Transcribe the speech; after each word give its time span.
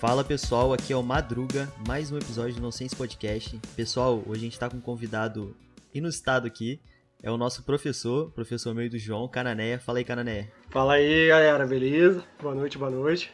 Fala 0.00 0.22
pessoal, 0.22 0.72
aqui 0.72 0.92
é 0.92 0.96
o 0.96 1.02
Madruga, 1.02 1.72
mais 1.86 2.12
um 2.12 2.16
episódio 2.16 2.54
do 2.54 2.60
Nonsense 2.62 2.94
Podcast. 2.94 3.60
Pessoal, 3.74 4.22
hoje 4.26 4.40
a 4.40 4.44
gente 4.44 4.58
tá 4.58 4.70
com 4.70 4.76
um 4.76 4.80
convidado 4.80 5.56
inusitado 5.92 6.46
aqui, 6.46 6.80
é 7.20 7.30
o 7.30 7.36
nosso 7.36 7.64
professor, 7.64 8.30
professor 8.30 8.74
meio 8.74 8.88
do 8.88 8.98
João, 8.98 9.28
Cananéia. 9.28 9.80
Fala 9.80 9.98
aí, 9.98 10.04
Cananéia. 10.04 10.57
Fala 10.70 10.94
aí, 10.94 11.28
galera, 11.28 11.66
beleza? 11.66 12.22
Boa 12.40 12.54
noite, 12.54 12.76
boa 12.76 12.90
noite. 12.90 13.32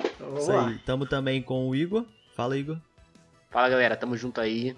Então, 0.00 0.26
vamos 0.26 0.42
Isso 0.42 0.52
lá. 0.52 0.68
aí, 0.68 0.78
tamo 0.80 1.06
também 1.06 1.40
com 1.40 1.68
o 1.68 1.76
Igor. 1.76 2.04
Fala, 2.34 2.58
Igor. 2.58 2.76
Fala, 3.50 3.68
galera, 3.68 3.96
tamo 3.96 4.16
junto 4.16 4.40
aí. 4.40 4.76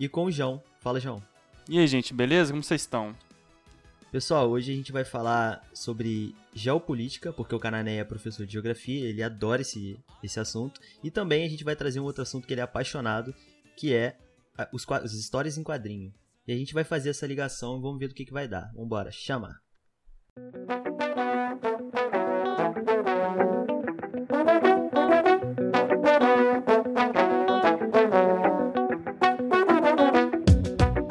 E 0.00 0.08
com 0.08 0.24
o 0.24 0.30
João. 0.30 0.62
Fala, 0.80 0.98
João. 0.98 1.22
E 1.68 1.78
aí, 1.78 1.86
gente, 1.86 2.14
beleza? 2.14 2.50
Como 2.50 2.62
vocês 2.62 2.80
estão? 2.80 3.14
Pessoal, 4.10 4.48
hoje 4.48 4.72
a 4.72 4.74
gente 4.74 4.90
vai 4.90 5.04
falar 5.04 5.62
sobre 5.74 6.34
geopolítica, 6.54 7.30
porque 7.30 7.54
o 7.54 7.58
Canané 7.58 7.98
é 7.98 8.04
professor 8.04 8.46
de 8.46 8.52
geografia, 8.54 9.06
ele 9.06 9.22
adora 9.22 9.60
esse, 9.60 9.98
esse 10.22 10.40
assunto. 10.40 10.80
E 11.04 11.10
também 11.10 11.44
a 11.44 11.48
gente 11.48 11.62
vai 11.62 11.76
trazer 11.76 12.00
um 12.00 12.04
outro 12.04 12.22
assunto 12.22 12.46
que 12.46 12.54
ele 12.54 12.60
é 12.60 12.64
apaixonado, 12.64 13.34
que 13.76 13.94
é 13.94 14.16
os, 14.72 14.90
as 14.90 15.12
histórias 15.12 15.58
em 15.58 15.62
quadrinho. 15.62 16.12
E 16.46 16.52
a 16.52 16.56
gente 16.56 16.72
vai 16.72 16.84
fazer 16.84 17.10
essa 17.10 17.26
ligação 17.26 17.78
e 17.78 17.82
vamos 17.82 17.98
ver 17.98 18.08
do 18.08 18.14
que, 18.14 18.24
que 18.24 18.32
vai 18.32 18.48
dar. 18.48 18.72
Vambora, 18.74 19.10
chama! 19.10 19.60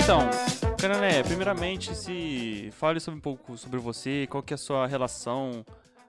Então, 0.03 0.19
Canané, 0.80 1.22
primeiramente, 1.22 1.95
se 1.95 2.69
fale 2.72 2.99
sobre 2.99 3.19
um 3.19 3.22
pouco 3.22 3.55
sobre 3.58 3.80
você, 3.80 4.25
qual 4.27 4.42
que 4.42 4.53
é 4.53 4.55
a 4.55 4.58
sua 4.58 4.88
relação 4.88 5.64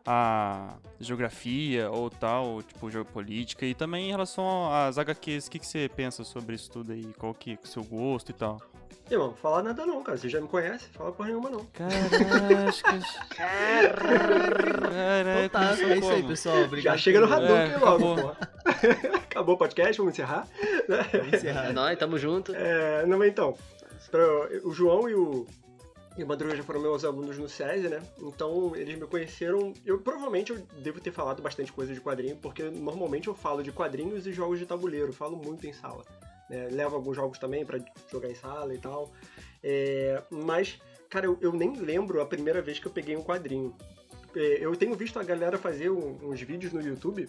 à 0.06 0.77
geografia 0.98 1.90
ou 1.90 2.08
tal, 2.08 2.62
tipo 2.62 2.90
geopolítica, 2.90 3.66
e 3.66 3.74
também 3.74 4.08
em 4.08 4.10
relação 4.10 4.72
às 4.72 4.96
HQs, 4.96 5.46
o 5.46 5.50
que, 5.50 5.58
que 5.58 5.66
você 5.66 5.90
pensa 5.94 6.24
sobre 6.24 6.55
isso 6.55 6.70
tudo 6.70 6.92
aí, 6.92 7.05
qual 7.18 7.34
que 7.34 7.52
é 7.52 7.58
o 7.62 7.66
seu 7.66 7.84
gosto 7.84 8.30
e 8.30 8.34
tal. 8.34 8.71
Irmão, 9.11 9.34
fala 9.34 9.62
nada 9.62 9.84
não, 9.84 10.03
cara. 10.03 10.17
Você 10.17 10.28
já 10.28 10.41
me 10.41 10.48
conhece, 10.48 10.89
fala 10.91 11.12
porra 11.12 11.28
nenhuma 11.28 11.50
não. 11.50 11.64
Carascas. 11.67 13.05
Caraca. 13.36 14.03
Então 15.45 15.61
tá, 15.61 15.70
é 15.70 15.98
isso 15.98 16.11
aí, 16.11 16.22
pessoal. 16.22 16.62
Obrigado. 16.62 16.95
Já 16.95 16.98
chega 16.98 17.20
no 17.20 17.33
Hadouken 17.33 17.56
é, 17.56 17.78
logo, 17.78 18.12
acabou. 18.12 18.36
acabou 19.30 19.55
o 19.55 19.58
podcast, 19.58 19.98
vamos 19.98 20.14
encerrar. 20.14 20.47
Vamos 21.12 21.33
encerrar. 21.34 21.67
É 21.67 21.73
nóis, 21.73 21.98
tamo 21.98 22.19
junto. 22.19 22.55
É, 22.55 23.05
não, 23.05 23.23
então, 23.25 23.56
pra, 24.11 24.23
o 24.64 24.73
João 24.73 25.08
e 25.08 25.14
o, 25.14 25.47
e 26.17 26.23
o 26.23 26.27
Madruga 26.27 26.55
já 26.55 26.62
foram 26.62 26.80
meus 26.80 27.05
alunos 27.05 27.39
no 27.39 27.48
SESI, 27.48 27.89
né? 27.89 28.03
Então 28.20 28.77
eles 28.77 28.98
me 28.98 29.06
conheceram. 29.06 29.73
Eu 29.84 29.98
provavelmente 29.98 30.53
eu 30.53 30.58
devo 30.78 31.00
ter 31.00 31.11
falado 31.11 31.42
bastante 31.42 31.73
coisa 31.73 31.92
de 31.92 32.00
quadrinho, 32.00 32.36
porque 32.36 32.62
normalmente 32.64 33.28
eu 33.28 33.34
falo 33.34 33.62
de 33.62 33.73
quadrinhos 33.73 34.27
e 34.27 34.33
jogos 34.33 34.58
de 34.58 34.67
tabuleiro, 34.67 35.12
falo 35.12 35.36
muito 35.36 35.67
em 35.67 35.73
sala. 35.73 36.05
Né? 36.53 36.69
Levo 36.70 36.97
alguns 36.97 37.17
jogos 37.17 37.39
também 37.39 37.64
para 37.64 37.81
jogar 38.11 38.31
em 38.31 38.34
sala 38.34 38.75
e 38.75 38.78
tal. 38.78 39.11
É, 39.64 40.22
mas, 40.31 40.78
cara, 41.08 41.25
eu, 41.25 41.39
eu, 41.41 41.53
nem 41.53 41.75
lembro 41.75 42.20
a 42.20 42.27
primeira 42.27 42.61
vez 42.61 42.78
que 42.78 42.86
eu 42.86 42.92
peguei 42.92 43.17
um 43.17 43.22
quadrinho. 43.22 43.75
É, 44.36 44.58
eu 44.61 44.77
tenho 44.77 44.95
visto 44.95 45.19
a 45.19 45.25
galera 45.25 45.56
fazer 45.56 45.91
um, 45.91 46.19
uns 46.23 46.41
vídeos 46.42 46.73
no 46.73 46.83
YouTube 46.83 47.28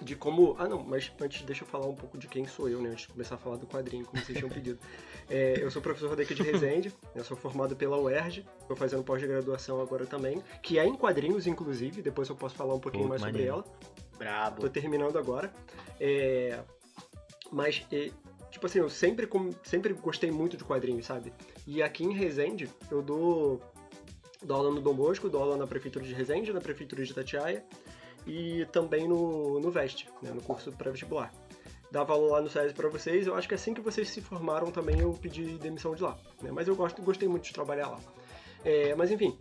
de 0.00 0.14
como. 0.14 0.54
Ah, 0.58 0.68
não, 0.68 0.84
mas 0.84 1.12
antes 1.20 1.42
deixa 1.42 1.64
eu 1.64 1.68
falar 1.68 1.86
um 1.86 1.94
pouco 1.94 2.16
de 2.16 2.28
quem 2.28 2.46
sou 2.46 2.68
eu, 2.68 2.80
né? 2.80 2.90
Antes 2.90 3.06
de 3.06 3.08
começar 3.08 3.34
a 3.34 3.38
falar 3.38 3.56
do 3.56 3.66
quadrinho, 3.66 4.04
como 4.06 4.24
vocês 4.24 4.38
tinham 4.38 4.50
pedido. 4.50 4.78
É, 5.30 5.62
eu 5.62 5.70
sou 5.70 5.82
professor 5.82 6.16
daqui 6.16 6.34
de 6.34 6.42
Resende, 6.42 6.90
eu 7.14 7.22
sou 7.22 7.36
formado 7.36 7.76
pela 7.76 7.98
UERJ, 7.98 8.46
estou 8.62 8.74
fazendo 8.74 9.04
pós-graduação 9.04 9.78
agora 9.78 10.06
também, 10.06 10.42
que 10.62 10.78
é 10.78 10.86
em 10.86 10.94
quadrinhos, 10.94 11.46
inclusive, 11.46 12.00
depois 12.00 12.30
eu 12.30 12.34
posso 12.34 12.54
falar 12.54 12.74
um 12.74 12.80
pouquinho 12.80 13.06
mais 13.06 13.20
maneiro. 13.20 13.56
sobre 13.56 13.68
ela. 13.68 13.78
Brabo. 14.16 14.62
Tô 14.62 14.70
terminando 14.70 15.18
agora. 15.18 15.52
É, 16.00 16.60
mas 17.52 17.86
tipo 18.50 18.66
assim, 18.66 18.78
eu 18.78 18.88
sempre, 18.88 19.28
sempre 19.62 19.92
gostei 19.92 20.30
muito 20.30 20.56
de 20.56 20.64
quadrinhos, 20.64 21.06
sabe? 21.06 21.32
E 21.66 21.82
aqui 21.82 22.04
em 22.04 22.12
Resende, 22.12 22.68
eu 22.90 23.02
dou, 23.02 23.60
dou 24.42 24.56
aula 24.56 24.70
no 24.70 24.80
Dom 24.80 24.94
Bosco, 24.94 25.28
dou 25.28 25.42
aula 25.42 25.56
na 25.56 25.66
Prefeitura 25.66 26.04
de 26.04 26.14
Resende, 26.14 26.52
na 26.52 26.60
Prefeitura 26.60 27.04
de 27.04 27.10
Itatiaia 27.10 27.64
e 28.26 28.66
também 28.66 29.08
no, 29.08 29.60
no 29.60 29.70
VEST, 29.70 30.08
né, 30.22 30.30
no 30.30 30.42
curso 30.42 30.72
pré-vestibular. 30.72 31.32
Dava 31.90 32.12
aula 32.12 32.32
lá 32.32 32.42
no 32.42 32.50
SESI 32.50 32.74
para 32.74 32.88
vocês, 32.88 33.26
eu 33.26 33.34
acho 33.34 33.48
que 33.48 33.54
assim 33.54 33.72
que 33.72 33.80
vocês 33.80 34.10
se 34.10 34.20
formaram 34.20 34.70
também 34.70 35.00
eu 35.00 35.12
pedi 35.14 35.56
demissão 35.56 35.94
de 35.94 36.02
lá, 36.02 36.18
né? 36.42 36.50
Mas 36.52 36.68
eu 36.68 36.76
gosto, 36.76 37.00
gostei 37.00 37.26
muito 37.26 37.44
de 37.44 37.52
trabalhar 37.54 37.88
lá. 37.88 38.00
É, 38.62 38.94
mas 38.94 39.10
enfim, 39.10 39.38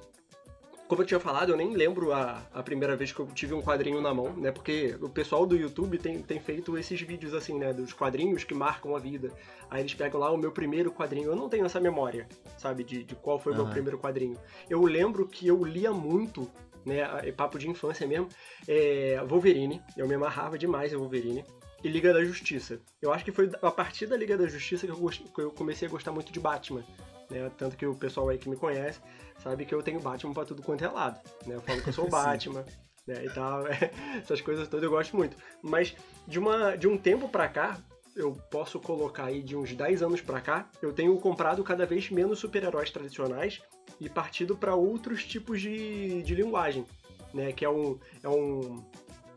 como 0.88 1.02
eu 1.02 1.06
tinha 1.06 1.20
falado, 1.20 1.52
eu 1.52 1.58
nem 1.58 1.76
lembro 1.76 2.14
a, 2.14 2.42
a 2.54 2.64
primeira 2.64 2.96
vez 2.96 3.12
que 3.12 3.20
eu 3.20 3.28
tive 3.28 3.54
um 3.54 3.62
quadrinho 3.62 4.00
na 4.00 4.14
mão, 4.14 4.34
né? 4.34 4.52
Porque 4.52 4.98
o 5.02 5.10
pessoal 5.10 5.46
do 5.46 5.56
YouTube 5.56 5.98
tem, 5.98 6.22
tem 6.22 6.40
feito 6.40 6.78
esses 6.78 7.00
vídeos 7.02 7.34
assim, 7.34 7.60
né? 7.60 7.74
Dos 7.74 7.92
quadrinhos 7.92 8.44
que 8.44 8.54
marcam 8.54 8.96
a 8.96 9.00
vida. 9.00 9.32
Aí 9.70 9.82
eles 9.82 9.94
pegam 9.94 10.20
lá 10.20 10.32
o 10.32 10.38
meu 10.38 10.52
primeiro 10.52 10.92
quadrinho. 10.92 11.28
Eu 11.28 11.36
não 11.36 11.50
tenho 11.50 11.66
essa 11.66 11.80
memória, 11.80 12.28
sabe? 12.58 12.84
De, 12.84 13.04
de 13.04 13.16
qual 13.16 13.38
foi 13.38 13.52
o 13.52 13.56
uhum. 13.56 13.64
meu 13.64 13.72
primeiro 13.72 14.00
quadrinho. 14.00 14.38
Eu 14.70 14.82
lembro 14.84 15.28
que 15.28 15.46
eu 15.46 15.64
lia 15.64 15.92
muito, 15.92 16.50
né? 16.86 17.06
Papo 17.34 17.60
de 17.60 17.70
infância 17.70 18.08
mesmo. 18.08 18.30
É, 18.66 19.22
Wolverine. 19.28 19.82
Eu 19.98 20.08
me 20.08 20.16
amarrava 20.16 20.58
demais 20.58 20.94
em 20.94 20.96
Wolverine 20.96 21.44
e 21.84 21.90
Liga 21.90 22.14
da 22.14 22.24
Justiça. 22.24 22.80
Eu 23.02 23.12
acho 23.12 23.26
que 23.26 23.32
foi 23.32 23.52
a 23.62 23.72
partir 23.72 24.08
da 24.08 24.16
Liga 24.16 24.38
da 24.38 24.48
Justiça 24.48 24.88
que 24.88 24.94
eu, 24.94 25.10
que 25.36 25.42
eu 25.42 25.52
comecei 25.52 25.88
a 25.88 25.92
gostar 25.92 26.14
muito 26.14 26.32
de 26.32 26.40
Batman. 26.40 26.84
Né? 27.30 27.52
Tanto 27.58 27.76
que 27.76 27.86
o 27.86 27.96
pessoal 27.96 28.30
aí 28.30 28.38
que 28.38 28.50
me 28.50 28.56
conhece 28.56 29.00
sabe 29.42 29.66
que 29.66 29.76
eu 29.76 29.84
tenho 29.84 30.00
Batman 30.00 30.34
pra 30.34 30.46
tudo 30.46 30.64
quanto 30.64 30.84
é 30.84 30.88
lado, 30.88 31.20
né? 31.46 31.56
Eu 31.56 31.62
falo 31.62 31.82
que 31.82 31.90
eu 31.90 31.94
sou 31.94 32.06
o 32.06 32.10
Batman, 32.12 32.66
né? 33.06 33.26
E 33.26 33.30
tal, 33.30 33.64
essas 34.18 34.42
coisas 34.42 34.68
todas 34.68 34.84
eu 34.84 34.90
gosto 34.90 35.16
muito. 35.16 35.38
Mas 35.62 35.96
de, 36.28 36.40
uma, 36.40 36.76
de 36.76 36.88
um 36.88 36.98
tempo 36.98 37.28
pra 37.30 37.48
cá, 37.48 37.78
eu 38.16 38.34
posso 38.50 38.80
colocar 38.80 39.26
aí 39.26 39.44
de 39.44 39.56
uns 39.56 39.74
10 39.74 40.02
anos 40.02 40.22
pra 40.22 40.42
cá, 40.42 40.70
eu 40.82 40.92
tenho 40.92 41.16
comprado 41.18 41.64
cada 41.64 41.86
vez 41.86 42.10
menos 42.10 42.40
super-heróis 42.40 42.90
tradicionais 42.90 43.62
e 44.00 44.10
partido 44.10 44.58
para 44.58 44.76
outros 44.76 45.24
tipos 45.24 45.62
de, 45.62 46.24
de 46.24 46.36
linguagem, 46.36 46.86
né? 47.34 47.52
Que 47.52 47.64
é 47.64 47.70
um, 47.70 48.00
é 48.24 48.30
um, 48.30 48.84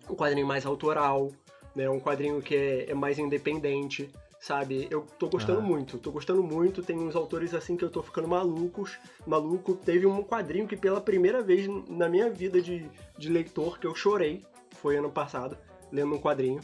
um 0.08 0.14
quadrinho 0.14 0.46
mais 0.46 0.64
autoral, 0.64 1.30
né? 1.74 1.88
Um 1.90 2.00
quadrinho 2.00 2.40
que 2.40 2.54
é, 2.54 2.90
é 2.90 2.94
mais 2.94 3.18
independente, 3.18 4.10
sabe? 4.40 4.88
Eu 4.90 5.02
tô 5.18 5.28
gostando 5.28 5.58
ah. 5.60 5.62
muito, 5.62 5.98
tô 5.98 6.10
gostando 6.10 6.42
muito. 6.42 6.82
Tem 6.82 6.98
uns 6.98 7.14
autores 7.14 7.54
assim 7.54 7.76
que 7.76 7.84
eu 7.84 7.90
tô 7.90 8.02
ficando 8.02 8.26
malucos, 8.26 8.98
maluco. 9.26 9.74
Teve 9.74 10.06
um 10.06 10.22
quadrinho 10.24 10.66
que 10.66 10.76
pela 10.76 11.00
primeira 11.00 11.42
vez 11.42 11.68
na 11.88 12.08
minha 12.08 12.30
vida 12.30 12.60
de, 12.60 12.90
de 13.18 13.28
leitor 13.28 13.78
que 13.78 13.86
eu 13.86 13.94
chorei, 13.94 14.42
foi 14.80 14.96
ano 14.96 15.10
passado, 15.10 15.58
lendo 15.92 16.14
um 16.14 16.18
quadrinho, 16.18 16.60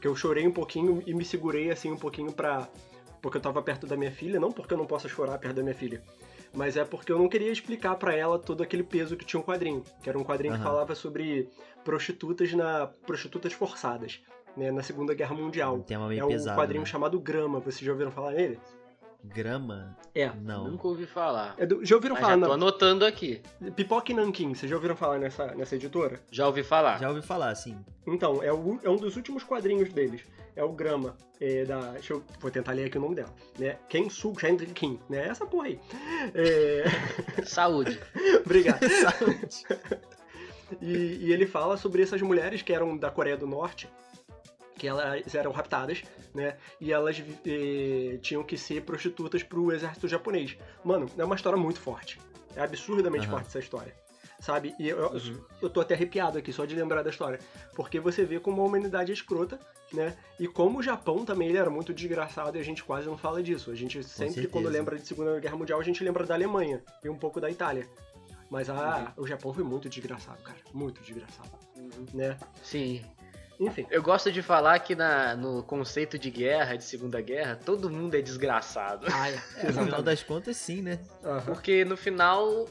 que 0.00 0.08
eu 0.08 0.16
chorei 0.16 0.46
um 0.46 0.52
pouquinho 0.52 1.00
e 1.06 1.14
me 1.14 1.24
segurei 1.24 1.70
assim 1.70 1.92
um 1.92 1.96
pouquinho 1.96 2.32
pra... 2.32 2.68
porque 3.22 3.38
eu 3.38 3.42
tava 3.42 3.62
perto 3.62 3.86
da 3.86 3.96
minha 3.96 4.10
filha, 4.10 4.40
não 4.40 4.50
porque 4.50 4.74
eu 4.74 4.78
não 4.78 4.86
possa 4.86 5.08
chorar 5.08 5.38
perto 5.38 5.56
da 5.56 5.62
minha 5.62 5.76
filha, 5.76 6.02
mas 6.52 6.76
é 6.76 6.84
porque 6.84 7.12
eu 7.12 7.18
não 7.18 7.28
queria 7.28 7.52
explicar 7.52 7.94
para 7.94 8.12
ela 8.12 8.36
todo 8.36 8.64
aquele 8.64 8.82
peso 8.82 9.16
que 9.16 9.24
tinha 9.24 9.38
um 9.38 9.44
quadrinho, 9.44 9.84
que 10.02 10.08
era 10.08 10.18
um 10.18 10.24
quadrinho 10.24 10.54
uhum. 10.54 10.58
que 10.58 10.64
falava 10.64 10.92
sobre 10.96 11.48
prostitutas 11.84 12.52
na 12.52 12.88
prostitutas 13.06 13.52
forçadas 13.52 14.20
né, 14.56 14.70
na 14.70 14.82
Segunda 14.82 15.14
Guerra 15.14 15.34
Mundial. 15.34 15.76
Um 15.76 15.82
tema 15.82 16.08
meio 16.08 16.20
é 16.20 16.24
um 16.24 16.28
pesado, 16.28 16.58
quadrinho 16.58 16.82
né? 16.82 16.86
chamado 16.86 17.18
Grama, 17.20 17.60
vocês 17.60 17.80
já 17.80 17.92
ouviram 17.92 18.10
falar 18.10 18.32
nele? 18.32 18.58
Grama? 19.24 19.96
É. 20.14 20.30
Não. 20.42 20.68
Nunca 20.68 20.88
ouvi 20.88 21.06
falar. 21.06 21.54
É 21.56 21.64
do, 21.64 21.84
já 21.84 21.94
ouviram 21.94 22.14
Mas 22.14 22.22
falar? 22.22 22.34
Já 22.34 22.40
tô 22.40 22.46
não. 22.48 22.54
anotando 22.54 23.06
aqui. 23.06 23.40
Pipoca 23.76 24.10
e 24.10 24.14
Nankin, 24.14 24.52
vocês 24.54 24.68
já 24.68 24.74
ouviram 24.74 24.96
falar 24.96 25.18
nessa, 25.18 25.54
nessa 25.54 25.76
editora? 25.76 26.20
Já 26.30 26.46
ouvi 26.46 26.64
falar. 26.64 26.98
Já 26.98 27.08
ouvi 27.08 27.22
falar, 27.22 27.54
sim. 27.54 27.78
Então, 28.06 28.42
é, 28.42 28.52
o, 28.52 28.80
é 28.82 28.90
um 28.90 28.96
dos 28.96 29.16
últimos 29.16 29.44
quadrinhos 29.44 29.92
deles. 29.92 30.22
É 30.56 30.64
o 30.64 30.72
Grama, 30.72 31.16
é, 31.40 31.64
da. 31.64 31.92
Deixa 31.92 32.14
eu. 32.14 32.22
Vou 32.40 32.50
tentar 32.50 32.72
ler 32.72 32.86
aqui 32.86 32.98
o 32.98 33.00
nome 33.00 33.14
dela. 33.14 33.32
Né? 33.58 33.78
Kensu 33.88 34.32
Kim, 34.74 34.98
né? 35.08 35.28
Essa 35.28 35.46
porra 35.46 35.68
aí. 35.68 35.80
É... 36.34 36.84
Saúde. 37.46 37.98
Obrigado. 38.44 38.86
Saúde. 38.86 39.64
e, 40.82 41.26
e 41.26 41.32
ele 41.32 41.46
fala 41.46 41.76
sobre 41.76 42.02
essas 42.02 42.20
mulheres 42.20 42.60
que 42.60 42.72
eram 42.72 42.96
da 42.96 43.10
Coreia 43.10 43.36
do 43.36 43.46
Norte 43.46 43.88
que 44.76 44.86
elas 44.86 45.34
eram 45.34 45.52
raptadas, 45.52 46.02
né? 46.34 46.56
E 46.80 46.92
elas 46.92 47.22
eh, 47.46 48.18
tinham 48.20 48.42
que 48.42 48.56
ser 48.56 48.82
prostitutas 48.82 49.42
pro 49.42 49.72
exército 49.72 50.08
japonês. 50.08 50.56
Mano, 50.84 51.06
é 51.16 51.24
uma 51.24 51.34
história 51.34 51.58
muito 51.58 51.80
forte. 51.80 52.20
É 52.56 52.62
absurdamente 52.62 53.26
uhum. 53.26 53.32
forte 53.32 53.46
essa 53.46 53.58
história. 53.58 53.94
Sabe? 54.40 54.74
E 54.78 54.88
eu, 54.88 55.08
uhum. 55.08 55.40
eu 55.60 55.70
tô 55.70 55.80
até 55.80 55.94
arrepiado 55.94 56.36
aqui 56.36 56.52
só 56.52 56.64
de 56.64 56.74
lembrar 56.74 57.02
da 57.02 57.10
história. 57.10 57.38
Porque 57.76 58.00
você 58.00 58.24
vê 58.24 58.40
como 58.40 58.60
a 58.60 58.64
humanidade 58.64 59.12
é 59.12 59.14
escrota, 59.14 59.58
né? 59.92 60.16
E 60.38 60.48
como 60.48 60.80
o 60.80 60.82
Japão 60.82 61.24
também 61.24 61.48
ele 61.48 61.58
era 61.58 61.70
muito 61.70 61.94
desgraçado 61.94 62.56
e 62.56 62.60
a 62.60 62.64
gente 62.64 62.82
quase 62.82 63.06
não 63.06 63.16
fala 63.16 63.40
disso. 63.40 63.70
A 63.70 63.74
gente 63.74 64.02
sempre, 64.02 64.48
quando 64.48 64.68
lembra 64.68 64.98
de 64.98 65.06
Segunda 65.06 65.38
Guerra 65.38 65.56
Mundial, 65.56 65.78
a 65.78 65.84
gente 65.84 66.02
lembra 66.02 66.26
da 66.26 66.34
Alemanha 66.34 66.82
e 67.04 67.08
um 67.08 67.16
pouco 67.16 67.40
da 67.40 67.48
Itália. 67.48 67.86
Mas 68.50 68.68
a, 68.68 69.14
o 69.16 69.26
Japão 69.26 69.54
foi 69.54 69.64
muito 69.64 69.88
desgraçado, 69.88 70.42
cara. 70.42 70.58
Muito 70.74 71.00
desgraçado. 71.00 71.50
Uhum. 71.76 72.06
Né? 72.12 72.36
Sim. 72.62 73.02
Enfim. 73.66 73.86
Eu 73.90 74.02
gosto 74.02 74.30
de 74.30 74.42
falar 74.42 74.78
que 74.80 74.94
na, 74.94 75.36
no 75.36 75.62
conceito 75.62 76.18
de 76.18 76.30
guerra, 76.30 76.76
de 76.76 76.84
Segunda 76.84 77.20
Guerra, 77.20 77.58
todo 77.64 77.88
mundo 77.88 78.14
é 78.14 78.22
desgraçado. 78.22 79.06
Ah, 79.12 79.30
é. 79.30 79.42
É, 79.62 79.70
no 79.70 79.84
final 79.84 80.02
das 80.02 80.22
contas, 80.22 80.56
sim, 80.56 80.82
né? 80.82 80.98
Aham. 81.24 81.42
Porque 81.42 81.84
no 81.84 81.96
final 81.96 82.66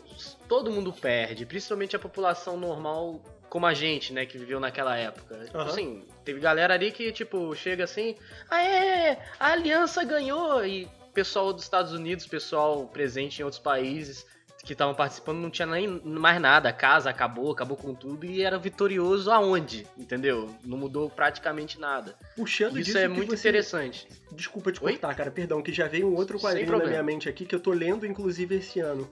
todo 0.48 0.72
mundo 0.72 0.92
perde, 0.92 1.46
principalmente 1.46 1.96
a 1.96 2.00
população 2.00 2.58
normal 2.58 3.22
como 3.50 3.66
a 3.66 3.74
gente, 3.74 4.14
né, 4.14 4.26
que 4.26 4.38
viveu 4.38 4.60
naquela 4.60 4.98
época. 4.98 5.38
Tipo 5.46 5.58
Aham. 5.58 5.70
Assim, 5.70 6.06
teve 6.24 6.40
galera 6.40 6.74
ali 6.74 6.92
que, 6.92 7.12
tipo, 7.12 7.54
chega 7.54 7.84
assim, 7.84 8.16
ah 8.50 8.62
é, 8.62 9.20
a 9.40 9.52
aliança 9.52 10.04
ganhou, 10.04 10.66
e 10.66 10.88
pessoal 11.14 11.52
dos 11.52 11.64
Estados 11.64 11.92
Unidos, 11.92 12.26
pessoal 12.26 12.88
presente 12.88 13.42
em 13.42 13.44
outros 13.44 13.62
países 13.62 14.26
que 14.64 14.74
estavam 14.74 14.94
participando 14.94 15.38
não 15.40 15.50
tinha 15.50 15.66
nem 15.66 15.88
mais 15.88 16.40
nada, 16.40 16.70
a 16.70 16.74
casa 16.74 17.10
acabou, 17.10 17.52
acabou 17.52 17.76
com 17.76 17.94
tudo 17.94 18.26
e 18.26 18.42
era 18.44 18.58
vitorioso 18.60 19.32
aonde, 19.32 19.88
entendeu? 19.98 20.50
Não 20.64 20.78
mudou 20.78 21.10
praticamente 21.10 21.80
nada. 21.80 22.16
Puxando 22.36 22.78
Isso 22.78 22.86
disso 22.86 22.98
é 23.00 23.08
muito 23.08 23.30
você- 23.36 23.50
interessante. 23.50 24.08
Desculpa 24.32 24.72
te 24.72 24.84
Oi? 24.84 24.92
cortar, 24.94 25.16
cara, 25.16 25.32
perdão, 25.32 25.62
que 25.62 25.74
já 25.74 25.88
veio 25.88 26.08
um 26.08 26.16
outro 26.16 26.40
quadrinho 26.40 26.78
na 26.78 26.86
minha 26.86 27.04
mente 27.04 27.28
aqui 27.28 27.46
que 27.46 27.56
eu 27.56 27.60
tô 27.60 27.72
lendo, 27.72 28.06
inclusive, 28.06 28.56
esse 28.56 28.80
ano. 28.80 29.10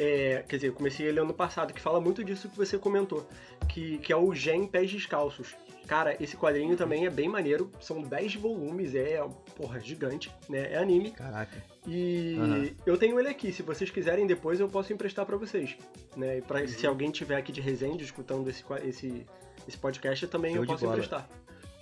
É, 0.00 0.44
quer 0.48 0.56
dizer, 0.56 0.68
eu 0.68 0.72
comecei 0.74 1.06
ele 1.06 1.18
ano 1.18 1.34
passado, 1.34 1.72
que 1.72 1.80
fala 1.80 2.00
muito 2.00 2.22
disso 2.22 2.48
que 2.48 2.56
você 2.56 2.78
comentou, 2.78 3.28
que, 3.68 3.98
que 3.98 4.12
é 4.12 4.16
o 4.16 4.32
Gen 4.32 4.64
Pés 4.66 4.90
Descalços. 4.92 5.56
Cara, 5.88 6.16
esse 6.22 6.36
quadrinho 6.36 6.76
também 6.76 7.04
é 7.06 7.10
bem 7.10 7.28
maneiro, 7.28 7.72
são 7.80 8.00
10 8.02 8.36
volumes, 8.36 8.94
é, 8.94 9.20
porra, 9.56 9.80
gigante, 9.80 10.30
né? 10.48 10.72
É 10.72 10.78
anime. 10.78 11.10
Caraca. 11.10 11.56
E 11.90 12.36
Aham. 12.38 12.70
eu 12.84 12.98
tenho 12.98 13.18
ele 13.18 13.28
aqui, 13.28 13.50
se 13.50 13.62
vocês 13.62 13.88
quiserem 13.90 14.26
depois 14.26 14.60
eu 14.60 14.68
posso 14.68 14.92
emprestar 14.92 15.24
pra 15.24 15.36
vocês, 15.38 15.74
né? 16.16 16.38
E 16.38 16.42
pra, 16.42 16.66
se 16.68 16.84
Uhum. 16.84 16.90
alguém 16.92 17.10
tiver 17.10 17.36
aqui 17.36 17.50
de 17.50 17.60
Resende 17.62 18.04
escutando 18.04 18.48
esse, 18.50 18.62
esse, 18.84 19.26
esse 19.66 19.78
podcast, 19.78 20.26
também 20.26 20.54
Show 20.54 20.64
eu 20.64 20.66
posso 20.66 20.84
bola. 20.84 20.96
emprestar. 20.96 21.28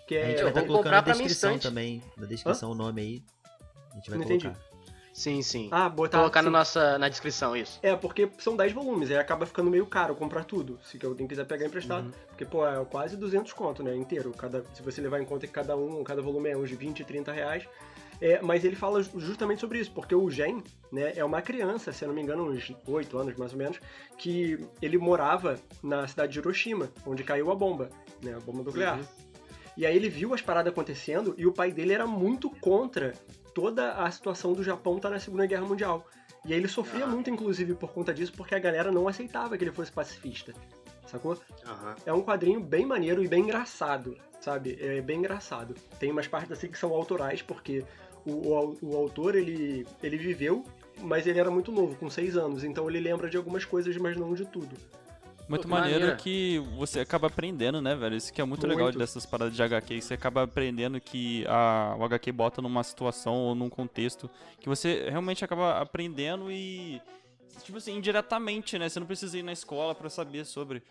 Que 0.07 0.17
A 0.17 0.21
é, 0.21 0.27
gente 0.29 0.37
eu 0.39 0.43
vai 0.45 0.49
estar 0.51 0.61
vou 0.61 0.67
colocando 0.69 0.85
comprar 0.95 1.07
na 1.07 1.13
descrição 1.13 1.59
também. 1.59 2.01
Na 2.17 2.27
descrição 2.27 2.71
o 2.71 2.75
nome 2.75 3.01
aí. 3.03 3.23
A 3.91 3.97
gente 3.97 4.09
vai 4.11 4.19
Não 4.21 4.25
entendi. 4.25 4.45
colocar. 4.45 4.77
Sim, 5.13 5.41
sim. 5.43 5.69
Ah, 5.73 5.89
botar 5.89 6.19
Colocar 6.19 6.43
na 6.43 6.49
sim. 6.49 6.53
nossa 6.53 6.99
na 6.99 7.09
descrição 7.09 7.57
isso. 7.57 7.81
É, 7.83 7.97
porque 7.97 8.29
são 8.39 8.55
10 8.55 8.73
volumes, 8.75 9.11
aí 9.11 9.17
acaba 9.17 9.47
ficando 9.47 9.71
meio 9.71 9.87
caro 9.87 10.15
comprar 10.15 10.45
tudo, 10.45 10.79
se 10.85 10.99
alguém 11.05 11.27
quiser 11.27 11.47
pegar 11.47 11.65
emprestado. 11.67 12.05
Uhum. 12.05 12.13
Porque, 12.29 12.45
pô, 12.45 12.65
é 12.69 12.85
quase 12.85 13.17
200 13.17 13.53
conto, 13.55 13.83
né, 13.83 13.97
inteiro. 13.97 14.31
Cada, 14.33 14.63
se 14.75 14.83
você 14.83 15.01
levar 15.01 15.19
em 15.21 15.25
conta 15.25 15.47
que 15.47 15.53
cada 15.55 15.75
um, 15.75 16.05
cada 16.05 16.21
volume 16.21 16.51
é 16.51 16.57
uns 16.57 16.71
20, 16.71 17.03
30 17.03 17.33
reais. 17.33 17.67
É, 18.21 18.41
mas 18.41 18.65
ele 18.65 18.75
fala 18.77 19.03
ju- 19.03 19.19
justamente 19.21 19.61
sobre 19.61 19.79
isso, 19.79 19.93
porque 19.93 20.15
o 20.15 20.31
Gen, 20.31 20.63
né, 20.91 21.13
é 21.17 21.25
uma 21.25 21.43
criança, 21.43 21.93
se 21.93 22.05
eu 22.05 22.09
não 22.09 22.15
me 22.15 22.23
engano, 22.23 22.49
uns 22.51 22.73
8 22.87 23.19
anos 23.19 23.37
mais 23.37 23.53
ou 23.53 23.59
menos, 23.59 23.79
que 24.17 24.59
ele 24.81 24.97
morava 24.97 25.59
na 25.83 26.07
cidade 26.09 26.33
de 26.33 26.39
Hiroshima, 26.39 26.91
onde 27.07 27.23
caiu 27.23 27.51
a 27.51 27.55
bomba, 27.55 27.91
né, 28.23 28.35
a 28.35 28.41
bomba 28.41 28.63
nuclear. 28.63 28.99
Uhum. 28.99 29.05
E 29.77 29.85
aí 29.85 29.95
ele 29.95 30.09
viu 30.09 30.33
as 30.33 30.41
paradas 30.41 30.73
acontecendo 30.73 31.35
e 31.37 31.47
o 31.47 31.53
pai 31.53 31.71
dele 31.71 31.93
era 31.93 32.07
muito 32.07 32.49
contra 32.49 33.13
toda 33.55 33.93
a 33.93 34.11
situação 34.11 34.55
do 34.55 34.63
Japão 34.63 34.97
estar 34.97 35.11
na 35.11 35.19
Segunda 35.21 35.45
Guerra 35.47 35.67
Mundial. 35.67 36.07
E 36.47 36.53
aí 36.55 36.59
ele 36.59 36.69
sofria 36.69 37.05
Ah. 37.05 37.09
muito, 37.09 37.29
inclusive, 37.29 37.75
por 37.75 37.91
conta 37.93 38.15
disso, 38.15 38.33
porque 38.35 38.55
a 38.55 38.59
galera 38.59 38.91
não 38.91 39.07
aceitava 39.09 39.59
que 39.59 39.65
ele 39.65 39.73
fosse 39.73 39.93
pacifista. 39.93 40.55
Sacou? 41.07 41.37
Aham. 41.67 41.95
É 42.07 42.13
um 42.13 42.23
quadrinho 42.23 42.61
bem 42.61 42.87
maneiro 42.87 43.23
e 43.23 43.29
bem 43.29 43.43
engraçado, 43.43 44.17
sabe? 44.41 44.77
É 44.81 45.01
bem 45.01 45.19
engraçado. 45.19 45.75
Tem 46.01 46.11
umas 46.11 46.27
partes 46.27 46.51
assim 46.53 46.69
que 46.69 46.79
são 46.79 46.93
autorais, 46.95 47.43
porque 47.43 47.85
o, 48.27 48.31
o, 48.31 48.79
o 48.83 48.97
autor, 48.97 49.35
ele, 49.35 49.87
ele 50.03 50.17
viveu, 50.17 50.65
mas 51.01 51.27
ele 51.27 51.39
era 51.39 51.51
muito 51.51 51.71
novo, 51.71 51.97
com 51.97 52.11
seis 52.11 52.37
anos. 52.37 52.65
Então 52.65 52.89
ele 52.89 53.01
lembra 53.01 53.31
de 53.31 53.37
algumas 53.37 53.65
coisas, 53.65 53.97
mas 53.97 54.17
não 54.17 54.35
de 54.35 54.45
tudo. 54.45 54.77
Muito 55.49 55.69
maneiro 55.69 56.01
maneiro. 56.01 56.17
que 56.21 56.59
você 56.77 57.01
acaba 57.01 57.29
aprendendo, 57.29 57.81
né, 57.81 57.95
velho? 57.95 58.17
Isso 58.17 58.33
que 58.33 58.41
é 58.41 58.45
muito, 58.45 58.67
legal 58.67 58.87
Muito. 58.87 58.99
dessas 58.99 59.25
paradas 59.25 59.55
de 59.55 59.63
HQ. 59.63 60.01
Você 60.01 60.15
acaba 60.15 60.43
aprendendo 60.43 61.01
que 61.01 61.47
a, 61.47 61.95
o 61.99 62.05
HQ 62.05 62.33
bota 62.33 62.61
numa 62.61 62.83
situação 62.83 63.35
ou 63.35 63.55
num 63.55 63.71
contexto 63.71 64.29
que 64.59 64.69
você 64.69 65.09
realmente 65.09 65.45
acaba 65.45 65.79
aprendendo 65.81 66.51
e. 66.51 67.01
Tipo 67.63 67.79
assim, 67.79 67.97
indiretamente, 67.97 68.79
né? 68.79 68.89
Você 68.89 69.01
não 69.01 69.07
precisa 69.07 69.39
ir 69.39 69.43
na 69.43 69.53
escola 69.53 69.95
pra 69.95 70.11
saber 70.11 70.45
sobre. 70.45 70.83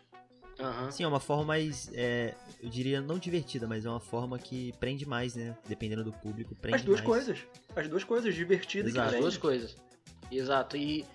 Aham. 0.59 0.89
Sim, 0.91 1.03
é 1.03 1.07
uma 1.07 1.19
forma 1.19 1.43
mais, 1.43 1.89
é, 1.93 2.33
eu 2.61 2.69
diria, 2.69 3.01
não 3.01 3.19
divertida, 3.19 3.67
mas 3.67 3.85
é 3.85 3.89
uma 3.89 3.99
forma 3.99 4.39
que 4.39 4.73
prende 4.79 5.05
mais, 5.05 5.35
né? 5.35 5.55
Dependendo 5.67 6.03
do 6.03 6.13
público, 6.13 6.55
prende 6.55 6.77
As 6.77 6.81
duas 6.83 6.99
mais. 7.01 7.05
coisas. 7.07 7.39
As 7.75 7.87
duas 7.87 8.03
coisas, 8.03 8.33
divertidas 8.33 8.91
Exato. 8.93 9.07
As 9.09 9.15
que 9.15 9.21
duas 9.21 9.37
prende. 9.37 9.41
coisas. 9.41 9.77
Exato. 10.31 10.77
E 10.77 11.05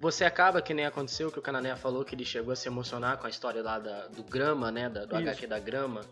você 0.00 0.24
acaba, 0.24 0.60
que 0.60 0.74
nem 0.74 0.84
aconteceu, 0.84 1.30
que 1.32 1.38
o 1.38 1.42
Canané 1.42 1.74
falou 1.76 2.04
que 2.04 2.14
ele 2.14 2.24
chegou 2.24 2.52
a 2.52 2.56
se 2.56 2.68
emocionar 2.68 3.16
com 3.18 3.26
a 3.26 3.30
história 3.30 3.62
lá 3.62 3.78
da- 3.78 4.08
do 4.08 4.22
Grama, 4.22 4.70
né? 4.70 4.88
da- 4.90 5.04
do 5.04 5.14
Isso. 5.14 5.22
HQ 5.22 5.46
da 5.46 5.58
Grama. 5.58 6.02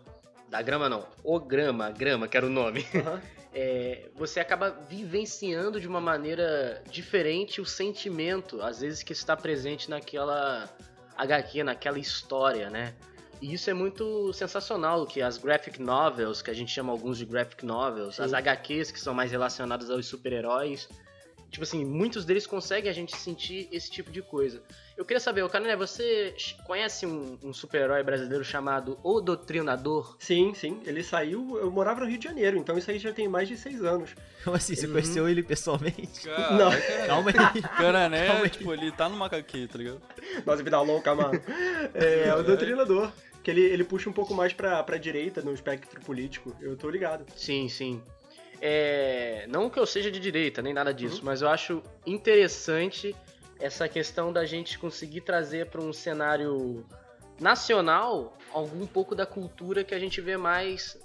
Da 0.49 0.61
Grama 0.61 0.89
não, 0.89 1.05
o 1.23 1.39
Grama, 1.39 1.91
Grama, 1.91 2.27
que 2.27 2.35
era 2.35 2.45
o 2.45 2.49
nome. 2.49 2.85
Aham. 2.95 3.21
É, 3.53 4.07
você 4.15 4.39
acaba 4.39 4.69
vivenciando 4.69 5.77
de 5.81 5.85
uma 5.85 5.99
maneira 5.99 6.81
diferente 6.89 7.59
o 7.59 7.65
sentimento, 7.65 8.61
às 8.61 8.79
vezes, 8.79 9.03
que 9.03 9.11
está 9.11 9.35
presente 9.35 9.89
naquela 9.89 10.69
HQ, 11.21 11.63
naquela 11.63 11.99
história, 11.99 12.69
né? 12.69 12.93
E 13.41 13.53
isso 13.53 13.69
é 13.69 13.73
muito 13.73 14.31
sensacional, 14.33 15.05
que 15.05 15.21
as 15.21 15.37
graphic 15.37 15.81
novels, 15.81 16.41
que 16.41 16.51
a 16.51 16.53
gente 16.53 16.71
chama 16.71 16.91
alguns 16.91 17.17
de 17.17 17.25
graphic 17.25 17.65
novels, 17.65 18.15
Sim. 18.15 18.23
as 18.23 18.33
HQs 18.33 18.91
que 18.91 18.99
são 18.99 19.13
mais 19.13 19.31
relacionadas 19.31 19.89
aos 19.89 20.05
super-heróis, 20.05 20.87
tipo 21.51 21.63
assim, 21.63 21.83
muitos 21.85 22.23
deles 22.25 22.47
conseguem 22.47 22.89
a 22.89 22.93
gente 22.93 23.15
sentir 23.15 23.67
esse 23.71 23.91
tipo 23.91 24.09
de 24.09 24.21
coisa. 24.21 24.63
Eu 24.97 25.03
queria 25.05 25.19
saber, 25.19 25.41
ô 25.43 25.49
Cané, 25.49 25.75
você 25.75 26.33
conhece 26.65 27.05
um, 27.05 27.37
um 27.43 27.53
super-herói 27.53 28.01
brasileiro 28.03 28.43
chamado 28.43 28.97
O 29.03 29.19
Doutrinador? 29.19 30.15
Sim, 30.19 30.53
sim. 30.53 30.79
Ele 30.85 31.03
saiu. 31.03 31.57
Eu 31.57 31.69
morava 31.71 31.99
no 32.01 32.05
Rio 32.07 32.17
de 32.17 32.23
Janeiro, 32.25 32.57
então 32.57 32.77
isso 32.77 32.89
aí 32.89 32.97
já 32.99 33.11
tem 33.11 33.27
mais 33.27 33.47
de 33.49 33.57
seis 33.57 33.83
anos. 33.83 34.11
Como 34.43 34.55
assim? 34.55 34.75
Você 34.75 34.85
Uhum. 34.85 34.93
conheceu 34.93 35.27
ele 35.27 35.43
pessoalmente? 35.43 36.25
Não. 36.57 36.71
Calma 37.07 37.31
aí. 37.31 37.61
Cara, 37.77 38.07
né? 38.09 38.27
Calma 38.27 38.43
aí. 38.43 38.49
tipo, 38.49 38.73
ele 38.73 38.91
tá 38.91 39.09
numa 39.09 39.25
HQ, 39.25 39.67
tá 39.67 39.77
ligado? 39.77 40.01
Nossa, 40.45 40.63
vida 40.63 40.79
louca, 40.81 41.13
mano. 41.15 41.41
É, 41.93 42.33
o 42.35 42.43
Doutrinador. 42.43 43.11
Que 43.43 43.49
ele, 43.49 43.61
ele 43.61 43.83
puxa 43.83 44.07
um 44.07 44.13
pouco 44.13 44.35
mais 44.35 44.53
pra, 44.53 44.83
pra 44.83 44.97
direita 44.97 45.41
no 45.41 45.51
espectro 45.51 45.99
político. 46.01 46.55
Eu 46.61 46.77
tô 46.77 46.87
ligado. 46.91 47.25
Sim, 47.35 47.67
sim. 47.67 47.99
É, 48.63 49.45
não 49.49 49.69
que 49.71 49.79
eu 49.79 49.85
seja 49.87 50.11
de 50.11 50.19
direita, 50.19 50.61
nem 50.61 50.71
nada 50.73 50.93
disso, 50.93 51.17
Uhum. 51.19 51.25
mas 51.25 51.41
eu 51.41 51.49
acho 51.49 51.81
interessante 52.05 53.15
essa 53.59 53.89
questão 53.89 54.31
da 54.31 54.45
gente 54.45 54.77
conseguir 54.77 55.21
trazer 55.21 55.65
para 55.67 55.81
um 55.81 55.91
cenário 55.91 56.85
nacional 57.39 58.37
algum 58.53 58.85
pouco 58.85 59.15
da 59.15 59.25
cultura 59.25 59.83
que 59.83 59.95
a 59.95 59.99
gente 59.99 60.21
vê 60.21 60.37
mais 60.37 60.95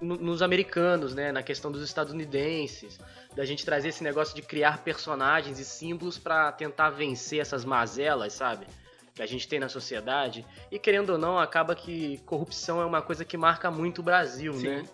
no- 0.00 0.16
nos 0.16 0.40
americanos, 0.42 1.14
né, 1.14 1.30
na 1.30 1.42
questão 1.42 1.70
dos 1.70 1.82
estadunidenses, 1.82 2.98
da 3.36 3.44
gente 3.44 3.64
trazer 3.64 3.88
esse 3.88 4.02
negócio 4.02 4.34
de 4.34 4.42
criar 4.42 4.82
personagens 4.82 5.58
e 5.58 5.64
símbolos 5.64 6.18
para 6.18 6.50
tentar 6.50 6.90
vencer 6.90 7.40
essas 7.40 7.64
mazelas, 7.64 8.32
sabe? 8.32 8.66
Que 9.14 9.22
a 9.22 9.26
gente 9.26 9.46
tem 9.46 9.60
na 9.60 9.68
sociedade. 9.68 10.44
E 10.70 10.78
querendo 10.78 11.10
ou 11.10 11.18
não, 11.18 11.38
acaba 11.38 11.74
que 11.74 12.18
corrupção 12.24 12.80
é 12.80 12.84
uma 12.86 13.00
coisa 13.02 13.24
que 13.24 13.36
marca 13.36 13.70
muito 13.70 13.98
o 14.00 14.02
Brasil, 14.02 14.54
Sim. 14.54 14.66
né? 14.68 14.84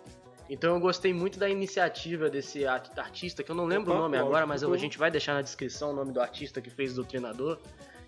Então 0.49 0.73
eu 0.73 0.79
gostei 0.79 1.13
muito 1.13 1.37
da 1.37 1.47
iniciativa 1.47 2.29
desse 2.29 2.65
art- 2.65 2.97
artista, 2.97 3.43
que 3.43 3.51
eu 3.51 3.55
não 3.55 3.65
lembro 3.65 3.91
Opa, 3.91 3.99
o 3.99 4.03
nome 4.03 4.17
agora, 4.17 4.45
mas 4.47 4.63
a 4.63 4.77
gente 4.77 4.97
vai 4.97 5.11
deixar 5.11 5.33
na 5.35 5.41
descrição 5.41 5.91
o 5.91 5.93
nome 5.93 6.11
do 6.11 6.19
artista 6.19 6.59
que 6.59 6.69
fez 6.71 6.93
o 6.93 6.95
Doutrinador, 6.95 7.59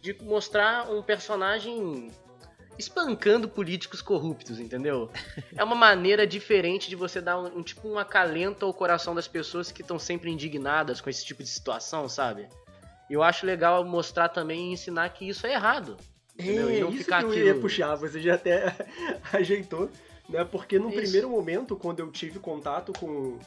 de 0.02 0.14
mostrar 0.24 0.90
um 0.92 1.04
personagem 1.04 2.10
espancando 2.80 3.48
políticos 3.48 4.02
corruptos, 4.02 4.60
entendeu? 4.60 5.10
É 5.56 5.64
uma 5.64 5.76
maneira 5.76 6.26
diferente 6.26 6.90
de 6.90 6.96
você 6.96 7.22
dar 7.22 7.38
um, 7.38 7.60
um 7.60 7.62
tipo 7.64 7.88
um 7.88 8.00
acalento 8.00 8.66
ao 8.66 8.74
coração 8.74 9.14
das 9.14 9.28
pessoas 9.28 9.72
que 9.72 9.82
estão 9.82 10.00
sempre 10.00 10.32
indignadas 10.32 11.00
com 11.00 11.10
esse 11.10 11.24
tipo 11.24 11.44
de 11.44 11.50
situação, 11.50 12.10
sabe? 12.10 12.48
E 13.10 13.14
eu 13.14 13.22
acho 13.22 13.46
legal 13.46 13.84
mostrar 13.86 14.30
também 14.30 14.70
e 14.70 14.74
ensinar 14.74 15.10
que 15.10 15.28
isso 15.28 15.46
é 15.46 15.54
errado. 15.54 15.98
Entendeu? 16.40 16.70
É, 16.70 16.78
e 16.78 16.82
não 16.82 16.90
isso 16.90 17.00
ficar 17.00 17.20
que 17.20 17.26
eu 17.26 17.30
aquilo. 17.32 17.46
ia 17.46 17.56
puxar, 17.56 17.94
você 17.96 18.20
já 18.20 18.34
até 18.36 18.74
ajeitou, 19.34 19.90
né? 20.32 20.44
Porque 20.46 20.80
no 20.80 20.90
Isso. 20.90 20.98
primeiro 21.02 21.30
momento, 21.30 21.76
quando 21.76 22.00
eu 22.00 22.10
tive 22.12 22.40
contato 22.40 22.92
com, 23.00 23.38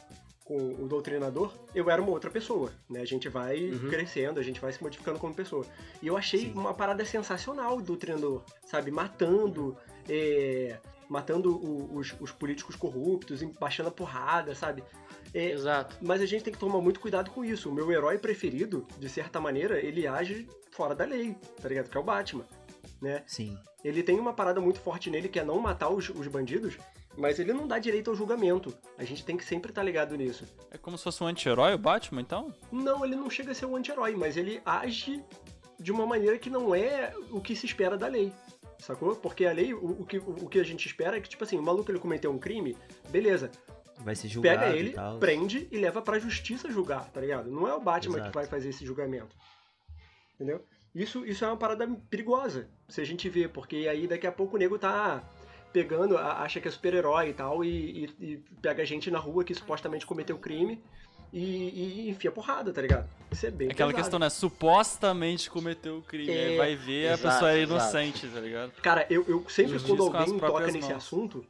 com 0.43 0.57
o 0.83 0.87
doutrinador, 0.87 1.51
eu 1.73 1.89
era 1.89 2.01
uma 2.01 2.11
outra 2.11 2.29
pessoa, 2.29 2.71
né? 2.89 3.01
A 3.01 3.05
gente 3.05 3.27
vai 3.27 3.69
Uhum. 3.71 3.89
crescendo, 3.89 4.39
a 4.39 4.43
gente 4.43 4.61
vai 4.61 4.71
se 4.71 4.81
modificando 4.81 5.19
como 5.19 5.33
pessoa. 5.33 5.65
E 6.01 6.07
eu 6.07 6.15
achei 6.15 6.41
Sim. 6.41 6.53
uma 6.53 6.73
parada 6.73 7.03
sensacional 7.03 7.81
do 7.81 7.97
treinador, 7.97 8.43
sabe? 8.65 8.91
Matando, 8.91 9.75
é, 10.07 10.77
matando 11.09 11.55
o- 11.55 11.95
os, 11.97 12.13
os 12.19 12.31
políticos 12.31 12.75
corruptos, 12.75 13.41
baixando 13.59 13.89
a 13.89 13.91
porrada, 13.91 14.53
sabe? 14.55 14.83
É, 15.33 15.51
Exato. 15.51 15.97
mas 16.01 16.21
a 16.21 16.25
gente 16.25 16.43
tem 16.45 16.53
que 16.53 16.59
tomar 16.59 16.79
muito 16.79 16.99
cuidado 16.99 17.29
com 17.31 17.43
isso. 17.43 17.69
O 17.69 17.73
meu 17.73 17.91
herói 17.91 18.17
preferido, 18.17 18.87
de 18.97 19.09
certa 19.09 19.41
maneira, 19.41 19.79
ele 19.79 20.07
age 20.07 20.47
fora 20.71 20.95
da 20.95 21.03
lei, 21.05 21.35
tá 21.61 21.67
ligado? 21.67 21.89
Que 21.89 21.97
é 21.97 21.99
o 21.99 22.03
Batman, 22.03 22.45
né? 23.05 23.23
Sim. 23.27 23.57
Ele 23.83 24.01
tem 24.01 24.19
uma 24.19 24.33
parada 24.33 24.59
muito 24.59 24.79
forte 24.79 25.09
nele 25.11 25.29
que 25.29 25.39
é 25.39 25.45
não 25.45 25.59
matar 25.59 25.89
os, 25.89 26.09
os 26.09 26.27
bandidos, 26.27 26.77
mas 27.15 27.39
ele 27.39 27.53
não 27.53 27.67
dá 27.67 27.77
direito 27.77 28.09
ao 28.09 28.15
julgamento. 28.15 28.75
A 28.97 29.03
gente 29.03 29.23
tem 29.23 29.37
que 29.37 29.45
sempre 29.45 29.71
estar 29.71 29.83
ligado 29.83 30.17
nisso. 30.17 30.45
É 30.71 30.77
como 30.77 30.97
se 30.97 31.03
fosse 31.03 31.23
um 31.23 31.27
anti-herói 31.27 31.75
o 31.75 31.77
Batman, 31.77 32.21
então? 32.21 32.53
Não, 32.71 33.05
ele 33.05 33.15
não 33.15 33.29
chega 33.29 33.51
a 33.51 33.55
ser 33.55 33.67
um 33.67 33.75
anti-herói, 33.75 34.15
mas 34.15 34.35
ele 34.35 34.59
age 34.65 35.23
de 35.79 35.91
uma 35.91 36.05
maneira 36.05 36.37
que 36.39 36.49
não 36.49 36.73
é 36.73 37.13
o 37.31 37.39
que 37.39 37.55
se 37.55 37.67
espera 37.67 37.95
da 37.95 38.07
lei. 38.07 38.33
Sacou? 38.79 39.15
Porque 39.15 39.45
a 39.45 39.53
lei, 39.53 39.73
o, 39.73 40.01
o 40.01 40.05
que, 40.05 40.17
o, 40.17 40.49
que 40.49 40.59
a 40.59 40.63
gente 40.63 40.85
espera 40.85 41.17
é 41.17 41.21
que, 41.21 41.29
tipo 41.29 41.43
assim, 41.43 41.57
o 41.57 41.61
maluco 41.63 41.89
ele 41.91 41.99
cometeu 41.99 42.31
um 42.31 42.39
crime, 42.39 42.75
beleza. 43.09 43.51
Vai 43.99 44.15
ser 44.15 44.27
julgado 44.27 44.59
Pega 44.59 44.75
e 44.75 44.79
ele, 44.79 44.91
tal. 44.91 45.19
prende 45.19 45.67
e 45.71 45.77
leva 45.77 46.01
pra 46.01 46.19
justiça 46.19 46.69
julgar, 46.69 47.09
tá 47.11 47.21
ligado? 47.21 47.49
Não 47.49 47.67
é 47.67 47.73
o 47.73 47.79
Batman 47.79 48.17
Exato. 48.17 48.31
que 48.31 48.35
vai 48.35 48.45
fazer 48.45 48.69
esse 48.69 48.85
julgamento. 48.85 49.35
Entendeu? 50.35 50.61
Isso, 50.95 51.25
isso 51.25 51.43
é 51.43 51.47
uma 51.47 51.57
parada 51.57 51.85
perigosa, 52.09 52.69
se 52.87 53.01
a 53.01 53.03
gente 53.05 53.27
vê, 53.29 53.47
porque 53.49 53.87
aí 53.89 54.07
daqui 54.07 54.25
a 54.25 54.31
pouco 54.31 54.55
o 54.55 54.59
nego 54.59 54.79
tá 54.79 55.21
pegando, 55.73 56.17
a- 56.17 56.41
acha 56.41 56.61
que 56.61 56.69
é 56.69 56.71
super-herói 56.71 57.29
e 57.29 57.33
tal, 57.33 57.63
e, 57.65 58.05
e- 58.19 58.25
e 58.25 58.37
pega 58.61 58.81
a 58.81 58.85
gente 58.85 59.11
na 59.11 59.19
rua 59.19 59.43
que 59.43 59.53
supostamente 59.53 60.05
cometeu 60.05 60.37
crime 60.37 60.81
e, 61.33 62.05
e 62.05 62.09
enfia 62.09 62.31
porrada, 62.31 62.71
tá 62.71 62.81
ligado? 62.81 63.09
Isso 63.29 63.45
é 63.45 63.51
bem 63.51 63.69
Aquela 63.69 63.89
pesado. 63.89 64.03
questão, 64.03 64.19
né? 64.19 64.29
Supostamente 64.29 65.49
cometeu 65.49 65.97
o 65.97 66.01
crime. 66.01 66.31
É, 66.33 66.47
aí 66.51 66.57
vai 66.57 66.75
ver, 66.77 67.09
a 67.09 67.13
exato, 67.13 67.33
pessoa 67.33 67.51
é 67.51 67.59
exato. 67.59 67.73
inocente, 67.73 68.27
tá 68.29 68.39
ligado? 68.39 68.71
Cara, 68.81 69.05
eu, 69.09 69.25
eu 69.27 69.45
sempre 69.49 69.77
quando 69.81 70.01
alguém 70.03 70.39
toca 70.39 70.67
nesse 70.67 70.79
mãos. 70.79 70.91
assunto, 71.03 71.45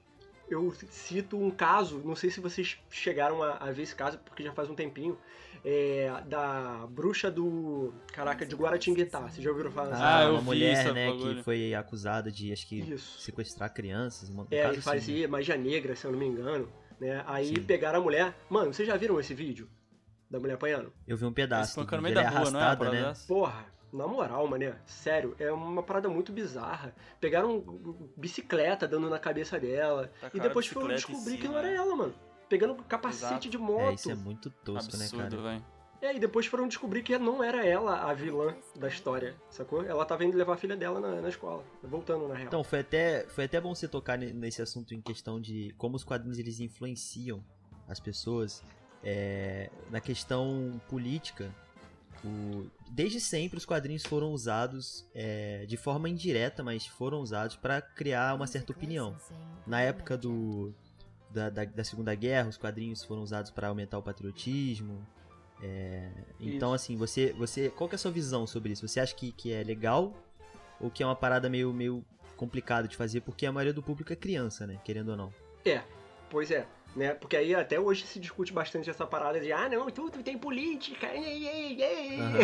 eu 0.50 0.72
cito 0.90 1.38
um 1.38 1.50
caso, 1.52 2.02
não 2.04 2.16
sei 2.16 2.30
se 2.30 2.40
vocês 2.40 2.78
chegaram 2.90 3.42
a, 3.42 3.58
a 3.58 3.72
ver 3.72 3.84
esse 3.84 3.96
caso, 3.96 4.18
porque 4.20 4.44
já 4.44 4.52
faz 4.54 4.70
um 4.70 4.76
tempinho, 4.76 5.18
é, 5.64 6.12
da 6.28 6.86
bruxa 6.90 7.32
do. 7.32 7.92
Caraca, 8.14 8.46
de 8.46 8.56
Guaratinguetá. 8.56 9.22
Vocês 9.22 9.44
já 9.44 9.50
ouviram 9.50 9.72
falar 9.72 9.96
Ah, 9.96 10.24
eu 10.26 10.34
uma 10.34 10.42
mulher, 10.42 10.94
né, 10.94 11.10
bagulho. 11.10 11.38
que 11.38 11.44
foi 11.44 11.74
acusada 11.74 12.32
de, 12.32 12.54
acho 12.54 12.68
que, 12.68 12.82
Isso. 12.82 13.20
sequestrar 13.20 13.74
crianças. 13.74 14.30
Uma, 14.30 14.44
um 14.44 14.48
É, 14.52 14.58
caso 14.62 14.74
ele 14.74 14.80
assim, 14.80 14.82
fazia 14.82 15.28
magia 15.28 15.58
negra, 15.58 15.96
se 15.96 16.06
eu 16.06 16.12
não 16.12 16.20
me 16.20 16.26
engano. 16.28 16.70
Né? 17.00 17.24
Aí 17.26 17.48
Sim. 17.48 17.64
pegaram 17.64 18.00
a 18.00 18.04
mulher. 18.04 18.36
Mano, 18.50 18.72
vocês 18.74 18.88
já 18.88 18.96
viram 18.96 19.20
esse 19.20 19.34
vídeo? 19.34 19.68
Da 20.30 20.40
mulher 20.40 20.54
apanhando? 20.54 20.94
Eu 21.08 21.18
vi 21.18 21.26
um 21.26 21.34
pedaço. 21.34 21.80
Ela 21.80 21.88
da 21.88 21.98
é 21.98 22.10
rua, 22.10 22.22
é? 22.22 22.26
arrastada, 22.26 22.78
parada 22.78 22.96
né? 22.98 23.08
dessa? 23.08 23.28
Porra, 23.28 23.66
na 23.94 24.08
moral, 24.08 24.48
mané, 24.48 24.76
sério, 24.86 25.36
é 25.40 25.52
uma 25.52 25.82
parada 25.84 26.10
muito 26.10 26.32
bizarra. 26.32 26.94
Pegaram 27.20 27.64
bicicleta 28.16 28.88
dando 28.88 29.10
na 29.10 29.20
cabeça 29.20 29.60
dela. 29.60 30.12
Tacaram 30.20 30.32
e 30.34 30.40
a 30.40 30.44
depois 30.48 30.68
foram 30.68 30.88
descobrir 30.96 31.38
que 31.38 31.44
cima, 31.44 31.54
não 31.54 31.60
era 31.60 31.68
né? 31.70 31.76
ela, 31.76 31.96
mano. 31.96 32.16
Pegando 32.50 32.76
capacete 32.84 33.26
Exato. 33.26 33.50
de 33.50 33.58
moto. 33.58 33.82
É, 33.82 33.94
isso 33.94 34.12
é 34.12 34.16
muito 34.16 34.50
tosco, 34.50 34.98
né, 34.98 35.06
Absurdo, 35.06 35.38
cara? 35.38 35.42
velho. 35.42 35.66
É, 36.02 36.16
e 36.16 36.20
depois 36.20 36.46
foram 36.46 36.68
descobrir 36.68 37.02
que 37.02 37.18
não 37.18 37.44
era 37.44 37.66
ela 37.66 38.10
a 38.10 38.14
vilã 38.14 38.56
da 38.76 38.88
história, 38.88 39.36
sacou? 39.50 39.84
Ela 39.84 40.06
tava 40.06 40.24
indo 40.24 40.38
levar 40.38 40.54
a 40.54 40.58
filha 40.58 40.76
dela 40.76 41.00
na, 41.00 41.22
na 41.22 41.30
escola. 41.30 41.64
Voltando, 41.82 42.28
na 42.28 42.36
real. 42.36 42.48
Então, 42.48 42.64
foi 42.64 42.80
até, 42.82 43.26
foi 43.30 43.46
até 43.46 43.60
bom 43.60 43.74
você 43.74 43.88
tocar 43.88 44.18
ne- 44.18 44.32
nesse 44.34 44.62
assunto 44.62 44.94
em 44.94 45.02
questão 45.02 45.40
de 45.42 45.74
como 45.78 45.96
os 45.96 46.04
quadrinhos 46.04 46.38
eles 46.38 46.60
influenciam 46.60 47.44
as 47.88 48.00
pessoas 48.00 48.62
é, 49.04 49.72
na 49.90 50.00
questão 50.00 50.80
política. 50.90 51.54
O- 52.26 52.66
desde 52.90 53.20
sempre 53.20 53.58
os 53.58 53.66
quadrinhos 53.66 54.04
foram 54.04 54.32
usados 54.32 55.06
é, 55.14 55.66
de 55.68 55.78
forma 55.78 56.10
indireta, 56.10 56.64
mas 56.64 56.86
foram 56.88 57.20
usados 57.20 57.56
para 57.56 57.82
criar 57.82 58.34
uma 58.36 58.48
certa 58.48 58.72
opinião. 58.72 59.16
Na 59.68 59.82
época 59.82 60.18
do, 60.18 60.74
da, 61.30 61.50
da, 61.50 61.66
da 61.66 61.84
Segunda 61.84 62.14
Guerra, 62.16 62.50
os 62.50 62.58
quadrinhos 62.58 63.04
foram 63.04 63.22
usados 63.22 63.52
para 63.52 63.68
aumentar 63.68 63.98
o 63.98 64.02
patriotismo. 64.04 65.06
é, 65.62 66.10
então, 66.40 66.74
assim, 66.74 66.96
você, 66.98 67.34
você, 67.34 67.70
qual 67.70 67.88
que 67.90 67.96
é 67.96 67.98
a 67.98 68.00
sua 68.00 68.12
visão 68.12 68.46
sobre 68.48 68.74
isso? 68.74 68.88
Você 68.88 69.00
acha 69.00 69.14
que, 69.16 69.32
que 69.32 69.52
é 69.52 69.64
legal 69.64 70.14
ou 70.80 70.90
que 70.90 71.02
é 71.04 71.06
uma 71.06 71.16
parada 71.16 71.50
meio, 71.50 71.72
meio 71.74 72.04
complicada 72.36 72.88
de 72.88 72.96
fazer? 72.96 73.22
Porque 73.22 73.46
a 73.46 73.52
maioria 73.52 73.74
do 73.74 73.82
público 73.84 74.12
é 74.12 74.16
criança, 74.16 74.66
né? 74.68 74.80
Querendo 74.84 75.10
ou 75.10 75.18
não. 75.18 75.34
Pois 76.30 76.52
é, 76.52 76.66
né? 76.96 77.14
Porque 77.14 77.36
aí 77.36 77.54
até 77.54 77.80
hoje 77.80 78.06
se 78.08 78.20
discute 78.20 78.54
bastante 78.54 78.90
essa 78.90 79.06
parada 79.06 79.40
de 79.40 79.52
ah, 79.52 79.68
não, 79.70 79.90
tudo 79.90 80.24
tem 80.24 80.38
política. 80.38 81.08
ei, 81.14 81.48
ei, 81.48 81.82
ei. 81.84 82.20
Aham. 82.20 82.38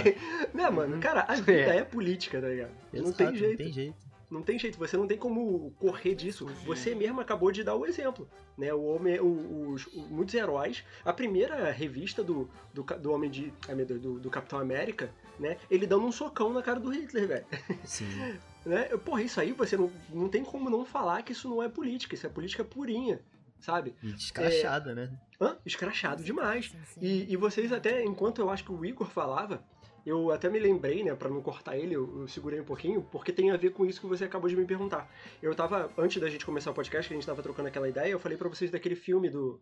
né, 0.54 0.70
mano? 0.70 1.00
Cara, 1.00 1.22
a 1.28 1.36
vida 1.42 1.74
é 1.74 1.84
política, 1.84 2.42
tá 2.42 2.48
ligado? 2.48 2.72
não 2.94 3.00
Exato, 3.10 3.18
tem 3.18 3.36
jeito. 3.36 3.52
Não 3.60 3.66
tem 3.66 3.72
jeito. 3.74 3.96
Não 4.32 4.42
tem 4.42 4.58
jeito, 4.58 4.78
você 4.80 4.96
não 4.96 5.06
tem 5.08 5.18
como 5.18 5.72
correr 5.78 6.16
disso. 6.16 6.46
Você 6.66 6.96
mesmo 6.96 7.20
acabou 7.20 7.52
de 7.52 7.66
dar 7.66 7.76
o 7.76 7.86
exemplo, 7.86 8.30
né? 8.58 8.74
O 8.74 8.82
homem, 8.86 9.20
o- 9.20 9.72
os, 9.72 9.86
o- 9.88 10.08
muitos 10.10 10.34
heróis. 10.34 10.86
A 11.04 11.12
primeira 11.12 11.70
revista 11.70 12.24
do, 12.24 12.50
do, 12.74 12.82
do 12.82 13.12
Homem 13.12 13.30
de. 13.30 13.52
ai, 13.68 13.76
meu 13.76 13.86
Deus, 13.86 14.00
do, 14.00 14.20
do 14.20 14.30
Capitão 14.30 14.58
América, 14.58 15.14
né? 15.38 15.58
Ele 15.70 15.86
dando 15.86 16.06
um 16.06 16.14
socão 16.14 16.54
na 16.54 16.62
cara 16.62 16.80
do 16.80 16.90
Hitler, 16.90 17.28
velho. 17.28 17.46
Sim. 17.84 18.06
Né? 18.64 18.84
Porra, 19.04 19.24
isso 19.24 19.42
aí 19.42 19.54
você 19.54 19.76
não, 19.76 19.92
não 20.14 20.30
tem 20.30 20.44
como 20.44 20.70
não 20.70 20.86
falar 20.86 21.24
que 21.24 21.32
isso 21.32 21.50
não 21.50 21.64
é 21.64 21.68
política, 21.68 22.14
isso 22.14 22.28
é 22.28 22.30
política 22.30 22.64
purinha, 22.64 23.20
sabe? 23.62 23.96
E 24.04 24.12
descrachada, 24.12 24.94
né? 24.94 25.18
Hã? 25.40 25.58
Escrachado 25.66 26.24
demais. 26.24 26.76
E, 27.00 27.32
e 27.32 27.38
vocês 27.38 27.72
até, 27.72 28.04
enquanto 28.04 28.40
eu 28.42 28.50
acho 28.50 28.64
que 28.66 28.72
o 28.72 28.84
Igor 28.86 29.08
falava, 29.10 29.64
eu 30.06 30.32
até 30.32 30.50
me 30.50 30.60
lembrei, 30.60 31.04
né, 31.04 31.16
pra 31.16 31.30
não 31.30 31.42
cortar 31.42 31.78
ele, 31.78 31.96
eu, 31.96 32.22
eu 32.22 32.28
segurei 32.28 32.60
um 32.60 32.66
pouquinho, 32.66 33.02
porque 33.12 33.32
tem 33.32 33.52
a 33.52 33.58
ver 33.58 33.72
com 33.72 33.86
isso 33.86 34.02
que 34.02 34.08
você 34.08 34.26
acabou 34.26 34.50
de 34.50 34.56
me 34.56 34.66
perguntar. 34.66 35.10
Eu 35.42 35.54
tava, 35.56 35.92
antes 35.98 36.20
da 36.22 36.30
gente 36.30 36.46
começar 36.46 36.72
o 36.72 36.74
podcast, 36.74 37.08
que 37.08 37.14
a 37.14 37.18
gente 37.18 37.26
tava 37.26 37.42
trocando 37.44 37.68
aquela 37.68 37.88
ideia, 37.88 38.12
eu 38.12 38.20
falei 38.20 38.38
pra 38.38 38.50
vocês 38.50 38.70
daquele 38.72 38.96
filme 38.96 39.30
do, 39.30 39.62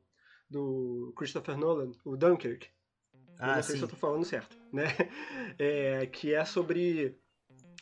do 0.50 1.14
Christopher 1.18 1.58
Nolan, 1.58 1.92
o 2.06 2.16
Dunkirk. 2.16 2.68
eu 3.14 3.20
Ah, 3.38 3.56
não 3.58 3.64
sei 3.64 3.74
sim. 3.76 3.80
se 3.80 3.84
eu 3.86 3.90
tô 3.90 3.96
falando 3.98 4.24
certo, 4.26 4.58
né? 4.74 4.86
É, 5.60 6.06
que 6.06 6.34
é 6.34 6.44
sobre. 6.46 7.18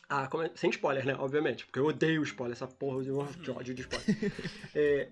Ah, 0.08 0.26
como 0.26 0.48
sem 0.56 0.70
spoiler, 0.70 1.04
né? 1.04 1.14
Obviamente, 1.18 1.66
porque 1.66 1.78
eu 1.78 1.86
odeio 1.86 2.22
spoiler, 2.22 2.56
essa 2.56 2.66
porra 2.66 3.02
de 3.02 3.10
de 3.42 3.50
ódio 3.50 3.74
de 3.74 3.82
spoiler. 3.82 4.32
É, 4.74 5.08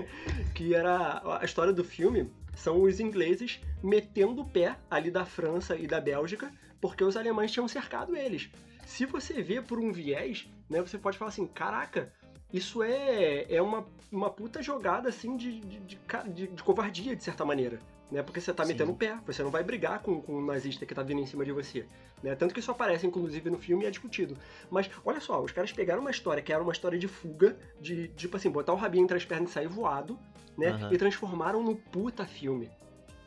que 0.54 0.74
era 0.74 1.20
a 1.40 1.44
história 1.44 1.72
do 1.72 1.82
filme 1.84 2.30
são 2.54 2.82
os 2.82 3.00
ingleses 3.00 3.60
metendo 3.82 4.42
o 4.42 4.44
pé 4.44 4.76
ali 4.90 5.10
da 5.10 5.24
França 5.24 5.76
e 5.76 5.86
da 5.86 6.00
Bélgica 6.00 6.52
porque 6.80 7.02
os 7.02 7.16
alemães 7.16 7.50
tinham 7.50 7.66
cercado 7.66 8.16
eles. 8.16 8.48
Se 8.86 9.04
você 9.04 9.42
vê 9.42 9.60
por 9.60 9.78
um 9.78 9.92
viés, 9.92 10.48
né, 10.70 10.80
você 10.80 10.96
pode 10.96 11.18
falar 11.18 11.30
assim, 11.30 11.46
caraca, 11.46 12.12
isso 12.52 12.82
é, 12.82 13.46
é 13.52 13.60
uma, 13.60 13.84
uma 14.10 14.30
puta 14.30 14.62
jogada 14.62 15.08
assim 15.08 15.36
de, 15.36 15.60
de, 15.60 15.78
de- 15.80 16.46
de 16.48 16.62
covardia, 16.62 17.14
de 17.16 17.22
certa 17.24 17.44
maneira. 17.44 17.80
Né, 18.10 18.22
porque 18.22 18.40
você 18.40 18.54
tá 18.54 18.64
Sim. 18.64 18.72
metendo 18.72 18.92
o 18.92 18.96
pé, 18.96 19.18
você 19.26 19.42
não 19.42 19.50
vai 19.50 19.62
brigar 19.62 20.00
com, 20.00 20.22
com 20.22 20.36
o 20.36 20.44
nazista 20.44 20.86
que 20.86 20.94
tá 20.94 21.02
vindo 21.02 21.20
em 21.20 21.26
cima 21.26 21.44
de 21.44 21.52
você. 21.52 21.86
Né? 22.22 22.34
Tanto 22.34 22.54
que 22.54 22.60
isso 22.60 22.70
aparece, 22.70 23.06
inclusive, 23.06 23.50
no 23.50 23.58
filme 23.58 23.84
e 23.84 23.86
é 23.86 23.90
discutido. 23.90 24.34
Mas, 24.70 24.90
olha 25.04 25.20
só, 25.20 25.42
os 25.42 25.52
caras 25.52 25.72
pegaram 25.72 26.00
uma 26.00 26.10
história 26.10 26.42
que 26.42 26.50
era 26.50 26.62
uma 26.62 26.72
história 26.72 26.98
de 26.98 27.06
fuga, 27.06 27.58
de, 27.78 28.08
tipo 28.08 28.36
assim, 28.36 28.50
botar 28.50 28.72
o 28.72 28.76
rabinho 28.76 29.04
entre 29.04 29.16
as 29.16 29.26
pernas 29.26 29.50
e 29.50 29.52
sair 29.52 29.68
voado, 29.68 30.18
né? 30.56 30.68
Aham. 30.68 30.92
E 30.92 30.96
transformaram 30.96 31.62
no 31.62 31.76
puta 31.76 32.24
filme. 32.24 32.70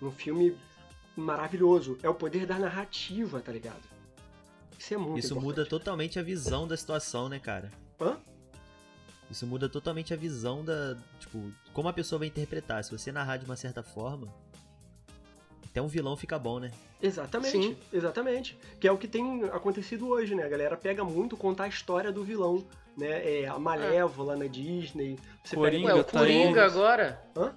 Num 0.01 0.11
filme 0.11 0.57
maravilhoso. 1.15 1.99
É 2.01 2.09
o 2.09 2.15
poder 2.15 2.47
da 2.47 2.57
narrativa, 2.57 3.39
tá 3.39 3.51
ligado? 3.51 3.83
Isso 4.79 4.95
é 4.95 4.97
muito 4.97 5.19
Isso 5.19 5.33
importante. 5.33 5.57
muda 5.57 5.65
totalmente 5.69 6.17
a 6.17 6.23
visão 6.23 6.67
da 6.67 6.75
situação, 6.75 7.29
né, 7.29 7.37
cara? 7.37 7.69
Hã? 7.99 8.17
Isso 9.29 9.45
muda 9.45 9.69
totalmente 9.69 10.13
a 10.13 10.17
visão 10.17 10.65
da. 10.65 10.97
Tipo, 11.19 11.53
como 11.71 11.87
a 11.87 11.93
pessoa 11.93 12.19
vai 12.19 12.27
interpretar. 12.27 12.83
Se 12.83 12.91
você 12.91 13.11
narrar 13.11 13.37
de 13.37 13.45
uma 13.45 13.55
certa 13.55 13.83
forma, 13.83 14.27
até 15.71 15.81
um 15.81 15.87
vilão 15.87 16.17
fica 16.17 16.37
bom, 16.37 16.59
né? 16.59 16.69
Exatamente, 17.01 17.51
Sim. 17.51 17.77
exatamente. 17.93 18.59
Que 18.77 18.87
é 18.87 18.91
o 18.91 18.97
que 18.97 19.07
tem 19.07 19.45
acontecido 19.45 20.09
hoje, 20.09 20.35
né? 20.35 20.43
A 20.43 20.49
galera 20.49 20.75
pega 20.75 21.01
muito 21.03 21.37
contar 21.37 21.63
a 21.63 21.67
história 21.69 22.11
do 22.11 22.25
vilão, 22.25 22.67
né? 22.97 23.41
É 23.41 23.47
a 23.47 23.57
Malévola 23.57 24.35
na 24.35 24.47
Disney. 24.47 25.17
Você 25.41 25.55
Coringa 25.55 25.87
pega... 25.87 25.95
Ué, 25.95 26.01
o 26.01 26.03
tá 26.03 26.19
Coringa 26.19 26.61
aí. 26.61 26.67
agora. 26.67 27.21
Hã? 27.37 27.55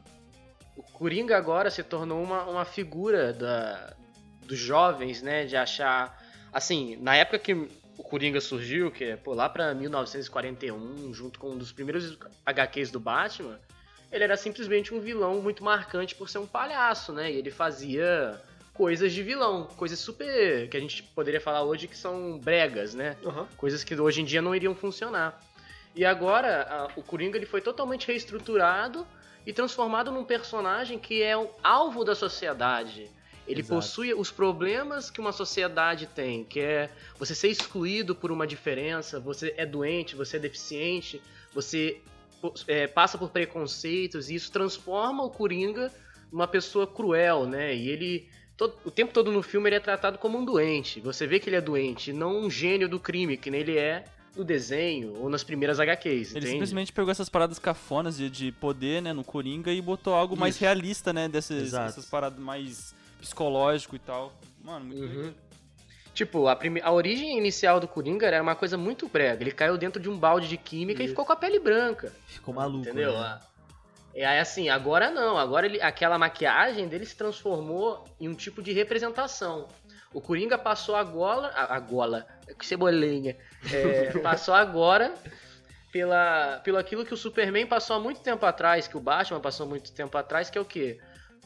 O 0.76 0.82
Coringa 0.82 1.36
agora 1.36 1.70
se 1.70 1.82
tornou 1.82 2.22
uma, 2.22 2.44
uma 2.44 2.64
figura 2.64 3.32
da, 3.32 3.94
dos 4.46 4.58
jovens, 4.58 5.20
né? 5.20 5.44
De 5.44 5.56
achar. 5.56 6.16
Assim, 6.52 6.96
na 7.00 7.16
época 7.16 7.40
que 7.40 7.52
o 7.52 8.02
Coringa 8.04 8.40
surgiu, 8.40 8.92
que 8.92 9.02
é 9.02 9.16
pô, 9.16 9.34
lá 9.34 9.48
pra 9.48 9.74
1941, 9.74 11.12
junto 11.12 11.40
com 11.40 11.50
um 11.50 11.58
dos 11.58 11.72
primeiros 11.72 12.16
HQs 12.46 12.92
do 12.92 13.00
Batman, 13.00 13.58
ele 14.14 14.24
era 14.24 14.36
simplesmente 14.36 14.94
um 14.94 15.00
vilão 15.00 15.40
muito 15.40 15.64
marcante 15.64 16.14
por 16.14 16.28
ser 16.28 16.38
um 16.38 16.46
palhaço, 16.46 17.12
né? 17.12 17.30
E 17.32 17.36
ele 17.36 17.50
fazia 17.50 18.40
coisas 18.72 19.12
de 19.12 19.22
vilão, 19.22 19.64
coisas 19.76 19.98
super. 19.98 20.68
que 20.68 20.76
a 20.76 20.80
gente 20.80 21.02
poderia 21.02 21.40
falar 21.40 21.62
hoje 21.64 21.88
que 21.88 21.96
são 21.96 22.38
bregas, 22.38 22.94
né? 22.94 23.16
Aham. 23.24 23.46
coisas 23.56 23.82
que 23.82 23.94
hoje 23.94 24.20
em 24.22 24.24
dia 24.24 24.40
não 24.40 24.54
iriam 24.54 24.74
funcionar. 24.74 25.40
E 25.94 26.04
agora 26.04 26.62
a- 26.62 26.88
o 26.96 27.02
Coringa 27.02 27.36
ele 27.36 27.46
foi 27.46 27.60
totalmente 27.60 28.06
reestruturado 28.06 29.06
e 29.46 29.52
transformado 29.52 30.10
num 30.10 30.24
personagem 30.24 30.98
que 30.98 31.22
é 31.22 31.36
um 31.36 31.48
alvo 31.62 32.04
da 32.04 32.14
sociedade. 32.14 33.10
Ele 33.46 33.60
Exato. 33.60 33.80
possui 33.80 34.14
os 34.14 34.30
problemas 34.30 35.10
que 35.10 35.20
uma 35.20 35.30
sociedade 35.32 36.06
tem, 36.06 36.44
que 36.44 36.60
é 36.60 36.88
você 37.18 37.34
ser 37.34 37.48
excluído 37.48 38.14
por 38.14 38.32
uma 38.32 38.46
diferença, 38.46 39.20
você 39.20 39.52
é 39.56 39.66
doente, 39.66 40.16
você 40.16 40.36
é 40.36 40.40
deficiente, 40.40 41.20
você 41.52 42.00
é, 42.66 42.86
passa 42.86 43.16
por 43.16 43.30
preconceitos 43.30 44.28
e 44.30 44.34
isso 44.34 44.50
transforma 44.50 45.22
o 45.24 45.30
Coringa 45.30 45.92
numa 46.32 46.46
pessoa 46.48 46.86
cruel, 46.86 47.46
né? 47.46 47.74
E 47.74 47.88
ele 47.88 48.28
todo- 48.56 48.74
o 48.84 48.90
tempo 48.90 49.12
todo 49.12 49.30
no 49.30 49.42
filme 49.42 49.68
ele 49.68 49.76
é 49.76 49.80
tratado 49.80 50.18
como 50.18 50.38
um 50.38 50.44
doente. 50.44 51.00
Você 51.00 51.26
vê 51.26 51.38
que 51.38 51.48
ele 51.48 51.56
é 51.56 51.60
doente, 51.60 52.12
não 52.12 52.40
um 52.40 52.50
gênio 52.50 52.88
do 52.88 52.98
crime, 53.00 53.36
que 53.36 53.50
nem 53.50 53.60
ele 53.60 53.78
é 53.78 54.04
no 54.36 54.42
desenho 54.44 55.14
ou 55.20 55.28
nas 55.28 55.44
primeiras 55.44 55.78
HQs, 55.78 56.30
Ele 56.30 56.38
entende? 56.38 56.48
simplesmente 56.50 56.92
pegou 56.92 57.10
essas 57.12 57.28
paradas 57.28 57.58
cafonas 57.60 58.16
de, 58.16 58.28
de 58.28 58.50
poder, 58.50 59.00
né, 59.00 59.12
no 59.12 59.22
Coringa 59.22 59.72
e 59.72 59.80
botou 59.80 60.12
algo 60.12 60.36
mais 60.36 60.56
Isso. 60.56 60.64
realista, 60.64 61.12
né, 61.12 61.28
dessas, 61.28 61.70
dessas 61.70 62.04
paradas 62.06 62.38
mais 62.40 62.92
psicológico 63.20 63.94
e 63.94 63.98
tal. 64.00 64.36
Mano, 64.62 64.86
muito 64.86 65.02
Uhum. 65.02 65.32
Tipo, 66.14 66.46
a, 66.46 66.54
prime... 66.54 66.80
a 66.80 66.92
origem 66.92 67.36
inicial 67.36 67.80
do 67.80 67.88
Coringa 67.88 68.26
era 68.26 68.40
uma 68.40 68.54
coisa 68.54 68.78
muito 68.78 69.08
brega. 69.08 69.42
Ele 69.42 69.50
caiu 69.50 69.76
dentro 69.76 70.00
de 70.00 70.08
um 70.08 70.16
balde 70.16 70.48
de 70.48 70.56
química 70.56 71.02
Isso. 71.02 71.08
e 71.08 71.08
ficou 71.08 71.26
com 71.26 71.32
a 71.32 71.36
pele 71.36 71.58
branca. 71.58 72.12
Ficou 72.28 72.54
maluco. 72.54 72.82
Entendeu? 72.88 73.12
Né? 73.12 73.40
E 74.14 74.22
aí, 74.22 74.38
assim, 74.38 74.68
agora 74.68 75.10
não. 75.10 75.36
Agora 75.36 75.66
ele, 75.66 75.82
aquela 75.82 76.16
maquiagem 76.16 76.86
dele 76.86 77.04
se 77.04 77.16
transformou 77.16 78.04
em 78.20 78.28
um 78.28 78.34
tipo 78.34 78.62
de 78.62 78.72
representação. 78.72 79.66
O 80.12 80.20
Coringa 80.20 80.56
passou 80.56 80.94
agora. 80.94 81.48
A, 81.48 81.74
a 81.74 81.80
gola. 81.80 82.24
Que 82.56 82.64
cebolinha. 82.64 83.36
É, 83.72 84.16
passou 84.22 84.54
agora 84.54 85.12
pela, 85.90 86.60
pelo 86.62 86.78
aquilo 86.78 87.04
que 87.04 87.12
o 87.12 87.16
Superman 87.16 87.66
passou 87.66 87.96
há 87.96 88.00
muito 88.00 88.20
tempo 88.20 88.46
atrás, 88.46 88.86
que 88.86 88.96
o 88.96 89.00
Batman 89.00 89.40
passou 89.40 89.66
há 89.66 89.68
muito 89.68 89.92
tempo 89.92 90.16
atrás, 90.16 90.48
que 90.48 90.56
é 90.56 90.60
o 90.60 90.64
quê? 90.64 91.00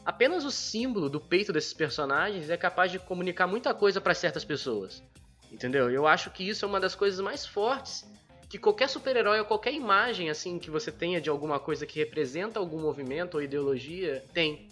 Apenas 0.05 0.45
o 0.45 0.51
símbolo 0.51 1.09
do 1.09 1.19
peito 1.19 1.53
desses 1.53 1.73
personagens 1.73 2.49
é 2.49 2.57
capaz 2.57 2.91
de 2.91 2.99
comunicar 2.99 3.47
muita 3.47 3.73
coisa 3.73 4.01
para 4.01 4.13
certas 4.13 4.43
pessoas. 4.43 5.03
Entendeu? 5.51 5.89
Eu 5.89 6.07
acho 6.07 6.29
que 6.31 6.47
isso 6.47 6.65
é 6.65 6.67
uma 6.67 6.79
das 6.79 6.95
coisas 6.95 7.19
mais 7.19 7.45
fortes 7.45 8.07
que 8.49 8.57
qualquer 8.57 8.89
super-herói 8.89 9.39
ou 9.39 9.45
qualquer 9.45 9.73
imagem 9.73 10.29
assim 10.29 10.57
que 10.57 10.71
você 10.71 10.91
tenha 10.91 11.21
de 11.21 11.29
alguma 11.29 11.59
coisa 11.59 11.85
que 11.85 11.99
representa 11.99 12.59
algum 12.59 12.79
movimento 12.79 13.35
ou 13.35 13.43
ideologia 13.43 14.23
tem. 14.33 14.67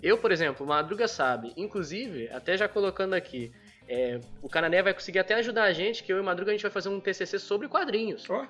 Eu, 0.00 0.16
por 0.16 0.30
exemplo, 0.30 0.64
Madruga 0.64 1.08
sabe. 1.08 1.52
Inclusive, 1.56 2.28
até 2.28 2.56
já 2.56 2.68
colocando 2.68 3.14
aqui, 3.14 3.52
é, 3.88 4.20
o 4.40 4.48
Canané 4.48 4.80
vai 4.82 4.94
conseguir 4.94 5.18
até 5.18 5.34
ajudar 5.34 5.64
a 5.64 5.72
gente, 5.72 6.04
que 6.04 6.12
eu 6.12 6.16
e 6.16 6.20
o 6.20 6.24
Madruga 6.24 6.52
a 6.52 6.54
gente 6.54 6.62
vai 6.62 6.70
fazer 6.70 6.88
um 6.88 7.00
TCC 7.00 7.38
sobre 7.38 7.68
quadrinhos, 7.68 8.30
Ó, 8.30 8.46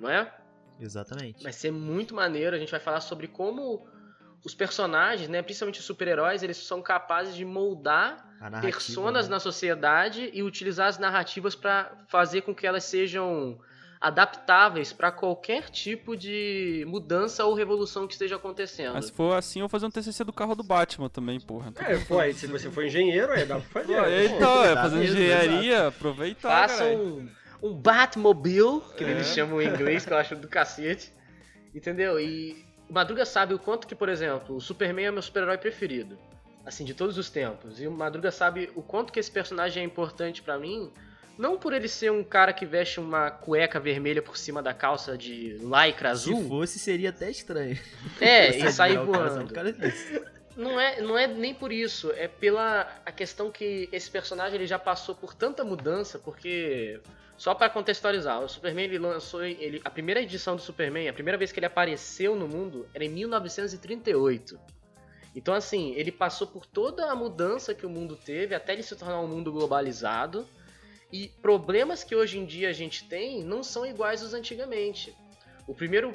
não 0.00 0.08
é? 0.08 0.32
Exatamente. 0.80 1.42
Vai 1.42 1.52
ser 1.52 1.70
muito 1.70 2.14
maneiro. 2.14 2.56
A 2.56 2.58
gente 2.58 2.70
vai 2.70 2.80
falar 2.80 3.00
sobre 3.00 3.28
como 3.28 3.86
os 4.48 4.54
personagens, 4.54 5.28
né, 5.28 5.42
principalmente 5.42 5.78
os 5.78 5.84
super-heróis, 5.86 6.42
eles 6.42 6.56
são 6.56 6.80
capazes 6.82 7.36
de 7.36 7.44
moldar 7.44 8.26
personas 8.62 9.26
né? 9.28 9.34
na 9.34 9.40
sociedade 9.40 10.30
e 10.32 10.42
utilizar 10.42 10.88
as 10.88 10.98
narrativas 10.98 11.54
para 11.54 11.92
fazer 12.08 12.40
com 12.42 12.54
que 12.54 12.66
elas 12.66 12.84
sejam 12.84 13.58
adaptáveis 14.00 14.92
para 14.92 15.10
qualquer 15.10 15.68
tipo 15.70 16.16
de 16.16 16.84
mudança 16.88 17.44
ou 17.44 17.52
revolução 17.52 18.06
que 18.06 18.12
esteja 18.12 18.36
acontecendo. 18.36 18.94
Mas 18.94 19.06
se 19.06 19.12
for 19.12 19.36
assim, 19.36 19.58
eu 19.58 19.64
vou 19.64 19.68
fazer 19.68 19.86
um 19.86 19.90
TCC 19.90 20.22
do 20.24 20.32
carro 20.32 20.54
do 20.54 20.62
Batman 20.62 21.08
também, 21.08 21.40
porra. 21.40 21.72
é, 21.80 21.98
pô, 21.98 22.18
aí 22.18 22.32
se 22.32 22.46
você 22.46 22.70
for 22.70 22.84
engenheiro, 22.84 23.32
aí 23.32 23.44
dá 23.44 23.58
pra 23.58 23.82
Pô, 23.82 23.92
fazer. 23.94 24.24
então, 24.24 24.64
é 24.64 24.74
tá 24.74 24.82
fazer 24.82 24.98
mesmo, 24.98 25.16
engenharia, 25.16 25.88
aproveitar, 25.88 26.68
Faça 26.68 26.84
um, 26.84 27.28
um 27.60 27.74
Batmobile, 27.74 28.80
que 28.96 29.02
É. 29.04 29.10
eles 29.10 29.26
chamam 29.26 29.60
em 29.60 29.68
inglês, 29.68 30.06
que 30.06 30.12
eu 30.12 30.16
acho 30.16 30.36
do 30.36 30.48
cacete. 30.48 31.12
Entendeu? 31.74 32.18
E 32.18 32.67
o 32.88 32.92
Madruga 32.92 33.24
sabe 33.24 33.54
o 33.54 33.58
quanto 33.58 33.86
que, 33.86 33.94
por 33.94 34.08
exemplo, 34.08 34.56
o 34.56 34.60
Superman 34.60 35.06
é 35.06 35.10
meu 35.10 35.22
super-herói 35.22 35.58
preferido. 35.58 36.18
Assim, 36.64 36.84
de 36.84 36.92
todos 36.92 37.16
os 37.16 37.30
tempos. 37.30 37.80
E 37.80 37.86
o 37.86 37.90
Madruga 37.90 38.30
sabe 38.30 38.70
o 38.74 38.82
quanto 38.82 39.12
que 39.12 39.18
esse 39.18 39.30
personagem 39.30 39.82
é 39.82 39.86
importante 39.86 40.42
pra 40.42 40.58
mim. 40.58 40.92
Não 41.38 41.56
por 41.56 41.72
ele 41.72 41.88
ser 41.88 42.10
um 42.10 42.22
cara 42.24 42.52
que 42.52 42.66
veste 42.66 42.98
uma 42.98 43.30
cueca 43.30 43.78
vermelha 43.78 44.20
por 44.20 44.36
cima 44.36 44.62
da 44.62 44.74
calça 44.74 45.16
de 45.16 45.58
lycra 45.58 46.10
azul. 46.10 46.42
Se 46.42 46.48
fosse, 46.48 46.78
seria 46.78 47.10
até 47.10 47.30
estranho. 47.30 47.78
É, 48.20 48.56
e 48.58 48.72
sair 48.72 48.94
cara 48.94 49.06
voando. 49.06 49.52
Não 50.56 50.80
é, 50.80 51.00
não 51.00 51.16
é 51.16 51.28
nem 51.28 51.54
por 51.54 51.70
isso, 51.70 52.10
é 52.16 52.26
pela 52.26 53.00
a 53.06 53.12
questão 53.12 53.48
que 53.48 53.88
esse 53.92 54.10
personagem 54.10 54.56
ele 54.56 54.66
já 54.66 54.76
passou 54.76 55.14
por 55.14 55.32
tanta 55.32 55.62
mudança, 55.62 56.18
porque 56.18 57.00
só 57.38 57.54
pra 57.54 57.70
contextualizar, 57.70 58.42
o 58.42 58.48
Superman 58.48 58.86
ele 58.86 58.98
lançou 58.98 59.44
ele 59.44 59.80
a 59.84 59.88
primeira 59.88 60.20
edição 60.20 60.56
do 60.56 60.60
Superman, 60.60 61.08
a 61.08 61.12
primeira 61.12 61.38
vez 61.38 61.52
que 61.52 61.60
ele 61.60 61.66
apareceu 61.66 62.34
no 62.34 62.48
mundo 62.48 62.88
era 62.92 63.04
em 63.04 63.08
1938. 63.08 64.58
Então 65.36 65.54
assim, 65.54 65.94
ele 65.94 66.10
passou 66.10 66.48
por 66.48 66.66
toda 66.66 67.08
a 67.08 67.14
mudança 67.14 67.72
que 67.72 67.86
o 67.86 67.90
mundo 67.90 68.16
teve 68.16 68.56
até 68.56 68.72
ele 68.72 68.82
se 68.82 68.96
tornar 68.96 69.20
um 69.20 69.28
mundo 69.28 69.52
globalizado. 69.52 70.46
E 71.12 71.28
problemas 71.40 72.02
que 72.02 72.14
hoje 72.14 72.38
em 72.38 72.44
dia 72.44 72.68
a 72.68 72.72
gente 72.72 73.08
tem 73.08 73.42
não 73.44 73.62
são 73.62 73.86
iguais 73.86 74.20
aos 74.20 74.34
antigamente. 74.34 75.16
O 75.66 75.74
primeiro 75.74 76.12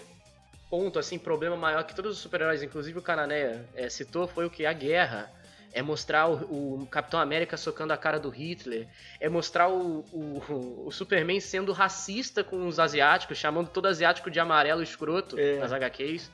ponto, 0.70 1.00
assim, 1.00 1.18
problema 1.18 1.56
maior 1.56 1.84
que 1.86 1.96
todos 1.96 2.18
os 2.18 2.18
super-heróis, 2.18 2.62
inclusive 2.62 3.00
o 3.00 3.02
Canané 3.02 3.64
é, 3.74 3.88
citou, 3.90 4.28
foi 4.28 4.46
o 4.46 4.50
que? 4.50 4.66
A 4.66 4.74
guerra. 4.74 5.32
É 5.74 5.82
mostrar 5.82 6.28
o, 6.30 6.82
o 6.84 6.88
Capitão 6.88 7.20
América 7.20 7.58
socando 7.58 7.92
a 7.94 7.98
cara 7.98 8.20
do 8.20 8.30
Hitler. 8.30 8.88
É 9.20 9.28
mostrar 9.28 9.70
o, 9.70 10.06
o, 10.14 10.84
o 10.86 10.92
Superman 10.92 11.40
sendo 11.40 11.72
racista 11.72 12.44
com 12.44 12.68
os 12.68 12.80
asiáticos, 12.80 13.38
chamando 13.38 13.70
todo 13.70 13.88
asiático 13.88 14.30
de 14.30 14.40
amarelo 14.40 14.84
escroto 14.84 15.38
É. 15.40 15.58
nas 15.58 15.72
HQs. 15.74 16.30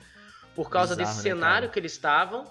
Por 0.53 0.69
causa 0.69 0.93
Bizarro, 0.95 1.15
desse 1.15 1.23
né, 1.29 1.33
cenário 1.35 1.61
cara? 1.61 1.71
que 1.71 1.79
eles 1.79 1.93
estavam 1.93 2.45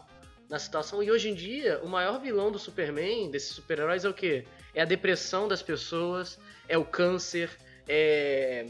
na 0.49 0.59
situação. 0.59 1.03
E 1.03 1.11
hoje 1.11 1.29
em 1.29 1.35
dia, 1.35 1.79
o 1.83 1.89
maior 1.89 2.19
vilão 2.19 2.51
do 2.51 2.59
Superman, 2.59 3.31
desses 3.31 3.51
super-heróis, 3.51 4.05
é 4.05 4.09
o 4.09 4.15
quê? 4.15 4.47
É 4.75 4.81
a 4.81 4.87
depressão 4.87 5.47
das 5.47 5.61
pessoas, 5.61 6.39
é 6.67 6.79
o 6.79 6.85
câncer, 6.85 7.51
é 7.87 8.65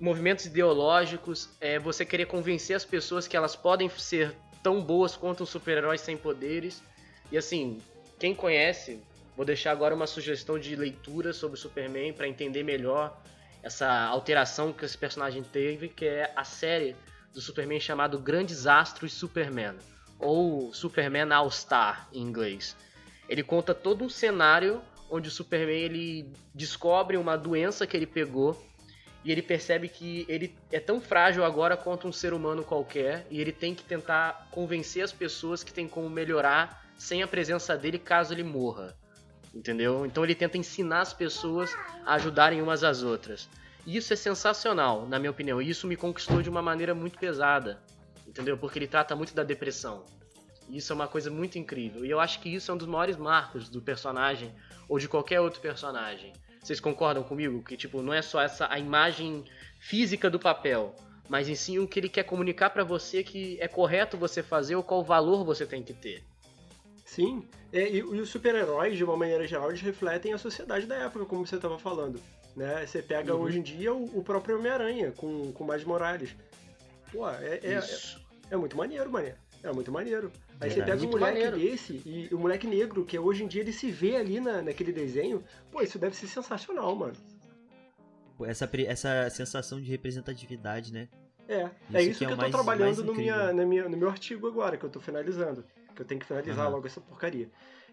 movimentos 0.00 0.46
ideológicos, 0.46 1.50
é 1.60 1.78
você 1.78 2.04
querer 2.04 2.26
convencer 2.26 2.74
as 2.74 2.84
pessoas 2.84 3.28
que 3.28 3.36
elas 3.36 3.54
podem 3.54 3.88
ser 3.90 4.34
tão 4.62 4.82
boas 4.82 5.14
quanto 5.14 5.42
os 5.44 5.50
super-heróis 5.50 6.00
sem 6.00 6.16
poderes. 6.16 6.82
E 7.30 7.38
assim, 7.38 7.80
quem 8.18 8.34
conhece, 8.34 9.00
vou 9.36 9.44
deixar 9.44 9.72
agora 9.72 9.94
uma 9.94 10.06
sugestão 10.06 10.58
de 10.58 10.76
leitura 10.76 11.32
sobre 11.32 11.56
o 11.56 11.60
Superman 11.60 12.12
para 12.12 12.28
entender 12.28 12.62
melhor 12.62 13.20
essa 13.62 13.88
alteração 13.88 14.72
que 14.72 14.84
esse 14.84 14.96
personagem 14.96 15.42
teve, 15.42 15.88
que 15.88 16.04
é 16.04 16.32
a 16.36 16.44
série 16.44 16.94
do 17.32 17.40
Superman 17.40 17.80
chamado 17.80 18.18
Grandes 18.18 18.66
Astros 18.66 19.12
Superman, 19.12 19.74
ou 20.18 20.72
Superman 20.72 21.32
All 21.32 21.50
Star 21.50 22.08
em 22.12 22.20
inglês. 22.20 22.76
Ele 23.28 23.42
conta 23.42 23.74
todo 23.74 24.04
um 24.04 24.08
cenário 24.08 24.82
onde 25.10 25.28
o 25.28 25.32
Superman 25.32 25.80
ele 25.80 26.32
descobre 26.54 27.16
uma 27.16 27.36
doença 27.36 27.86
que 27.86 27.96
ele 27.96 28.06
pegou 28.06 28.62
e 29.24 29.32
ele 29.32 29.42
percebe 29.42 29.88
que 29.88 30.26
ele 30.28 30.54
é 30.70 30.78
tão 30.78 31.00
frágil 31.00 31.44
agora 31.44 31.76
quanto 31.76 32.06
um 32.06 32.12
ser 32.12 32.34
humano 32.34 32.62
qualquer 32.62 33.26
e 33.30 33.40
ele 33.40 33.52
tem 33.52 33.74
que 33.74 33.82
tentar 33.82 34.48
convencer 34.50 35.02
as 35.02 35.12
pessoas 35.12 35.64
que 35.64 35.72
tem 35.72 35.88
como 35.88 36.10
melhorar 36.10 36.83
sem 36.96 37.22
a 37.22 37.28
presença 37.28 37.76
dele 37.76 37.98
caso 37.98 38.32
ele 38.32 38.42
morra. 38.42 38.96
Entendeu? 39.54 40.04
Então 40.04 40.24
ele 40.24 40.34
tenta 40.34 40.58
ensinar 40.58 41.02
as 41.02 41.12
pessoas 41.12 41.74
a 42.04 42.14
ajudarem 42.14 42.60
umas 42.60 42.82
às 42.82 43.02
outras. 43.02 43.48
E 43.86 43.96
isso 43.96 44.12
é 44.12 44.16
sensacional, 44.16 45.06
na 45.06 45.18
minha 45.18 45.30
opinião. 45.30 45.60
E 45.60 45.70
isso 45.70 45.86
me 45.86 45.96
conquistou 45.96 46.42
de 46.42 46.50
uma 46.50 46.62
maneira 46.62 46.94
muito 46.94 47.18
pesada. 47.18 47.80
Entendeu? 48.26 48.58
Porque 48.58 48.78
ele 48.78 48.88
trata 48.88 49.14
muito 49.14 49.34
da 49.34 49.44
depressão. 49.44 50.04
E 50.68 50.78
isso 50.78 50.92
é 50.92 50.96
uma 50.96 51.06
coisa 51.06 51.30
muito 51.30 51.58
incrível. 51.58 52.04
E 52.04 52.10
eu 52.10 52.18
acho 52.18 52.40
que 52.40 52.48
isso 52.48 52.70
é 52.70 52.74
um 52.74 52.78
dos 52.78 52.86
maiores 52.86 53.16
marcos 53.16 53.68
do 53.68 53.82
personagem 53.82 54.52
ou 54.88 54.98
de 54.98 55.08
qualquer 55.08 55.40
outro 55.40 55.60
personagem. 55.60 56.32
Vocês 56.60 56.80
concordam 56.80 57.22
comigo 57.22 57.62
que 57.62 57.76
tipo 57.76 58.00
não 58.00 58.12
é 58.14 58.22
só 58.22 58.40
essa 58.40 58.66
a 58.70 58.78
imagem 58.78 59.44
física 59.78 60.30
do 60.30 60.38
papel, 60.38 60.96
mas 61.28 61.48
em 61.48 61.54
sim 61.54 61.78
o 61.78 61.86
que 61.86 62.00
ele 62.00 62.08
quer 62.08 62.24
comunicar 62.24 62.70
pra 62.70 62.82
você 62.82 63.22
que 63.22 63.58
é 63.60 63.68
correto 63.68 64.16
você 64.16 64.42
fazer 64.42 64.74
ou 64.74 64.82
qual 64.82 65.04
valor 65.04 65.44
você 65.44 65.66
tem 65.66 65.82
que 65.82 65.92
ter. 65.92 66.24
Sim, 67.14 67.44
é, 67.72 67.88
e, 67.88 67.98
e 67.98 68.02
os 68.02 68.28
super-heróis, 68.28 68.96
de 68.96 69.04
uma 69.04 69.16
maneira 69.16 69.46
geral, 69.46 69.68
eles 69.70 69.80
refletem 69.80 70.32
a 70.32 70.38
sociedade 70.38 70.84
da 70.86 70.96
época, 70.96 71.24
como 71.24 71.46
você 71.46 71.54
estava 71.56 71.78
falando. 71.78 72.20
Né? 72.56 72.84
Você 72.86 73.00
pega 73.02 73.34
Uhum. 73.34 73.42
hoje 73.42 73.58
em 73.60 73.62
dia 73.62 73.92
o, 73.94 74.18
o 74.18 74.22
próprio 74.22 74.58
Homem-Aranha 74.58 75.12
com, 75.12 75.52
com 75.52 75.64
mais 75.64 75.84
Morales. 75.84 76.34
Pô, 77.12 77.28
é, 77.30 77.60
é, 77.62 77.78
isso. 77.78 78.20
é 78.50 78.56
muito 78.56 78.76
maneiro, 78.76 79.10
mané. 79.10 79.34
É 79.62 79.72
muito 79.72 79.90
maneiro. 79.92 80.30
Aí 80.60 80.70
você 80.70 80.76
Verdade. 80.76 81.00
pega 81.00 81.06
um 81.08 81.18
moleque 81.18 81.38
maneiro. 81.44 81.56
desse 81.58 82.02
e 82.04 82.28
o 82.32 82.38
moleque 82.38 82.66
negro, 82.66 83.04
que 83.04 83.18
hoje 83.18 83.44
em 83.44 83.46
dia 83.46 83.62
ele 83.62 83.72
se 83.72 83.90
vê 83.90 84.16
ali 84.16 84.40
na, 84.40 84.60
naquele 84.60 84.92
desenho. 84.92 85.42
Pô, 85.70 85.80
isso 85.82 85.98
deve 85.98 86.14
ser 86.16 86.26
sensacional, 86.26 86.94
mano. 86.94 87.14
Essa, 88.44 88.68
essa 88.86 89.30
sensação 89.30 89.80
de 89.80 89.88
representatividade, 89.88 90.92
né? 90.92 91.08
É, 91.48 91.64
Isso 91.88 91.96
é 91.96 92.02
isso 92.02 92.18
que 92.18 92.26
que, 92.26 92.32
é 92.32 92.34
eu 92.34 92.38
tô 92.38 92.50
trabalhando 92.50 93.04
no, 93.04 93.14
minha, 93.14 93.52
na 93.52 93.64
minha, 93.64 93.88
no 93.88 93.96
meu 93.96 94.08
artigo 94.08 94.46
agora, 94.48 94.76
que 94.76 94.84
eu 94.84 94.90
tô 94.90 94.98
finalizando. 95.00 95.64
Que 95.94 96.02
eu 96.02 96.06
tenho 96.06 96.20
que 96.20 96.26
finalizar 96.26 96.66
Aham. 96.66 96.74
logo 96.74 96.86
essa 96.86 97.00
porcaria. 97.00 97.50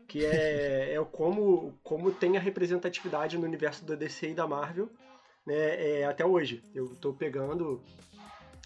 Que 0.08 0.26
é, 0.26 0.94
é 0.94 1.00
o 1.00 1.06
como, 1.06 1.78
como 1.84 2.12
tem 2.12 2.36
a 2.36 2.40
representatividade 2.40 3.38
no 3.38 3.46
universo 3.46 3.86
da 3.86 3.96
DC 3.96 4.32
e 4.32 4.34
da 4.34 4.48
Marvel 4.48 4.90
né, 5.46 6.00
é, 6.00 6.06
até 6.06 6.26
hoje. 6.26 6.64
Eu 6.74 6.96
tô 6.96 7.14
pegando 7.14 7.82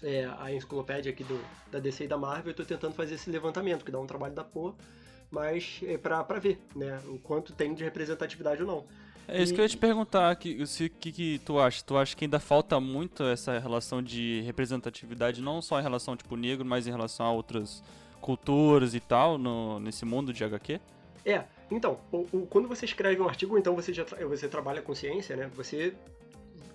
é, 0.02 0.24
a 0.38 0.52
enciclopédia 0.52 1.10
aqui 1.10 1.24
do, 1.24 1.40
da 1.70 1.78
DC 1.78 2.04
e 2.04 2.08
da 2.08 2.18
Marvel 2.18 2.50
e 2.50 2.54
tô 2.54 2.64
tentando 2.64 2.94
fazer 2.94 3.14
esse 3.14 3.30
levantamento, 3.30 3.84
que 3.84 3.90
dá 3.90 3.98
um 3.98 4.06
trabalho 4.06 4.34
da 4.34 4.44
porra, 4.44 4.74
mas 5.30 5.80
é 5.84 5.96
pra, 5.96 6.22
pra 6.24 6.38
ver, 6.38 6.60
né, 6.74 7.00
o 7.06 7.18
quanto 7.18 7.52
tem 7.52 7.74
de 7.74 7.84
representatividade 7.84 8.62
ou 8.62 8.68
não. 8.68 8.84
É 9.28 9.42
isso 9.42 9.52
que 9.52 9.60
eu 9.60 9.64
ia 9.64 9.68
te 9.68 9.76
perguntar, 9.76 10.36
que, 10.36 10.64
se, 10.68 10.88
que, 10.88 11.10
que 11.10 11.40
tu 11.40 11.58
acha? 11.58 11.82
Tu 11.82 11.96
acha 11.96 12.14
que 12.14 12.24
ainda 12.24 12.38
falta 12.38 12.78
muito 12.78 13.24
essa 13.24 13.58
relação 13.58 14.00
de 14.00 14.40
representatividade, 14.42 15.42
não 15.42 15.60
só 15.60 15.80
em 15.80 15.82
relação, 15.82 16.16
tipo, 16.16 16.36
negro, 16.36 16.64
mas 16.64 16.86
em 16.86 16.92
relação 16.92 17.26
a 17.26 17.32
outras 17.32 17.82
culturas 18.26 18.92
e 18.94 18.98
tal, 19.00 19.38
no, 19.38 19.78
nesse 19.78 20.04
mundo 20.04 20.32
de 20.32 20.42
HQ? 20.42 20.80
É, 21.24 21.44
então, 21.70 22.00
o- 22.10 22.26
o- 22.32 22.46
quando 22.50 22.66
você 22.66 22.84
escreve 22.84 23.20
um 23.22 23.28
artigo, 23.28 23.56
então 23.56 23.74
você 23.76 23.92
já 23.92 24.04
tra- 24.04 24.26
você 24.26 24.48
trabalha 24.48 24.82
com 24.82 24.92
ciência, 24.94 25.36
né? 25.36 25.48
Você 25.54 25.94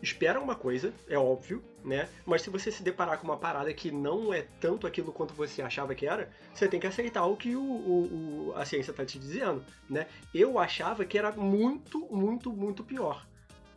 espera 0.02 0.40
uma 0.40 0.56
coisa, 0.56 0.94
é 1.10 1.18
óbvio, 1.18 1.62
né? 1.84 2.08
Mas 2.26 2.42
se 2.42 2.50
você 2.50 2.72
se 2.72 2.82
deparar 2.82 3.18
com 3.20 3.26
uma 3.28 3.38
parada 3.38 3.72
que 3.74 3.92
não 3.92 4.34
é 4.34 4.46
tanto 4.60 4.88
aquilo 4.88 5.12
quanto 5.12 5.34
você 5.34 5.62
achava 5.62 5.94
que 5.94 6.08
era, 6.08 6.30
você 6.54 6.68
tem 6.68 6.80
que 6.80 6.88
aceitar 6.88 7.26
o 7.26 7.36
que 7.38 7.56
o, 7.56 7.62
o, 7.62 8.54
a 8.56 8.66
ciência 8.66 8.94
tá 8.94 9.06
te 9.06 9.20
dizendo, 9.20 9.64
né? 9.90 10.08
Eu 10.34 10.58
achava 10.58 11.04
que 11.06 11.18
era 11.18 11.32
muito, 11.34 12.00
muito, 12.10 12.52
muito 12.52 12.82
pior 12.84 13.26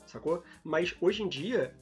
sacou? 0.07 0.45
Mas 0.63 0.95
hoje 1.01 1.25
em 1.25 1.29
dia, 1.29 1.75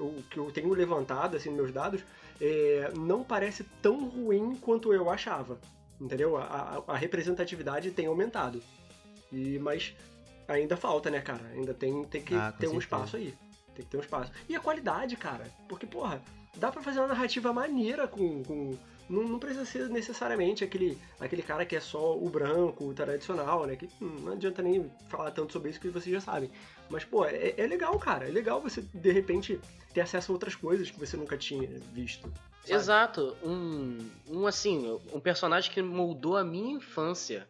o 0.00 0.20
que 0.28 0.38
eu 0.38 0.50
tenho 0.50 0.72
levantado, 0.74 1.36
assim, 1.36 1.50
meus 1.50 1.70
dados, 1.70 2.00
é, 2.40 2.92
não 2.96 3.22
parece 3.22 3.64
tão 3.82 4.08
ruim 4.08 4.54
quanto 4.56 4.92
eu 4.92 5.10
achava, 5.10 5.58
entendeu? 6.00 6.36
A, 6.36 6.44
a, 6.86 6.92
a, 6.92 6.96
representatividade 6.96 7.90
tem 7.90 8.06
aumentado. 8.06 8.62
E, 9.32 9.58
mas 9.58 9.94
ainda 10.46 10.76
falta, 10.76 11.10
né, 11.10 11.20
cara? 11.20 11.44
Ainda 11.54 11.74
tem, 11.74 12.04
tem 12.04 12.22
que 12.22 12.34
ah, 12.34 12.52
ter 12.52 12.68
um 12.68 12.78
espaço 12.78 13.16
aí. 13.16 13.34
Tem 13.74 13.84
que 13.84 13.90
ter 13.90 13.96
um 13.96 14.00
espaço. 14.00 14.32
E 14.48 14.56
a 14.56 14.60
qualidade, 14.60 15.16
cara. 15.16 15.44
Porque, 15.68 15.86
porra, 15.86 16.22
dá 16.56 16.70
pra 16.70 16.82
fazer 16.82 17.00
uma 17.00 17.08
narrativa 17.08 17.52
maneira 17.52 18.06
com. 18.06 18.42
com 18.42 18.76
não, 19.08 19.22
não, 19.22 19.38
precisa 19.38 19.64
ser 19.64 19.88
necessariamente 19.88 20.64
aquele, 20.64 20.98
aquele 21.20 21.42
cara 21.42 21.64
que 21.64 21.76
é 21.76 21.80
só 21.80 22.16
o 22.16 22.28
branco, 22.28 22.84
o 22.84 22.94
tradicional, 22.94 23.66
né? 23.66 23.76
Que 23.76 23.88
hum, 24.00 24.16
não 24.22 24.32
adianta 24.32 24.62
nem 24.62 24.90
falar 25.08 25.30
tanto 25.30 25.52
sobre 25.52 25.70
isso 25.70 25.80
que 25.80 25.88
vocês 25.88 26.12
já 26.12 26.20
sabem. 26.20 26.50
Mas, 26.88 27.04
pô, 27.04 27.24
é, 27.24 27.54
é 27.56 27.66
legal, 27.66 27.98
cara. 27.98 28.28
É 28.28 28.30
legal 28.30 28.60
você, 28.60 28.82
de 28.92 29.12
repente, 29.12 29.60
ter 29.92 30.00
acesso 30.00 30.32
a 30.32 30.34
outras 30.34 30.54
coisas 30.54 30.90
que 30.90 30.98
você 30.98 31.16
nunca 31.16 31.36
tinha 31.36 31.68
visto. 31.92 32.22
Sabe? 32.62 32.74
Exato. 32.74 33.36
Um, 33.42 33.98
um, 34.28 34.46
assim, 34.46 34.98
um 35.12 35.20
personagem 35.20 35.70
que 35.72 35.80
moldou 35.82 36.36
a 36.36 36.44
minha 36.44 36.76
infância 36.76 37.48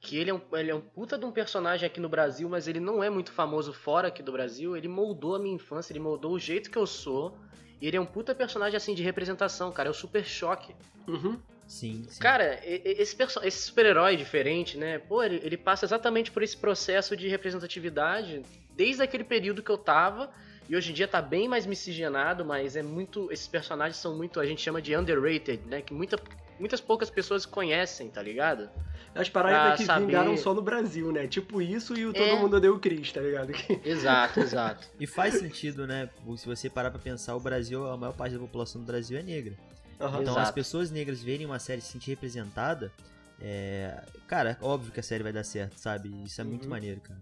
que 0.00 0.16
ele 0.16 0.30
é, 0.30 0.34
um, 0.34 0.40
ele 0.52 0.70
é 0.70 0.74
um 0.74 0.80
puta 0.80 1.18
de 1.18 1.26
um 1.26 1.30
personagem 1.30 1.86
aqui 1.86 2.00
no 2.00 2.08
Brasil, 2.08 2.48
mas 2.48 2.66
ele 2.66 2.80
não 2.80 3.04
é 3.04 3.10
muito 3.10 3.32
famoso 3.32 3.72
fora 3.72 4.08
aqui 4.08 4.22
do 4.22 4.32
Brasil. 4.32 4.76
Ele 4.76 4.88
moldou 4.88 5.34
a 5.34 5.38
minha 5.38 5.54
infância, 5.54 5.92
ele 5.92 6.00
moldou 6.00 6.32
o 6.32 6.38
jeito 6.38 6.70
que 6.70 6.78
eu 6.78 6.86
sou. 6.86 7.36
E 7.80 7.86
ele 7.86 7.96
é 7.96 8.00
um 8.00 8.06
puta 8.06 8.34
personagem, 8.34 8.76
assim, 8.76 8.94
de 8.94 9.02
representação, 9.02 9.72
cara. 9.72 9.88
É 9.88 9.90
o 9.90 9.94
Super 9.94 10.24
Choque. 10.24 10.74
Uhum. 11.06 11.40
Sim, 11.66 12.04
sim. 12.08 12.20
Cara, 12.20 12.60
esse, 12.64 13.16
esse 13.44 13.62
super-herói 13.62 14.16
diferente, 14.16 14.76
né? 14.76 14.98
Pô, 14.98 15.22
ele, 15.22 15.40
ele 15.44 15.56
passa 15.56 15.84
exatamente 15.84 16.30
por 16.30 16.42
esse 16.42 16.56
processo 16.56 17.16
de 17.16 17.28
representatividade 17.28 18.42
desde 18.74 19.02
aquele 19.02 19.22
período 19.22 19.62
que 19.62 19.70
eu 19.70 19.78
tava. 19.78 20.30
E 20.68 20.76
hoje 20.76 20.90
em 20.90 20.94
dia 20.94 21.06
tá 21.06 21.22
bem 21.22 21.48
mais 21.48 21.66
miscigenado, 21.66 22.44
mas 22.44 22.74
é 22.76 22.82
muito. 22.82 23.30
Esses 23.32 23.46
personagens 23.46 23.96
são 23.96 24.16
muito, 24.16 24.40
a 24.40 24.46
gente 24.46 24.60
chama 24.60 24.82
de 24.82 24.96
underrated, 24.96 25.60
né? 25.66 25.80
Que 25.80 25.94
muita, 25.94 26.20
muitas 26.60 26.80
poucas 26.80 27.10
pessoas 27.10 27.44
conhecem, 27.44 28.08
tá 28.08 28.22
ligado? 28.22 28.70
As 29.14 29.28
paradas 29.28 29.80
que 29.80 29.86
saber... 29.86 30.06
vingaram 30.06 30.36
só 30.36 30.54
no 30.54 30.62
Brasil, 30.62 31.10
né? 31.10 31.26
Tipo 31.26 31.60
isso 31.60 31.96
e 31.96 32.06
o 32.06 32.12
Todo 32.12 32.24
é... 32.24 32.36
Mundo 32.36 32.60
Deu 32.60 32.76
o 32.76 32.78
Cris, 32.78 33.10
tá 33.12 33.20
ligado? 33.20 33.52
Exato, 33.84 34.40
exato. 34.40 34.86
e 35.00 35.06
faz 35.06 35.34
sentido, 35.34 35.86
né? 35.86 36.08
Se 36.36 36.46
você 36.46 36.70
parar 36.70 36.90
pra 36.90 37.00
pensar, 37.00 37.34
o 37.34 37.40
Brasil, 37.40 37.84
a 37.88 37.96
maior 37.96 38.12
parte 38.12 38.34
da 38.34 38.38
população 38.38 38.80
do 38.80 38.86
Brasil 38.86 39.18
é 39.18 39.22
negra. 39.22 39.54
Uhum. 39.98 40.08
Então 40.08 40.22
Exato. 40.22 40.38
as 40.40 40.50
pessoas 40.52 40.90
negras 40.90 41.22
verem 41.22 41.44
uma 41.44 41.58
série 41.58 41.80
se 41.80 41.92
sentir 41.92 42.10
representada, 42.10 42.92
é... 43.40 44.02
cara, 44.28 44.56
óbvio 44.60 44.92
que 44.92 45.00
a 45.00 45.02
série 45.02 45.22
vai 45.22 45.32
dar 45.32 45.44
certo, 45.44 45.78
sabe? 45.78 46.14
Isso 46.24 46.40
é 46.40 46.44
muito 46.44 46.64
uhum. 46.64 46.70
maneiro, 46.70 47.00
cara. 47.00 47.20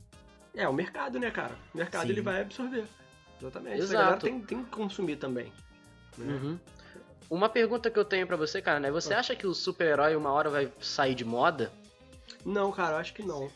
É, 0.54 0.68
o 0.68 0.72
mercado, 0.72 1.18
né, 1.18 1.30
cara? 1.30 1.54
O 1.72 1.78
mercado 1.78 2.02
Sim. 2.06 2.10
ele 2.10 2.20
vai 2.20 2.42
absorver. 2.42 2.84
Exatamente. 3.40 3.78
Exato. 3.78 3.96
A 3.96 4.02
galera 4.02 4.20
tem, 4.20 4.40
tem 4.40 4.64
que 4.64 4.70
consumir 4.70 5.16
também. 5.16 5.52
Né? 6.18 6.32
Uhum. 6.34 6.58
Uma 7.30 7.48
pergunta 7.48 7.90
que 7.90 7.98
eu 7.98 8.04
tenho 8.04 8.26
para 8.26 8.36
você, 8.36 8.62
cara, 8.62 8.80
né? 8.80 8.90
Você 8.90 9.12
ah. 9.12 9.20
acha 9.20 9.36
que 9.36 9.46
o 9.46 9.54
super-herói 9.54 10.16
uma 10.16 10.32
hora 10.32 10.48
vai 10.48 10.72
sair 10.80 11.14
de 11.14 11.24
moda? 11.24 11.70
Não, 12.44 12.72
cara, 12.72 12.94
eu 12.94 12.98
acho 12.98 13.12
que 13.12 13.22
não. 13.22 13.50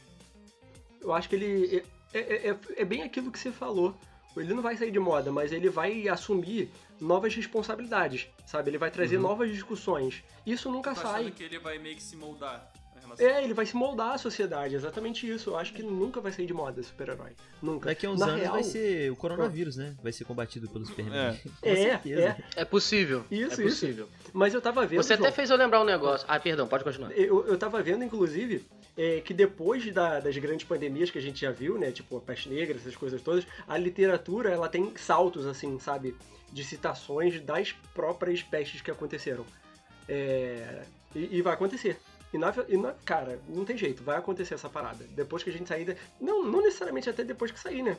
Eu 1.01 1.13
acho 1.13 1.29
que 1.29 1.37
ele. 1.37 1.83
É, 2.13 2.19
é, 2.19 2.51
é, 2.51 2.59
é 2.77 2.85
bem 2.85 3.03
aquilo 3.03 3.31
que 3.31 3.39
você 3.39 3.51
falou. 3.51 3.97
Ele 4.37 4.55
não 4.55 4.63
vai 4.63 4.77
sair 4.77 4.91
de 4.91 4.99
moda, 4.99 5.31
mas 5.31 5.53
ele 5.53 5.69
vai 5.69 6.09
assumir 6.09 6.71
novas 7.01 7.35
responsabilidades, 7.35 8.29
sabe? 8.47 8.71
Ele 8.71 8.79
vai 8.79 8.91
trazer 8.91 9.17
uhum. 9.17 9.23
novas 9.23 9.51
discussões. 9.51 10.23
Isso 10.47 10.71
nunca 10.71 10.95
tá 10.95 11.03
sai. 11.03 11.31
que 11.31 11.43
ele 11.43 11.59
vai 11.59 11.79
meio 11.79 11.97
que 11.97 12.03
se 12.03 12.17
moldar. 12.17 12.73
É, 13.19 13.43
ele 13.45 13.55
vai 13.55 13.67
se 13.67 13.77
moldar 13.77 14.13
à 14.13 14.19
sociedade, 14.19 14.75
exatamente 14.75 15.29
isso. 15.29 15.51
Eu 15.51 15.59
acho 15.59 15.73
que 15.73 15.83
nunca 15.83 16.21
vai 16.21 16.33
sair 16.33 16.47
de 16.47 16.55
moda 16.55 16.83
super-herói. 16.83 17.33
Nunca. 17.61 17.89
Daqui 17.89 18.07
a 18.07 18.11
uns 18.11 18.21
Na 18.21 18.27
anos 18.27 18.41
real... 18.41 18.53
vai 18.53 18.63
ser 18.63 19.11
o 19.11 19.17
coronavírus, 19.17 19.77
né? 19.77 19.95
Vai 20.03 20.13
ser 20.13 20.25
combatido 20.25 20.69
pelos 20.69 20.89
Superman. 20.89 21.39
É, 21.63 21.71
é, 21.71 22.11
é. 22.11 22.37
É 22.57 22.65
possível. 22.65 23.25
Isso, 23.31 23.61
é 23.61 23.65
possível. 23.65 24.09
Isso. 24.21 24.31
Mas 24.33 24.55
eu 24.55 24.61
tava 24.61 24.87
vendo. 24.87 25.03
Você 25.03 25.17
João, 25.17 25.27
até 25.27 25.35
fez 25.35 25.51
eu 25.51 25.57
lembrar 25.57 25.81
um 25.81 25.85
negócio. 25.85 26.27
Ah, 26.29 26.39
perdão, 26.39 26.67
pode 26.67 26.85
continuar. 26.85 27.11
Eu, 27.13 27.47
eu 27.47 27.59
tava 27.59 27.83
vendo, 27.83 28.05
inclusive, 28.05 28.65
é, 28.97 29.21
que 29.21 29.33
depois 29.33 29.93
da, 29.93 30.21
das 30.21 30.37
grandes 30.39 30.67
pandemias 30.67 31.11
que 31.11 31.19
a 31.19 31.23
gente 31.23 31.41
já 31.41 31.51
viu, 31.51 31.79
né? 31.79 31.91
Tipo 31.91 32.17
a 32.17 32.21
peste 32.21 32.49
negra, 32.49 32.77
essas 32.77 32.97
coisas 32.97 33.21
todas, 33.23 33.47
a 33.67 33.77
literatura 33.77 34.51
ela 34.51 34.69
tem 34.69 34.93
saltos, 34.97 35.47
assim, 35.47 35.79
sabe? 35.79 36.17
De 36.53 36.65
citações 36.65 37.41
das 37.41 37.73
próprias 37.95 38.43
pestes 38.43 38.81
que 38.81 38.91
aconteceram. 38.91 39.45
É, 40.09 40.83
e, 41.15 41.39
e 41.39 41.43
vai 41.43 41.55
acontecer. 41.55 41.99
E 42.33 42.39
na, 42.39 42.55
e 42.69 42.77
na, 42.77 42.93
cara, 43.05 43.41
não 43.49 43.65
tem 43.65 43.77
jeito, 43.77 44.03
vai 44.03 44.17
acontecer 44.17 44.55
essa 44.55 44.69
parada. 44.69 45.05
Depois 45.11 45.43
que 45.43 45.51
a 45.51 45.53
gente 45.53 45.69
sair. 45.69 45.97
Não, 46.21 46.45
não 46.45 46.63
necessariamente 46.63 47.11
até 47.11 47.23
depois 47.23 47.51
que 47.51 47.61
sair, 47.61 47.83
né? 47.83 47.97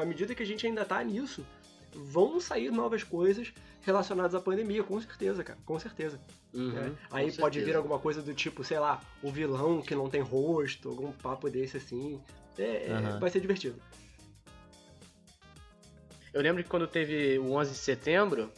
À 0.00 0.04
medida 0.04 0.34
que 0.34 0.42
a 0.42 0.46
gente 0.46 0.66
ainda 0.66 0.84
tá 0.84 1.02
nisso, 1.04 1.46
vão 1.94 2.40
sair 2.40 2.70
novas 2.70 3.04
coisas 3.04 3.52
relacionadas 3.82 4.34
à 4.34 4.40
pandemia, 4.40 4.82
com 4.82 5.00
certeza, 5.00 5.44
cara, 5.44 5.58
com 5.64 5.78
certeza. 5.78 6.20
Uhum, 6.52 6.76
é. 6.76 6.92
Aí 7.12 7.30
com 7.30 7.36
pode 7.38 7.54
certeza. 7.54 7.64
vir 7.64 7.76
alguma 7.76 7.98
coisa 8.00 8.20
do 8.20 8.34
tipo, 8.34 8.64
sei 8.64 8.80
lá, 8.80 9.00
o 9.22 9.30
vilão 9.30 9.80
que 9.80 9.94
não 9.94 10.10
tem 10.10 10.20
rosto, 10.20 10.88
algum 10.88 11.12
papo 11.12 11.48
desse 11.48 11.76
assim. 11.76 12.20
É, 12.58 12.88
uhum. 12.90 13.20
Vai 13.20 13.30
ser 13.30 13.40
divertido. 13.40 13.80
Eu 16.34 16.42
lembro 16.42 16.62
que 16.62 16.68
quando 16.68 16.86
teve 16.88 17.38
o 17.38 17.52
11 17.52 17.70
de 17.70 17.78
setembro, 17.78 18.50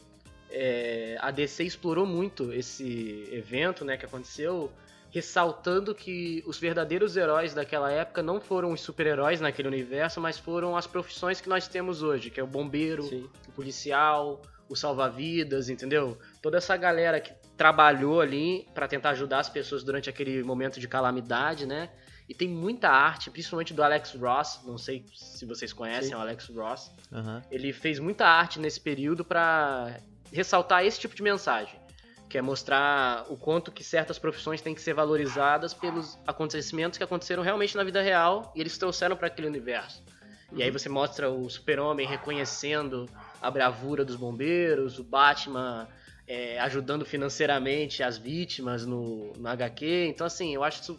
é, 0.50 1.16
a 1.20 1.30
DC 1.30 1.64
explorou 1.64 2.06
muito 2.06 2.52
esse 2.52 3.28
evento 3.30 3.84
né, 3.84 3.96
que 3.96 4.06
aconteceu 4.06 4.72
ressaltando 5.10 5.94
que 5.94 6.42
os 6.46 6.58
verdadeiros 6.58 7.16
heróis 7.16 7.54
daquela 7.54 7.90
época 7.90 8.22
não 8.22 8.40
foram 8.40 8.72
os 8.72 8.80
super-heróis 8.80 9.40
naquele 9.40 9.68
universo, 9.68 10.20
mas 10.20 10.38
foram 10.38 10.76
as 10.76 10.86
profissões 10.86 11.40
que 11.40 11.48
nós 11.48 11.66
temos 11.66 12.02
hoje, 12.02 12.30
que 12.30 12.38
é 12.38 12.42
o 12.42 12.46
bombeiro, 12.46 13.04
Sim. 13.04 13.28
o 13.48 13.52
policial, 13.52 14.42
o 14.68 14.76
salva-vidas, 14.76 15.70
entendeu? 15.70 16.18
Toda 16.42 16.58
essa 16.58 16.76
galera 16.76 17.20
que 17.20 17.32
trabalhou 17.56 18.20
ali 18.20 18.68
para 18.74 18.86
tentar 18.86 19.10
ajudar 19.10 19.40
as 19.40 19.48
pessoas 19.48 19.82
durante 19.82 20.10
aquele 20.10 20.42
momento 20.42 20.78
de 20.78 20.86
calamidade, 20.86 21.64
né? 21.64 21.90
E 22.28 22.34
tem 22.34 22.46
muita 22.46 22.90
arte, 22.90 23.30
principalmente 23.30 23.72
do 23.72 23.82
Alex 23.82 24.12
Ross, 24.14 24.60
não 24.66 24.76
sei 24.76 25.06
se 25.14 25.46
vocês 25.46 25.72
conhecem 25.72 26.10
Sim. 26.10 26.14
o 26.14 26.18
Alex 26.18 26.48
Ross. 26.54 26.92
Uhum. 27.10 27.40
Ele 27.50 27.72
fez 27.72 27.98
muita 27.98 28.26
arte 28.26 28.60
nesse 28.60 28.78
período 28.78 29.24
para 29.24 29.98
ressaltar 30.30 30.84
esse 30.84 31.00
tipo 31.00 31.14
de 31.14 31.22
mensagem 31.22 31.87
que 32.28 32.36
é 32.36 32.42
mostrar 32.42 33.24
o 33.30 33.36
quanto 33.36 33.72
que 33.72 33.82
certas 33.82 34.18
profissões 34.18 34.60
têm 34.60 34.74
que 34.74 34.82
ser 34.82 34.92
valorizadas 34.92 35.72
pelos 35.72 36.18
acontecimentos 36.26 36.98
que 36.98 37.04
aconteceram 37.04 37.42
realmente 37.42 37.76
na 37.76 37.82
vida 37.82 38.02
real 38.02 38.52
e 38.54 38.60
eles 38.60 38.76
trouxeram 38.76 39.16
para 39.16 39.28
aquele 39.28 39.48
universo. 39.48 40.02
E 40.52 40.62
aí 40.62 40.70
você 40.70 40.88
mostra 40.88 41.30
o 41.30 41.48
super-homem 41.48 42.06
reconhecendo 42.06 43.06
a 43.40 43.50
bravura 43.50 44.04
dos 44.04 44.16
bombeiros, 44.16 44.98
o 44.98 45.04
Batman 45.04 45.88
é, 46.26 46.58
ajudando 46.60 47.04
financeiramente 47.04 48.02
as 48.02 48.18
vítimas 48.18 48.84
no, 48.84 49.32
no 49.34 49.48
HQ. 49.48 50.06
Então, 50.08 50.26
assim, 50.26 50.54
eu 50.54 50.62
acho 50.62 50.82
isso 50.82 50.98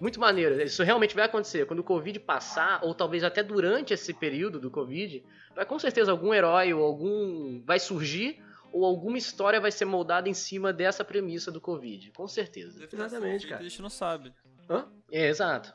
muito 0.00 0.18
maneiro. 0.18 0.60
Isso 0.62 0.82
realmente 0.82 1.14
vai 1.14 1.24
acontecer. 1.24 1.66
Quando 1.66 1.80
o 1.80 1.84
Covid 1.84 2.18
passar, 2.20 2.80
ou 2.82 2.94
talvez 2.94 3.22
até 3.22 3.42
durante 3.42 3.92
esse 3.92 4.14
período 4.14 4.58
do 4.58 4.70
Covid, 4.70 5.22
vai 5.54 5.66
com 5.66 5.78
certeza 5.78 6.10
algum 6.10 6.32
herói 6.32 6.72
ou 6.72 6.82
algum. 6.82 7.62
vai 7.64 7.78
surgir 7.78 8.42
ou 8.72 8.84
alguma 8.84 9.18
história 9.18 9.60
vai 9.60 9.72
ser 9.72 9.84
moldada 9.84 10.28
em 10.28 10.34
cima 10.34 10.72
dessa 10.72 11.04
premissa 11.04 11.50
do 11.50 11.60
Covid. 11.60 12.12
Com 12.12 12.26
certeza. 12.26 12.86
Exatamente, 12.90 13.46
cara. 13.46 13.60
A 13.60 13.68
gente 13.68 13.82
não 13.82 13.90
sabe. 13.90 14.32
Hã? 14.68 14.86
É, 15.10 15.28
exato. 15.28 15.74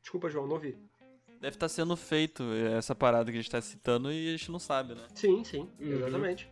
Desculpa, 0.00 0.30
João, 0.30 0.46
não 0.46 0.54
ouvi. 0.54 0.76
Deve 1.40 1.56
estar 1.56 1.66
tá 1.66 1.68
sendo 1.68 1.96
feito 1.96 2.42
essa 2.76 2.94
parada 2.94 3.24
que 3.30 3.38
a 3.38 3.40
gente 3.40 3.46
está 3.48 3.60
citando 3.60 4.12
e 4.12 4.28
a 4.28 4.36
gente 4.36 4.50
não 4.50 4.58
sabe, 4.58 4.94
né? 4.94 5.06
Sim, 5.14 5.42
sim, 5.42 5.68
uhum. 5.80 5.92
exatamente. 5.92 6.50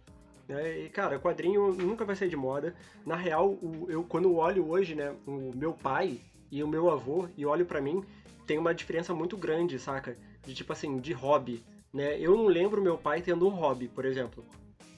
É, 0.49 0.85
e, 0.85 0.89
cara, 0.89 1.19
quadrinho 1.19 1.75
nunca 1.75 2.07
vai 2.07 2.17
sair 2.17 2.31
de 2.31 2.37
moda. 2.37 2.75
Na 3.05 3.15
real, 3.15 3.51
o, 3.51 3.87
eu 3.91 4.03
quando 4.03 4.35
olho 4.35 4.67
hoje, 4.67 4.95
né, 4.95 5.15
o 5.27 5.53
meu 5.55 5.75
pai 5.75 6.19
e 6.51 6.63
o 6.63 6.69
meu 6.69 6.91
avô, 6.91 7.29
e 7.37 7.45
olho 7.45 7.67
para 7.67 7.83
mim, 7.83 8.03
tem 8.47 8.57
uma 8.57 8.75
diferença 8.75 9.15
muito 9.15 9.37
grande, 9.37 9.79
saca? 9.79 10.17
De 10.43 10.55
tipo 10.55 10.73
assim, 10.73 10.99
de 10.99 11.13
hobby. 11.13 11.63
Né? 11.93 12.19
Eu 12.19 12.35
não 12.35 12.47
lembro 12.47 12.81
meu 12.81 12.97
pai 12.97 13.21
tendo 13.21 13.47
um 13.47 13.51
hobby, 13.51 13.89
por 13.89 14.07
exemplo. 14.07 14.43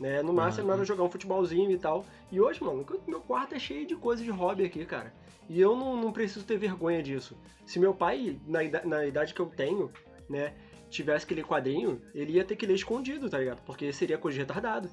Né? 0.01 0.23
No 0.23 0.33
máximo 0.33 0.67
uhum. 0.69 0.73
era 0.75 0.85
jogar 0.85 1.05
um 1.05 1.11
futebolzinho 1.11 1.71
e 1.71 1.79
tal. 1.79 2.07
E 2.33 2.41
hoje, 2.41 2.65
mano, 2.65 2.87
meu 3.07 3.21
quarto 3.21 3.55
é 3.55 3.59
cheio 3.59 3.87
de 3.87 3.95
coisa 3.95 4.25
de 4.25 4.31
hobby 4.31 4.65
aqui, 4.65 4.85
cara. 4.87 5.13
E 5.49 5.61
eu 5.61 5.77
não, 5.77 5.95
não 5.97 6.11
preciso 6.13 6.45
ter 6.47 6.57
vergonha 6.57 7.03
disso. 7.03 7.37
Se 7.67 7.79
meu 7.79 7.93
pai, 7.93 8.41
na 8.47 8.65
idade, 8.65 8.87
na 8.89 9.05
idade 9.05 9.35
que 9.35 9.41
eu 9.41 9.47
tenho, 9.47 9.91
né, 10.29 10.55
tivesse 10.89 11.27
que 11.27 11.35
ler 11.35 11.45
quadrinho, 11.45 12.01
ele 12.15 12.33
ia 12.33 12.45
ter 12.45 12.57
que 12.57 12.65
ler 12.67 12.75
escondido, 12.75 13.29
tá 13.29 13.39
ligado? 13.39 13.61
Porque 13.63 13.93
seria 13.93 14.17
coisa 14.17 14.35
de 14.37 14.41
retardado. 14.41 14.89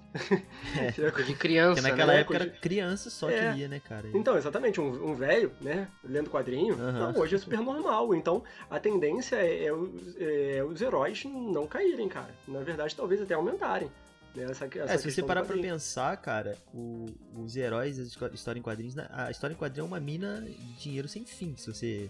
É. 0.79 0.91
Seria 0.91 1.09
De 1.09 1.15
coisa- 1.15 1.33
criança, 1.35 1.75
Porque 1.81 1.89
naquela 1.89 2.13
né? 2.13 2.19
época 2.19 2.35
era 2.35 2.49
criança 2.49 3.09
só 3.09 3.29
É. 3.29 3.51
que 3.51 3.57
lia, 3.57 3.67
né, 3.67 3.79
cara? 3.79 4.07
Então, 4.13 4.37
exatamente, 4.37 4.79
um, 4.81 5.09
um 5.11 5.15
velho, 5.15 5.51
né, 5.61 5.87
lendo 6.03 6.29
quadrinho, 6.29 6.75
Aham. 6.75 7.13
não, 7.13 7.21
hoje 7.21 7.35
é 7.35 7.37
super 7.39 7.59
normal. 7.61 8.13
Então, 8.13 8.43
a 8.69 8.79
tendência 8.79 9.37
é, 9.37 9.65
é 9.65 9.73
os- 9.73 10.15
é 10.19 10.63
os 10.63 10.81
heróis 10.81 11.23
não 11.25 11.65
caírem, 11.65 12.07
cara. 12.09 12.35
Na 12.47 12.59
verdade, 12.59 12.95
talvez 12.95 13.19
até 13.21 13.33
aumentarem. 13.33 13.89
Né, 14.35 14.43
essa, 14.43 14.65
essa 14.65 14.93
É, 14.93 14.97
se 14.97 15.11
você 15.11 15.23
parar 15.23 15.43
pra 15.43 15.55
pensar, 15.57 16.15
cara, 16.17 16.55
o- 16.73 17.07
os 17.35 17.55
heróis, 17.55 17.99
a 17.99 18.03
esco- 18.03 18.29
história 18.33 18.59
em 18.59 18.61
quadrinhos, 18.61 18.93
né, 18.95 19.07
a 19.09 19.31
história 19.31 19.53
em 19.53 19.57
quadrinhos 19.57 19.89
é 19.89 19.91
uma 19.91 19.99
mina 19.99 20.41
de 20.41 20.73
dinheiro 20.79 21.07
sem 21.07 21.25
fim, 21.25 21.55
se 21.57 21.71
você... 21.73 22.09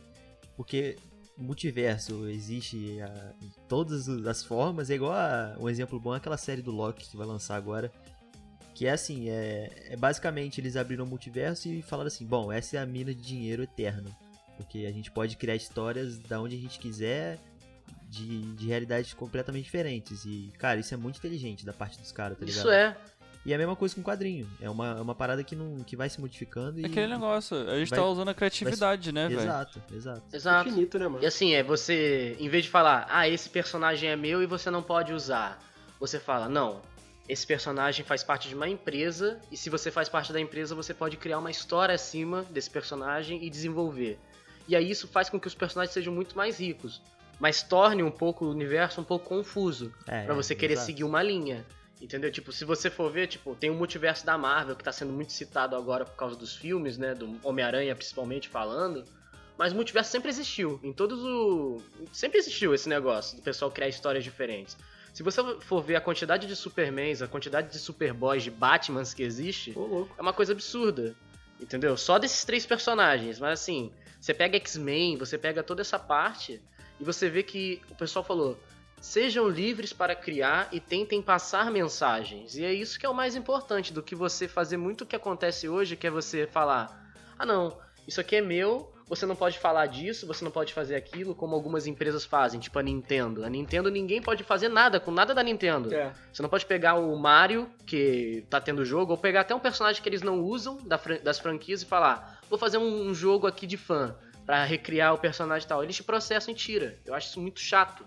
Porque 0.56 0.98
multiverso 1.38 2.28
existe 2.28 3.00
a- 3.02 3.34
em 3.42 3.50
todas 3.70 4.10
as 4.26 4.44
formas, 4.44 4.90
é 4.90 4.96
igual 4.96 5.14
a, 5.14 5.56
um 5.60 5.70
exemplo 5.70 6.00
bom 6.00 6.14
é 6.14 6.18
aquela 6.18 6.38
série 6.38 6.62
do 6.62 6.72
Loki 6.72 7.08
que 7.10 7.16
vai 7.16 7.26
lançar 7.28 7.56
agora, 7.56 7.92
que 8.74 8.86
é 8.88 8.92
assim, 8.92 9.30
é, 9.30 9.72
é 9.92 9.96
basicamente 9.96 10.60
eles 10.60 10.76
abriram 10.76 11.06
o 11.06 11.08
multiverso 11.08 11.68
e 11.70 11.82
falaram 11.82 12.08
assim, 12.08 12.26
bom, 12.26 12.52
essa 12.52 12.78
é 12.78 12.80
a 12.80 12.86
mina 12.86 13.14
de 13.14 13.22
dinheiro 13.22 13.64
eterno, 13.64 14.10
porque 14.58 14.86
a 14.86 14.92
gente 14.92 15.10
pode 15.12 15.38
criar 15.38 15.56
histórias 15.56 16.18
da 16.18 16.42
onde 16.42 16.56
a 16.56 16.60
gente 16.60 16.78
quiser, 16.80 17.40
de, 18.10 18.42
de 18.56 18.68
realidades 18.68 19.14
completamente 19.14 19.66
diferentes. 19.66 20.26
E, 20.26 20.52
cara, 20.58 20.80
isso 20.80 20.94
é 20.94 20.98
muito 20.98 21.18
inteligente 21.18 21.66
da 21.66 21.74
parte 21.74 22.00
dos 22.00 22.12
caras, 22.12 22.38
tá 22.38 22.46
ligado? 22.46 22.60
Isso 22.60 22.70
é. 22.70 22.96
E 23.46 23.54
é 23.54 23.56
a 23.56 23.58
mesma 23.58 23.76
coisa 23.78 23.96
com 23.96 24.04
quadrinho. 24.04 24.50
É 24.60 24.70
uma, 24.70 24.98
é 24.98 25.02
uma 25.02 25.16
parada 25.16 25.42
que, 25.42 25.56
não, 25.56 25.78
que 25.84 25.96
vai 25.96 26.10
se 26.10 26.20
modificando 26.20 26.80
e. 26.82 26.84
É 26.84 26.88
aquele 26.88 27.08
negócio, 27.08 27.56
a 27.70 27.78
gente 27.80 27.90
vai- 27.90 28.00
tá 28.00 28.06
usando 28.06 28.28
a 28.30 28.34
criatividade, 28.34 29.12
né, 29.14 29.30
velho? 29.30 29.40
Exato, 29.42 29.82
exato. 29.94 30.24
Exato. 30.34 30.70
Infinito, 30.70 31.00
né, 31.00 31.08
mano? 31.08 31.24
E 31.24 31.26
assim, 31.28 31.54
é 31.54 31.64
você, 31.64 32.36
em 32.40 32.50
vez 32.50 32.66
de 32.66 32.70
falar, 32.70 33.08
ah, 33.10 33.28
esse 33.28 33.50
personagem 33.50 34.10
é 34.10 34.16
meu 34.18 34.44
e 34.44 34.46
você 34.46 34.70
não 34.70 34.84
pode 34.84 35.14
usar, 35.14 35.64
você 35.98 36.20
fala, 36.20 36.50
não, 36.50 36.82
esse 37.30 37.48
personagem 37.48 38.04
faz 38.06 38.22
parte 38.22 38.50
de 38.50 38.56
uma 38.56 38.68
empresa 38.68 39.40
e 39.50 39.56
se 39.56 39.70
você 39.70 39.92
faz 39.92 40.10
parte 40.10 40.34
da 40.34 40.42
empresa, 40.42 40.76
você 40.76 40.94
pode 40.94 41.16
criar 41.16 41.40
uma 41.40 41.52
história 41.52 41.96
acima 41.96 42.44
desse 42.50 42.70
personagem 42.70 43.44
e 43.46 43.50
desenvolver. 43.50 44.20
E 44.68 44.76
aí 44.76 44.92
isso 44.92 45.08
faz 45.08 45.30
com 45.30 45.40
que 45.40 45.48
os 45.48 45.56
personagens 45.56 45.94
sejam 45.94 46.14
muito 46.14 46.36
mais 46.36 46.60
ricos, 46.60 47.02
mas 47.40 47.62
torne 47.64 48.04
um 48.04 48.12
pouco 48.12 48.46
o 48.46 48.50
universo 48.50 49.02
um 49.02 49.04
pouco 49.04 49.28
confuso, 49.28 49.94
É, 50.08 50.24
Pra 50.26 50.34
você 50.34 50.56
querer 50.56 50.74
exato. 50.74 50.86
seguir 50.88 51.04
uma 51.04 51.22
linha. 51.22 51.66
Entendeu? 52.00 52.32
Tipo, 52.32 52.52
se 52.52 52.64
você 52.64 52.92
for 52.92 53.12
ver, 53.12 53.26
tipo, 53.28 53.56
tem 53.56 53.72
o 53.72 53.74
multiverso 53.74 54.24
da 54.24 54.38
Marvel 54.38 54.76
que 54.76 54.84
tá 54.84 54.92
sendo 54.92 55.12
muito 55.12 55.34
citado 55.34 55.76
agora 55.76 56.06
por 56.06 56.16
causa 56.16 56.36
dos 56.36 56.56
filmes, 56.56 56.96
né? 56.96 57.16
Do 57.16 57.40
Homem-Aranha, 57.44 57.96
principalmente, 57.96 58.48
falando. 58.48 59.04
Mas 59.58 59.74
o 59.74 59.76
multiverso 59.76 60.12
sempre 60.12 60.30
existiu. 60.30 60.80
Em 60.84 60.94
todos 60.94 61.20
o. 61.24 61.82
Sempre 62.14 62.38
existiu 62.38 62.76
esse 62.76 62.88
negócio 62.88 63.36
do 63.38 63.42
pessoal 63.42 63.72
criar 63.72 63.88
histórias 63.88 64.24
diferentes. 64.24 64.78
Se 65.12 65.24
você 65.24 65.42
for 65.62 65.82
ver 65.82 65.96
a 65.96 66.02
quantidade 66.02 66.46
de 66.46 66.56
Supermans, 66.56 67.24
a 67.24 67.28
quantidade 67.28 67.72
de 67.72 67.80
Superboys, 67.80 68.44
de 68.44 68.52
Batmans 68.52 69.16
que 69.16 69.24
existe, 69.24 69.74
é 70.16 70.22
uma 70.22 70.34
coisa 70.34 70.54
absurda. 70.54 71.16
Entendeu? 71.60 71.98
Só 71.98 72.20
desses 72.20 72.46
três 72.46 72.68
personagens. 72.68 73.40
Mas 73.40 73.60
assim, 73.60 73.92
você 74.22 74.36
pega 74.36 74.56
X-Men, 74.58 75.18
você 75.18 75.36
pega 75.40 75.64
toda 75.64 75.82
essa 75.82 75.98
parte 75.98 76.62
e 77.00 77.04
você 77.04 77.30
vê 77.30 77.44
que 77.44 77.82
o 77.90 77.96
pessoal 77.96 78.24
falou: 78.24 78.58
sejam 79.00 79.48
livres 79.48 79.94
para 79.94 80.16
criar 80.16 80.70
e 80.72 80.80
tentem 80.80 81.22
passar 81.22 81.72
mensagens. 81.72 82.56
E 82.56 82.66
é 82.66 82.74
isso 82.74 83.00
que 83.00 83.06
é 83.06 83.10
o 83.10 83.14
mais 83.14 83.36
importante 83.36 83.94
do 83.94 84.04
que 84.04 84.16
você 84.16 84.48
fazer 84.48 84.78
muito 84.78 85.04
o 85.04 85.06
que 85.06 85.16
acontece 85.16 85.70
hoje, 85.70 85.96
que 85.96 86.08
é 86.08 86.12
você 86.12 86.48
falar: 86.48 87.14
ah, 87.38 87.46
não, 87.46 87.78
isso 88.08 88.20
aqui 88.20 88.36
é 88.36 88.42
meu. 88.42 88.94
Você 89.10 89.26
não 89.26 89.38
pode 89.38 89.58
falar 89.58 89.86
disso, 89.86 90.28
você 90.28 90.44
não 90.44 90.52
pode 90.52 90.74
fazer 90.74 90.94
aquilo, 90.98 91.34
como 91.34 91.56
algumas 91.56 91.88
empresas 91.88 92.26
fazem, 92.26 92.60
tipo 92.60 92.78
a 92.78 92.84
Nintendo. 92.84 93.46
A 93.46 93.50
Nintendo 93.50 93.90
ninguém 93.90 94.22
pode 94.22 94.44
fazer 94.44 94.68
nada 94.68 95.00
com 95.00 95.12
nada 95.12 95.34
da 95.34 95.42
Nintendo. 95.42 95.94
É. 95.94 96.12
Você 96.30 96.42
não 96.42 96.50
pode 96.50 96.66
pegar 96.66 96.96
o 96.96 97.16
Mario, 97.16 97.72
que 97.86 98.44
tá 98.50 98.60
tendo 98.60 98.84
jogo, 98.84 99.14
ou 99.14 99.18
pegar 99.18 99.42
até 99.42 99.56
um 99.56 99.62
personagem 99.62 100.04
que 100.04 100.10
eles 100.10 100.22
não 100.22 100.42
usam 100.42 100.78
das 101.24 101.40
franquias 101.40 101.84
e 101.84 101.86
falar: 101.86 102.42
vou 102.50 102.60
fazer 102.60 102.80
um 102.80 103.14
jogo 103.14 103.48
aqui 103.48 103.66
de 103.66 103.78
fã 103.78 104.14
pra 104.48 104.64
recriar 104.64 105.14
o 105.14 105.18
personagem 105.20 105.66
e 105.66 105.70
tal. 105.70 105.84
Eles 105.84 105.98
te 105.98 106.04
processam 106.04 106.54
e 106.54 106.56
tira. 106.58 106.98
Eu 107.06 107.14
acho 107.14 107.28
isso 107.28 107.40
muito 107.42 107.60
chato. 107.60 108.04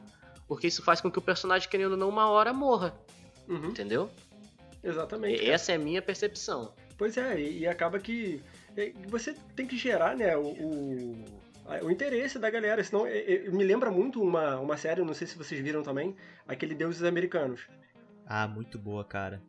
Porque 0.49 0.67
isso 0.67 0.83
faz 0.83 1.01
com 1.01 1.09
que 1.11 1.19
o 1.19 1.23
personagem, 1.23 1.69
querendo 1.69 1.93
ou 1.93 1.97
não, 1.99 2.09
uma 2.09 2.29
hora 2.29 2.53
morra. 2.53 2.93
Uhum, 3.47 3.69
Entendeu? 3.69 4.11
exatamente. 4.83 5.45
E 5.45 5.51
essa 5.51 5.73
é 5.73 5.75
a 5.75 5.79
minha 5.79 6.01
percepção. 6.01 6.73
Pois 6.97 7.17
é, 7.17 7.39
e, 7.39 7.61
e 7.61 7.67
acaba 7.67 7.99
que 7.99 8.43
é, 8.77 8.93
você 9.09 9.35
tem 9.55 9.67
que 9.67 9.77
gerar, 9.77 10.17
né, 10.17 10.37
o, 10.37 10.47
o, 10.47 11.25
o 11.83 11.91
interesse 11.91 12.39
da 12.39 12.49
galera. 12.51 12.83
Senão, 12.83 13.07
é, 13.07 13.19
é, 13.19 13.51
me 13.51 13.63
lembra 13.63 13.91
muito 13.91 14.23
uma, 14.23 14.59
uma 14.59 14.77
série, 14.77 15.03
não 15.05 15.15
sei 15.15 15.27
se 15.27 15.37
vocês 15.37 15.61
viram 15.61 15.83
também, 15.83 16.17
aquele 16.49 16.75
Deuses 16.75 17.03
Americanos. 17.05 17.61
Ah, 18.27 18.49
muito 18.49 18.79
boa, 18.79 19.05
cara. 19.05 19.43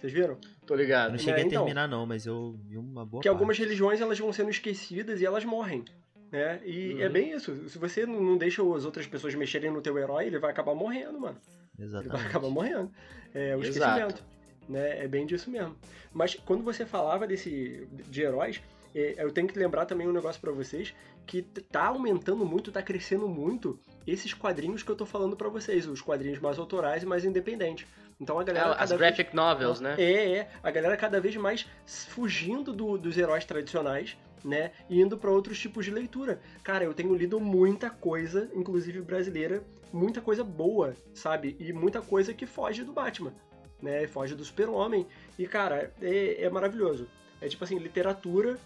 Vocês 0.00 0.12
viram? 0.12 0.38
Tô 0.64 0.74
Eu 0.74 0.78
ligado. 0.78 1.10
não 1.10 1.18
cheguei 1.18 1.44
então. 1.44 1.62
a 1.62 1.64
terminar, 1.64 1.88
não, 1.88 2.06
mas 2.06 2.24
eu 2.24 2.58
vi 2.64 2.78
uma 2.78 3.04
boa 3.04 3.20
que 3.20 3.28
parte. 3.28 3.36
algumas 3.36 3.58
religiões 3.58 4.00
elas 4.00 4.18
vão 4.18 4.32
sendo 4.32 4.48
esquecidas 4.50 5.20
e 5.20 5.26
elas 5.26 5.44
morrem. 5.44 5.84
Né? 6.30 6.60
E 6.64 6.94
Uhum. 6.94 7.00
é 7.00 7.08
bem 7.08 7.32
isso. 7.32 7.68
Se 7.68 7.78
você 7.78 8.04
não 8.04 8.36
deixa 8.36 8.62
as 8.74 8.84
outras 8.84 9.06
pessoas 9.06 9.34
mexerem 9.34 9.70
no 9.70 9.80
teu 9.80 9.96
herói, 9.98 10.26
ele 10.26 10.38
vai 10.38 10.50
acabar 10.50 10.74
morrendo, 10.74 11.18
mano. 11.18 11.38
Ele 11.78 11.88
vai 11.88 12.00
Exatamente. 12.02 12.26
acabar 12.26 12.50
morrendo. 12.50 12.90
É 13.34 13.56
o 13.56 13.60
Exato. 13.60 13.68
esquecimento. 13.68 14.24
Né? 14.68 15.04
É 15.04 15.08
bem 15.08 15.24
disso 15.24 15.50
mesmo. 15.50 15.74
Mas 16.12 16.34
quando 16.34 16.62
você 16.62 16.84
falava 16.84 17.26
desse 17.26 17.88
de 18.10 18.22
heróis, 18.22 18.60
é, 18.94 19.14
eu 19.18 19.30
tenho 19.30 19.46
que 19.48 19.58
lembrar 19.58 19.86
também 19.86 20.06
um 20.06 20.12
negócio 20.12 20.40
pra 20.40 20.52
vocês 20.52 20.94
que 21.26 21.42
tá 21.42 21.86
aumentando 21.86 22.44
muito, 22.44 22.72
tá 22.72 22.82
crescendo 22.82 23.28
muito 23.28 23.78
esses 24.06 24.32
quadrinhos 24.34 24.82
que 24.82 24.90
eu 24.90 24.96
tô 24.96 25.06
falando 25.06 25.36
pra 25.36 25.48
vocês, 25.48 25.86
os 25.86 26.00
quadrinhos 26.02 26.38
mais 26.40 26.58
autorais 26.58 27.02
e 27.02 27.06
mais 27.06 27.24
independentes. 27.24 27.86
Então 28.20 28.38
a 28.38 28.44
galera 28.44 28.66
É, 28.66 28.70
As 28.72 28.76
cada 28.78 28.86
vez- 28.96 28.98
graphic 28.98 29.34
novels, 29.36 29.80
né? 29.80 29.94
é, 29.98 30.32
é. 30.38 30.50
A 30.62 30.70
galera 30.70 30.96
cada 30.96 31.20
vez 31.20 31.36
mais 31.36 31.66
fugindo 31.86 32.72
do- 32.72 32.98
dos 32.98 33.16
heróis 33.16 33.44
tradicionais, 33.44 34.16
né? 34.44 34.72
E 34.90 35.00
indo 35.00 35.16
pra 35.16 35.30
outros 35.30 35.58
tipos 35.58 35.84
de 35.84 35.90
leitura. 35.90 36.40
Cara, 36.64 36.84
eu 36.84 36.92
tenho 36.94 37.14
lido 37.14 37.38
muita 37.40 37.90
coisa, 37.90 38.50
inclusive 38.54 39.00
brasileira, 39.00 39.62
muita 39.92 40.20
coisa 40.20 40.42
boa, 40.42 40.94
sabe? 41.14 41.56
E 41.60 41.72
muita 41.72 42.00
coisa 42.00 42.34
que 42.34 42.44
foge 42.46 42.82
do 42.82 42.92
Batman, 42.92 43.32
né? 43.80 44.06
Foge 44.08 44.34
do 44.34 44.44
Super-Homem. 44.44 45.06
E, 45.38 45.46
cara, 45.46 45.92
é, 46.02 46.42
é 46.44 46.50
maravilhoso. 46.50 47.06
É 47.40 47.48
tipo 47.48 47.62
assim, 47.64 47.78
literatura. 47.78 48.58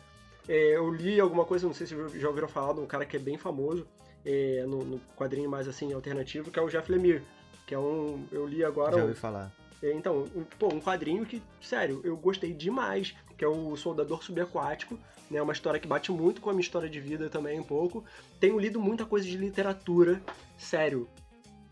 é, 0.48 0.76
eu 0.76 0.90
li 0.92 1.20
alguma 1.20 1.44
coisa, 1.44 1.66
não 1.66 1.74
sei 1.74 1.86
se 1.86 1.94
já 2.18 2.26
ouviram 2.28 2.48
falar 2.48 2.72
de 2.72 2.80
um 2.80 2.86
cara 2.86 3.04
que 3.06 3.16
é 3.16 3.20
bem 3.20 3.36
famoso 3.38 3.86
é, 4.24 4.64
no, 4.66 4.78
no 4.84 4.98
quadrinho 5.16 5.48
mais 5.48 5.68
assim 5.68 5.92
alternativo, 5.92 6.50
que 6.50 6.58
é 6.58 6.62
o 6.62 6.68
Jeff 6.68 6.90
Lemire. 6.90 7.22
Que 7.66 7.74
é 7.74 7.78
um. 7.78 8.24
Eu 8.32 8.46
li 8.46 8.64
agora. 8.64 8.92
Já 8.92 8.98
um- 8.98 9.02
ouvi 9.02 9.14
falar. 9.14 9.50
é, 9.82 9.92
Então, 9.92 10.24
um, 10.34 10.44
pô, 10.58 10.68
um 10.68 10.80
quadrinho 10.80 11.24
que, 11.26 11.42
sério, 11.60 12.00
eu 12.04 12.16
gostei 12.16 12.52
demais, 12.52 13.14
que 13.36 13.44
é 13.44 13.48
o 13.48 13.76
Soldador 13.76 14.22
Subaquático, 14.22 14.98
né? 15.30 15.40
Uma 15.42 15.52
história 15.52 15.80
que 15.80 15.88
bate 15.88 16.10
muito 16.12 16.40
com 16.40 16.50
a 16.50 16.52
minha 16.52 16.62
história 16.62 16.88
de 16.88 17.00
vida 17.00 17.28
também, 17.28 17.58
um 17.58 17.64
pouco. 17.64 18.04
Tenho 18.38 18.58
lido 18.58 18.80
muita 18.80 19.04
coisa 19.06 19.26
de 19.26 19.36
literatura, 19.36 20.20
sério. 20.58 21.08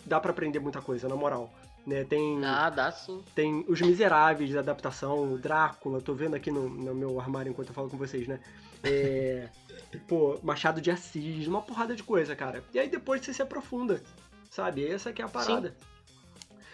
Dá 0.06 0.18
pra 0.18 0.30
aprender 0.30 0.58
muita 0.60 0.80
coisa, 0.80 1.08
na 1.08 1.14
moral. 1.16 1.52
Né? 1.86 2.04
Tem, 2.04 2.44
Ah, 2.44 2.68
dá 2.68 2.92
sim. 2.92 3.22
tem 3.34 3.64
Os 3.66 3.80
Miseráveis, 3.80 4.54
a 4.54 4.60
adaptação, 4.60 5.32
o 5.32 5.38
Drácula, 5.38 6.00
tô 6.00 6.12
vendo 6.14 6.34
aqui 6.36 6.50
no, 6.50 6.68
no 6.68 6.94
meu 6.94 7.18
armário 7.18 7.50
enquanto 7.50 7.68
eu 7.68 7.74
falo 7.74 7.88
com 7.88 7.96
vocês, 7.96 8.28
né? 8.28 8.38
É, 8.82 9.48
pô, 10.06 10.38
Machado 10.42 10.80
de 10.80 10.90
Assis, 10.90 11.46
uma 11.46 11.62
porrada 11.62 11.94
de 11.96 12.02
coisa, 12.02 12.36
cara. 12.36 12.62
E 12.74 12.78
aí 12.78 12.88
depois 12.88 13.24
você 13.24 13.32
se 13.32 13.40
aprofunda, 13.42 14.02
sabe? 14.50 14.86
Essa 14.86 15.12
que 15.12 15.22
é 15.22 15.24
a 15.24 15.28
parada. 15.28 15.74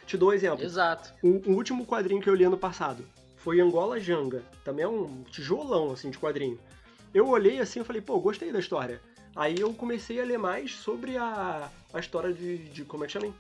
Te 0.06 0.16
dou 0.16 0.30
um 0.30 0.32
exemplo. 0.32 0.64
Exato. 0.64 1.12
O, 1.22 1.50
o 1.50 1.54
último 1.54 1.84
quadrinho 1.84 2.22
que 2.22 2.28
eu 2.28 2.34
li 2.34 2.44
ano 2.44 2.56
passado 2.56 3.04
foi 3.36 3.60
Angola 3.60 4.00
Janga. 4.00 4.42
Também 4.64 4.84
é 4.84 4.88
um 4.88 5.22
tijolão, 5.24 5.92
assim, 5.92 6.10
de 6.10 6.18
quadrinho. 6.18 6.58
Eu 7.12 7.28
olhei 7.28 7.60
assim 7.60 7.80
e 7.80 7.84
falei, 7.84 8.02
pô, 8.02 8.18
gostei 8.18 8.50
da 8.52 8.58
história. 8.58 9.00
Aí 9.34 9.56
eu 9.58 9.72
comecei 9.74 10.20
a 10.20 10.24
ler 10.24 10.38
mais 10.38 10.74
sobre 10.74 11.16
a, 11.16 11.70
a 11.92 12.00
história 12.00 12.32
de, 12.32 12.56
de. 12.56 12.84
Como 12.84 13.04
é 13.04 13.06
que 13.06 13.12
chama? 13.12 13.34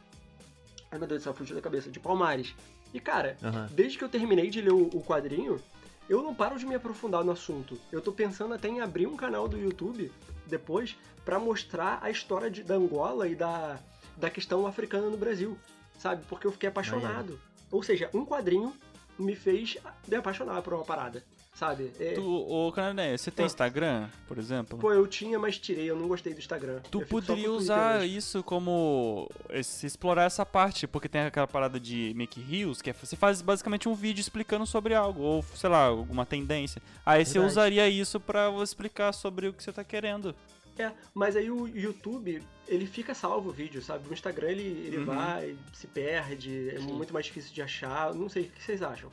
Ai 0.90 0.98
meu 0.98 1.08
Deus 1.08 1.22
do 1.22 1.24
céu, 1.24 1.34
fugiu 1.34 1.56
da 1.56 1.62
cabeça. 1.62 1.90
De 1.90 1.98
Palmares. 1.98 2.54
E 2.92 3.00
cara, 3.00 3.36
Aham. 3.42 3.68
desde 3.72 3.98
que 3.98 4.04
eu 4.04 4.08
terminei 4.08 4.50
de 4.50 4.60
ler 4.60 4.72
o, 4.72 4.86
o 4.92 5.02
quadrinho, 5.02 5.60
eu 6.08 6.22
não 6.22 6.34
paro 6.34 6.58
de 6.58 6.66
me 6.66 6.74
aprofundar 6.74 7.24
no 7.24 7.32
assunto. 7.32 7.78
Eu 7.90 8.00
tô 8.00 8.12
pensando 8.12 8.54
até 8.54 8.68
em 8.68 8.80
abrir 8.80 9.06
um 9.06 9.16
canal 9.16 9.48
do 9.48 9.58
YouTube 9.58 10.12
depois 10.46 10.96
pra 11.24 11.38
mostrar 11.38 11.98
a 12.02 12.10
história 12.10 12.50
de, 12.50 12.62
da 12.62 12.76
Angola 12.76 13.26
e 13.26 13.34
da, 13.34 13.80
da 14.16 14.30
questão 14.30 14.66
africana 14.66 15.08
no 15.08 15.16
Brasil, 15.16 15.56
sabe? 15.98 16.24
Porque 16.28 16.46
eu 16.46 16.52
fiquei 16.52 16.68
apaixonado. 16.68 17.38
Ou 17.70 17.82
seja, 17.82 18.08
um 18.14 18.24
quadrinho 18.24 18.72
me 19.18 19.34
fez 19.34 19.76
me 20.06 20.16
apaixonar 20.16 20.60
por 20.62 20.74
uma 20.74 20.84
parada, 20.84 21.24
sabe? 21.54 21.90
É, 21.98 22.12
Tu, 22.12 22.22
ô, 22.22 22.70
Canané, 22.70 23.16
você 23.16 23.30
tem 23.30 23.44
Ah. 23.44 23.46
Instagram, 23.46 24.08
por 24.28 24.36
exemplo? 24.38 24.78
Pô, 24.78 24.92
eu 24.92 25.06
tinha, 25.06 25.38
mas 25.38 25.58
tirei, 25.58 25.86
eu 25.90 25.96
não 25.96 26.06
gostei 26.06 26.32
do 26.34 26.38
Instagram. 26.38 26.80
Tu 26.90 27.00
Eu 27.00 27.06
poderia 27.06 27.50
usar 27.50 28.00
mesmo. 28.00 28.16
isso 28.18 28.42
como. 28.42 29.28
esse- 29.50 29.86
explorar 29.86 30.24
essa 30.24 30.44
parte, 30.44 30.86
porque 30.86 31.08
tem 31.08 31.22
aquela 31.22 31.46
parada 31.46 31.80
de 31.80 32.12
make 32.14 32.40
reels, 32.40 32.80
que 32.82 32.90
é, 32.90 32.92
você 32.92 33.16
faz 33.16 33.40
basicamente 33.42 33.88
um 33.88 33.94
vídeo 33.94 34.20
explicando 34.20 34.66
sobre 34.66 34.94
algo, 34.94 35.22
ou 35.22 35.42
sei 35.54 35.70
lá, 35.70 35.84
alguma 35.86 36.26
tendência. 36.26 36.80
Aí 37.04 37.24
você 37.24 37.32
Verdade. 37.34 37.52
usaria 37.52 37.88
isso 37.88 38.20
pra 38.20 38.50
explicar 38.62 39.12
sobre 39.12 39.48
o 39.48 39.52
que 39.52 39.62
você 39.62 39.72
tá 39.72 39.82
querendo. 39.82 40.34
É, 40.78 40.92
mas 41.14 41.36
aí 41.36 41.50
o 41.50 41.66
YouTube, 41.66 42.42
ele 42.68 42.86
fica 42.86 43.14
salvo 43.14 43.48
o 43.48 43.52
vídeo, 43.52 43.80
sabe? 43.80 44.08
O 44.08 44.12
Instagram, 44.12 44.50
ele, 44.50 44.62
ele 44.86 44.98
Uhum. 44.98 45.04
vai, 45.06 45.56
se 45.72 45.86
perde, 45.86 46.68
é 46.70 46.78
Sim. 46.80 46.92
muito 46.92 47.12
mais 47.14 47.24
difícil 47.26 47.52
de 47.54 47.62
achar. 47.62 48.14
Não 48.14 48.28
sei, 48.28 48.42
o 48.44 48.50
que 48.50 48.62
vocês 48.62 48.82
acham? 48.82 49.10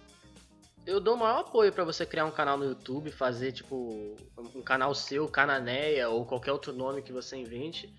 Eu 0.85 0.99
dou 0.99 1.15
o 1.15 1.17
maior 1.17 1.39
apoio 1.39 1.71
pra 1.71 1.85
você 1.85 2.05
criar 2.05 2.25
um 2.25 2.31
canal 2.31 2.57
no 2.57 2.65
YouTube, 2.65 3.09
fazer 3.11 3.53
tipo 3.53 4.17
um 4.53 4.61
canal 4.61 4.93
seu, 4.93 5.27
Cananeia 5.29 6.09
ou 6.09 6.25
qualquer 6.25 6.51
outro 6.51 6.73
nome 6.73 7.01
que 7.01 7.13
você 7.13 7.37
invente. 7.37 7.89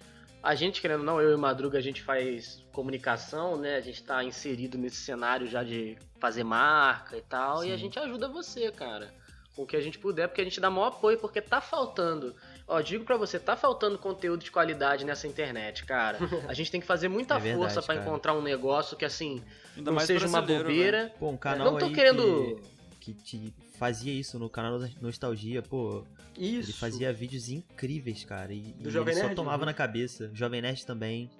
A 0.42 0.55
gente, 0.55 0.83
querendo 0.83 1.00
ou 1.00 1.07
não, 1.07 1.18
eu 1.22 1.33
e 1.33 1.37
Madruga, 1.38 1.79
a 1.79 1.81
gente 1.81 2.03
faz 2.03 2.62
comunicação, 2.70 3.57
né? 3.57 3.77
A 3.77 3.81
gente 3.81 4.03
tá 4.03 4.22
inserido 4.22 4.77
nesse 4.77 4.96
cenário 4.96 5.46
já 5.46 5.64
de 5.64 5.96
fazer 6.20 6.44
marca 6.44 7.16
e 7.16 7.22
tal, 7.22 7.64
e 7.64 7.72
a 7.72 7.74
Sim. 7.77 7.85
gente 7.85 7.98
ajuda 7.98 8.29
você, 8.29 8.70
cara. 8.70 9.14
Com 9.57 9.62
o 9.62 9.66
que 9.66 9.77
a 9.77 9.81
gente 9.81 9.98
puder, 9.98 10.29
porque 10.29 10.42
a 10.42 10.44
gente 10.44 10.61
dá 10.61 10.68
maior 10.68 10.88
apoio, 10.88 11.18
porque 11.18 11.40
tá 11.40 11.62
faltando. 11.62 12.35
Ó, 12.66 12.81
digo 12.81 13.05
pra 13.05 13.16
você, 13.16 13.38
tá 13.38 13.55
faltando 13.57 13.98
conteúdo 13.98 14.42
de 14.42 14.50
qualidade 14.50 15.05
nessa 15.05 15.27
internet, 15.29 15.85
cara. 15.85 16.18
A 16.48 16.55
gente 16.55 16.70
tem 16.70 16.81
que 16.81 16.87
fazer 16.87 17.09
muita 17.09 17.35
É 17.35 17.38
verdade, 17.38 17.59
força 17.62 17.83
pra 17.83 17.94
cara. 17.94 18.07
encontrar 18.07 18.35
um 18.35 18.40
negócio 18.42 18.96
que, 18.96 19.05
assim, 19.05 19.42
Ainda 19.77 19.90
não 19.90 19.96
mais 19.96 20.07
seja 20.07 20.27
uma 20.27 20.40
né? 20.40 20.59
bobeira. 20.59 21.12
Pô, 21.18 21.29
um 21.29 21.37
canal 21.37 21.72
não 21.72 21.79
tô 21.79 21.87
aí 21.87 21.92
querendo- 21.92 22.59
que, 23.00 23.12
que 23.12 23.22
te 23.22 23.55
fazia 23.79 24.12
isso 24.12 24.38
no 24.38 24.48
canal 24.48 24.79
da 24.79 24.88
Nostalgia, 25.03 25.61
pô. 25.62 26.05
Isso. 26.38 26.70
Ele 26.70 26.79
fazia 26.79 27.12
vídeos 27.12 27.48
incríveis, 27.50 28.24
cara. 28.24 28.53
E, 28.53 28.61
Do 28.79 28.88
e 28.88 28.90
Jovem 28.92 29.12
ele 29.12 29.20
só 29.20 29.27
Nerd, 29.27 29.37
tomava 29.37 29.59
né? 29.61 29.66
na 29.66 29.74
cabeça. 29.74 30.31
Jovem 30.33 30.62
Nerd 30.62 30.87
também. 30.87 31.31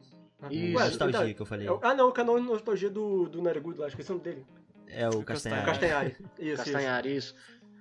Isso. 0.50 0.76
Ué, 0.76 0.84
Nostalgia 0.84 1.06
verdade. 1.20 1.34
que 1.34 1.40
eu 1.42 1.46
falei. 1.46 1.66
É 1.66 1.72
o- 1.72 1.80
Ah, 1.82 1.94
não, 1.94 2.08
o 2.10 2.12
canal 2.12 2.38
de 2.38 2.44
nostalgia 2.44 2.90
do, 2.90 3.26
do 3.30 3.40
Narigudo 3.40 3.80
lá, 3.80 3.88
esqueci 3.88 4.10
o 4.10 4.14
nome 4.14 4.24
dele. 4.24 4.44
É 4.88 5.08
o 5.08 5.20
O 5.20 5.24
Castanhari. 5.24 5.64
Castanhari. 5.64 6.10
Castanhari. 6.10 6.34
Isso, 6.52 6.56
Castanhar, 6.64 7.06
isso. 7.06 7.34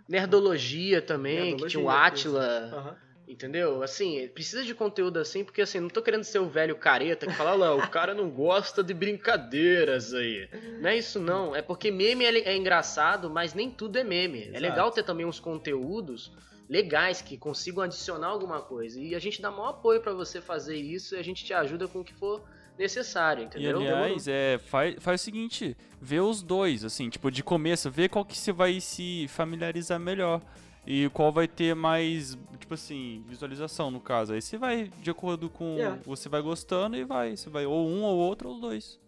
Nerdologia 0.08 1.02
também, 1.02 1.58
que 1.58 1.68
tinha 1.68 1.84
o 1.84 1.88
Nerdologia, 1.88 2.16
isso. 2.16 2.38
Aham. 2.38 2.96
Entendeu? 3.34 3.84
Assim, 3.84 4.28
precisa 4.30 4.64
de 4.64 4.74
conteúdo 4.74 5.20
assim, 5.20 5.44
porque 5.44 5.62
assim, 5.62 5.80
não 5.80 5.90
tô 5.90 6.02
querendo 6.02 6.24
ser 6.24 6.40
o 6.40 6.48
velho 6.48 6.76
careta 6.76 7.26
que 7.26 7.34
fala, 7.34 7.54
lá, 7.54 7.76
o 7.76 7.90
cara 7.90 8.14
não 8.14 8.30
gosta 8.30 8.84
de 8.84 8.94
brincadeiras 8.94 10.14
aí. 10.14 10.48
Não 10.80 10.90
é 10.90 10.98
isso 10.98 11.20
não, 11.20 11.56
é 11.56 11.62
porque 11.62 11.92
meme 11.92 12.24
é, 12.26 12.50
é 12.50 12.56
engraçado, 12.56 13.30
mas 13.30 13.54
nem 13.54 13.70
tudo 13.70 13.98
é 13.98 14.04
meme. 14.04 14.40
É 14.40 14.48
Exato. 14.50 14.62
legal 14.62 14.92
ter 14.92 15.04
também 15.04 15.26
uns 15.26 15.40
conteúdos 15.40 16.32
legais 16.70 17.22
que 17.22 17.38
consigam 17.38 17.84
adicionar 17.84 18.28
alguma 18.28 18.62
coisa. 18.62 19.00
E 19.00 19.14
a 19.16 19.20
gente 19.20 19.42
dá 19.42 19.52
maior 19.52 19.70
apoio 19.70 20.02
pra 20.02 20.14
você 20.14 20.40
fazer 20.40 20.78
isso 20.78 21.16
e 21.16 21.20
a 21.20 21.24
gente 21.24 21.44
te 21.44 21.54
ajuda 21.54 21.88
com 21.88 22.00
o 22.00 22.04
que 22.04 22.14
for 22.14 22.42
necessário, 22.78 23.44
E 23.44 23.46
entendeu? 23.46 23.78
aliás, 23.78 24.28
é, 24.28 24.58
faz, 24.58 24.96
faz 25.00 25.22
o 25.22 25.24
seguinte, 25.24 25.78
vê 26.02 26.20
os 26.20 26.42
dois, 26.42 26.84
assim, 26.84 27.10
tipo, 27.10 27.30
de 27.30 27.44
começo, 27.44 27.92
vê 27.92 28.10
qual 28.10 28.26
que 28.26 28.38
você 28.38 28.52
vai 28.52 28.80
se 28.80 29.28
familiarizar 29.28 30.00
melhor. 30.00 30.42
E 30.86 31.10
qual 31.10 31.32
vai 31.32 31.48
ter 31.48 31.74
mais, 31.74 32.38
tipo 32.60 32.74
assim, 32.74 33.24
visualização 33.28 33.90
no 33.90 34.02
caso. 34.02 34.34
Aí 34.34 34.42
você 34.42 34.58
vai 34.58 34.92
de 35.02 35.10
acordo 35.10 35.50
com. 35.50 35.78
É. 35.80 35.96
Você 36.06 36.28
vai 36.28 36.42
gostando 36.42 36.98
e 36.98 37.06
vai. 37.06 37.38
Você 37.38 37.50
vai 37.50 37.66
ou 37.66 37.88
um 37.88 38.04
ou 38.04 38.18
outro 38.18 38.50
ou 38.50 38.60
dois. 38.60 39.00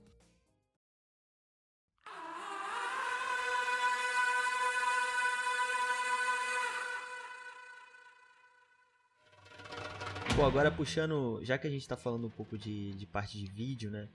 Pô, 10.35 10.45
agora 10.45 10.69
puxando. 10.69 11.39
Já 11.43 11.57
que 11.57 11.67
a 11.67 11.69
gente 11.69 11.87
tá 11.87 11.95
falando 11.95 12.27
um 12.27 12.29
pouco 12.29 12.57
de, 12.57 12.93
de 12.93 13.05
parte 13.05 13.37
de 13.37 13.45
vídeo, 13.45 13.91
né? 13.91 14.07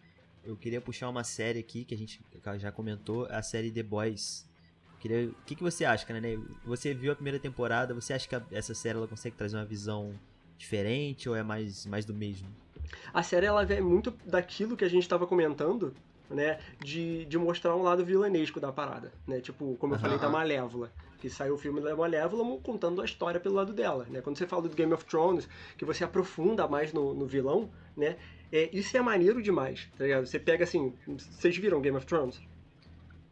Eu 0.42 0.56
queria 0.56 0.80
puxar 0.80 1.08
uma 1.08 1.24
série 1.24 1.58
aqui 1.58 1.84
que 1.84 1.94
a 1.94 1.98
gente 1.98 2.22
já 2.58 2.72
comentou, 2.72 3.26
a 3.30 3.42
série 3.42 3.70
The 3.70 3.82
Boys. 3.82 4.49
Queria, 5.00 5.30
o 5.30 5.34
que, 5.46 5.54
que 5.56 5.62
você 5.62 5.84
acha, 5.84 6.06
né? 6.20 6.38
Você 6.64 6.92
viu 6.92 7.10
a 7.10 7.14
primeira 7.14 7.38
temporada, 7.38 7.94
você 7.94 8.12
acha 8.12 8.28
que 8.28 8.36
essa 8.54 8.74
série 8.74 8.98
ela 8.98 9.08
consegue 9.08 9.34
trazer 9.34 9.56
uma 9.56 9.64
visão 9.64 10.14
diferente 10.58 11.26
ou 11.26 11.34
é 11.34 11.42
mais, 11.42 11.86
mais 11.86 12.04
do 12.04 12.12
mesmo? 12.12 12.46
A 13.12 13.22
série 13.22 13.46
ela 13.46 13.64
vem 13.64 13.80
muito 13.80 14.10
daquilo 14.26 14.76
que 14.76 14.84
a 14.84 14.88
gente 14.88 15.02
estava 15.02 15.26
comentando, 15.26 15.94
né? 16.28 16.60
De, 16.78 17.24
de 17.24 17.38
mostrar 17.38 17.74
um 17.74 17.82
lado 17.82 18.04
vilanesco 18.04 18.60
da 18.60 18.70
parada, 18.70 19.10
né? 19.26 19.40
Tipo, 19.40 19.74
como 19.76 19.94
eu 19.94 19.96
Aham. 19.96 20.02
falei 20.02 20.18
da 20.18 20.28
Malévola. 20.28 20.92
Que 21.18 21.28
saiu 21.28 21.54
o 21.54 21.58
filme 21.58 21.82
da 21.82 21.94
Malévola 21.94 22.58
contando 22.62 23.02
a 23.02 23.04
história 23.04 23.38
pelo 23.38 23.54
lado 23.54 23.72
dela, 23.72 24.06
né? 24.08 24.20
Quando 24.20 24.38
você 24.38 24.46
fala 24.46 24.62
do 24.62 24.74
Game 24.74 24.92
of 24.92 25.04
Thrones, 25.04 25.48
que 25.76 25.84
você 25.84 26.02
aprofunda 26.04 26.66
mais 26.66 26.92
no, 26.92 27.12
no 27.12 27.26
vilão, 27.26 27.70
né? 27.96 28.16
É, 28.52 28.68
isso 28.72 28.96
é 28.96 29.00
maneiro 29.00 29.42
demais, 29.42 29.88
tá 29.96 30.04
ligado? 30.04 30.26
Você 30.26 30.38
pega 30.38 30.64
assim. 30.64 30.94
Vocês 31.06 31.56
viram 31.56 31.80
Game 31.80 31.96
of 31.96 32.06
Thrones? 32.06 32.40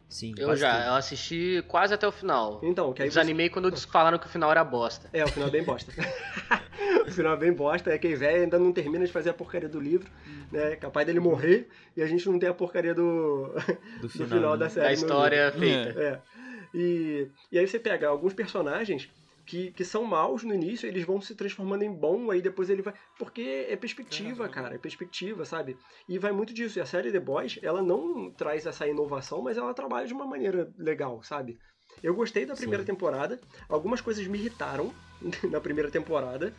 Sim, 0.08 0.34
Eu 0.38 0.56
já, 0.56 0.74
tudo. 0.74 0.86
eu 0.86 0.94
assisti 0.94 1.62
quase 1.68 1.92
até 1.92 2.08
o 2.08 2.12
final. 2.12 2.60
Então, 2.62 2.92
que 2.94 3.02
aí 3.02 3.10
você... 3.10 3.18
Desanimei 3.20 3.50
quando 3.50 3.68
eles 3.68 3.84
falaram 3.84 4.18
que 4.18 4.26
o 4.26 4.28
final 4.28 4.50
era 4.50 4.64
bosta. 4.64 5.08
É, 5.12 5.22
o 5.22 5.28
final 5.28 5.48
é 5.48 5.52
bem 5.52 5.62
bosta. 5.62 5.92
o 7.06 7.10
final 7.10 7.34
é 7.34 7.36
bem 7.36 7.52
bosta, 7.52 7.90
é 7.90 7.98
que 7.98 8.14
velho 8.16 8.42
ainda 8.42 8.58
não 8.58 8.72
termina 8.72 9.04
de 9.04 9.12
fazer 9.12 9.30
a 9.30 9.34
porcaria 9.34 9.68
do 9.68 9.78
livro, 9.78 10.10
né? 10.50 10.76
Capaz 10.76 11.06
dele 11.06 11.20
morrer 11.20 11.68
e 11.94 12.02
a 12.02 12.06
gente 12.06 12.26
não 12.28 12.38
tem 12.38 12.48
a 12.48 12.54
porcaria 12.54 12.94
do, 12.94 13.52
do 14.00 14.00
do 14.02 14.08
final, 14.08 14.28
final 14.28 14.52
né? 14.52 14.56
da 14.56 14.70
série. 14.70 14.86
Da 14.86 14.92
história 14.94 15.44
livro. 15.50 15.60
feita. 15.60 16.00
É. 16.00 16.20
E, 16.74 17.28
e 17.52 17.58
aí 17.58 17.66
você 17.66 17.78
pega 17.78 18.08
alguns 18.08 18.32
personagens 18.32 19.10
que, 19.48 19.72
que 19.72 19.84
são 19.84 20.04
maus 20.04 20.44
no 20.44 20.54
início, 20.54 20.86
eles 20.86 21.04
vão 21.04 21.20
se 21.20 21.34
transformando 21.34 21.82
em 21.82 21.90
bom, 21.92 22.30
aí 22.30 22.42
depois 22.42 22.68
ele 22.68 22.82
vai. 22.82 22.92
Porque 23.18 23.66
é 23.68 23.76
perspectiva, 23.76 24.48
Caramba. 24.48 24.54
cara, 24.54 24.74
é 24.74 24.78
perspectiva, 24.78 25.44
sabe? 25.44 25.76
E 26.06 26.18
vai 26.18 26.32
muito 26.32 26.52
disso. 26.52 26.78
E 26.78 26.82
a 26.82 26.86
série 26.86 27.10
The 27.10 27.18
Boys, 27.20 27.58
ela 27.62 27.82
não 27.82 28.30
traz 28.30 28.66
essa 28.66 28.86
inovação, 28.86 29.40
mas 29.42 29.56
ela 29.56 29.72
trabalha 29.72 30.06
de 30.06 30.12
uma 30.12 30.26
maneira 30.26 30.70
legal, 30.78 31.22
sabe? 31.22 31.58
Eu 32.02 32.14
gostei 32.14 32.44
da 32.44 32.54
primeira 32.54 32.82
Sim. 32.84 32.92
temporada, 32.92 33.40
algumas 33.68 34.00
coisas 34.02 34.26
me 34.26 34.38
irritaram 34.38 34.92
na 35.50 35.60
primeira 35.60 35.90
temporada, 35.90 36.54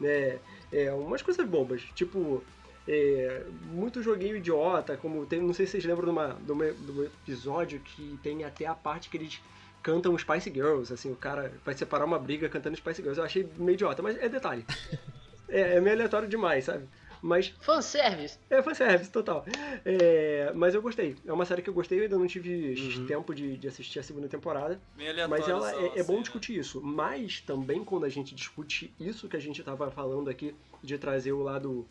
né? 0.00 0.40
É, 0.72 0.92
umas 0.94 1.22
coisas 1.22 1.46
bobas, 1.46 1.82
tipo. 1.94 2.44
é, 2.88 3.44
muito 3.50 4.02
joguinho 4.02 4.36
idiota, 4.36 4.96
como 4.96 5.26
tem, 5.26 5.40
não 5.42 5.52
sei 5.52 5.66
se 5.66 5.72
vocês 5.72 5.84
lembram 5.84 6.06
de, 6.06 6.10
uma, 6.12 6.28
de, 6.40 6.52
uma- 6.52 6.72
de 6.72 6.90
um 6.92 7.02
episódio 7.04 7.80
que 7.80 8.18
tem 8.22 8.42
até 8.44 8.64
a 8.66 8.74
parte 8.74 9.10
que 9.10 9.16
eles 9.18 9.40
cantam 9.82 10.16
Spice 10.18 10.50
Girls, 10.52 10.92
assim, 10.92 11.10
o 11.10 11.16
cara 11.16 11.52
vai 11.64 11.74
separar 11.74 12.04
uma 12.04 12.18
briga 12.18 12.48
cantando 12.48 12.76
Spice 12.76 13.00
Girls. 13.02 13.18
Eu 13.18 13.24
achei 13.24 13.48
meio 13.56 13.74
idiota, 13.74 14.02
mas 14.02 14.16
é 14.16 14.28
detalhe. 14.28 14.64
é, 15.48 15.76
é 15.76 15.80
meio 15.80 15.96
aleatório 15.96 16.28
demais, 16.28 16.64
sabe? 16.64 16.88
Mas 17.22 17.52
Fanservice. 17.60 18.38
é, 18.48 18.62
foi 18.62 18.74
service, 18.74 19.10
total. 19.10 19.44
É, 19.84 20.52
mas 20.54 20.74
eu 20.74 20.80
gostei. 20.80 21.16
É 21.26 21.32
uma 21.32 21.44
série 21.44 21.60
que 21.60 21.68
eu 21.68 21.74
gostei, 21.74 21.98
eu 21.98 22.04
ainda 22.04 22.16
não 22.16 22.26
tive 22.26 22.74
Uhum. 22.96 23.06
tempo 23.06 23.34
de, 23.34 23.58
de 23.58 23.68
assistir 23.68 23.98
a 23.98 24.02
segunda 24.02 24.26
temporada. 24.26 24.80
Mas 24.96 25.08
aleatório 25.10 25.50
ela 25.50 25.70
só, 25.70 25.80
é, 25.80 25.98
é 25.98 26.02
bom 26.02 26.14
assim, 26.14 26.22
discutir 26.22 26.58
isso. 26.58 26.80
Mas 26.82 27.40
também 27.42 27.84
quando 27.84 28.06
a 28.06 28.08
gente 28.08 28.34
discute 28.34 28.94
isso 28.98 29.28
que 29.28 29.36
a 29.36 29.40
gente 29.40 29.62
tava 29.62 29.90
falando 29.90 30.30
aqui, 30.30 30.54
de 30.82 30.96
trazer 30.96 31.32
o 31.32 31.42
lado 31.42 31.86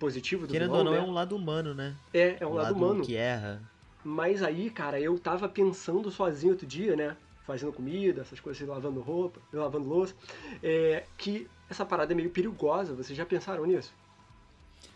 positivo 0.00 0.46
do 0.46 0.52
Querendo 0.52 0.70
vilão, 0.70 0.78
ou 0.80 0.84
não, 0.84 0.92
né? 0.92 0.98
é 0.98 1.02
um 1.02 1.12
lado 1.12 1.36
humano, 1.36 1.74
né? 1.74 1.96
é, 2.12 2.36
é 2.40 2.46
um 2.46 2.54
lado 2.54 2.74
humano. 2.74 3.04
que 3.04 3.14
erra. 3.14 3.62
Mas 4.08 4.42
aí, 4.42 4.70
cara, 4.70 4.98
eu 4.98 5.18
tava 5.18 5.46
pensando 5.50 6.10
sozinho 6.10 6.52
outro 6.52 6.66
dia, 6.66 6.96
né? 6.96 7.14
Fazendo 7.46 7.72
comida, 7.74 8.22
essas 8.22 8.40
coisas, 8.40 8.66
lavando 8.66 9.00
roupa, 9.00 9.38
lavando 9.52 9.86
louça, 9.86 10.14
é, 10.62 11.04
que 11.18 11.46
essa 11.68 11.84
parada 11.84 12.12
é 12.12 12.16
meio 12.16 12.30
perigosa. 12.30 12.94
Vocês 12.94 13.16
já 13.16 13.26
pensaram 13.26 13.66
nisso? 13.66 13.92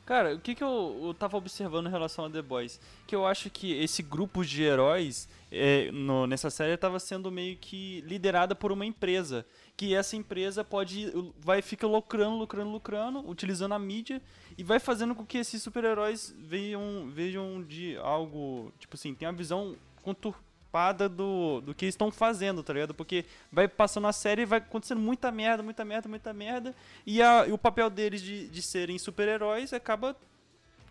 Cara, 0.07 0.35
o 0.35 0.40
que, 0.40 0.55
que 0.55 0.64
eu, 0.64 0.98
eu 1.03 1.14
tava 1.14 1.37
observando 1.37 1.88
em 1.88 1.90
relação 1.90 2.25
a 2.25 2.31
The 2.31 2.40
Boys? 2.40 2.81
Que 3.07 3.14
eu 3.14 3.27
acho 3.27 3.51
que 3.51 3.72
esse 3.72 4.03
grupo 4.03 4.44
de 4.44 4.62
heróis 4.62 5.29
é, 5.51 5.90
no- 5.92 6.27
nessa 6.27 6.51
série 6.51 6.77
tava 6.77 6.98
sendo 6.98 7.31
meio 7.31 7.57
que 7.57 8.01
liderada 8.07 8.55
por 8.55 8.72
uma 8.72 8.87
empresa. 8.87 9.44
Que 9.77 9.94
essa 9.94 10.16
empresa 10.16 10.64
pode. 10.64 11.12
vai 11.38 11.61
fica 11.61 11.87
lucrando, 11.87 12.37
lucrando, 12.37 12.70
lucrando, 12.70 13.29
utilizando 13.29 13.72
a 13.72 13.79
mídia 13.79 14.22
e 14.56 14.62
vai 14.62 14.78
fazendo 14.78 15.14
com 15.14 15.24
que 15.24 15.38
esses 15.38 15.62
super-heróis 15.62 16.34
vejam, 16.38 17.10
vejam 17.12 17.62
de 17.62 17.96
algo. 17.98 18.72
Tipo 18.78 18.94
assim, 18.96 19.14
tem 19.14 19.26
uma 19.28 19.34
visão 19.34 19.76
conturpada 20.02 21.08
do, 21.08 21.60
do 21.60 21.74
que 21.74 21.84
eles 21.84 21.94
estão 21.94 22.10
fazendo, 22.10 22.62
tá 22.62 22.72
ligado? 22.72 22.94
Porque 22.94 23.24
vai 23.50 23.66
passando 23.68 24.06
a 24.06 24.12
série 24.12 24.42
e 24.42 24.46
vai 24.46 24.58
acontecendo 24.58 25.00
muita 25.00 25.30
merda, 25.30 25.62
muita 25.62 25.84
merda, 25.84 26.08
muita 26.08 26.32
merda. 26.32 26.74
E, 27.06 27.20
a- 27.22 27.46
e 27.46 27.52
o 27.52 27.58
papel 27.58 27.88
deles 27.90 28.20
de, 28.22 28.48
de 28.48 28.62
serem 28.62 28.98
super-heróis 28.98 29.72
acaba, 29.72 30.16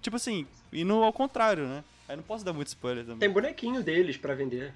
tipo 0.02 0.15
assim, 0.15 0.45
indo 0.71 0.93
ao 1.04 1.13
contrário, 1.13 1.65
né? 1.67 1.84
Aí 2.08 2.15
não 2.15 2.24
posso 2.24 2.43
dar 2.43 2.54
muito 2.54 2.67
spoiler 2.67 3.04
também. 3.04 3.19
Tem 3.19 3.30
bonequinho 3.30 3.82
deles 3.84 4.17
pra 4.17 4.36
vender. 4.36 4.74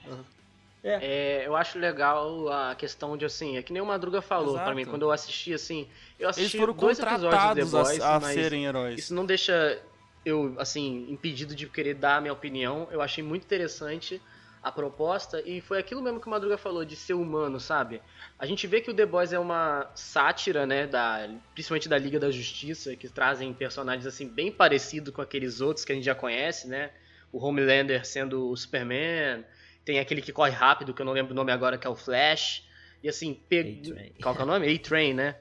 É, 0.87 1.47
eu 1.47 1.55
acho 1.55 1.79
legal 1.79 2.47
a 2.49 2.75
questão 2.75 3.17
de 3.17 3.25
assim, 3.25 3.57
é 3.57 3.63
que 3.63 3.73
nem 3.73 3.81
o 3.81 3.85
Madruga 3.85 4.21
falou 4.21 4.53
pra 4.53 4.75
mim, 4.75 4.85
quando 4.85 5.01
eu 5.01 5.11
assisti 5.11 5.53
assim, 5.53 5.87
eu 6.19 6.27
Eles 6.27 6.37
assisti 6.37 6.57
foram 6.57 6.73
dois 6.73 6.99
episódios 6.99 7.31
do 7.31 7.55
The 7.55 7.65
Boys, 7.65 8.01
a, 8.01 8.15
a 8.15 8.19
mas 8.19 8.35
serem 8.35 8.65
heróis. 8.65 8.99
isso 8.99 9.13
não 9.13 9.25
deixa 9.25 9.81
eu, 10.25 10.55
assim, 10.57 11.07
impedido 11.09 11.55
de 11.55 11.67
querer 11.67 11.93
dar 11.93 12.17
a 12.17 12.21
minha 12.21 12.33
opinião. 12.33 12.87
Eu 12.91 13.01
achei 13.01 13.23
muito 13.23 13.43
interessante 13.43 14.19
a 14.61 14.71
proposta 14.71 15.39
e 15.45 15.61
foi 15.61 15.77
aquilo 15.77 16.01
mesmo 16.01 16.19
que 16.19 16.25
o 16.25 16.29
Madruga 16.31 16.57
falou, 16.57 16.83
de 16.83 16.95
ser 16.95 17.13
humano, 17.13 17.59
sabe? 17.59 18.01
A 18.39 18.47
gente 18.47 18.65
vê 18.65 18.81
que 18.81 18.89
o 18.89 18.93
The 18.93 19.05
Boys 19.05 19.31
é 19.31 19.37
uma 19.37 19.91
sátira, 19.93 20.65
né, 20.65 20.87
da, 20.87 21.29
principalmente 21.53 21.87
da 21.87 21.97
Liga 21.99 22.19
da 22.19 22.31
Justiça, 22.31 22.95
que 22.95 23.07
trazem 23.07 23.53
personagens, 23.53 24.07
assim, 24.07 24.27
bem 24.27 24.51
parecidos 24.51 25.13
com 25.13 25.21
aqueles 25.21 25.61
outros 25.61 25.85
que 25.85 25.91
a 25.91 25.95
gente 25.95 26.05
já 26.05 26.15
conhece, 26.15 26.67
né? 26.67 26.89
O 27.31 27.37
Homelander 27.37 28.03
sendo 28.05 28.49
o 28.49 28.57
Superman, 28.57 29.45
tem 29.85 29.99
aquele 29.99 30.21
que 30.21 30.33
corre 30.33 30.51
rápido, 30.51 30.93
que 30.93 31.01
eu 31.01 31.05
não 31.05 31.13
lembro 31.13 31.31
o 31.31 31.35
nome 31.35 31.51
agora, 31.51 31.77
que 31.77 31.85
é 31.85 31.89
o 31.89 31.95
Flash. 31.95 32.67
E 33.03 33.07
assim, 33.07 33.33
pe... 33.33 33.81
Qual 34.21 34.33
que 34.33 34.41
é 34.41 34.43
o 34.43 34.47
nome? 34.47 34.73
A-Train, 34.73 35.13
né? 35.13 35.37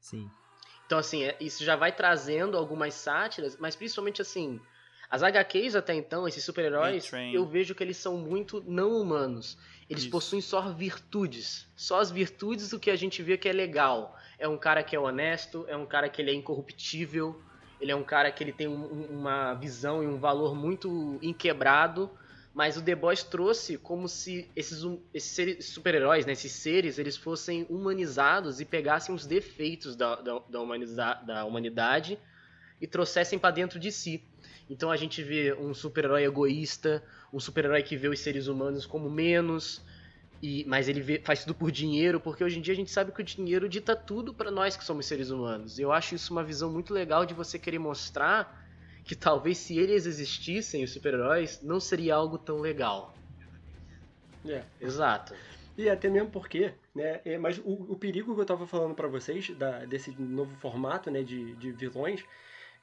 Sim. 0.00 0.28
Então, 0.86 0.98
assim, 0.98 1.22
é, 1.24 1.36
isso 1.40 1.64
já 1.64 1.76
vai 1.76 1.92
trazendo 1.92 2.58
algumas 2.58 2.94
sátiras, 2.94 3.56
mas 3.58 3.74
principalmente 3.76 4.20
assim. 4.20 4.60
As 5.08 5.22
HQs 5.22 5.76
até 5.76 5.94
então, 5.94 6.26
esses 6.26 6.44
super-heróis, 6.44 7.10
eu 7.32 7.46
vejo 7.46 7.74
que 7.74 7.84
eles 7.84 7.96
são 7.96 8.18
muito 8.18 8.62
não 8.66 9.00
humanos. 9.00 9.56
Eles 9.88 10.02
Isso. 10.04 10.10
possuem 10.10 10.42
só 10.42 10.72
virtudes. 10.72 11.68
Só 11.76 12.00
as 12.00 12.10
virtudes 12.10 12.70
do 12.70 12.80
que 12.80 12.90
a 12.90 12.96
gente 12.96 13.22
vê 13.22 13.36
que 13.36 13.48
é 13.48 13.52
legal. 13.52 14.16
É 14.38 14.48
um 14.48 14.58
cara 14.58 14.82
que 14.82 14.96
é 14.96 14.98
honesto, 14.98 15.64
é 15.68 15.76
um 15.76 15.86
cara 15.86 16.08
que 16.08 16.20
ele 16.20 16.30
é 16.30 16.34
incorruptível, 16.34 17.40
ele 17.80 17.92
é 17.92 17.96
um 17.96 18.02
cara 18.02 18.32
que 18.32 18.42
ele 18.42 18.52
tem 18.52 18.66
um- 18.66 19.06
uma 19.10 19.54
visão 19.54 20.02
e 20.02 20.06
um 20.06 20.18
valor 20.18 20.54
muito 20.54 21.18
inquebrado. 21.22 22.10
Mas 22.54 22.76
o 22.76 22.82
The 22.82 22.94
Boys 22.94 23.24
trouxe 23.24 23.76
como 23.76 24.08
se 24.08 24.48
esses, 24.54 24.84
hum- 24.84 25.02
esses 25.12 25.66
super-heróis, 25.66 26.24
né, 26.24 26.32
esses 26.32 26.52
seres, 26.52 26.98
eles 26.98 27.16
fossem 27.16 27.66
humanizados 27.68 28.60
e 28.60 28.64
pegassem 28.64 29.12
os 29.14 29.26
defeitos 29.26 29.96
da, 29.96 30.14
da, 30.16 30.38
da, 30.38 30.60
humaniza- 30.60 31.14
da 31.26 31.44
humanidade 31.44 32.16
e 32.80 32.86
trouxessem 32.86 33.38
pra 33.38 33.50
dentro 33.50 33.78
de 33.80 33.90
si. 33.90 34.22
Então 34.70 34.90
a 34.90 34.96
gente 34.96 35.22
vê 35.22 35.52
um 35.54 35.74
super-herói 35.74 36.24
egoísta, 36.24 37.02
um 37.32 37.40
super-herói 37.40 37.82
que 37.82 37.96
vê 37.96 38.08
os 38.08 38.20
seres 38.20 38.46
humanos 38.46 38.86
como 38.86 39.10
menos, 39.10 39.82
e, 40.40 40.64
mas 40.66 40.88
ele 40.88 41.00
vê- 41.00 41.22
faz 41.24 41.40
tudo 41.42 41.54
por 41.54 41.72
dinheiro, 41.72 42.20
porque 42.20 42.44
hoje 42.44 42.58
em 42.58 42.62
dia 42.62 42.72
a 42.74 42.76
gente 42.76 42.90
sabe 42.90 43.10
que 43.12 43.20
o 43.20 43.24
dinheiro 43.24 43.68
dita 43.68 43.96
tudo 43.96 44.32
pra 44.32 44.50
nós 44.50 44.76
que 44.76 44.84
somos 44.84 45.06
seres 45.06 45.30
humanos. 45.30 45.78
Eu 45.78 45.90
acho 45.90 46.14
isso 46.14 46.32
uma 46.32 46.44
visão 46.44 46.70
muito 46.70 46.92
legal 46.94 47.26
de 47.26 47.34
você 47.34 47.58
querer 47.58 47.78
mostrar 47.80 48.63
que 49.04 49.14
talvez 49.14 49.58
se 49.58 49.78
eles 49.78 50.06
existissem, 50.06 50.82
os 50.82 50.92
super-heróis, 50.92 51.60
não 51.62 51.78
seria 51.78 52.14
algo 52.14 52.38
tão 52.38 52.58
legal. 52.58 53.14
É. 54.46 54.62
Exato. 54.80 55.34
E 55.76 55.88
até 55.88 56.08
mesmo 56.08 56.30
porque, 56.30 56.72
né? 56.94 57.20
é, 57.24 57.36
mas 57.36 57.58
o, 57.58 57.72
o 57.72 57.96
perigo 57.96 58.34
que 58.34 58.40
eu 58.40 58.46
tava 58.46 58.66
falando 58.66 58.94
pra 58.94 59.08
vocês, 59.08 59.50
da, 59.56 59.84
desse 59.84 60.10
novo 60.20 60.54
formato, 60.56 61.10
né, 61.10 61.22
de, 61.22 61.54
de 61.56 61.72
vilões, 61.72 62.24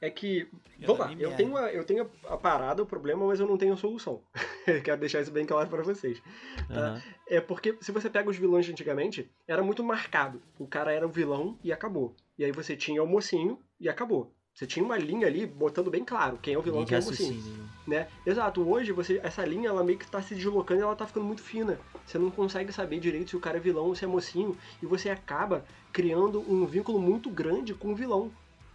é 0.02 0.10
que. 0.10 0.48
Vamos 0.80 1.00
lá, 1.00 1.14
eu 1.14 1.36
tenho, 1.36 1.56
a, 1.56 1.72
eu 1.72 1.84
tenho 1.84 2.10
a 2.28 2.36
parada, 2.36 2.84
o 2.84 2.86
problema, 2.86 3.26
mas 3.26 3.40
eu 3.40 3.48
não 3.48 3.58
tenho 3.58 3.74
a 3.74 3.78
solução. 3.78 4.22
Quero 4.84 5.00
deixar 5.00 5.22
isso 5.22 5.32
bem 5.32 5.46
claro 5.46 5.70
pra 5.70 5.84
vocês. 5.84 6.22
Tá? 6.68 7.02
É 7.28 7.40
porque 7.40 7.78
se 7.80 7.92
você 7.92 8.10
pega 8.10 8.30
os 8.30 8.38
vilões 8.38 8.66
de 8.66 8.72
antigamente, 8.72 9.30
era 9.48 9.64
muito 9.64 9.84
marcado. 9.84 10.42
O 10.60 10.68
cara 10.68 10.92
era 10.92 11.06
o 11.06 11.12
vilão 11.12 11.58
e 11.64 11.72
acabou. 11.72 12.16
E 12.38 12.44
aí 12.44 12.52
você 12.52 12.76
tinha 12.76 13.02
o 13.02 13.08
mocinho 13.08 13.60
e 13.80 13.88
acabou. 13.88 14.34
Você 14.54 14.68
tinha 14.68 14.84
uma 14.84 14.97
linha 14.97 15.28
ali 15.28 15.45
botando 15.45 15.89
bem 15.89 16.04
claro 16.04 16.38
quem 16.41 16.54
é 16.54 16.58
o 16.58 16.62
vilão 16.62 16.84
e 16.84 16.86
quem 16.86 16.97
é 16.97 16.99
o 16.99 17.04
mocinho 17.04 17.30
raciocínio. 17.36 17.70
né? 17.88 18.08
Exato, 18.26 18.68
hoje 18.70 18.91
você 18.91 19.20
essa 19.24 19.43
linha 19.45 19.70
ela 19.70 19.84
meio 19.84 19.97
que 19.97 20.10
tá 20.10 20.22
se 20.22 20.36
deslocando 20.36 20.82
e 20.82 20.84
ela 20.84 20.95
tá 20.95 21.08
ficando 21.08 21.26
muito 21.26 21.41
fina. 21.41 21.80
Você 22.06 22.18
não 22.20 22.30
consegue 22.30 22.72
saber 22.74 22.99
direito 22.99 23.30
se 23.30 23.38
o 23.38 23.39
cara 23.39 23.58
é 23.58 23.60
vilão 23.62 23.86
ou 23.86 23.95
se 23.95 24.04
é 24.04 24.08
mocinho 24.08 24.58
e 24.82 24.86
você 24.86 25.10
acaba 25.10 25.64
criando 25.93 26.41
um 26.52 26.66
vínculo 26.66 26.99
muito 26.99 27.30
grande 27.30 27.74
com 27.74 27.91
o 27.91 27.95
vilão, 27.95 28.32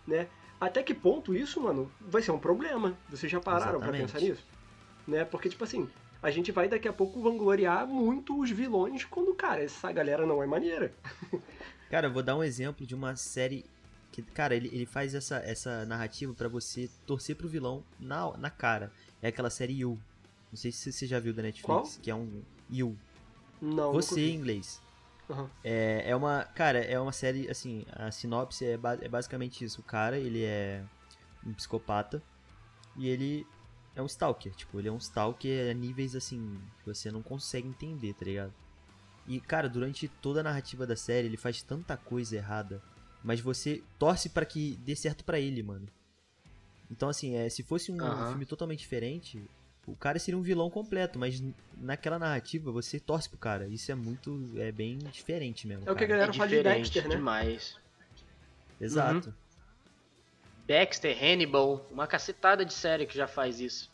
né? 0.07 0.27
Até 0.59 0.83
que 0.83 0.95
ponto 0.95 1.35
isso, 1.35 1.61
mano, 1.61 1.91
vai 2.01 2.22
ser 2.22 2.31
um 2.33 2.39
problema? 2.39 2.97
Vocês 3.11 3.31
já 3.31 3.39
pararam 3.39 3.79
pra 3.79 3.89
Exatamente. 3.91 4.12
pensar 4.12 4.20
nisso? 4.27 4.45
Né? 5.07 5.24
Porque 5.27 5.51
tipo 5.51 5.62
assim, 5.62 5.87
a 6.22 6.31
gente 6.31 6.51
vai 6.51 6.66
daqui 6.68 6.89
a 6.89 6.93
pouco 6.93 7.20
vangloriar 7.20 7.87
muito 7.87 8.41
os 8.41 8.51
vilões 8.51 9.05
quando, 9.05 9.35
cara, 9.35 9.62
essa 9.62 9.93
galera 9.93 10.24
não 10.27 10.43
é 10.43 10.47
maneira. 10.47 10.93
Cara, 11.89 12.09
eu 12.09 12.12
vou 12.12 12.20
dar 12.22 12.35
um 12.35 12.43
exemplo 12.43 12.85
de 12.85 12.97
uma 12.97 13.14
série 13.14 13.64
que, 14.23 14.31
cara, 14.33 14.55
ele, 14.55 14.69
ele 14.73 14.87
faz 14.87 15.14
essa, 15.14 15.37
essa 15.39 15.85
narrativa 15.87 16.33
pra 16.35 16.49
você 16.49 16.89
torcer 17.07 17.37
pro 17.37 17.49
vilão 17.49 17.85
na, 18.01 18.37
na 18.37 18.51
cara. 18.51 18.91
É 19.21 19.29
aquela 19.29 19.51
série 19.51 19.81
You. 19.81 19.99
Não 20.51 20.57
sei 20.57 20.73
se 20.73 20.93
você 20.93 21.07
já 21.07 21.19
viu 21.21 21.35
da 21.35 21.43
Netflix, 21.43 21.67
Qual? 21.67 22.03
que 22.03 22.11
é 22.11 22.14
um 22.14 22.43
You. 22.71 22.97
Não, 23.61 23.93
Você 23.93 24.21
em 24.21 24.35
inglês. 24.35 24.81
Aham. 25.29 25.51
É, 25.64 26.11
é 26.11 26.17
uma, 26.17 26.45
cara, 26.45 26.79
é 26.79 26.99
uma 27.01 27.12
série 27.12 27.51
assim, 27.51 27.85
a 27.93 28.11
sinopse 28.11 28.64
é, 28.64 28.77
ba- 28.77 28.99
é 29.01 29.09
basicamente 29.09 29.64
isso. 29.64 29.81
O 29.81 29.85
cara, 29.85 30.19
ele 30.19 30.43
é 30.45 30.83
um 31.45 31.53
psicopata 31.53 32.23
e 32.97 33.09
ele 33.09 33.47
é 33.95 34.01
um 34.03 34.07
stalker, 34.07 34.55
tipo, 34.55 34.79
ele 34.79 34.89
é 34.89 34.93
um 34.93 34.99
stalker 34.99 35.71
a 35.71 35.75
níveis 35.75 36.14
assim, 36.14 36.61
que 36.79 36.87
você 36.87 37.11
não 37.11 37.23
consegue 37.23 37.67
entender, 37.69 38.14
tá 38.14 38.25
ligado? 38.25 38.53
E 39.27 39.41
cara, 39.41 39.69
durante 39.69 40.07
toda 40.09 40.41
a 40.41 40.43
narrativa 40.43 40.87
da 40.87 40.95
série, 40.95 41.27
ele 41.27 41.37
faz 41.37 41.61
tanta 41.62 41.97
coisa 41.97 42.37
errada, 42.37 42.81
mas 43.27 43.41
você 43.41 43.83
torce 43.99 44.29
pra 44.29 44.47
que 44.47 44.77
dê 44.77 44.95
certo 44.95 45.24
pra 45.24 45.41
ele, 45.41 45.61
mano. 45.61 45.89
Então 46.89 47.09
assim, 47.09 47.35
é, 47.35 47.49
se 47.49 47.64
fosse 47.64 47.91
um 47.91 48.01
Aham. 48.01 48.31
filme 48.31 48.47
totalmente 48.47 48.79
diferente, 48.79 49.43
o 49.85 49.97
cara 49.97 50.18
seria 50.20 50.39
um 50.39 50.43
vilão 50.43 50.70
completo, 50.70 51.18
mas 51.18 51.43
naquela 51.77 52.20
narrativa 52.20 52.70
você 52.70 53.01
torce 53.01 53.29
pro 53.29 53.37
cara. 53.37 53.66
Isso 53.66 53.91
é 53.91 53.97
muito, 53.97 54.55
é 54.59 54.70
bem 54.70 54.97
diferente 54.99 55.66
mesmo. 55.66 55.89
É 55.89 55.93
o 55.93 55.97
que 55.97 56.05
a 56.05 56.07
galera 56.07 56.31
é 56.31 56.35
fala 56.35 56.49
de 56.49 56.62
Dexter, 56.62 57.09
né? 57.09 57.16
demais. 57.16 57.77
Exato. 58.81 59.35
Dexter, 60.64 61.16
Hannibal, 61.20 61.85
uma 61.91 62.07
cacetada 62.07 62.64
de 62.64 62.72
série 62.72 63.07
que 63.07 63.16
já 63.16 63.27
faz 63.27 63.61
isso. 63.61 63.91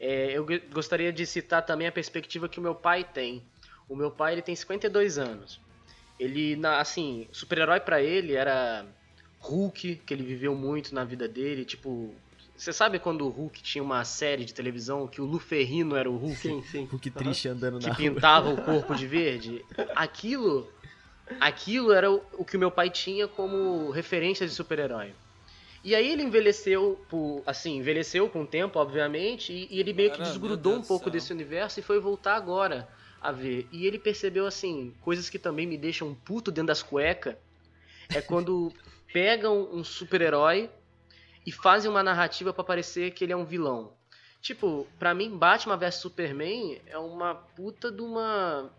É, 0.00 0.32
eu 0.32 0.46
gostaria 0.72 1.12
de 1.12 1.26
citar 1.26 1.64
também 1.64 1.86
a 1.86 1.92
perspectiva 1.92 2.48
que 2.48 2.58
o 2.58 2.62
meu 2.62 2.74
pai 2.74 3.04
tem. 3.04 3.42
O 3.86 3.94
meu 3.94 4.10
pai 4.10 4.32
ele 4.32 4.42
tem 4.42 4.56
52 4.56 5.18
anos. 5.18 5.63
Ele, 6.18 6.56
na- 6.56 6.80
assim, 6.80 7.26
super-herói 7.32 7.80
pra 7.80 8.02
ele 8.02 8.34
era 8.34 8.86
Hulk, 9.40 9.96
que 9.96 10.14
ele 10.14 10.22
viveu 10.22 10.54
muito 10.54 10.94
na 10.94 11.04
vida 11.04 11.28
dele. 11.28 11.64
Tipo, 11.64 12.14
você 12.56 12.72
sabe 12.72 12.98
quando 12.98 13.26
o 13.26 13.28
Hulk 13.28 13.62
tinha 13.62 13.82
uma 13.82 14.04
série 14.04 14.44
de 14.44 14.54
televisão 14.54 15.06
que 15.08 15.20
o 15.20 15.24
Luferrino 15.24 15.96
era 15.96 16.08
o 16.10 16.16
Hulk? 16.16 16.36
Sim, 16.36 16.62
sim. 16.62 16.84
Hulk 16.84 17.10
triste 17.10 17.48
andando 17.48 17.78
que 17.78 17.86
na 17.86 17.92
rua. 17.92 17.96
pintava 17.96 18.50
o 18.50 18.56
corpo 18.62 18.94
de 18.96 19.06
verde, 19.06 19.64
aquilo, 19.94 20.68
aquilo 21.40 21.92
era 21.92 22.10
o, 22.10 22.22
o 22.38 22.44
que 22.44 22.56
o 22.56 22.60
meu 22.60 22.70
pai 22.70 22.90
tinha 22.90 23.26
como 23.26 23.90
referência 23.90 24.46
de 24.46 24.52
super-herói. 24.52 25.14
E 25.82 25.94
aí 25.94 26.10
ele 26.10 26.22
envelheceu, 26.22 27.04
por, 27.10 27.42
assim, 27.44 27.76
envelheceu 27.76 28.28
com 28.30 28.42
o 28.42 28.46
tempo, 28.46 28.78
obviamente, 28.78 29.52
e, 29.52 29.68
e 29.70 29.80
ele 29.80 29.92
meio 29.92 30.10
que 30.12 30.22
desgrudou 30.22 30.76
um 30.76 30.82
pouco 30.82 31.10
desse 31.10 31.30
universo 31.32 31.78
e 31.78 31.82
foi 31.82 32.00
voltar 32.00 32.36
agora 32.36 32.88
a 33.24 33.32
ver. 33.32 33.66
E 33.72 33.86
ele 33.86 33.98
percebeu, 33.98 34.46
assim, 34.46 34.94
coisas 35.00 35.30
que 35.30 35.38
também 35.38 35.66
me 35.66 35.78
deixam 35.78 36.14
puto 36.14 36.52
dentro 36.52 36.68
das 36.68 36.82
cuecas, 36.82 37.34
é 38.14 38.20
quando 38.20 38.70
pegam 39.10 39.66
um 39.72 39.82
super-herói 39.82 40.68
e 41.46 41.50
fazem 41.50 41.90
uma 41.90 42.02
narrativa 42.02 42.52
pra 42.52 42.62
parecer 42.62 43.12
que 43.12 43.24
ele 43.24 43.32
é 43.32 43.36
um 43.36 43.46
vilão. 43.46 43.94
Tipo, 44.42 44.86
pra 44.98 45.14
mim, 45.14 45.30
Batman 45.30 45.78
vs 45.78 45.94
Superman 45.94 46.78
é 46.86 46.98
uma 46.98 47.34
puta 47.34 47.90
de 47.90 48.02
uma 48.02 48.70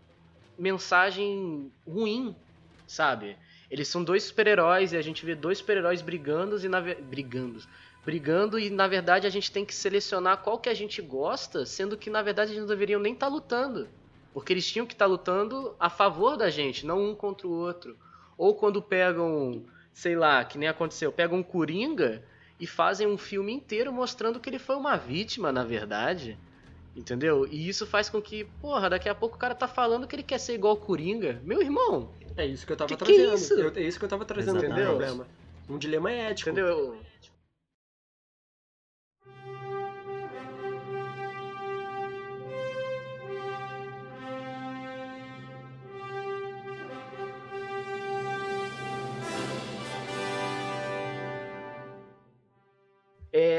mensagem 0.60 1.72
ruim, 1.88 2.36
sabe? 2.86 3.36
Eles 3.72 3.88
são 3.88 4.04
dois 4.04 4.26
super-heróis 4.26 4.94
e 4.94 4.98
a 4.98 5.02
gente 5.02 5.26
vê 5.26 5.34
dois 5.34 5.58
super-heróis 5.58 6.04
brigando 6.04 6.64
e 6.64 6.70
na 6.70 6.82
brigando, 6.82 7.64
brigando 8.06 8.60
e 8.60 8.70
na 8.70 8.88
verdade 8.88 9.26
a 9.26 9.30
gente 9.32 9.52
tem 9.52 9.66
que 9.66 9.74
selecionar 9.74 10.44
qual 10.44 10.60
que 10.60 10.70
a 10.70 10.74
gente 10.76 11.02
gosta, 11.02 11.66
sendo 11.66 11.98
que 11.98 12.12
na 12.12 12.22
verdade 12.22 12.52
eles 12.52 12.62
não 12.62 12.68
deveriam 12.68 13.02
nem 13.02 13.14
estar 13.14 13.28
lutando, 13.28 13.90
porque 14.36 14.52
eles 14.52 14.70
tinham 14.70 14.86
que 14.86 14.94
estar 14.94 15.06
lutando 15.06 15.74
a 15.80 15.90
favor 15.90 16.36
da 16.36 16.50
gente, 16.50 16.86
não 16.86 17.02
um 17.02 17.16
contra 17.16 17.48
o 17.48 17.52
outro. 17.52 17.98
Ou 18.38 18.54
quando 18.54 18.82
pegam, 18.82 19.64
sei 19.94 20.14
lá, 20.14 20.44
que 20.44 20.58
nem 20.58 20.68
aconteceu, 20.68 21.10
pegam 21.10 21.38
um 21.38 21.44
Coringa 21.44 22.22
e 22.60 22.68
fazem 22.68 23.08
um 23.08 23.18
filme 23.18 23.54
inteiro 23.54 23.94
mostrando 23.94 24.38
que 24.38 24.50
ele 24.50 24.60
foi 24.60 24.76
uma 24.76 24.98
vítima, 24.98 25.54
na 25.54 25.64
verdade. 25.64 26.38
Entendeu? 26.94 27.48
E 27.50 27.70
isso 27.70 27.88
faz 27.88 28.10
com 28.10 28.22
que, 28.22 28.44
porra, 28.62 28.90
daqui 28.90 29.08
a 29.08 29.16
pouco 29.16 29.38
o 29.38 29.40
cara 29.40 29.56
tá 29.56 29.70
falando 29.70 30.06
que 30.06 30.14
ele 30.18 30.24
quer 30.24 30.38
ser 30.38 30.56
igual 30.56 30.74
o 30.74 30.78
Coringa. 30.78 31.40
Meu 31.44 31.62
irmão, 31.62 32.12
É 32.36 32.46
isso 32.46 32.66
que 32.66 32.74
eu 32.74 32.78
tava 32.78 32.90
Que 32.90 32.98
que 32.98 33.04
é 33.14 33.16
trazendo. 33.16 33.36
isso? 33.36 33.54
Eu- 33.54 33.74
é 33.74 33.82
isso 33.82 33.98
que 33.98 34.04
eu 34.04 34.10
tava 34.10 34.26
trazendo 34.26 34.58
Exatamente. 34.58 34.86
problema. 34.86 35.28
Um 35.70 35.78
dilema 35.78 36.12
ético. 36.12 36.50
entendeu? 36.50 36.98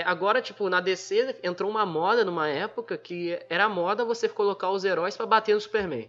Agora, 0.07 0.41
tipo, 0.41 0.69
na 0.71 0.81
DC 0.81 1.37
entrou 1.43 1.71
uma 1.71 1.85
moda 1.85 2.25
numa 2.25 2.49
época 2.49 2.97
que 2.97 3.39
era 3.51 3.69
moda 3.69 4.05
você 4.05 4.29
colocar 4.29 4.71
os 4.71 4.85
heróis 4.85 5.17
pra 5.17 5.27
bater 5.27 5.55
no 5.55 5.61
Superman. 5.61 6.09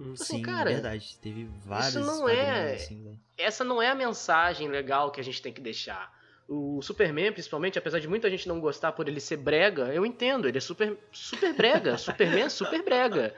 assim, 0.00 0.16
Sim, 0.16 0.42
cara, 0.42 0.70
verdade. 0.70 1.16
Teve 1.22 1.48
vários 1.64 1.94
não 1.94 2.28
é- 2.28 2.74
assim, 2.74 3.02
velho. 3.02 3.18
essa 3.38 3.64
não 3.64 3.80
é 3.80 3.88
a 3.88 3.94
mensagem 3.94 4.68
legal 4.68 5.10
que 5.10 5.20
a 5.20 5.24
gente 5.24 5.40
tem 5.40 5.52
que 5.52 5.60
deixar. 5.60 6.12
O 6.46 6.82
Superman, 6.82 7.32
principalmente, 7.32 7.78
apesar 7.78 8.00
de 8.00 8.06
muita 8.08 8.28
gente 8.28 8.46
não 8.46 8.60
gostar 8.60 8.92
por 8.92 9.08
ele 9.08 9.18
ser 9.20 9.38
brega, 9.38 9.84
eu 9.94 10.04
entendo, 10.04 10.46
ele 10.46 10.58
é 10.58 10.60
super, 10.60 10.98
super 11.10 11.54
brega. 11.54 11.96
Superman 11.98 12.42
é 12.44 12.48
super 12.50 12.82
brega. 12.82 13.34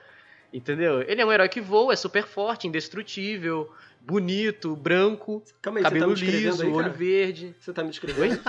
Entendeu? 0.52 1.02
Ele 1.02 1.20
é 1.20 1.26
um 1.26 1.32
herói 1.32 1.48
que 1.48 1.60
voa, 1.60 1.92
é 1.92 1.96
super 1.96 2.24
forte, 2.26 2.66
indestrutível, 2.66 3.70
bonito, 4.00 4.76
branco, 4.76 5.42
Calma 5.60 5.80
aí, 5.80 5.82
tá 5.82 5.90
cabelo 5.90 6.14
descrevendo 6.14 6.46
liso, 6.50 6.62
aí, 6.62 6.70
olho 6.72 6.92
verde. 6.92 7.54
Você 7.58 7.72
tá 7.72 7.82
me 7.82 7.90
descrevendo? 7.90 8.40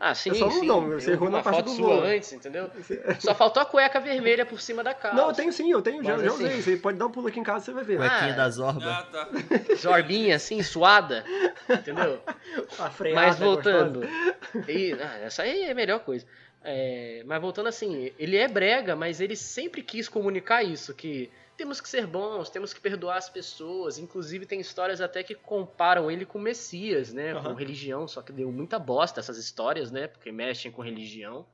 Ah, 0.00 0.14
sim, 0.14 0.30
É 0.30 0.34
só 0.34 0.46
um 0.46 0.50
sim. 0.52 0.66
não, 0.66 0.88
você 0.88 1.10
Eu 1.10 1.14
errou 1.14 1.28
na 1.30 1.42
parte 1.42 1.56
foto 1.56 1.64
do 1.70 1.74
sua 1.76 1.96
voo. 1.96 2.04
antes, 2.04 2.32
entendeu? 2.32 2.70
Só 3.20 3.34
faltou 3.34 3.60
a 3.62 3.66
cueca 3.66 3.98
vermelha 4.00 4.46
por 4.46 4.60
cima 4.60 4.82
da 4.84 4.94
calça. 4.94 5.16
Não, 5.16 5.28
eu 5.28 5.34
tenho 5.34 5.52
sim, 5.52 5.70
eu 5.70 5.82
tenho, 5.82 6.02
já, 6.04 6.12
Mas 6.12 6.22
já 6.22 6.28
assim- 6.30 6.44
usei. 6.46 6.62
Você 6.62 6.76
pode 6.76 6.96
dar 6.98 7.06
um 7.06 7.10
pulo 7.10 7.26
aqui 7.28 7.40
em 7.40 7.42
casa, 7.42 7.64
você 7.64 7.72
vai 7.72 7.82
ver. 7.84 7.96
Cuequinha 7.98 8.32
Ah, 8.32 8.36
da 8.36 8.48
Zorba. 8.50 8.90
Ah, 8.90 9.02
tá. 9.02 9.28
Zorbinha 9.76 10.36
assim, 10.36 10.62
suada, 10.62 11.24
entendeu? 11.68 12.20
A 12.78 12.90
freada 12.90 13.20
Mas 13.20 13.38
voltando. 13.38 14.00
gostosa. 14.00 14.70
E, 14.70 14.92
ah, 14.94 15.18
essa 15.24 15.42
aí 15.42 15.62
é 15.64 15.72
a 15.72 15.74
melhor 15.74 16.00
coisa. 16.00 16.24
É, 16.64 17.22
mas 17.26 17.40
voltando 17.40 17.68
assim, 17.68 18.12
ele 18.18 18.36
é 18.36 18.46
brega, 18.46 18.94
mas 18.94 19.20
ele 19.20 19.34
sempre 19.34 19.82
quis 19.82 20.08
comunicar 20.08 20.62
isso, 20.62 20.94
que 20.94 21.30
temos 21.56 21.80
que 21.80 21.88
ser 21.88 22.06
bons, 22.06 22.50
temos 22.50 22.72
que 22.72 22.80
perdoar 22.80 23.16
as 23.16 23.28
pessoas. 23.28 23.98
Inclusive 23.98 24.46
tem 24.46 24.60
histórias 24.60 25.00
até 25.00 25.22
que 25.22 25.34
comparam 25.34 26.10
ele 26.10 26.24
com 26.24 26.38
o 26.38 26.42
Messias, 26.42 27.12
né? 27.12 27.32
Com 27.32 27.38
Aham. 27.38 27.54
religião, 27.54 28.08
só 28.08 28.22
que 28.22 28.32
deu 28.32 28.50
muita 28.50 28.78
bosta 28.78 29.20
essas 29.20 29.38
histórias, 29.38 29.90
né? 29.90 30.06
Porque 30.06 30.32
mexem 30.32 30.70
com 30.70 30.82
religião. 30.82 31.46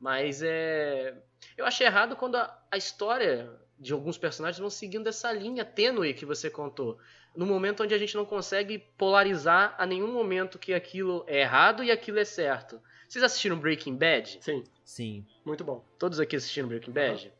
Mas 0.00 0.42
é. 0.42 1.14
Eu 1.56 1.66
achei 1.66 1.86
errado 1.86 2.16
quando 2.16 2.36
a, 2.36 2.58
a 2.70 2.76
história 2.76 3.50
de 3.78 3.92
alguns 3.92 4.18
personagens 4.18 4.58
vão 4.58 4.70
seguindo 4.70 5.08
essa 5.08 5.30
linha 5.32 5.64
tênue 5.64 6.14
que 6.14 6.26
você 6.26 6.50
contou. 6.50 6.98
No 7.36 7.46
momento 7.46 7.82
onde 7.82 7.94
a 7.94 7.98
gente 7.98 8.16
não 8.16 8.24
consegue 8.24 8.78
polarizar 8.96 9.74
a 9.78 9.86
nenhum 9.86 10.12
momento 10.12 10.58
que 10.58 10.74
aquilo 10.74 11.24
é 11.28 11.40
errado 11.42 11.84
e 11.84 11.90
aquilo 11.90 12.18
é 12.18 12.24
certo. 12.24 12.80
Vocês 13.08 13.24
assistiram 13.24 13.58
Breaking 13.58 13.96
Bad? 13.96 14.38
Sim, 14.40 14.64
Sim. 14.84 15.24
muito 15.44 15.64
bom. 15.64 15.82
Todos 15.98 16.20
aqui 16.20 16.36
assistiram 16.36 16.68
Breaking 16.68 16.92
Bad? 16.92 17.32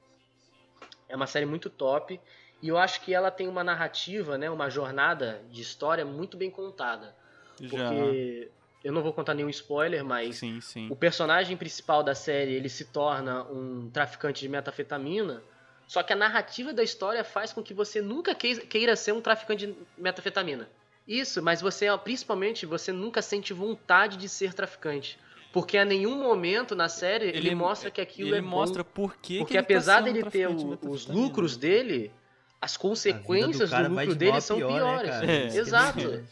É 1.09 1.15
uma 1.15 1.27
série 1.27 1.45
muito 1.45 1.69
top. 1.69 2.19
E 2.63 2.69
eu 2.69 2.79
acho 2.79 3.03
que 3.03 3.15
ela 3.15 3.31
tem 3.31 3.47
uma 3.47 3.63
narrativa, 3.63 4.37
né, 4.39 4.51
uma 4.51 4.69
jornada 4.71 5.43
de 5.51 5.61
história 5.61 6.05
muito 6.05 6.37
bem 6.37 6.51
contada. 6.51 7.15
Já. 7.61 7.69
Porque 7.69 8.51
eu 8.83 8.93
não 8.93 9.03
vou 9.03 9.13
contar 9.13 9.35
nenhum 9.35 9.51
spoiler, 9.51 10.03
mas 10.03 10.37
Sim, 10.37 10.61
sim. 10.61 10.89
o 10.91 10.97
personagem 10.97 11.57
principal 11.57 12.03
da 12.03 12.15
série 12.15 12.53
ele 12.53 12.69
se 12.69 12.87
torna 12.87 13.45
um 13.45 13.91
traficante 13.91 14.41
de 14.41 14.49
metafetamina. 14.49 15.43
Só 15.87 16.03
que 16.03 16.13
a 16.13 16.17
narrativa 16.17 16.73
da 16.73 16.83
história 16.83 17.23
faz 17.23 17.53
com 17.53 17.63
que 17.63 17.75
você 17.75 18.01
nunca 18.01 18.35
queira 18.35 18.97
ser 18.97 19.13
um 19.13 19.21
traficante 19.21 19.67
de 19.67 19.75
metafetamina. 19.97 20.69
Isso, 21.07 21.43
mas 21.43 21.61
você, 21.61 21.87
principalmente, 21.99 22.67
você 22.67 22.93
nunca 22.93 23.23
sente 23.23 23.55
vontade 23.55 24.19
de 24.19 24.29
ser 24.29 24.53
traficante. 24.53 25.19
Porque 25.53 25.79
a 25.79 25.85
nenhum 25.85 26.17
momento 26.23 26.75
na 26.77 26.89
série 26.89 27.27
ele, 27.29 27.55
mostra 27.55 27.91
que 27.91 28.01
aquilo 28.01 28.31
ele 28.31 28.39
é 28.39 28.41
bom. 28.43 28.49
mostra 28.49 28.85
por 28.85 29.17
que 29.17 29.39
Porque 29.39 29.53
que 29.55 29.59
ele 29.59 29.63
tá 29.63 29.73
apesar 29.75 30.01
dele 30.03 30.23
ter 30.25 30.47
o- 30.47 30.55
os 30.55 30.63
metanfetamina. 30.65 31.25
lucros 31.27 31.57
dele, 31.57 32.13
as 32.61 32.77
consequências 32.77 33.71
do, 33.71 33.77
vai 33.77 34.05
lucro 34.07 34.07
de 34.13 34.15
dele 34.17 34.41
são 34.41 34.57
pior, 34.59 34.71
né, 34.71 34.79
piores. 34.79 35.11
cara? 35.11 35.27
É. 35.33 35.47
Exato. 35.47 36.25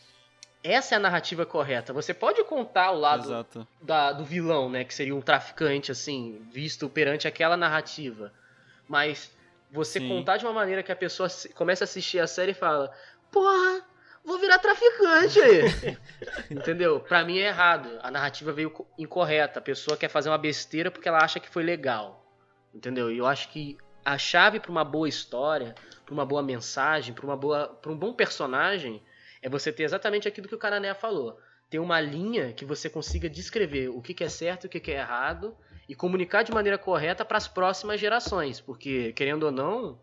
Essa 0.63 0.95
é 0.95 0.97
a 0.97 1.01
narrativa 1.01 1.47
correta. 1.47 1.93
Você 1.93 2.13
pode 2.13 2.43
contar 2.45 2.91
o 2.91 2.99
lado 2.99 3.47
da- 3.81 4.13
do 4.13 4.25
vilão, 4.25 4.69
né? 4.69 4.83
Que 4.85 4.93
seria 4.93 5.15
um 5.15 5.21
traficante, 5.21 5.93
assim, 5.93 6.41
visto 6.53 6.89
perante 6.89 7.29
aquela 7.29 7.57
narrativa. 7.57 8.33
Mas 8.89 9.31
você 9.71 10.01
Sim. 10.01 10.09
contar 10.09 10.37
de 10.39 10.45
uma 10.45 10.53
maneira 10.53 10.83
que 10.83 10.91
a 10.93 10.97
pessoa 10.97 11.29
se- 11.29 11.49
começa 11.51 11.85
a 11.85 11.87
assistir 11.87 12.19
a 12.19 12.27
série 12.27 12.51
e 12.51 12.55
fala: 12.55 12.91
Porra, 13.31 13.81
vou 14.27 14.39
virar 14.39 14.59
traficante 14.59 15.41
aí. 15.41 15.97
Entendeu? 16.51 17.01
Pra 17.01 17.25
mim 17.25 17.39
é 17.39 17.47
errado. 17.49 17.89
A 18.03 18.11
narrativa 18.11 18.53
veio 18.53 18.71
co- 18.71 18.87
incorreta. 18.99 19.59
A 19.59 19.63
pessoa 19.63 19.97
quer 19.97 20.09
fazer 20.09 20.29
uma 20.29 20.39
besteira 20.39 20.91
porque 20.91 21.09
ela 21.09 21.19
acha 21.23 21.41
que 21.41 21.49
foi 21.49 21.63
legal. 21.63 22.25
Entendeu? 22.75 23.11
E 23.11 23.19
eu 23.19 23.27
acho 23.27 23.49
que 23.49 23.79
a 24.05 24.19
chave 24.19 24.61
pra 24.61 24.71
uma 24.71 24.85
boa 24.85 25.09
história, 25.09 25.75
pra 26.05 26.13
uma 26.15 26.27
boa 26.27 26.43
mensagem, 26.43 27.15
pra 27.15 27.25
uma 27.25 27.37
boa, 27.37 27.69
para 27.69 27.91
um 27.91 27.97
bom 27.97 28.13
personagem, 28.13 29.03
é 29.43 29.49
você 29.49 29.73
ter 29.73 29.85
exatamente 29.85 30.29
aquilo 30.29 30.49
que 30.49 30.55
o 30.55 30.59
Canané 30.59 30.93
falou. 30.95 31.39
Ter 31.71 31.79
uma 31.79 32.01
linha 32.01 32.53
que 32.53 32.65
você 32.65 32.89
consiga 32.89 33.29
descrever 33.29 33.89
o 33.89 34.01
que 34.01 34.15
que 34.15 34.23
é 34.25 34.29
certo 34.29 34.65
e 34.65 34.67
o 34.67 34.71
que 34.71 34.79
que 34.81 34.93
é 34.93 34.99
errado 34.99 35.57
e 35.89 35.95
comunicar 35.95 36.43
de 36.43 36.53
maneira 36.53 36.79
correta 36.79 37.25
para 37.25 37.39
as 37.39 37.49
próximas 37.49 37.99
gerações, 38.01 38.61
porque 38.61 39.13
querendo 39.13 39.45
ou 39.45 39.53
não, 39.53 39.99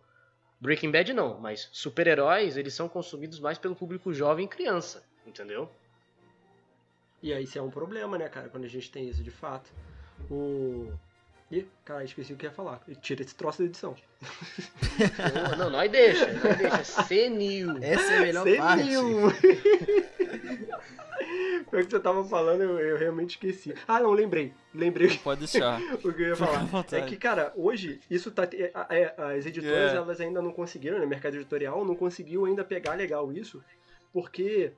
Breaking 0.63 0.91
Bad 0.91 1.13
não, 1.13 1.37
mas 1.41 1.67
super-heróis, 1.73 2.55
eles 2.55 2.73
são 2.73 2.87
consumidos 2.87 3.37
mais 3.37 3.57
pelo 3.57 3.75
público 3.75 4.13
jovem 4.13 4.45
e 4.45 4.47
criança, 4.47 5.03
entendeu? 5.27 5.69
E 7.21 7.33
aí 7.33 7.43
isso 7.43 7.59
é 7.59 7.61
um 7.61 7.69
problema, 7.69 8.17
né, 8.17 8.29
cara, 8.29 8.47
quando 8.47 8.63
a 8.63 8.69
gente 8.69 8.89
tem 8.89 9.09
isso 9.09 9.21
de 9.21 9.29
fato. 9.29 9.69
O. 10.31 10.89
Ih, 11.51 11.67
cara, 11.83 12.05
esqueci 12.05 12.31
o 12.31 12.37
que 12.37 12.45
ia 12.45 12.51
falar. 12.51 12.81
Tira 13.01 13.21
esse 13.21 13.35
troço 13.35 13.59
da 13.59 13.65
edição. 13.65 13.93
não, 15.49 15.57
não, 15.67 15.69
nós 15.69 15.91
deixa, 15.91 16.31
nós 16.31 16.57
deixa, 16.57 16.83
senil. 17.03 17.77
Essa 17.81 18.13
é 18.13 18.17
a 18.17 18.21
melhor 18.21 18.43
Sem 18.43 18.57
parte. 18.57 18.87
o 21.67 21.77
que 21.77 21.83
você 21.83 21.99
tava 21.99 22.23
falando, 22.23 22.61
eu, 22.61 22.79
eu 22.79 22.97
realmente 22.97 23.31
esqueci. 23.31 23.73
Ah, 23.87 23.99
não, 23.99 24.11
lembrei. 24.11 24.53
Lembrei 24.73 25.17
Pode 25.23 25.39
deixar. 25.41 25.79
o 25.93 25.97
que 26.13 26.21
eu 26.21 26.27
ia 26.29 26.35
falar. 26.35 26.67
É 26.91 27.01
que, 27.01 27.15
cara, 27.17 27.51
hoje, 27.55 27.99
isso 28.09 28.31
tá. 28.31 28.43
é, 28.51 28.71
é, 28.89 29.15
as 29.37 29.45
editoras, 29.45 29.93
É. 29.93 29.95
elas 29.95 30.19
ainda 30.21 30.41
não 30.41 30.51
conseguiram, 30.51 30.99
né? 30.99 31.05
O 31.05 31.09
mercado 31.09 31.35
editorial 31.35 31.83
não 31.85 31.95
conseguiu 31.95 32.45
ainda 32.45 32.63
pegar 32.63 32.93
legal 32.95 33.31
isso, 33.31 33.63
porque 34.11 34.71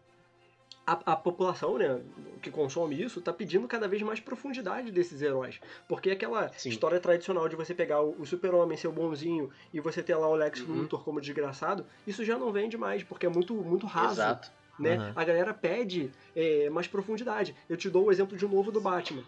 a, 0.88 1.14
a 1.14 1.16
população, 1.16 1.78
né, 1.78 1.99
que 2.41 2.51
consome 2.51 3.01
isso, 3.01 3.20
tá 3.20 3.34
pedindo 3.34 3.68
cada 3.68 3.88
vez 3.88 4.01
mais 4.03 4.20
profundidade 4.20 4.91
desses 4.91 5.22
heróis. 5.22 5.60
Porque 5.88 6.12
aquela 6.12 6.51
Sim. 6.53 6.70
história 6.70 6.99
tradicional 6.99 7.49
de 7.49 7.56
você 7.56 7.74
pegar 7.74 8.01
o, 8.01 8.16
o 8.22 8.26
super-homem, 8.26 8.78
ser 8.78 8.88
o 8.88 8.91
bonzinho, 8.91 9.49
e 9.74 9.80
você 9.80 10.03
ter 10.03 10.16
lá 10.16 10.28
o 10.30 10.36
Lex 10.36 10.62
Uhum. 10.62 10.82
Luthor 10.82 11.03
como 11.03 11.20
desgraçado, 11.20 11.86
isso 12.06 12.24
já 12.24 12.38
não 12.38 12.51
vende 12.51 12.78
mais, 12.78 13.03
porque 13.03 13.26
é 13.26 13.30
muito, 13.30 13.53
muito 13.56 13.88
raso 13.88 14.14
Exato. 14.14 14.51
Né? 14.80 14.95
Aham. 14.95 15.13
A 15.15 15.23
galera 15.23 15.53
pede 15.53 16.11
é, 16.36 16.69
mais 16.69 16.88
profundidade. 16.88 17.55
Eu 17.69 17.78
te 17.78 17.89
dou 17.89 18.05
o 18.05 18.11
exemplo 18.11 18.38
de 18.38 18.47
novo 18.47 18.71
do 18.71 18.82
Batman. 18.82 19.23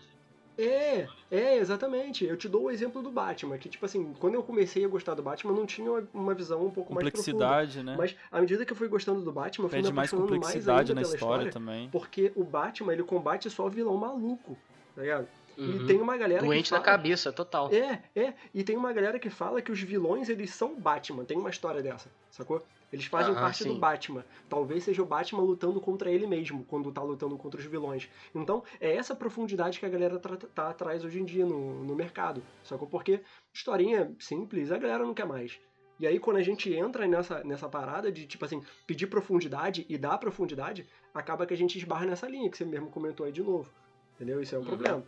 É, 0.59 1.07
é, 1.29 1.57
exatamente. 1.57 2.25
Eu 2.25 2.35
te 2.35 2.49
dou 2.49 2.63
o 2.63 2.71
exemplo 2.71 3.01
do 3.03 3.11
Batman, 3.11 3.57
que 3.59 3.69
tipo 3.69 3.85
assim, 3.85 4.15
quando 4.19 4.33
eu 4.33 4.41
comecei 4.41 4.83
a 4.83 4.87
gostar 4.87 5.13
do 5.13 5.21
Batman, 5.21 5.53
não 5.53 5.67
tinha 5.67 5.91
uma- 6.11 6.33
visão 6.33 6.65
um 6.65 6.71
pouco 6.71 6.93
mais 6.93 7.07
profunda. 7.09 7.31
Complexidade, 7.31 7.83
né? 7.83 7.95
Mas 7.95 8.15
à 8.31 8.41
medida 8.41 8.65
que 8.65 8.73
eu 8.73 8.77
fui 8.77 8.87
gostando 8.87 9.21
do 9.21 9.31
Batman, 9.31 9.65
eu 9.65 9.69
fui 9.69 9.77
Pede 9.77 9.89
me 9.89 9.95
mais 9.95 10.11
mais 10.11 10.21
complexidade 10.21 10.91
ainda 10.91 10.95
na 10.95 11.01
pela 11.01 11.13
história, 11.15 11.47
história, 11.47 11.51
também. 11.51 11.89
porque 11.91 12.31
o 12.35 12.43
Batman, 12.43 12.93
ele 12.93 13.03
combate 13.03 13.47
só 13.51 13.69
vilão 13.69 13.95
maluco, 13.97 14.57
tá 14.95 15.01
ligado? 15.03 15.27
Uhum. 15.55 15.83
E 15.83 15.87
tem 15.87 15.99
uma 15.99 16.17
galera 16.17 16.43
Doente 16.43 16.65
que 16.65 16.71
na 16.71 16.77
fala... 16.77 16.97
cabeça, 16.97 17.31
total. 17.31 17.71
É, 17.71 18.01
é. 18.15 18.33
E 18.53 18.63
tem 18.63 18.75
uma 18.77 18.91
galera 18.93 19.17
que 19.19 19.29
fala 19.29 19.61
que 19.61 19.71
os 19.71 19.79
vilões, 19.79 20.27
eles 20.29 20.51
são 20.51 20.75
Batman. 20.75 21.23
Tem 21.23 21.37
uma 21.37 21.49
história 21.51 21.81
dessa, 21.83 22.09
sacou? 22.31 22.63
Eles 22.91 23.05
fazem 23.05 23.33
Aham, 23.33 23.41
parte 23.41 23.63
do 23.65 23.73
sim. 23.73 23.79
Batman. 23.79 24.25
Talvez 24.47 24.83
seja 24.83 25.01
o 25.01 25.05
Batman 25.05 25.41
lutando 25.43 25.81
contra 25.81 26.09
ele 26.09 26.25
mesmo, 26.25 26.63
quando 26.65 26.91
tá 26.91 27.01
lutando 27.03 27.37
contra 27.37 27.59
os 27.59 27.65
vilões. 27.65 28.09
Então, 28.33 28.63
é 28.79 28.95
essa 28.95 29.13
profundidade 29.15 29.79
que 29.79 29.85
a 29.85 29.89
galera 29.89 30.17
tra- 30.19 30.37
tá 30.37 30.69
atrás 30.69 31.03
hoje 31.03 31.19
em 31.19 31.25
dia 31.25 31.45
no, 31.45 31.83
no 31.83 31.95
mercado, 31.95 32.41
sacou? 32.63 32.87
Porque 32.87 33.21
historinha 33.53 34.15
simples, 34.19 34.71
a 34.71 34.77
galera 34.77 35.03
não 35.05 35.13
quer 35.13 35.25
mais. 35.25 35.59
E 35.99 36.05
aí, 36.05 36.19
quando 36.19 36.37
a 36.37 36.43
gente 36.43 36.71
entra 36.73 37.07
nessa, 37.07 37.43
nessa 37.43 37.67
parada 37.67 38.11
de, 38.11 38.27
tipo 38.27 38.45
assim, 38.45 38.63
pedir 38.85 39.07
profundidade 39.07 39.85
e 39.89 39.97
dar 39.97 40.17
profundidade, 40.19 40.87
acaba 41.13 41.45
que 41.45 41.53
a 41.53 41.57
gente 41.57 41.77
esbarra 41.77 42.05
nessa 42.05 42.27
linha 42.27 42.49
que 42.51 42.57
você 42.57 42.63
mesmo 42.65 42.89
comentou 42.91 43.25
aí 43.25 43.31
de 43.31 43.41
novo. 43.41 43.69
Entendeu? 44.15 44.39
Isso 44.41 44.55
é 44.55 44.59
um 44.59 44.61
Uhum. 44.61 44.67
problema. 44.67 45.03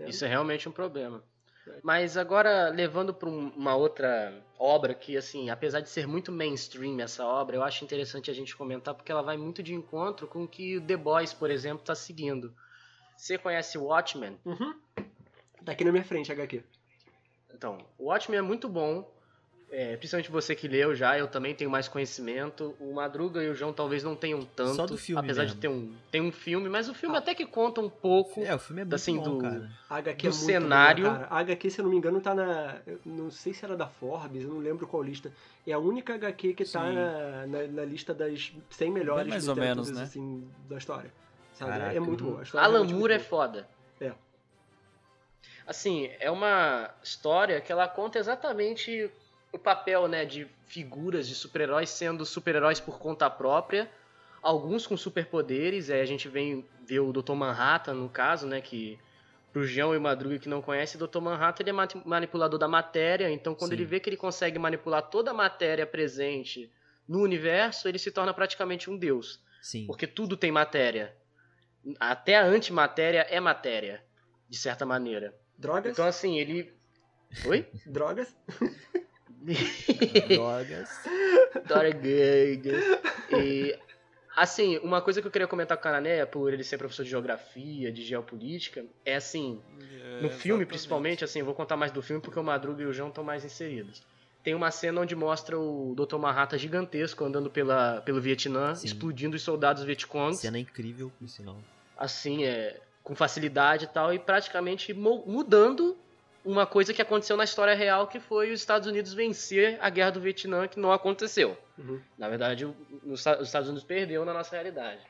Isso 0.00 0.24
é 0.24 0.28
realmente 0.28 0.68
um 0.68 0.72
problema. 0.72 1.22
Mas 1.82 2.16
agora, 2.16 2.68
levando 2.68 3.12
para 3.12 3.28
uma 3.28 3.74
outra 3.74 4.32
obra 4.58 4.94
que, 4.94 5.16
assim, 5.16 5.50
apesar 5.50 5.80
de 5.80 5.88
ser 5.88 6.06
muito 6.06 6.30
mainstream 6.30 7.00
essa 7.00 7.24
obra, 7.26 7.56
eu 7.56 7.62
acho 7.62 7.84
interessante 7.84 8.30
a 8.30 8.34
gente 8.34 8.56
comentar 8.56 8.94
porque 8.94 9.10
ela 9.10 9.22
vai 9.22 9.36
muito 9.36 9.62
de 9.62 9.74
encontro 9.74 10.26
com 10.26 10.44
o 10.44 10.48
que 10.48 10.78
o 10.78 10.80
The 10.80 10.96
Boys, 10.96 11.32
por 11.32 11.50
exemplo, 11.50 11.80
está 11.80 11.94
seguindo. 11.94 12.54
Você 13.16 13.36
conhece 13.36 13.76
Watchmen? 13.76 14.38
Uhum. 14.44 14.74
Tá 15.64 15.72
aqui 15.72 15.84
na 15.84 15.92
minha 15.92 16.04
frente, 16.04 16.32
HQ. 16.32 16.62
Então, 17.52 17.78
o 17.98 18.06
Watchmen 18.06 18.38
é 18.38 18.42
muito 18.42 18.68
bom, 18.68 19.10
é, 19.72 19.96
principalmente 19.96 20.30
você 20.30 20.54
que 20.54 20.66
leu 20.66 20.94
já, 20.94 21.16
eu 21.18 21.28
também 21.28 21.54
tenho 21.54 21.70
mais 21.70 21.86
conhecimento. 21.88 22.74
O 22.80 22.92
Madruga 22.94 23.42
e 23.42 23.48
o 23.48 23.54
João 23.54 23.72
talvez 23.72 24.02
não 24.02 24.16
tenham 24.16 24.44
tanto, 24.44 24.74
Só 24.74 24.86
do 24.86 24.96
filme 24.98 25.20
apesar 25.22 25.42
mesmo. 25.42 25.54
de 25.54 25.60
ter 25.60 25.68
um, 25.68 25.94
tem 26.10 26.20
um 26.20 26.32
filme, 26.32 26.68
mas 26.68 26.88
o 26.88 26.94
filme 26.94 27.14
Ah. 27.14 27.18
até 27.18 27.34
que 27.34 27.46
conta 27.46 27.80
um 27.80 27.88
pouco. 27.88 28.42
É, 28.42 28.54
o 28.54 28.58
filme 28.58 28.82
é 28.82 28.84
muito 28.84 28.94
Assim, 28.94 29.16
bom, 29.16 29.22
do- 29.22 29.38
cara. 29.38 29.70
A 29.88 29.96
HQ 29.96 30.22
do 30.22 30.26
é 30.28 30.30
muito 30.36 30.44
cenário. 30.46 31.04
boa, 31.04 31.18
cara. 31.18 31.28
A 31.34 31.38
HQ, 31.38 31.70
se 31.70 31.80
eu 31.80 31.82
não 31.84 31.90
me 31.90 31.96
engano, 31.98 32.20
tá 32.20 32.34
na. 32.34 32.76
Não 33.04 33.30
sei 33.30 33.54
se 33.54 33.64
era 33.64 33.76
da 33.76 33.86
Forbes, 33.86 34.42
eu 34.44 34.50
não 34.50 34.58
lembro 34.58 34.86
qual 34.86 35.02
lista. 35.02 35.32
É 35.66 35.72
a 35.72 35.78
única 35.78 36.14
HQ 36.14 36.54
que 36.54 36.64
tá 36.64 36.88
Sim. 36.88 36.94
na, 36.94 37.46
na, 37.46 37.66
na 37.68 37.84
lista 37.84 38.12
das 38.12 38.52
100 38.70 38.90
melhores 38.90 39.24
Bem 39.24 39.30
mais 39.32 39.46
ou 39.48 39.54
menos, 39.56 39.90
né? 39.90 40.02
assim, 40.02 40.48
da 40.68 40.78
história. 40.78 41.12
Sabe? 41.54 41.72
Caraca. 41.72 41.96
é 41.96 42.00
muito 42.00 42.24
boa. 42.24 42.42
A 42.54 42.64
Alan 42.64 42.84
Moore 42.84 43.12
é 43.12 43.18
boa. 43.18 43.28
foda. 43.28 43.68
É. 44.00 44.12
Assim, 45.66 46.10
é 46.18 46.30
uma 46.30 46.90
história 47.02 47.60
que 47.60 47.70
ela 47.70 47.86
conta 47.86 48.18
exatamente 48.18 49.10
o 49.52 49.58
papel, 49.58 50.06
né, 50.08 50.24
de 50.24 50.46
figuras 50.66 51.26
de 51.26 51.34
super-heróis 51.34 51.90
sendo 51.90 52.24
super-heróis 52.24 52.80
por 52.80 52.98
conta 52.98 53.28
própria, 53.28 53.90
alguns 54.42 54.86
com 54.86 54.96
superpoderes, 54.96 55.90
aí 55.90 56.00
a 56.00 56.06
gente 56.06 56.28
vem 56.28 56.64
ver 56.86 57.00
o 57.00 57.12
Dr. 57.12 57.34
Manhattan 57.34 57.94
no 57.94 58.08
caso, 58.08 58.46
né, 58.46 58.60
que 58.60 58.98
pro 59.52 59.64
João 59.64 59.94
e 59.94 59.98
Madruga 59.98 60.38
que 60.38 60.48
não 60.48 60.62
conhece, 60.62 60.96
o 60.96 61.06
Dr. 61.06 61.20
Manhattan 61.20 61.64
ele 61.64 61.70
é 61.70 61.88
manipulador 62.04 62.58
da 62.58 62.68
matéria, 62.68 63.30
então 63.30 63.54
quando 63.54 63.70
Sim. 63.70 63.76
ele 63.76 63.84
vê 63.84 63.98
que 63.98 64.08
ele 64.08 64.16
consegue 64.16 64.58
manipular 64.58 65.02
toda 65.02 65.32
a 65.32 65.34
matéria 65.34 65.86
presente 65.86 66.70
no 67.08 67.20
universo, 67.20 67.88
ele 67.88 67.98
se 67.98 68.12
torna 68.12 68.32
praticamente 68.32 68.88
um 68.88 68.96
deus, 68.96 69.42
Sim. 69.60 69.86
porque 69.86 70.06
tudo 70.06 70.36
tem 70.36 70.52
matéria. 70.52 71.16
Até 71.98 72.36
a 72.36 72.44
antimatéria 72.44 73.26
é 73.28 73.40
matéria, 73.40 74.04
de 74.48 74.56
certa 74.56 74.86
maneira. 74.86 75.34
Drogas? 75.58 75.92
Então 75.92 76.06
assim, 76.06 76.38
ele 76.38 76.72
Oi? 77.46 77.66
Drogas? 77.86 78.36
Drogas. 80.28 80.88
Drogas. 81.66 82.84
E, 83.32 83.78
assim, 84.36 84.78
uma 84.78 85.00
coisa 85.00 85.20
que 85.20 85.26
eu 85.26 85.30
queria 85.30 85.46
comentar 85.48 85.76
com 85.76 85.80
o 85.80 85.84
Canané, 85.84 86.24
por 86.26 86.52
ele 86.52 86.64
ser 86.64 86.78
professor 86.78 87.04
de 87.04 87.10
geografia, 87.10 87.90
de 87.92 88.02
geopolítica, 88.02 88.84
é 89.04 89.16
assim, 89.16 89.60
É, 89.78 90.20
no 90.22 90.28
filme 90.30 90.62
exatamente. 90.62 90.66
principalmente, 90.66 91.24
assim, 91.24 91.38
eu 91.40 91.44
vou 91.44 91.54
contar 91.54 91.76
mais 91.76 91.92
do 91.92 92.02
filme 92.02 92.20
porque 92.22 92.38
o 92.38 92.42
Madruga 92.44 92.82
e 92.82 92.86
o 92.86 92.92
João 92.92 93.08
estão 93.08 93.24
mais 93.24 93.44
inseridos. 93.44 94.02
Tem 94.42 94.54
uma 94.54 94.70
cena 94.70 95.02
onde 95.02 95.14
mostra 95.14 95.58
o 95.58 95.94
Dr. 95.94 96.16
Manhattan 96.16 96.56
gigantesco 96.56 97.24
andando 97.24 97.50
pela, 97.50 98.00
pelo 98.00 98.20
Vietnã, 98.22 98.74
Sim. 98.74 98.86
explodindo 98.86 99.36
os 99.36 99.42
soldados 99.42 99.82
Vietcongs, 99.84 100.40
Cena 100.40 100.58
incrível, 100.58 101.12
por 101.18 101.28
sinal. 101.28 101.58
assim, 101.96 102.44
é, 102.44 102.80
com 103.02 103.14
facilidade 103.14 103.84
e 103.84 103.88
tal, 103.88 104.14
e 104.14 104.18
praticamente 104.18 104.94
mudando 104.94 105.94
uma 106.44 106.66
coisa 106.66 106.92
que 106.94 107.02
aconteceu 107.02 107.36
na 107.36 107.44
história 107.44 107.74
real, 107.74 108.06
que 108.06 108.18
foi 108.18 108.50
os 108.52 108.60
Estados 108.60 108.88
Unidos 108.88 109.12
vencer 109.12 109.78
a 109.80 109.90
guerra 109.90 110.10
do 110.12 110.20
Vietnã, 110.20 110.66
que 110.66 110.80
não 110.80 110.92
aconteceu. 110.92 111.56
Uhum. 111.78 112.00
Na 112.16 112.28
verdade, 112.28 112.64
os 113.04 113.20
Esta- 113.26 113.40
os 113.40 113.48
Estados 113.48 113.68
Unidos 113.68 113.84
perdeu 113.86 114.24
na 114.24 114.32
nossa 114.32 114.52
realidade. 114.52 115.00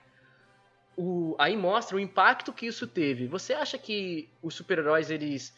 O- 0.97 1.35
aí 1.39 1.57
mostra 1.57 1.97
o 1.97 2.01
impacto 2.01 2.53
que 2.53 2.67
isso 2.67 2.87
teve. 2.87 3.27
Você 3.27 3.53
acha 3.55 3.79
que 3.79 4.29
os 4.43 4.55
super-heróis 4.55 5.11
eles 5.11 5.55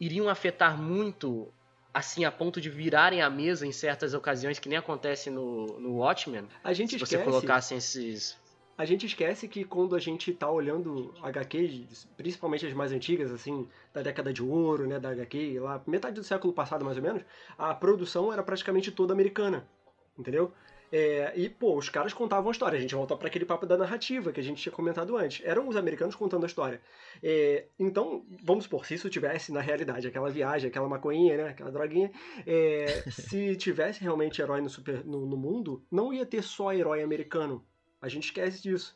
iriam 0.00 0.28
afetar 0.28 0.80
muito, 0.80 1.52
assim, 1.92 2.24
a 2.24 2.30
ponto 2.30 2.60
de 2.60 2.70
virarem 2.70 3.20
a 3.20 3.28
mesa 3.28 3.66
em 3.66 3.72
certas 3.72 4.14
ocasiões, 4.14 4.58
que 4.58 4.68
nem 4.68 4.78
acontece 4.78 5.28
no, 5.30 5.78
no 5.80 5.96
Watchmen? 5.96 6.48
A 6.62 6.72
gente 6.72 6.92
Se 6.92 6.98
você 6.98 7.16
esquece. 7.16 7.24
colocasse 7.24 7.74
esses. 7.74 8.36
A 8.78 8.84
gente 8.84 9.06
esquece 9.06 9.48
que 9.48 9.64
quando 9.64 9.96
a 9.96 9.98
gente 9.98 10.32
tá 10.32 10.48
olhando 10.48 11.12
HQs, 11.20 12.06
principalmente 12.16 12.64
as 12.64 12.72
mais 12.72 12.92
antigas, 12.92 13.32
assim, 13.32 13.68
da 13.92 14.02
década 14.02 14.32
de 14.32 14.40
ouro, 14.40 14.86
né, 14.86 15.00
da 15.00 15.10
HQ, 15.10 15.58
lá, 15.58 15.82
metade 15.84 16.14
do 16.14 16.22
século 16.22 16.52
passado 16.52 16.84
mais 16.84 16.96
ou 16.96 17.02
menos, 17.02 17.24
a 17.58 17.74
produção 17.74 18.32
era 18.32 18.40
praticamente 18.40 18.92
toda 18.92 19.12
americana, 19.12 19.68
entendeu? 20.16 20.52
É, 20.92 21.32
e, 21.36 21.50
pô, 21.50 21.76
os 21.76 21.88
caras 21.88 22.14
contavam 22.14 22.48
a 22.48 22.52
história. 22.52 22.78
A 22.78 22.80
gente 22.80 22.94
volta 22.94 23.16
para 23.16 23.26
aquele 23.26 23.44
papo 23.44 23.66
da 23.66 23.76
narrativa 23.76 24.32
que 24.32 24.38
a 24.38 24.42
gente 24.44 24.62
tinha 24.62 24.72
comentado 24.72 25.16
antes. 25.16 25.44
Eram 25.44 25.68
os 25.68 25.76
americanos 25.76 26.14
contando 26.14 26.44
a 26.44 26.46
história. 26.46 26.80
É, 27.20 27.66
então, 27.78 28.24
vamos 28.44 28.64
supor, 28.64 28.86
se 28.86 28.94
isso 28.94 29.10
tivesse 29.10 29.52
na 29.52 29.60
realidade, 29.60 30.06
aquela 30.06 30.30
viagem, 30.30 30.68
aquela 30.68 30.88
maconhinha, 30.88 31.36
né, 31.36 31.48
aquela 31.48 31.72
droguinha, 31.72 32.12
é, 32.46 32.86
se 33.10 33.56
tivesse 33.56 34.02
realmente 34.02 34.40
herói 34.40 34.60
no, 34.60 34.70
super, 34.70 35.04
no, 35.04 35.26
no 35.26 35.36
mundo, 35.36 35.84
não 35.90 36.12
ia 36.12 36.24
ter 36.24 36.42
só 36.42 36.72
herói 36.72 37.02
americano. 37.02 37.66
A 38.00 38.08
gente 38.08 38.24
esquece 38.24 38.62
disso, 38.62 38.94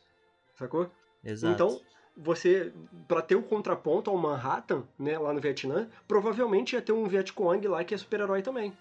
sacou? 0.55 0.91
Exato. 1.25 1.53
Então, 1.55 1.81
você, 2.17 2.73
pra 3.09 3.23
ter 3.23 3.37
o 3.37 3.43
contraponto 3.43 4.11
ao 4.11 4.17
Manhattan, 4.17 4.85
né, 4.99 5.19
lá 5.19 5.33
no 5.33 5.41
Vietnã, 5.41 5.89
provavelmente 6.07 6.75
ia 6.75 6.83
ter 6.83 6.93
um 6.93 7.07
Vietcong 7.07 7.67
lá 7.67 7.83
que 7.85 7.95
é 7.95 7.99
super-herói 7.99 8.43
também. 8.43 8.77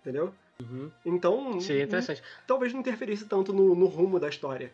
Entendeu? 0.00 0.34
Então, 1.04 1.60
Seria 1.60 1.84
interessante. 1.84 2.22
talvez 2.46 2.72
não 2.72 2.80
interferisse 2.80 3.26
tanto 3.26 3.52
no, 3.52 3.74
no 3.74 3.86
rumo 3.86 4.18
da 4.18 4.28
história, 4.28 4.72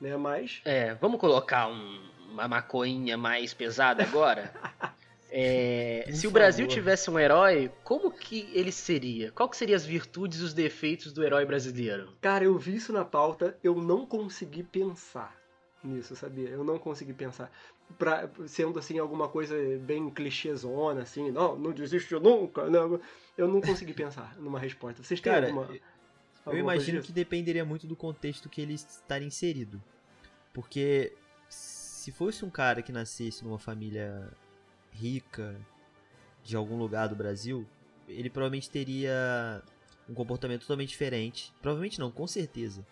né? 0.00 0.16
Mas, 0.16 0.60
É, 0.64 0.94
vamos 0.94 1.18
colocar 1.20 1.68
um- 1.68 2.10
uma 2.30 2.46
maconha 2.46 3.16
mais 3.16 3.54
pesada 3.54 4.02
agora? 4.02 4.52
É, 5.30 6.06
se 6.12 6.26
o 6.26 6.30
Brasil 6.30 6.66
favor. 6.66 6.74
tivesse 6.74 7.10
um 7.10 7.18
herói, 7.18 7.70
como 7.84 8.10
que 8.10 8.50
ele 8.52 8.72
seria? 8.72 9.30
Qual 9.30 9.48
que 9.48 9.56
seriam 9.56 9.76
as 9.76 9.84
virtudes 9.84 10.40
e 10.40 10.44
os 10.44 10.54
defeitos 10.54 11.12
do 11.12 11.22
herói 11.24 11.44
brasileiro? 11.46 12.12
cara, 12.20 12.44
eu 12.44 12.58
vi 12.58 12.76
isso 12.76 12.92
na 12.92 13.04
pauta, 13.04 13.56
eu 13.62 13.76
não 13.76 14.04
consegui 14.04 14.62
pensar 14.62 15.40
nisso, 15.82 16.14
sabia? 16.14 16.48
Eu 16.48 16.64
não 16.64 16.78
consegui 16.78 17.12
pensar. 17.12 17.50
Pra, 17.98 18.30
sendo 18.46 18.78
assim, 18.78 18.98
alguma 18.98 19.28
coisa 19.28 19.54
bem 19.80 20.08
clichêzona, 20.10 21.02
assim, 21.02 21.30
não, 21.30 21.58
não 21.58 21.72
desiste 21.72 22.14
nunca, 22.14 22.68
não. 22.68 23.00
Eu 23.36 23.48
não 23.48 23.60
consegui 23.60 23.92
pensar 23.92 24.36
numa 24.38 24.58
resposta. 24.58 25.02
Vocês 25.02 25.20
têm 25.20 25.32
Cara, 25.32 25.46
alguma. 25.46 25.64
Eu 25.72 25.80
alguma 26.44 26.74
imagino 26.74 27.02
que 27.02 27.12
dependeria 27.12 27.64
muito 27.64 27.86
do 27.86 27.96
contexto 27.96 28.48
que 28.48 28.60
ele 28.60 28.74
estaria 28.74 29.26
inserido. 29.26 29.82
Porque 30.52 31.12
se 31.48 32.12
fosse 32.12 32.44
um 32.44 32.50
cara 32.50 32.82
que 32.82 32.92
nascesse 32.92 33.44
numa 33.44 33.58
família 33.58 34.30
rica 34.92 35.60
de 36.42 36.56
algum 36.56 36.76
lugar 36.76 37.08
do 37.08 37.16
Brasil, 37.16 37.66
ele 38.08 38.30
provavelmente 38.30 38.70
teria 38.70 39.62
um 40.08 40.14
comportamento 40.14 40.62
totalmente 40.62 40.88
diferente. 40.90 41.52
Provavelmente 41.60 41.98
não, 41.98 42.10
com 42.10 42.26
certeza. 42.26 42.84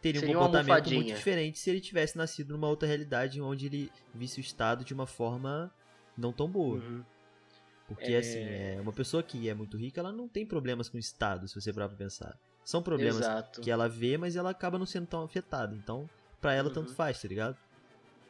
Teria 0.00 0.20
Seria 0.20 0.36
um 0.36 0.40
comportamento 0.42 0.90
muito 0.92 1.14
diferente 1.14 1.58
se 1.58 1.70
ele 1.70 1.80
tivesse 1.80 2.16
nascido 2.16 2.52
numa 2.52 2.68
outra 2.68 2.88
realidade 2.88 3.40
onde 3.40 3.66
ele 3.66 3.92
visse 4.14 4.40
o 4.40 4.42
Estado 4.42 4.84
de 4.84 4.92
uma 4.92 5.06
forma 5.06 5.72
não 6.16 6.32
tão 6.32 6.48
boa. 6.50 6.82
Porque, 7.86 8.12
É. 8.12 8.18
assim, 8.18 8.42
é, 8.48 8.80
uma 8.80 8.92
pessoa 8.92 9.22
que 9.22 9.48
é 9.48 9.54
muito 9.54 9.76
rica, 9.76 10.00
ela 10.00 10.12
não 10.12 10.28
tem 10.28 10.46
problemas 10.46 10.88
com 10.88 10.96
o 10.96 11.00
Estado, 11.00 11.46
se 11.46 11.54
você 11.54 11.72
parar 11.72 11.88
pra 11.88 11.96
pensar. 11.96 12.36
São 12.64 12.82
problemas 12.82 13.20
Exato. 13.26 13.60
que 13.60 13.70
ela 13.70 13.88
vê, 13.88 14.16
mas 14.16 14.34
ela 14.34 14.50
acaba 14.50 14.78
não 14.78 14.86
sendo 14.86 15.06
tão 15.06 15.22
afetada. 15.22 15.74
Então, 15.74 16.08
pra 16.40 16.54
ela, 16.54 16.70
tanto 16.70 16.90
Uhum. 16.90 16.96
faz, 16.96 17.20
tá 17.20 17.28
ligado? 17.28 17.56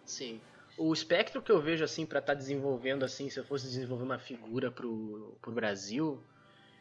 Sim. 0.04 0.40
O 0.76 0.92
espectro 0.92 1.42
que 1.42 1.52
eu 1.52 1.60
vejo 1.60 1.84
assim 1.84 2.06
pra 2.06 2.18
estar 2.18 2.34
desenvolvendo 2.34 3.04
assim, 3.04 3.28
se 3.28 3.38
eu 3.38 3.44
fosse 3.44 3.66
desenvolver 3.66 4.04
uma 4.04 4.18
figura 4.18 4.70
pro, 4.70 5.36
pro 5.40 5.52
Brasil, 5.52 6.22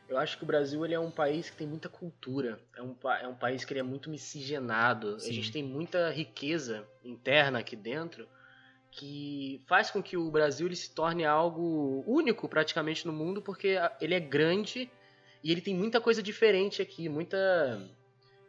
eu 0.08 0.18
acho 0.18 0.38
que 0.38 0.44
o 0.44 0.48
Brasil 0.48 0.84
ele 0.86 0.94
é 0.94 1.00
um 1.00 1.12
país 1.12 1.50
que 1.50 1.58
tem 1.58 1.68
muita 1.68 1.90
cultura. 1.90 2.60
É 2.76 2.82
um, 2.82 2.96
é 3.22 3.28
um 3.28 3.36
país 3.36 3.64
que 3.64 3.74
ele 3.74 3.80
é 3.80 3.84
muito 3.84 4.10
miscigenado. 4.10 5.20
Sim. 5.20 5.30
A 5.30 5.34
gente 5.34 5.52
tem 5.52 5.64
muita 5.64 6.10
riqueza 6.10 6.88
interna 7.04 7.60
aqui 7.60 7.76
dentro 7.76 8.28
que 8.92 9.62
faz 9.68 9.90
com 9.90 10.04
que 10.04 10.18
o 10.18 10.30
Brasil 10.30 10.68
ele 10.68 10.76
se 10.76 10.94
torne 10.94 11.24
algo 11.24 12.04
único 12.06 12.48
praticamente 12.50 13.08
no 13.08 13.14
mundo, 13.14 13.42
porque 13.42 13.78
ele 14.02 14.14
é 14.14 14.20
grande 14.20 14.92
e 15.42 15.52
ele 15.52 15.62
tem 15.62 15.74
muita 15.74 16.02
coisa 16.02 16.22
diferente 16.22 16.82
aqui, 16.82 17.08
muita 17.08 17.90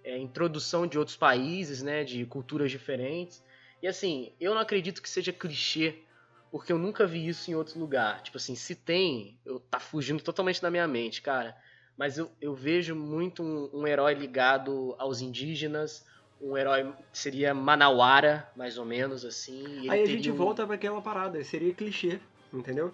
é, 0.02 0.18
introdução 0.18 0.86
de 0.86 0.98
outros 0.98 1.16
países, 1.16 1.80
né, 1.80 2.02
de 2.02 2.26
culturas 2.26 2.70
diferentes. 2.70 3.42
E 3.82 3.88
assim, 3.88 4.32
eu 4.40 4.54
não 4.54 4.60
acredito 4.60 5.02
que 5.02 5.08
seja 5.10 5.32
clichê, 5.32 6.04
porque 6.50 6.72
eu 6.72 6.78
nunca 6.78 7.06
vi 7.06 7.26
isso 7.26 7.50
em 7.50 7.54
outro 7.54 7.78
lugar. 7.80 8.22
Tipo 8.22 8.36
assim, 8.36 8.54
se 8.54 8.76
tem, 8.76 9.40
eu 9.44 9.58
tá 9.58 9.80
fugindo 9.80 10.22
totalmente 10.22 10.62
da 10.62 10.70
minha 10.70 10.86
mente, 10.86 11.20
cara. 11.20 11.56
Mas 11.98 12.16
eu, 12.16 12.30
eu 12.40 12.54
vejo 12.54 12.94
muito 12.94 13.42
um, 13.42 13.80
um 13.80 13.86
herói 13.86 14.14
ligado 14.14 14.94
aos 14.98 15.20
indígenas, 15.20 16.04
um 16.40 16.56
herói 16.56 16.94
seria 17.12 17.52
Manauara, 17.52 18.48
mais 18.56 18.78
ou 18.78 18.84
menos 18.84 19.24
assim. 19.24 19.80
ele 19.80 19.90
Aí 19.90 20.02
a 20.02 20.06
gente 20.06 20.30
um- 20.30 20.36
volta 20.36 20.64
pra 20.64 20.76
aquela 20.76 21.02
parada, 21.02 21.42
seria 21.44 21.74
clichê, 21.74 22.20
entendeu? 22.52 22.92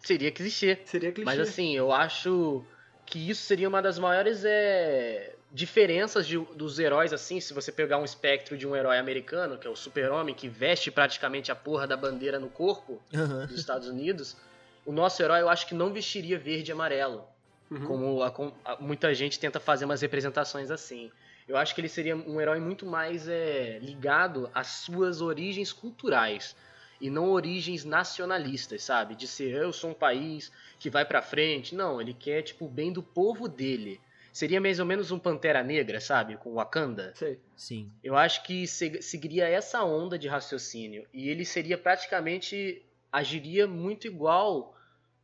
Seria 0.00 0.30
clichê. 0.30 0.78
Seria 0.84 1.10
clichê. 1.10 1.24
Mas 1.24 1.40
assim, 1.40 1.74
eu 1.74 1.90
acho 1.92 2.64
que 3.06 3.30
isso 3.30 3.42
seria 3.42 3.68
uma 3.68 3.80
das 3.82 3.98
maiores 3.98 4.44
é, 4.44 5.37
diferenças 5.52 6.26
de- 6.26 6.38
dos 6.38 6.78
heróis, 6.78 7.12
assim, 7.12 7.40
se 7.40 7.54
você 7.54 7.72
pegar 7.72 7.98
um 7.98 8.04
espectro 8.04 8.56
de 8.56 8.66
um 8.66 8.76
herói 8.76 8.98
americano, 8.98 9.56
que 9.58 9.66
é 9.66 9.70
o 9.70 9.76
super-homem, 9.76 10.34
que 10.34 10.48
veste 10.48 10.90
praticamente 10.90 11.50
a 11.50 11.54
porra 11.54 11.86
da 11.86 11.96
bandeira 11.96 12.38
no 12.38 12.48
corpo 12.48 13.00
dos 13.46 13.58
Estados 13.58 13.88
Unidos, 13.88 14.36
o 14.84 14.92
nosso 14.92 15.22
herói 15.22 15.40
eu 15.40 15.48
acho 15.48 15.66
que 15.66 15.74
não 15.74 15.92
vestiria 15.92 16.38
verde 16.38 16.70
e 16.70 16.72
amarelo, 16.72 17.24
Uhum. 17.70 17.86
como 17.86 18.22
a- 18.22 18.32
a- 18.64 18.76
muita 18.80 19.14
gente 19.14 19.38
tenta 19.38 19.58
fazer 19.58 19.84
umas 19.84 20.00
representações 20.02 20.70
assim. 20.70 21.10
Eu 21.46 21.56
acho 21.56 21.74
que 21.74 21.80
ele 21.80 21.88
seria 21.88 22.14
um 22.14 22.38
herói 22.40 22.60
muito 22.60 22.84
mais 22.84 23.26
é, 23.26 23.78
ligado 23.80 24.50
às 24.54 24.66
suas 24.66 25.22
origens 25.22 25.72
culturais 25.72 26.54
e 27.00 27.08
não 27.08 27.30
origens 27.30 27.84
nacionalistas, 27.86 28.82
sabe? 28.82 29.14
De 29.14 29.26
ser 29.26 29.54
eu 29.54 29.72
sou 29.72 29.90
um 29.90 29.94
país 29.94 30.52
que 30.78 30.90
vai 30.90 31.06
pra 31.06 31.22
frente. 31.22 31.74
Não, 31.74 32.00
ele 32.02 32.12
quer 32.12 32.42
tipo 32.42 32.66
o 32.66 32.68
bem 32.68 32.92
do 32.92 33.02
povo 33.02 33.48
dele. 33.48 33.98
Seria 34.38 34.60
mais 34.60 34.78
ou 34.78 34.86
menos 34.86 35.10
um 35.10 35.18
Pantera 35.18 35.64
Negra, 35.64 36.00
sabe? 36.00 36.36
Com 36.36 36.54
Wakanda. 36.54 37.12
Sei. 37.16 37.40
Sim. 37.56 37.90
Eu 38.04 38.16
acho 38.16 38.44
que 38.44 38.68
se- 38.68 39.02
seguiria 39.02 39.48
essa 39.48 39.82
onda 39.82 40.16
de 40.16 40.28
raciocínio. 40.28 41.04
E 41.12 41.28
ele 41.28 41.44
seria 41.44 41.76
praticamente. 41.76 42.80
agiria 43.10 43.66
muito 43.66 44.06
igual 44.06 44.76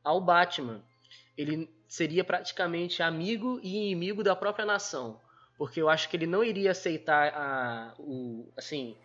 ao 0.03 0.21
Batman. 0.21 0.83
Ele 1.39 1.71
seria 1.87 2.25
praticamente 2.25 3.05
amigo 3.05 3.61
e 3.62 3.77
inimigo 3.77 4.25
da 4.25 4.35
própria 4.35 4.67
nação. 4.67 5.21
Porque 5.57 5.81
eu 5.81 5.89
acho 5.89 6.09
que 6.09 6.17
ele 6.17 6.27
não 6.27 6.43
iria 6.43 6.73
aceitar 6.73 7.33
a, 7.37 7.95
o, 8.01 8.49
assim, 8.57 8.97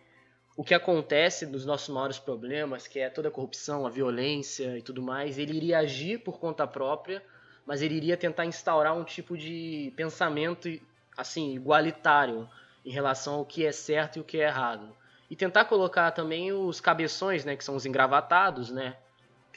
o 0.56 0.64
que 0.64 0.74
acontece 0.74 1.46
nos 1.46 1.64
nossos 1.64 1.88
maiores 1.88 2.18
problemas, 2.18 2.88
que 2.88 2.98
é 2.98 3.08
toda 3.08 3.28
a 3.28 3.30
corrupção, 3.30 3.86
a 3.86 3.90
violência 3.90 4.76
e 4.76 4.82
tudo 4.82 5.00
mais. 5.02 5.38
Ele 5.38 5.56
iria 5.56 5.78
agir 5.78 6.18
por 6.24 6.40
conta 6.40 6.66
própria, 6.66 7.22
mas 7.66 7.82
ele 7.82 7.94
iria 7.94 8.16
tentar 8.16 8.46
instaurar 8.46 8.96
um 8.96 9.04
tipo 9.04 9.36
de 9.36 9.92
pensamento 9.96 10.68
assim 11.16 11.54
igualitário 11.54 12.48
em 12.84 12.90
relação 12.90 13.34
ao 13.34 13.44
que 13.44 13.64
é 13.64 13.72
certo 13.72 14.16
e 14.16 14.20
o 14.20 14.24
que 14.24 14.40
é 14.40 14.46
errado. 14.46 14.88
E 15.30 15.36
tentar 15.36 15.66
colocar 15.66 16.10
também 16.10 16.52
os 16.52 16.80
cabeções, 16.80 17.44
né, 17.44 17.54
que 17.54 17.62
são 17.62 17.76
os 17.76 17.86
engravatados, 17.86 18.70
né, 18.70 18.96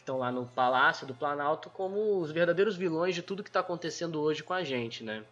estão 0.04 0.18
lá 0.18 0.32
no 0.32 0.45
Palácio 0.45 1.08
do 1.08 1.14
Planalto 1.14 1.70
como 1.70 2.20
os 2.20 2.32
verdadeiros 2.32 2.76
vilões 2.76 3.16
de 3.16 3.24
tudo 3.24 3.41
que 3.41 3.49
está 3.49 3.62
acontecendo 3.62 4.22
hoje 4.22 4.43
com 4.43 4.54
a 4.54 4.64
gente, 4.64 5.04
né? 5.04 5.24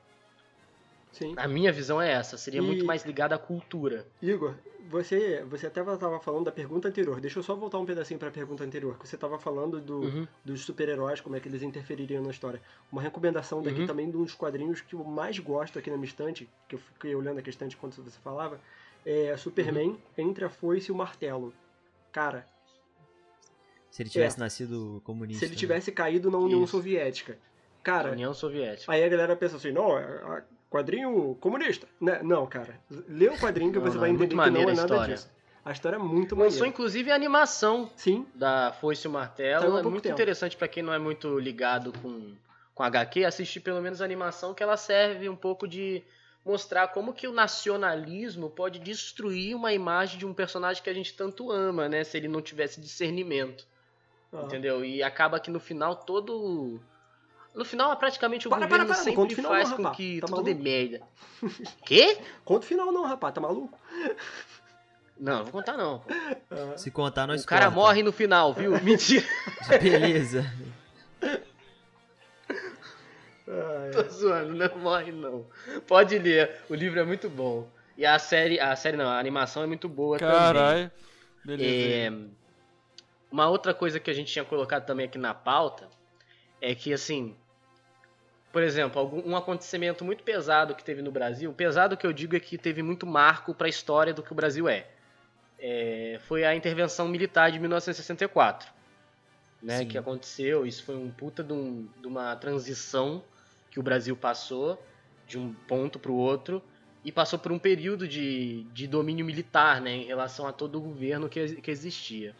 Sim. 1.12 1.34
A 1.38 1.47
minha 1.47 1.72
visão 1.72 2.01
é 2.01 2.09
essa, 2.12 2.38
seria 2.38 2.59
E- 2.59 2.64
muito 2.64 2.86
mais 2.86 3.03
ligada 3.05 3.36
à 3.36 3.38
cultura. 3.38 4.07
Igor, 4.22 4.55
você, 4.89 5.43
você 5.43 5.68
até 5.68 5.82
estava 5.82 6.20
falando 6.20 6.45
da 6.45 6.51
pergunta 6.51 6.88
anterior. 6.88 7.20
Deixa 7.20 7.38
eu 7.39 7.43
só 7.43 7.53
voltar 7.55 7.78
um 7.80 7.86
pedacinho 7.86 8.18
para 8.20 8.30
a 8.30 8.32
pergunta 8.32 8.64
anterior. 8.64 8.97
Que 8.97 9.07
você 9.07 9.16
estava 9.16 9.38
falando 9.38 9.82
do, 9.82 9.99
Uhum. 10.01 10.28
dos 10.45 10.62
super-heróis, 10.62 11.20
como 11.20 11.36
é 11.36 11.39
que 11.39 11.47
eles 11.49 11.62
interfeririam 11.64 12.24
na 12.24 12.32
história. 12.32 12.62
Uma 12.91 13.01
recomendação 13.01 13.62
daqui 13.62 13.82
Uhum. 13.82 13.88
também 13.88 14.09
de 14.09 14.16
um 14.18 14.24
dos 14.24 14.34
quadrinhos 14.34 14.80
que 14.82 14.93
eu 14.95 15.03
mais 15.03 15.38
gosto 15.39 15.78
aqui 15.78 15.89
na 15.89 15.97
minha 15.97 16.07
estante, 16.07 16.49
que 16.68 16.76
eu 16.76 16.80
fiquei 16.80 17.14
olhando 17.14 17.39
aqui 17.39 17.49
a 17.49 17.51
estante 17.51 17.76
enquanto 17.76 18.01
você 18.01 18.20
falava, 18.20 18.59
é 19.05 19.36
Superman 19.38 19.89
Uhum. 19.89 20.30
Entre 20.30 20.45
a 20.45 20.49
Foice 20.49 20.89
e 20.89 20.91
o 20.91 20.95
Martelo. 20.95 21.53
Cara, 22.12 22.47
Se 23.89 24.01
ele 24.01 24.09
tivesse 24.09 24.39
nascido 24.39 25.01
comunista. 25.03 25.39
se 25.39 25.45
ele 25.51 25.55
tivesse 25.57 25.91
caído 25.91 26.32
na 26.32 26.38
União 26.38 26.64
Isso. 26.64 26.72
Soviética. 26.72 27.38
Cara, 27.84 28.12
União 28.12 28.34
Soviética. 28.34 28.91
aí 28.91 29.03
a 29.03 29.09
galera 29.09 29.36
pensa 29.36 29.57
assim, 29.57 29.72
não, 29.72 29.97
é 29.97 30.03
é 30.03 30.43
quadrinho 30.72 31.36
comunista. 31.40 31.88
Né? 32.00 32.22
Não, 32.24 32.48
cara. 32.48 32.80
Lê 33.08 33.28
o 33.28 33.38
quadrinho 33.38 33.72
que 33.72 33.78
Não, 33.78 33.86
você 33.86 33.94
não, 33.96 34.00
vai 34.02 34.10
é 34.10 34.14
entender 34.14 34.30
que 34.30 34.36
não 34.36 34.44
é 34.46 34.50
nada 34.66 34.72
história. 34.74 35.16
disso. 35.16 35.30
A 35.64 35.72
história 35.72 35.98
é 35.98 36.00
muito 36.00 36.34
Lançou 36.34 36.46
maneira. 36.62 36.68
inclusive 36.70 37.12
a 37.12 37.16
animação 37.16 37.92
Sim, 37.96 38.26
da 38.34 38.72
Foice 38.82 39.06
e 39.06 39.10
o 39.10 39.12
Martelo. 39.12 39.78
É 39.78 39.84
muito 39.84 40.02
tempo. 40.02 40.14
interessante 40.16 40.58
pra 40.58 40.68
quem 40.68 40.82
não 40.82 40.92
é 40.94 40.98
muito 40.98 41.38
ligado 41.38 41.94
com, 42.02 42.34
com 42.74 42.82
HQ, 42.84 43.26
assistir 43.26 43.60
pelo 43.60 43.80
menos 43.82 44.02
a 44.02 44.06
animação, 44.06 44.56
que 44.56 44.64
ela 44.64 44.76
serve 44.78 45.30
um 45.30 45.36
pouco 45.36 45.68
de 45.68 46.02
mostrar 46.44 46.88
como 46.88 47.14
que 47.14 47.28
o 47.28 47.32
nacionalismo 47.32 48.50
pode 48.50 48.80
destruir 48.80 49.56
uma 49.56 49.72
imagem 49.72 50.18
de 50.18 50.26
um 50.26 50.34
personagem 50.34 50.82
que 50.82 50.90
a 50.90 50.94
gente 50.96 51.14
tanto 51.14 51.52
ama, 51.52 51.88
né? 51.88 52.04
Se 52.04 52.18
ele 52.18 52.28
não 52.28 52.42
tivesse 52.42 52.82
discernimento, 52.82 53.68
Ah. 54.34 54.42
entendeu? 54.44 54.84
E 54.84 55.04
acaba 55.04 55.40
que 55.40 55.52
no 55.52 55.60
final 55.60 55.96
todo... 55.98 56.80
No 57.54 57.66
final, 57.66 57.95
praticamente, 57.97 58.47
o 58.47 58.49
Para, 58.49 58.62
governo 58.64 58.86
para, 58.86 58.95
para, 58.95 59.14
conta 59.14 59.22
sempre 59.30 59.36
final 59.36 59.52
faz 59.52 59.70
não, 59.70 59.76
com 59.78 59.84
rapaz. 59.84 59.97
que 59.97 60.22
Tá 60.22 60.28
tudo 60.28 60.43
dê 60.43 60.52
maluco? 60.54 60.64
merda. 60.64 61.02
Quê? 61.86 62.18
Conta 62.45 62.66
o 62.66 62.68
final 62.68 62.91
não, 62.91 63.04
rapaz, 63.06 63.34
tá 63.34 63.41
maluco? 63.41 63.78
Não, 65.20 65.38
não 65.38 65.43
vou 65.43 65.52
contar 65.52 65.76
não. 65.78 66.02
Ah, 66.49 66.78
Se 66.78 66.89
contar, 66.89 67.28
nós 67.28 67.43
O 67.43 67.47
cara 67.47 67.66
corta. 67.66 67.76
morre 67.80 68.04
no 68.04 68.12
final, 68.14 68.54
viu? 68.54 68.72
Mentira. 68.82 69.26
Beleza. 69.82 70.45
ah, 73.47 73.91
Tô 73.93 74.04
zoando, 74.10 74.54
não 74.56 74.78
morre 74.80 75.12
não. 75.12 75.45
Pode 75.88 76.18
ler, 76.18 76.62
o 76.70 76.76
livro 76.76 76.99
é 76.99 77.04
muito 77.04 77.30
bom. 77.30 77.68
E 77.97 78.06
a 78.06 78.18
série, 78.18 78.60
a 78.60 78.76
série 78.76 78.97
não, 78.97 79.08
a 79.10 79.20
animação 79.20 79.62
é 79.64 79.68
muito 79.68 79.88
boa 79.89 80.18
Caralho. 80.18 80.89
também. 80.89 80.91
Beleza. 81.43 82.16
É, 82.16 82.28
uma 83.32 83.47
outra 83.49 83.74
coisa 83.74 83.99
que 83.99 84.10
a 84.10 84.14
gente 84.14 84.32
tinha 84.32 84.45
colocado 84.45 84.86
também 84.86 85.06
aqui 85.06 85.18
na 85.18 85.34
pauta 85.34 85.88
é 86.62 86.76
que 86.76 86.93
assim, 86.93 87.36
por 88.51 88.62
exemplo, 88.62 88.99
algum, 88.99 89.28
um 89.28 89.36
acontecimento 89.36 90.05
muito 90.05 90.24
pesado 90.24 90.76
que 90.76 90.84
teve 90.84 91.01
no 91.01 91.12
Brasil, 91.12 91.51
pesado 91.53 91.97
que 91.97 92.05
eu 92.05 92.14
digo 92.14 92.36
é 92.36 92.39
que 92.39 92.57
teve 92.57 92.84
muito 92.84 93.07
marco 93.07 93.53
para 93.53 93.68
a 93.68 93.70
história 93.70 94.14
do 94.14 94.22
que 94.22 94.32
o 94.32 94.36
Brasil 94.36 94.70
é. 94.70 94.88
É, 95.57 96.20
foi 96.24 96.43
a 96.43 96.55
intervenção 96.55 97.07
militar 97.07 97.51
de 97.51 97.59
1964, 97.59 98.72
né, 99.62 99.80
Sim. 99.80 99.88
que 99.88 99.97
aconteceu. 99.97 100.66
Isso 100.66 100.84
foi 100.84 100.95
um 100.95 101.09
puta 101.12 101.43
de, 101.43 101.53
um- 101.53 101.88
de 101.99 102.07
uma 102.07 102.36
transição 102.36 103.24
que 103.70 103.80
o 103.80 103.84
Brasil 103.84 104.16
passou 104.18 104.84
de 105.28 105.38
um 105.38 105.53
ponto 105.53 105.97
para 105.99 106.12
o 106.12 106.16
outro 106.16 106.62
e 107.05 107.12
passou 107.12 107.39
por 107.39 107.51
um 107.51 107.59
período 107.59 108.07
de, 108.07 108.64
de 108.74 108.86
domínio 108.86 109.26
militar, 109.26 109.80
né, 109.80 109.91
em 109.91 110.05
relação 110.05 110.45
a 110.45 110.51
todo 110.51 110.78
o 110.78 110.82
governo 110.82 111.30
que, 111.30 111.62
que 111.62 111.72
existia. 111.72 112.36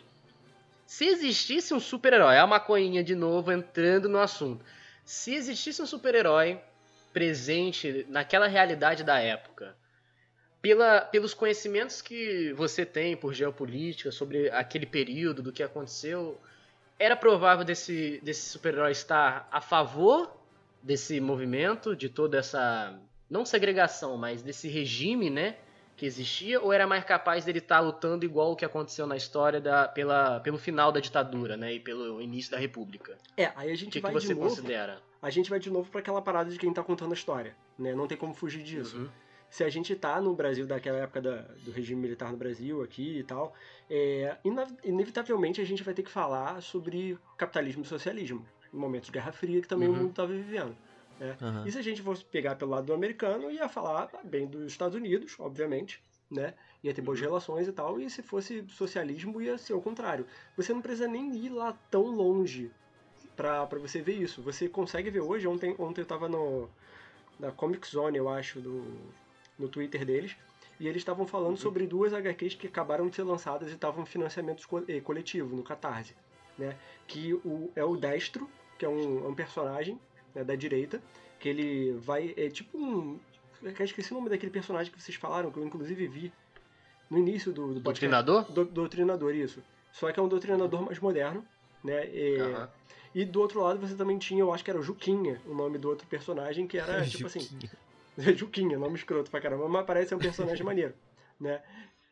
Se 0.92 1.06
existisse 1.06 1.74
um 1.74 1.80
super-herói, 1.80 2.38
a 2.38 2.46
maconhinha 2.46 3.02
de 3.02 3.16
novo 3.16 3.50
entrando 3.50 4.10
no 4.10 4.20
assunto. 4.20 4.66
Se 5.06 5.34
existisse 5.34 5.82
um 5.82 5.86
super-herói 5.86 6.60
presente 7.14 8.06
naquela 8.10 8.46
realidade 8.46 9.02
da 9.02 9.18
época, 9.18 9.74
pela, 10.62 11.00
pelos 11.00 11.34
conhecimentos 11.34 12.02
que 12.02 12.52
você 12.58 12.86
tem 12.86 13.16
por 13.16 13.34
geopolítica 13.34 14.12
sobre 14.12 14.50
aquele 14.50 14.86
período, 14.86 15.42
do 15.42 15.54
que 15.54 15.64
aconteceu, 15.64 16.38
era 17.00 17.16
provável 17.16 17.64
desse, 17.64 18.20
desse 18.22 18.50
super-herói 18.50 18.92
estar 18.92 19.48
a 19.50 19.62
favor 19.62 20.38
desse 20.84 21.22
movimento, 21.22 21.96
de 21.96 22.10
toda 22.10 22.38
essa, 22.38 23.00
não 23.30 23.46
segregação, 23.46 24.18
mas 24.18 24.42
desse 24.42 24.68
regime, 24.68 25.30
né, 25.30 25.56
que 26.02 26.06
existia, 26.08 26.60
ou 26.60 26.74
era 26.74 26.88
mais 26.88 27.04
capaz 27.04 27.45
dele 27.45 27.60
estar 27.60 27.80
lutando 27.80 28.26
igual 28.26 28.54
o 28.54 28.56
que 28.56 28.66
aconteceu 28.66 29.06
na 29.06 29.16
história 29.16 29.62
da, 29.62 29.88
pela, 29.88 30.39
pelo 30.39 30.58
final 30.58 30.91
da 30.91 30.99
ditadura, 30.99 31.56
né, 31.56 31.76
e 31.76 31.80
pelo 31.80 32.20
início 32.20 32.49
da 32.49 32.58
república? 32.58 33.20
É, 33.38 33.52
aí 33.56 33.70
a 33.70 33.74
O 33.74 33.76
gente 33.76 33.91
que, 33.91 33.99
que 33.99 34.02
vai 34.02 34.12
você 34.12 34.30
de 34.30 34.34
novo. 34.34 34.49
considera? 34.49 34.99
A 35.22 35.30
gente 35.30 35.47
vai 35.47 35.60
de 35.60 35.70
novo 35.70 35.91
pra 35.91 35.99
aquela 35.99 36.20
parada 36.20 36.49
de 36.49 36.58
quem 36.58 36.74
tá 36.74 36.82
contando 36.84 37.12
a 37.12 37.14
história, 37.14 37.56
né? 37.78 37.93
Não 37.93 38.08
tem 38.08 38.18
como 38.18 38.34
fugir 38.34 38.64
disso. 38.64 38.97
Uhum. 38.97 39.10
Se 39.47 39.64
a 39.64 39.70
gente 39.70 39.95
tá 39.95 40.20
no 40.20 40.34
Brasil 40.34 40.66
daquela 40.66 40.97
época 40.97 41.22
da- 41.22 41.41
do 41.64 41.70
regime 41.72 42.02
militar 42.02 42.32
no 42.32 42.38
Brasil 42.38 42.82
aqui 42.82 43.20
e 43.20 43.24
tal, 43.24 43.54
é, 43.88 44.38
inevitavelmente 44.84 45.62
a 45.62 45.66
gente 45.66 45.84
vai 45.84 45.93
ter 45.93 46.02
que 46.02 46.10
falar 46.10 46.64
sobre 46.64 47.16
capitalismo 47.38 47.84
e 47.84 47.86
socialismo, 47.86 48.43
em 48.74 48.78
momentos 48.78 49.06
de 49.10 49.14
Guerra 49.14 49.32
Fria 49.32 49.62
que 49.62 49.68
também 49.68 49.88
o 49.88 49.91
Uhum. 49.91 49.97
mundo 49.99 50.10
estava 50.10 50.32
vivendo. 50.34 50.76
Aham. 51.41 51.63
E 51.65 51.72
se 51.72 51.78
a 51.78 51.82
gente 51.82 52.01
fosse 52.01 52.26
pegar 52.26 52.55
pelo 52.55 52.72
lado 52.72 52.86
do 52.86 52.93
americano, 52.93 53.51
ia 53.51 53.69
falar 53.69 54.09
bem 54.24 54.47
dos 54.47 54.72
Estados 54.72 54.95
Unidos, 54.95 55.36
obviamente, 55.39 56.01
né? 56.30 56.53
Ia 56.84 56.93
ter 56.93 57.01
boas 57.01 57.19
Uhum. 57.19 57.26
relações 57.26 57.67
e 57.67 57.72
tal, 57.72 57.99
e 57.99 58.09
se 58.09 58.24
fosse 58.24 58.65
socialismo, 58.69 59.41
ia 59.41 59.57
ser 59.57 59.74
o 59.74 59.82
contrário. 59.82 60.26
Você 60.57 60.74
não 60.74 60.82
precisa 60.82 61.07
nem 61.07 61.36
ir 61.36 61.49
lá 61.49 61.74
tão 61.91 62.03
longe 62.03 62.72
pra 63.36 63.65
você 63.65 64.01
ver 64.01 64.15
isso. 64.15 64.41
Você 64.41 64.67
consegue 64.67 65.09
ver 65.09 65.22
hoje, 65.22 65.47
ontem, 65.47 65.76
ontem 65.78 66.01
eu 66.01 66.05
tava 66.05 66.28
no, 66.28 66.69
na 67.39 67.51
Comic 67.51 67.88
Zone, 67.88 68.17
eu 68.17 68.30
acho, 68.30 68.59
do, 68.59 68.84
no 69.57 69.67
Twitter 69.67 70.05
deles, 70.05 70.36
e 70.80 70.88
eles 70.88 71.01
estavam 71.01 71.28
falando 71.28 71.57
sobre 71.57 71.86
duas 71.86 72.13
HQs 72.13 72.55
que 72.55 72.67
acabaram 72.67 73.07
de 73.07 73.15
ser 73.15 73.24
lançadas 73.24 73.69
e 73.69 73.76
estavam 73.76 74.03
em 74.03 74.05
financiamento 74.05 74.65
eh, 74.88 74.99
coletivo, 75.01 75.55
no 75.55 75.63
Catarse, 75.63 76.15
né? 76.57 76.76
Que 77.07 77.34
o, 77.34 77.72
é 77.76 77.84
o 77.84 77.95
Destro, 77.95 78.49
que 78.80 78.86
é 78.86 78.89
um, 78.89 79.26
é 79.26 79.28
um 79.28 79.36
personagem 79.36 79.99
né, 80.34 80.44
da 80.44 80.56
direita, 80.56 81.02
que 81.40 81.50
ele 81.50 81.94
vai. 81.94 82.34
É 82.38 82.50
tipo 82.50 82.78
um. 82.78 83.20
Eu 83.62 83.72
esqueci 83.86 84.12
o 84.12 84.16
nome 84.16 84.30
daquele 84.30 84.52
personagem 84.52 84.92
que 84.92 85.02
vocês 85.02 85.18
falaram, 85.18 85.52
que 85.52 85.58
eu 85.58 85.66
inclusive 85.66 86.08
vi 86.08 86.34
no 87.10 87.18
início 87.18 87.52
do, 87.52 87.74
do. 87.74 87.80
Doutrinador? 87.80 88.52
Do, 88.52 88.66
doutrinador, 88.66 89.36
isso. 89.36 89.62
Só 89.92 90.12
que 90.12 90.20
é 90.20 90.24
um 90.24 90.28
doutrinador 90.28 90.82
mais 90.82 91.00
moderno, 91.00 91.46
né? 91.84 92.08
E, 92.08 92.38
e 93.14 93.26
do 93.26 93.42
outro 93.42 93.62
lado 93.62 93.80
você 93.80 93.94
também 93.94 94.18
tinha, 94.18 94.40
eu 94.40 94.54
acho 94.54 94.64
que 94.64 94.72
era 94.72 94.80
o 94.80 94.84
Juquinha, 94.84 95.42
o 95.46 95.54
nome 95.54 95.78
do 95.78 95.90
outro 95.90 96.08
personagem, 96.08 96.66
que 96.66 96.78
era 96.78 97.04
tipo 97.06 97.28
assim. 97.28 97.42
Juquinha. 97.42 97.72
Juquinha, 98.36 98.80
nome 98.80 98.96
escroto 98.96 99.30
pra 99.30 99.42
caramba, 99.42 99.68
mas 99.68 99.86
parece 99.86 100.10
ser 100.10 100.16
um 100.16 100.20
personagem 100.20 100.64
maneiro, 100.64 100.94
né? 101.40 101.62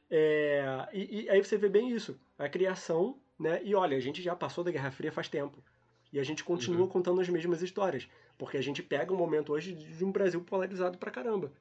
É, 0.10 0.88
e, 0.92 1.24
e 1.24 1.30
aí 1.30 1.44
você 1.44 1.58
vê 1.58 1.70
bem 1.70 1.92
isso, 1.92 2.20
a 2.38 2.50
criação, 2.50 3.18
né? 3.40 3.62
E 3.64 3.76
olha, 3.76 3.96
a 3.96 4.00
gente 4.00 4.22
já 4.22 4.36
passou 4.36 4.64
da 4.64 4.72
Guerra 4.72 4.92
Fria 4.92 5.12
faz 5.12 5.28
tempo. 5.28 5.64
E 6.12 6.20
a 6.20 6.24
gente 6.24 6.44
continua 6.44 6.82
Uhum. 6.82 6.88
contando 6.88 7.22
as 7.22 7.30
mesmas 7.30 7.62
histórias. 7.62 8.08
Porque 8.38 8.58
a 8.58 8.62
gente 8.64 8.82
pega 8.82 9.14
um 9.14 9.18
momento 9.18 9.54
hoje 9.54 9.74
de 9.74 10.04
um 10.06 10.12
Brasil 10.12 10.42
polarizado 10.42 10.98
pra 10.98 11.12
caramba. 11.12 11.52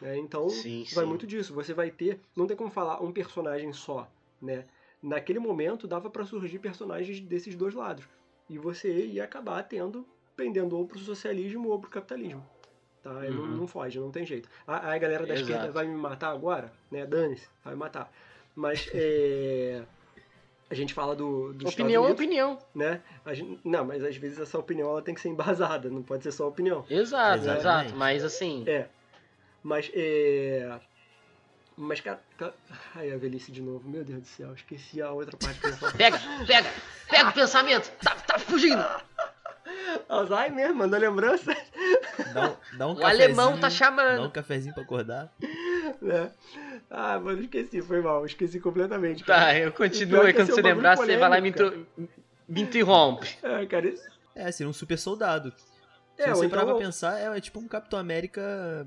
né? 0.00 0.16
Então, 0.18 0.48
Sim, 0.48 0.84
vai 0.92 1.04
sim. 1.04 1.08
muito 1.08 1.26
disso. 1.26 1.54
Você 1.54 1.72
vai 1.72 1.90
ter. 1.90 2.20
Não 2.36 2.46
tem 2.46 2.56
como 2.56 2.70
falar 2.70 3.02
um 3.02 3.10
personagem 3.12 3.72
só, 3.72 4.10
né? 4.40 4.64
Naquele 5.02 5.38
momento 5.38 5.86
dava 5.88 6.10
pra 6.10 6.24
surgir 6.26 6.58
personagens 6.58 7.20
desses 7.20 7.54
dois 7.56 7.74
lados. 7.74 8.06
E 8.48 8.58
você 8.58 9.06
ia 9.06 9.24
acabar 9.24 9.62
tendo, 9.62 10.06
pendendo 10.36 10.76
ou 10.76 10.86
pro 10.86 10.98
socialismo 10.98 11.68
ou 11.68 11.80
pro 11.80 11.90
capitalismo. 11.90 12.44
Tá? 13.02 13.20
Aí 13.20 13.30
Não, 13.30 13.42
Uhum. 13.44 13.56
não 13.56 13.66
foge, 13.66 13.98
não 13.98 14.10
tem 14.10 14.24
jeito. 14.26 14.48
A, 14.66 14.92
a 14.92 14.98
galera 14.98 15.26
da 15.26 15.34
Exato. 15.34 15.50
esquerda 15.52 15.72
vai 15.72 15.86
me 15.86 15.96
matar 15.96 16.30
agora, 16.30 16.72
né? 16.90 17.06
Dane-se, 17.06 17.48
vai 17.64 17.74
me 17.74 17.80
matar. 17.80 18.12
Mas 18.54 18.88
é. 18.94 19.84
A 20.68 20.74
gente 20.74 20.92
fala 20.92 21.14
do, 21.14 21.52
dos 21.52 21.72
Opinião 21.72 22.02
é 22.02 22.06
Unidos, 22.06 22.24
opinião. 22.24 22.58
né? 22.74 23.00
A 23.24 23.32
gente- 23.34 23.60
não, 23.64 23.84
mas 23.84 24.02
às 24.02 24.16
vezes 24.16 24.38
essa 24.40 24.58
opinião 24.58 24.90
ela 24.90 25.00
tem 25.00 25.14
que 25.14 25.20
ser 25.20 25.28
embasada, 25.28 25.88
não 25.88 26.02
pode 26.02 26.24
ser 26.24 26.32
só 26.32 26.48
opinião. 26.48 26.84
Exato, 26.90 27.38
Exatamente. 27.44 27.58
exato. 27.60 27.96
Mas 27.96 28.24
assim, 28.24 28.64
É. 28.66 28.86
Mas 29.62 29.90
é. 29.94 30.78
Mas, 31.76 32.00
cara. 32.00 32.20
Ai, 32.94 33.12
a 33.12 33.16
velhice 33.18 33.52
de 33.52 33.60
novo. 33.60 33.86
Meu 33.88 34.02
Deus 34.02 34.20
do 34.22 34.26
céu, 34.26 34.54
esqueci 34.54 35.02
a 35.02 35.10
outra 35.10 35.36
parte 35.36 35.60
que 35.60 35.66
eu 35.66 35.70
ia 35.70 35.76
falar. 35.76 35.92
pega, 35.92 36.18
pega, 36.46 36.68
pega 37.10 37.28
o 37.28 37.32
pensamento. 37.32 37.90
Tá, 38.02 38.14
tá 38.14 38.38
fugindo. 38.38 38.82
Alzheimer, 40.08 40.74
mandou 40.74 40.98
lembrança. 40.98 41.54
Dá 42.32 42.50
um, 42.50 42.56
dá 42.78 42.86
um 42.88 42.94
O 42.94 43.04
alemão 43.06 43.52
tá 43.58 43.60
cafezinho, 43.60 43.60
Dá 43.60 43.70
chamando. 43.70 44.24
um 44.26 44.30
cafezinho 44.30 44.74
pra 44.74 44.82
acordar. 44.84 45.32
né? 46.00 46.30
Ah, 46.90 47.18
mano, 47.18 47.40
esqueci, 47.42 47.82
foi 47.82 48.00
mal, 48.00 48.24
esqueci 48.24 48.60
completamente. 48.60 49.24
Tá, 49.24 49.34
cara. 49.34 49.58
eu 49.58 49.72
Pior 49.72 49.88
continuo 49.88 50.20
aí 50.22 50.32
quando 50.32 50.50
é 50.50 50.54
você 50.54 50.62
lembrar, 50.62 50.96
você 50.96 51.16
vai 51.16 51.28
lá 51.28 51.38
e 51.38 51.42
me, 51.42 51.52
polêmico, 51.52 51.80
intro... 52.00 52.08
me 52.48 52.62
interrompe. 52.62 53.28
É, 53.42 53.66
cara, 53.66 53.88
isso... 53.88 54.08
É, 54.34 54.50
seria 54.52 54.70
um 54.70 54.72
super 54.72 54.98
soldado. 54.98 55.52
Se 56.16 56.22
É, 56.22 56.28
ou 56.30 56.36
você 56.36 56.46
então- 56.46 56.58
parar 56.58 56.70
pra 56.70 56.78
pensar, 56.84 57.18
é, 57.20 57.36
é 57.36 57.40
tipo 57.40 57.58
um 57.58 57.66
Capitão 57.66 57.98
América 57.98 58.86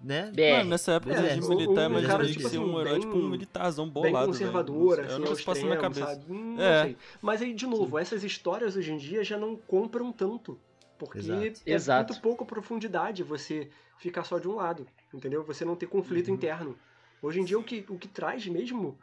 né? 0.00 0.30
Mano, 0.58 0.70
nessa 0.70 0.92
época 0.92 1.14
É, 1.14 1.34
de 1.34 1.40
militar, 1.48 1.88
um 1.88 1.92
imagina 1.92 2.08
cara, 2.12 2.24
que 2.24 2.32
tipo 2.32 2.40
ser 2.42 2.46
assim, 2.48 2.58
um 2.58 2.80
herói, 2.80 2.92
bem- 2.92 3.00
tipo 3.00 3.16
um 3.16 3.28
militarzão 3.28 3.84
bem 3.88 4.02
bolado, 4.04 4.26
conservadora, 4.26 5.02
velho. 5.02 5.06
assim, 5.14 5.22
É 5.22 5.26
um 5.26 5.28
na 5.30 5.32
extremo, 5.34 5.76
cabeça. 5.80 6.06
sabe? 6.06 6.24
Hum, 6.32 6.54
não 6.56 6.62
É. 6.62 6.82
sei. 6.84 6.96
Mas 7.20 7.42
aí, 7.42 7.54
de 7.54 7.66
novo, 7.66 7.98
essas 7.98 8.22
histórias 8.22 8.76
hoje 8.76 8.92
em 8.92 8.98
dia 8.98 9.24
já 9.24 9.36
não 9.38 9.56
compram 9.56 10.12
tanto. 10.12 10.60
Porque 10.98 11.18
Exato. 11.18 11.40
é 11.66 11.72
Exato. 11.72 12.12
muito 12.12 12.22
pouco 12.22 12.46
profundidade 12.46 13.22
você 13.22 13.68
ficar 13.98 14.22
só 14.24 14.38
de 14.38 14.48
um 14.48 14.54
lado, 14.54 14.86
entendeu? 15.16 15.42
Você 15.44 15.64
não 15.64 15.74
ter 15.76 15.86
conflito 15.86 16.28
Uhum. 16.28 16.34
interno. 16.34 16.78
Hoje 17.22 17.40
em 17.40 17.44
dia 17.44 17.58
o 17.58 17.62
que, 17.64 17.84
o 17.88 17.98
que 17.98 18.08
traz 18.08 18.46
mesmo 18.46 18.98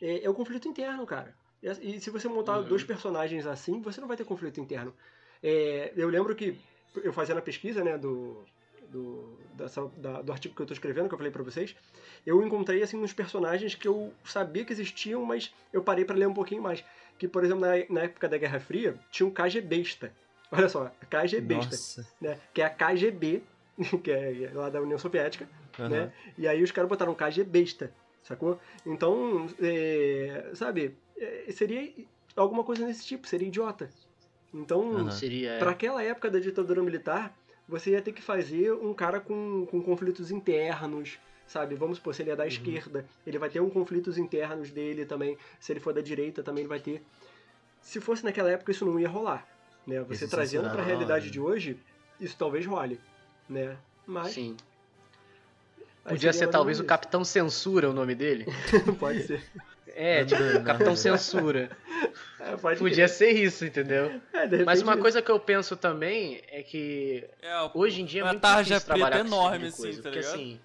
é, 0.00 0.24
é 0.24 0.30
o 0.30 0.34
conflito 0.34 0.68
interno, 0.68 1.06
cara. 1.06 1.34
E, 1.62 1.96
e 1.96 2.00
se 2.00 2.10
você 2.10 2.28
montar 2.28 2.58
Uhum. 2.58 2.64
dois 2.64 2.84
personagens 2.84 3.46
assim, 3.46 3.80
você 3.80 4.00
não 4.00 4.08
vai 4.08 4.16
ter 4.16 4.24
conflito 4.24 4.60
interno. 4.60 4.94
É, 5.42 5.92
eu 5.96 6.08
lembro 6.08 6.34
que 6.34 6.58
eu 7.02 7.12
fazendo 7.12 7.38
a 7.38 7.42
pesquisa, 7.42 7.82
né, 7.84 7.96
do, 7.98 8.44
do, 8.88 9.38
dessa- 9.54 9.90
da- 9.96 10.22
do 10.22 10.32
artigo 10.32 10.54
que 10.54 10.62
eu 10.62 10.66
tô 10.66 10.72
escrevendo, 10.72 11.08
que 11.08 11.14
eu 11.14 11.18
falei 11.18 11.32
pra 11.32 11.42
vocês, 11.42 11.74
eu 12.26 12.42
encontrei, 12.44 12.82
assim, 12.82 12.96
uns 12.98 13.12
personagens 13.12 13.74
que 13.74 13.88
eu 13.88 14.12
sabia 14.24 14.64
que 14.64 14.72
existiam, 14.72 15.24
mas 15.24 15.52
eu 15.72 15.82
parei 15.82 16.04
pra 16.04 16.16
ler 16.16 16.28
um 16.28 16.34
pouquinho 16.34 16.62
mais. 16.62 16.84
Que, 17.18 17.26
por 17.28 17.44
exemplo, 17.44 17.60
na, 17.62 17.72
na 17.90 18.00
época 18.02 18.28
da 18.28 18.36
Guerra 18.38 18.60
Fria, 18.60 18.98
tinha 19.10 19.26
um 19.26 19.30
KGBista. 19.30 20.12
Olha 20.52 20.68
só, 20.68 20.90
KGBista, 21.10 21.74
Nossa. 21.74 22.06
né? 22.20 22.38
Que 22.52 22.62
é 22.62 22.64
a 22.66 22.70
KGB, 22.70 23.42
que 24.02 24.10
é 24.10 24.50
lá 24.52 24.70
da 24.70 24.80
União 24.80 24.98
Soviética, 24.98 25.48
Aham. 25.78 25.88
né? 25.88 26.12
E 26.38 26.46
aí 26.46 26.62
os 26.62 26.70
caras 26.70 26.88
botaram 26.88 27.14
KGBista, 27.14 27.92
sacou? 28.22 28.58
Então, 28.86 29.46
é, 29.60 30.50
sabe, 30.54 30.96
é, 31.16 31.46
seria 31.50 31.92
alguma 32.36 32.64
coisa 32.64 32.86
nesse 32.86 33.04
tipo, 33.04 33.26
seria 33.26 33.48
idiota. 33.48 33.90
Então, 34.52 34.98
Aham. 34.98 35.10
Seria. 35.10 35.58
Pra 35.58 35.70
aquela 35.70 36.02
época 36.02 36.30
da 36.30 36.38
ditadura 36.38 36.82
militar, 36.82 37.36
você 37.68 37.90
ia 37.90 38.02
ter 38.02 38.12
que 38.12 38.22
fazer 38.22 38.72
um 38.72 38.94
cara 38.94 39.20
com, 39.20 39.66
com 39.66 39.82
conflitos 39.82 40.30
internos, 40.30 41.18
sabe? 41.46 41.74
Vamos 41.74 41.96
supor, 41.96 42.14
se 42.14 42.22
ele 42.22 42.30
é 42.30 42.36
da 42.36 42.46
esquerda, 42.46 43.06
ele 43.26 43.38
vai 43.38 43.48
ter 43.50 43.60
um 43.60 43.70
conflitos 43.70 44.18
internos 44.18 44.70
dele 44.70 45.04
também. 45.04 45.36
Se 45.58 45.72
ele 45.72 45.80
for 45.80 45.92
da 45.92 46.00
direita, 46.00 46.42
também 46.42 46.62
ele 46.62 46.68
vai 46.68 46.80
ter. 46.80 47.02
Se 47.80 48.00
fosse 48.00 48.24
naquela 48.24 48.50
época, 48.50 48.70
isso 48.70 48.84
não 48.84 48.98
ia 49.00 49.08
rolar, 49.08 49.46
né? 49.86 50.00
Você 50.02 50.24
Esse 50.24 50.28
trazendo 50.28 50.62
pra 50.62 50.70
censurar, 50.70 50.86
realidade 50.86 51.26
né? 51.26 51.32
de 51.32 51.40
hoje, 51.40 51.78
isso 52.20 52.36
talvez 52.38 52.64
role, 52.64 53.00
né? 53.48 53.76
Mas 54.06 54.32
Sim. 54.32 54.56
Podia 56.04 56.32
ser 56.34 56.48
talvez 56.48 56.78
o 56.80 56.84
Capitão 56.84 57.24
Censura 57.24 57.88
o 57.88 57.92
nome 57.94 58.14
dele. 58.14 58.44
Pode 59.00 59.22
ser. 59.22 59.42
É, 59.96 60.24
tipo, 60.24 60.42
na 60.42 60.60
Capitão. 60.62 60.96
Censura. 60.96 61.70
É, 62.40 62.56
pode 62.56 62.78
Podia 62.80 63.06
ser 63.08 63.30
isso, 63.30 63.64
entendeu? 63.64 64.20
É, 64.32 64.46
Mas 64.64 64.82
uma 64.82 64.92
repente- 64.92 65.02
coisa 65.02 65.22
que 65.22 65.30
eu 65.30 65.38
penso 65.38 65.76
também 65.76 66.42
é 66.48 66.62
que 66.64 67.24
É, 67.40 67.70
hoje 67.72 68.02
em 68.02 68.04
dia 68.04 68.20
é 68.20 68.24
Uma 68.24 68.32
muito 68.32 68.42
tarja 68.42 68.74
difícil 68.74 68.86
trabalhar 68.86 69.18
com 69.20 69.24
esse 69.24 69.30
tipo 69.30 69.36
enorme, 69.40 69.58
de 69.58 69.66
assim, 69.68 69.82
coisa, 69.82 69.96
tá 69.98 70.02
porque 70.02 70.18
ligado? 70.18 70.34
assim, 70.34 70.60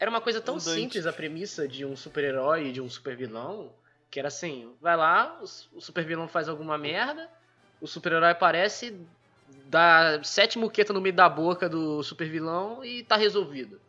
era 0.00 0.10
uma 0.10 0.20
coisa 0.20 0.40
tão 0.40 0.54
Andante. 0.56 0.68
simples 0.74 1.06
a 1.06 1.12
premissa 1.12 1.68
de 1.68 1.84
um 1.86 1.94
super-herói 1.96 2.66
e 2.66 2.72
de 2.72 2.80
um 2.80 2.90
super-vilão, 2.90 3.72
que 4.10 4.18
era 4.18 4.28
assim, 4.28 4.74
vai 4.80 4.96
lá, 4.96 5.38
o, 5.40 5.44
o 5.78 5.80
super-vilão 5.80 6.26
faz 6.26 6.48
alguma 6.48 6.76
merda, 6.76 7.30
o 7.80 7.86
super-herói 7.86 8.30
aparece, 8.30 8.94
dá 9.66 10.20
sete 10.22 10.58
muquetas 10.58 10.94
no 10.94 11.00
meio 11.00 11.14
da 11.14 11.28
boca 11.28 11.68
do 11.68 12.02
super-vilão 12.02 12.84
e 12.84 13.02
tá 13.02 13.16
resolvido. 13.16 13.80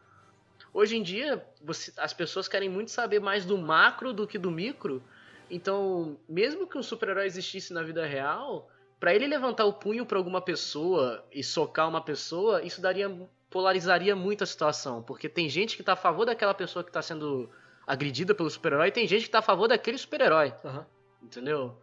Hoje 0.73 0.95
em 0.97 1.03
dia, 1.03 1.45
você- 1.61 1.91
as 1.97 2.13
pessoas 2.13 2.47
querem 2.47 2.69
muito 2.69 2.91
saber 2.91 3.19
mais 3.19 3.45
do 3.45 3.57
macro 3.57 4.13
do 4.13 4.25
que 4.27 4.37
do 4.37 4.49
micro, 4.51 5.03
então, 5.49 6.17
mesmo 6.29 6.65
que 6.65 6.77
um 6.77 6.83
super-herói 6.83 7.25
existisse 7.25 7.73
na 7.73 7.83
vida 7.83 8.05
real, 8.05 8.69
Pra 9.01 9.15
ele 9.15 9.25
levantar 9.25 9.65
o 9.65 9.73
punho 9.73 10.05
pra 10.05 10.19
alguma 10.19 10.39
pessoa 10.39 11.25
e 11.31 11.43
socar 11.43 11.89
uma 11.89 12.01
pessoa, 12.01 12.61
isso 12.61 12.79
daria 12.79 13.09
polarizaria 13.49 14.15
muito 14.15 14.43
a 14.43 14.45
situação, 14.45 15.01
porque 15.01 15.27
tem 15.27 15.49
gente 15.49 15.75
que 15.75 15.81
tá 15.81 15.93
a 15.93 15.95
favor 15.95 16.23
daquela 16.23 16.53
pessoa 16.53 16.83
que 16.83 16.91
tá 16.91 17.01
sendo 17.01 17.49
agredida 17.87 18.35
pelo 18.35 18.47
super-herói 18.47 18.89
e 18.89 18.91
tem 18.91 19.07
gente 19.07 19.23
que 19.23 19.31
tá 19.31 19.39
a 19.39 19.41
favor 19.41 19.67
daquele 19.67 19.97
super-herói, 19.97 20.53
Aham. 20.63 20.85
entendeu? 21.19 21.75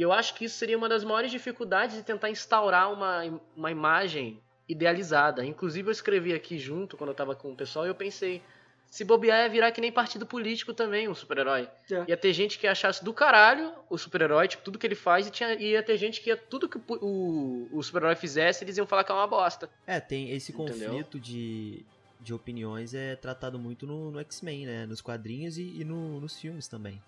E 0.00 0.02
eu 0.02 0.14
acho 0.14 0.32
que 0.34 0.46
isso 0.46 0.56
seria 0.56 0.78
uma 0.78 0.88
das 0.88 1.04
maiores 1.04 1.30
dificuldades 1.30 1.94
de 1.94 2.02
tentar 2.02 2.30
instaurar 2.30 2.90
uma, 2.90 3.20
uma 3.54 3.70
imagem 3.70 4.40
idealizada. 4.66 5.44
Inclusive 5.44 5.88
eu 5.88 5.92
escrevi 5.92 6.32
aqui 6.32 6.58
junto 6.58 6.96
quando 6.96 7.10
eu 7.10 7.14
tava 7.14 7.34
com 7.34 7.52
o 7.52 7.54
pessoal 7.54 7.84
e 7.84 7.90
eu 7.90 7.94
pensei, 7.94 8.40
se 8.86 9.04
bobear 9.04 9.42
ia 9.42 9.48
virar 9.50 9.70
que 9.72 9.78
nem 9.78 9.92
partido 9.92 10.24
político 10.24 10.72
também, 10.72 11.06
um 11.06 11.14
super-herói. 11.14 11.68
É. 11.92 12.02
Ia 12.08 12.16
ter 12.16 12.32
gente 12.32 12.58
que 12.58 12.66
achasse 12.66 13.04
do 13.04 13.12
caralho 13.12 13.74
o 13.90 13.98
super-herói, 13.98 14.48
tipo, 14.48 14.62
tudo 14.64 14.78
que 14.78 14.86
ele 14.86 14.94
faz, 14.94 15.26
e 15.26 15.30
tinha, 15.30 15.52
ia 15.56 15.82
ter 15.82 15.98
gente 15.98 16.22
que 16.22 16.30
ia, 16.30 16.36
tudo 16.38 16.66
que 16.66 16.78
o, 16.78 16.82
o, 16.88 17.68
o 17.70 17.82
super-herói 17.82 18.16
fizesse, 18.16 18.64
eles 18.64 18.78
iam 18.78 18.86
falar 18.86 19.04
que 19.04 19.12
é 19.12 19.14
uma 19.14 19.26
bosta. 19.26 19.68
É, 19.86 20.00
tem 20.00 20.30
esse 20.30 20.50
Entendeu? 20.50 20.92
conflito 20.92 21.20
de, 21.20 21.84
de 22.18 22.32
opiniões 22.32 22.94
é 22.94 23.16
tratado 23.16 23.58
muito 23.58 23.86
no, 23.86 24.10
no 24.10 24.18
X-Men, 24.20 24.64
né? 24.64 24.86
Nos 24.86 25.02
quadrinhos 25.02 25.58
e, 25.58 25.82
e 25.82 25.84
no- 25.84 26.18
nos 26.22 26.40
filmes 26.40 26.66
também. 26.68 27.02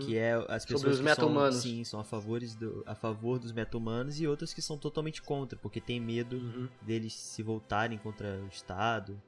Que 0.00 0.16
é 0.16 0.34
as 0.48 0.64
pessoas 0.64 0.84
Uhum. 0.84 0.90
os 0.92 0.96
que 0.98 1.02
meta-humanos. 1.04 1.54
são, 1.56 1.62
sim, 1.62 1.84
são 1.84 1.98
a, 2.00 2.04
favores 2.04 2.54
do, 2.54 2.82
a 2.86 2.94
favor 2.94 3.38
dos 3.40 3.50
meta-humanos 3.52 4.20
e 4.20 4.26
outras 4.26 4.54
que 4.54 4.62
são 4.62 4.78
totalmente 4.78 5.20
contra, 5.20 5.58
porque 5.58 5.80
tem 5.80 6.00
medo 6.00 6.36
Uhum. 6.36 6.68
deles 6.80 7.12
se 7.12 7.42
voltarem 7.42 7.98
contra 7.98 8.38
o 8.44 8.46
Estado 8.46 9.20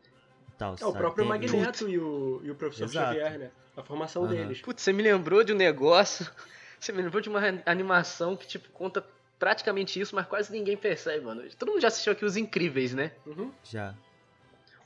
e 0.49 0.53
tal. 0.57 0.73
É, 0.73 0.75
o 0.75 0.79
sabe? 0.79 0.99
próprio 0.99 1.25
Tem- 1.25 1.29
Magneto 1.29 1.89
e 1.89 1.99
o, 1.99 2.41
e 2.45 2.51
o 2.51 2.55
Professor 2.55 2.85
Exato. 2.85 3.07
Xavier, 3.15 3.39
né? 3.39 3.51
A 3.77 3.83
formação 3.83 4.25
Aham. 4.25 4.35
deles. 4.35 4.61
Putz, 4.63 4.83
você 4.83 4.93
me 4.93 5.03
lembrou 5.03 5.43
de 5.45 5.53
um 5.53 5.57
negócio. 5.57 6.27
Você 6.79 6.93
me 6.93 7.01
lembrou 7.03 7.23
de 7.23 7.29
uma 7.31 7.41
animação 7.65 8.37
que, 8.37 8.47
tipo, 8.47 8.69
conta 8.71 9.03
praticamente 9.39 9.99
isso, 9.99 10.15
mas 10.15 10.27
quase 10.27 10.53
ninguém 10.53 10.77
percebe, 10.77 11.25
mano. 11.25 11.43
Todo 11.59 11.71
mundo 11.71 11.81
já 11.81 11.89
assistiu 11.89 12.13
aqui 12.13 12.23
Os 12.25 12.37
Incríveis, 12.37 12.93
né? 12.93 13.13
Uhum. 13.27 13.51
Já. 13.65 13.95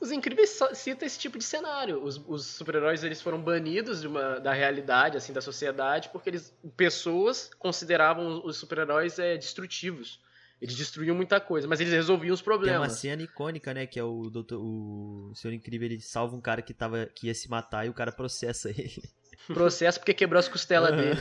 Os 0.01 0.11
Incríveis 0.11 0.59
cita 0.73 1.05
esse 1.05 1.19
tipo 1.19 1.37
de 1.37 1.43
cenário. 1.43 2.03
Os, 2.03 2.19
os 2.27 2.47
super-heróis 2.47 3.03
eles 3.03 3.21
foram 3.21 3.39
banidos 3.39 4.03
uma, 4.03 4.39
da 4.39 4.51
realidade, 4.51 5.15
assim, 5.15 5.31
da 5.31 5.41
sociedade, 5.41 6.09
porque 6.09 6.31
eles, 6.31 6.51
pessoas 6.75 7.51
consideravam 7.59 8.41
os 8.43 8.57
super-heróis 8.57 9.19
é, 9.19 9.37
destrutivos. 9.37 10.19
Eles 10.59 10.75
destruíam 10.75 11.15
muita 11.15 11.39
coisa, 11.39 11.67
mas 11.67 11.79
eles 11.79 11.93
resolviam 11.93 12.33
os 12.33 12.41
Tem 12.41 12.51
uma 12.51 12.57
problemas. 12.57 12.93
cena 12.93 13.21
icônica, 13.21 13.73
né? 13.75 13.85
Que 13.85 13.99
é 13.99 14.03
o 14.03 14.23
doutor, 14.23 14.59
o 14.59 15.31
Senhor 15.35 15.53
Incrível, 15.53 15.87
ele 15.87 16.01
salva 16.01 16.35
um 16.35 16.41
cara 16.41 16.63
que, 16.63 16.73
tava, 16.73 17.05
que 17.05 17.27
ia 17.27 17.33
se 17.35 17.47
matar 17.47 17.85
e 17.85 17.89
o 17.89 17.93
cara 17.93 18.11
processa 18.11 18.69
ele. 18.75 19.03
processo 19.47 19.99
porque 19.99 20.15
quebrou 20.15 20.39
as 20.39 20.47
costelas 20.47 20.95
dele. 20.95 21.19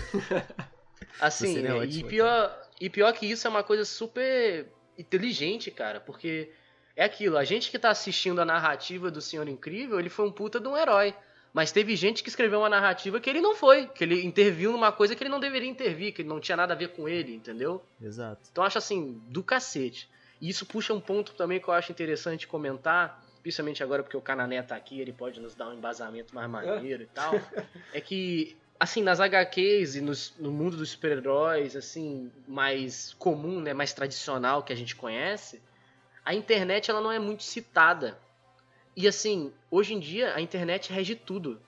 Assim, 1.20 1.59
é 1.59 1.62
né, 1.62 1.87
e, 1.87 2.05
pior, 2.05 2.68
e 2.81 2.89
pior 2.89 3.12
que 3.12 3.26
isso 3.26 3.47
é 3.47 3.51
uma 3.51 3.62
coisa 3.62 3.85
super 3.85 4.70
inteligente, 4.97 5.70
cara, 5.70 6.01
porque 6.01 6.51
é 7.01 7.05
aquilo, 7.05 7.36
a 7.38 7.44
gente 7.44 7.70
que 7.70 7.78
tá 7.78 7.90
assistindo 7.90 8.40
a 8.40 8.44
narrativa 8.44 9.11
do 9.11 9.20
Senhor 9.20 9.48
Incrível, 9.48 9.98
ele 9.98 10.11
foi 10.11 10.26
um 10.26 10.30
puta 10.32 10.61
de 10.61 10.68
um 10.68 10.76
herói. 10.76 11.14
Mas 11.53 11.72
teve 11.72 11.96
gente 11.96 12.22
que 12.22 12.28
escreveu 12.28 12.61
uma 12.61 12.68
narrativa 12.68 13.18
que 13.18 13.28
ele 13.28 13.40
não 13.40 13.57
foi, 13.57 13.86
que 13.88 14.05
ele 14.05 14.24
interviu 14.24 14.70
numa 14.70 14.92
coisa 14.92 15.16
que 15.16 15.22
ele 15.22 15.30
não 15.30 15.40
deveria 15.40 15.68
intervir, 15.68 16.12
que 16.12 16.22
não 16.22 16.38
tinha 16.38 16.57
nada 16.57 16.74
a 16.74 16.76
ver 16.76 16.90
com 16.90 17.09
ele, 17.09 17.34
entendeu? 17.34 17.82
Exato. 18.01 18.42
Então 18.53 18.62
eu 18.62 18.66
acho 18.66 18.78
assim, 18.78 19.20
do 19.28 19.42
cacete. 19.42 20.09
E 20.40 20.48
isso 20.48 20.64
puxa 20.64 20.94
um 20.94 21.01
ponto 21.01 21.32
também 21.32 21.59
que 21.59 21.66
eu 21.66 21.74
acho 21.74 21.90
interessante 21.90 22.46
comentar, 22.46 23.24
principalmente 23.42 23.82
agora 23.82 24.03
porque 24.03 24.16
o 24.16 24.20
Canané 24.20 24.62
tá 24.62 24.76
aqui, 24.76 25.01
ele 25.01 25.12
pode 25.12 25.40
nos 25.40 25.55
dar 25.55 25.68
um 25.70 25.74
embasamento 25.74 26.34
mais 26.34 26.48
maneiro 26.48 27.03
e 27.03 27.07
tal. 27.07 27.32
É 27.92 28.01
que, 28.01 28.57
assim, 28.78 29.03
nas 29.03 29.18
HQs 29.20 29.96
e 29.96 30.01
nos- 30.01 30.32
no 30.38 30.53
mundo 30.53 30.76
dos 30.76 30.90
super-heróis, 30.90 31.74
assim, 31.74 32.30
mais 32.46 33.12
comum, 33.18 33.61
né, 33.61 33.74
mais 33.74 33.92
tradicional 33.92 34.62
que 34.62 34.72
a 34.72 34.76
gente 34.76 34.94
conhece, 34.94 35.61
a 36.24 36.34
internet 36.34 36.90
ela 36.90 37.00
não 37.00 37.12
é 37.12 37.18
muito 37.18 37.42
citada. 37.42 38.18
E 38.96 39.06
assim, 39.06 39.52
hoje 39.70 39.94
em 39.94 40.00
dia 40.00 40.34
a 40.34 40.40
internet 40.40 40.92
rege 40.92 41.14
tudo. 41.14 41.60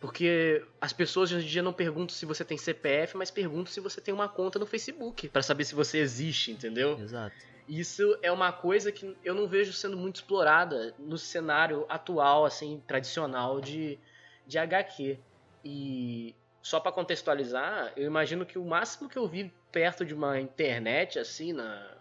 Porque 0.00 0.64
as 0.80 0.92
pessoas 0.92 1.32
hoje 1.32 1.46
em 1.46 1.48
dia 1.48 1.62
não 1.62 1.72
perguntam 1.72 2.14
se 2.14 2.26
você 2.26 2.44
tem 2.44 2.58
CPF, 2.58 3.16
mas 3.16 3.30
perguntam 3.30 3.72
se 3.72 3.80
você 3.80 4.00
tem 4.00 4.12
uma 4.12 4.28
conta 4.28 4.58
no 4.58 4.66
Facebook, 4.66 5.28
Pra 5.28 5.42
saber 5.42 5.64
se 5.64 5.74
você 5.74 5.98
existe, 5.98 6.50
entendeu? 6.50 6.98
Exato. 7.00 7.34
Isso 7.68 8.16
é 8.22 8.30
uma 8.30 8.52
coisa 8.52 8.92
que 8.92 9.16
eu 9.24 9.34
não 9.34 9.48
vejo 9.48 9.72
sendo 9.72 9.96
muito 9.96 10.16
explorada 10.16 10.94
no 10.98 11.18
cenário 11.18 11.84
atual, 11.88 12.44
assim, 12.44 12.80
tradicional 12.86 13.60
de, 13.60 13.98
de 14.46 14.58
HQ. 14.58 15.18
E 15.64 16.34
só 16.62 16.78
pra 16.78 16.92
contextualizar, 16.92 17.92
eu 17.96 18.06
imagino 18.06 18.46
que 18.46 18.58
o 18.58 18.64
máximo 18.64 19.08
que 19.08 19.18
eu 19.18 19.26
vi 19.26 19.52
perto 19.72 20.04
de 20.04 20.14
uma 20.14 20.40
internet, 20.40 21.18
assim, 21.18 21.52
na, 21.52 21.96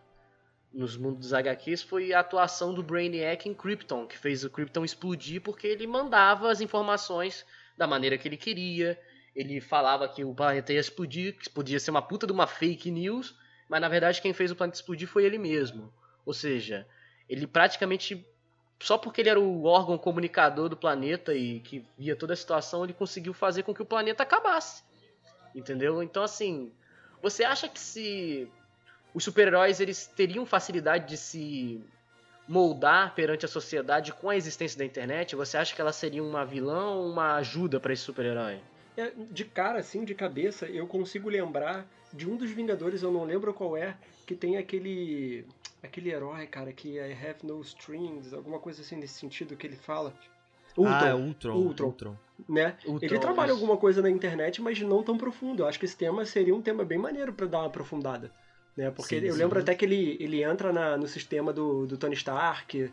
nos 0.75 0.97
mundos 0.97 1.19
dos 1.19 1.33
HQs, 1.33 1.81
foi 1.81 2.13
a 2.13 2.19
atuação 2.19 2.73
do 2.73 2.83
Brainiac 2.83 3.47
em 3.47 3.53
Krypton, 3.53 4.05
que 4.05 4.17
fez 4.17 4.43
o 4.43 4.49
Krypton 4.49 4.83
explodir 4.83 5.41
porque 5.41 5.65
ele 5.65 5.87
mandava 5.87 6.51
as 6.51 6.59
informações 6.59 7.45
da 7.77 7.87
maneira 7.87 8.17
que 8.17 8.27
ele 8.27 8.35
queria. 8.35 8.99
Ele 9.33 9.61
falava 9.61 10.07
que 10.07 10.23
o 10.23 10.35
planeta 10.35 10.73
ia 10.73 10.79
explodir, 10.79 11.37
que 11.37 11.49
podia 11.49 11.79
ser 11.79 11.91
uma 11.91 12.01
puta 12.01 12.27
de 12.27 12.33
uma 12.33 12.45
fake 12.45 12.91
news, 12.91 13.35
mas 13.69 13.79
na 13.79 13.87
verdade 13.87 14.21
quem 14.21 14.33
fez 14.33 14.51
o 14.51 14.55
planeta 14.55 14.77
explodir 14.77 15.07
foi 15.07 15.23
ele 15.23 15.37
mesmo. 15.37 15.93
Ou 16.25 16.33
seja, 16.33 16.85
ele 17.29 17.47
praticamente 17.47 18.25
só 18.77 18.97
porque 18.97 19.21
ele 19.21 19.29
era 19.29 19.39
o 19.39 19.63
órgão 19.63 19.97
comunicador 19.97 20.67
do 20.67 20.75
planeta 20.75 21.33
e 21.33 21.61
que 21.61 21.85
via 21.97 22.17
toda 22.17 22.33
a 22.33 22.37
situação, 22.37 22.83
ele 22.83 22.93
conseguiu 22.93 23.33
fazer 23.33 23.63
com 23.63 23.73
que 23.73 23.81
o 23.81 23.85
planeta 23.85 24.23
acabasse. 24.23 24.83
Entendeu? 25.55 26.03
Então 26.03 26.21
assim, 26.21 26.73
você 27.21 27.45
acha 27.45 27.69
que 27.69 27.79
se 27.79 28.51
os 29.15 29.23
super-heróis 29.23 29.79
eles 29.79 30.05
teriam 30.07 30.45
facilidade 30.45 31.07
de 31.07 31.15
se 31.15 31.81
moldar 32.45 33.15
perante 33.15 33.45
a 33.45 33.47
sociedade 33.47 34.13
com 34.13 34.29
a 34.29 34.35
existência 34.35 34.77
da 34.77 34.83
internet? 34.83 35.37
Você 35.37 35.57
acha 35.57 35.73
que 35.73 35.79
ela 35.79 35.93
seria 35.93 36.21
uma 36.21 36.45
vilã 36.45 36.91
ou 36.91 37.09
uma 37.09 37.35
ajuda 37.35 37.79
para 37.79 37.93
esse 37.93 38.03
super-herói? 38.03 38.59
É, 38.97 39.13
de 39.31 39.45
cara, 39.45 39.79
assim, 39.79 40.03
de 40.03 40.13
cabeça, 40.13 40.65
eu 40.65 40.85
consigo 40.85 41.29
lembrar 41.29 41.87
de 42.11 42.29
um 42.29 42.35
dos 42.35 42.51
Vingadores, 42.51 43.03
eu 43.03 43.11
não 43.11 43.23
lembro 43.23 43.53
qual 43.53 43.77
é, 43.77 43.95
que 44.25 44.35
tem 44.35 44.57
aquele. 44.57 45.45
aquele 45.81 46.11
herói, 46.11 46.45
cara, 46.45 46.73
que 46.73 46.99
é 46.99 47.13
Have 47.13 47.39
No 47.43 47.61
Strings, 47.61 48.33
alguma 48.33 48.59
coisa 48.59 48.81
assim 48.81 48.97
nesse 48.97 49.13
sentido 49.13 49.55
que 49.55 49.65
ele 49.65 49.77
fala. 49.77 50.13
ah, 50.77 51.07
é 51.07 51.13
Ultron. 51.13 51.55
Ultron. 51.55 51.85
Ultron. 51.87 52.17
Né? 52.49 52.77
Ultron, 52.85 53.07
ele 53.07 53.19
trabalha 53.19 53.51
isso. 53.51 53.61
alguma 53.61 53.77
coisa 53.77 54.01
na 54.01 54.09
internet, 54.09 54.61
mas 54.61 54.79
não 54.81 55.01
tão 55.01 55.17
profundo. 55.17 55.63
Eu 55.63 55.67
acho 55.67 55.79
que 55.79 55.85
esse 55.85 55.95
tema 55.95 56.25
seria 56.25 56.53
um 56.53 56.61
tema 56.61 56.83
bem 56.83 56.97
maneiro 56.97 57.31
pra 57.31 57.45
dar 57.45 57.59
uma 57.59 57.67
aprofundada. 57.67 58.29
Né? 58.75 58.91
Porque 58.91 59.19
Sim, 59.19 59.25
eu 59.25 59.33
sim. 59.33 59.39
lembro 59.39 59.59
até 59.59 59.73
que 59.75 59.85
ele, 59.85 60.17
ele 60.19 60.43
entra 60.43 60.71
na- 60.73 60.97
no 60.97 61.07
sistema 61.07 61.53
do, 61.53 61.85
do 61.85 61.97
Tony 61.97 62.13
Stark, 62.15 62.91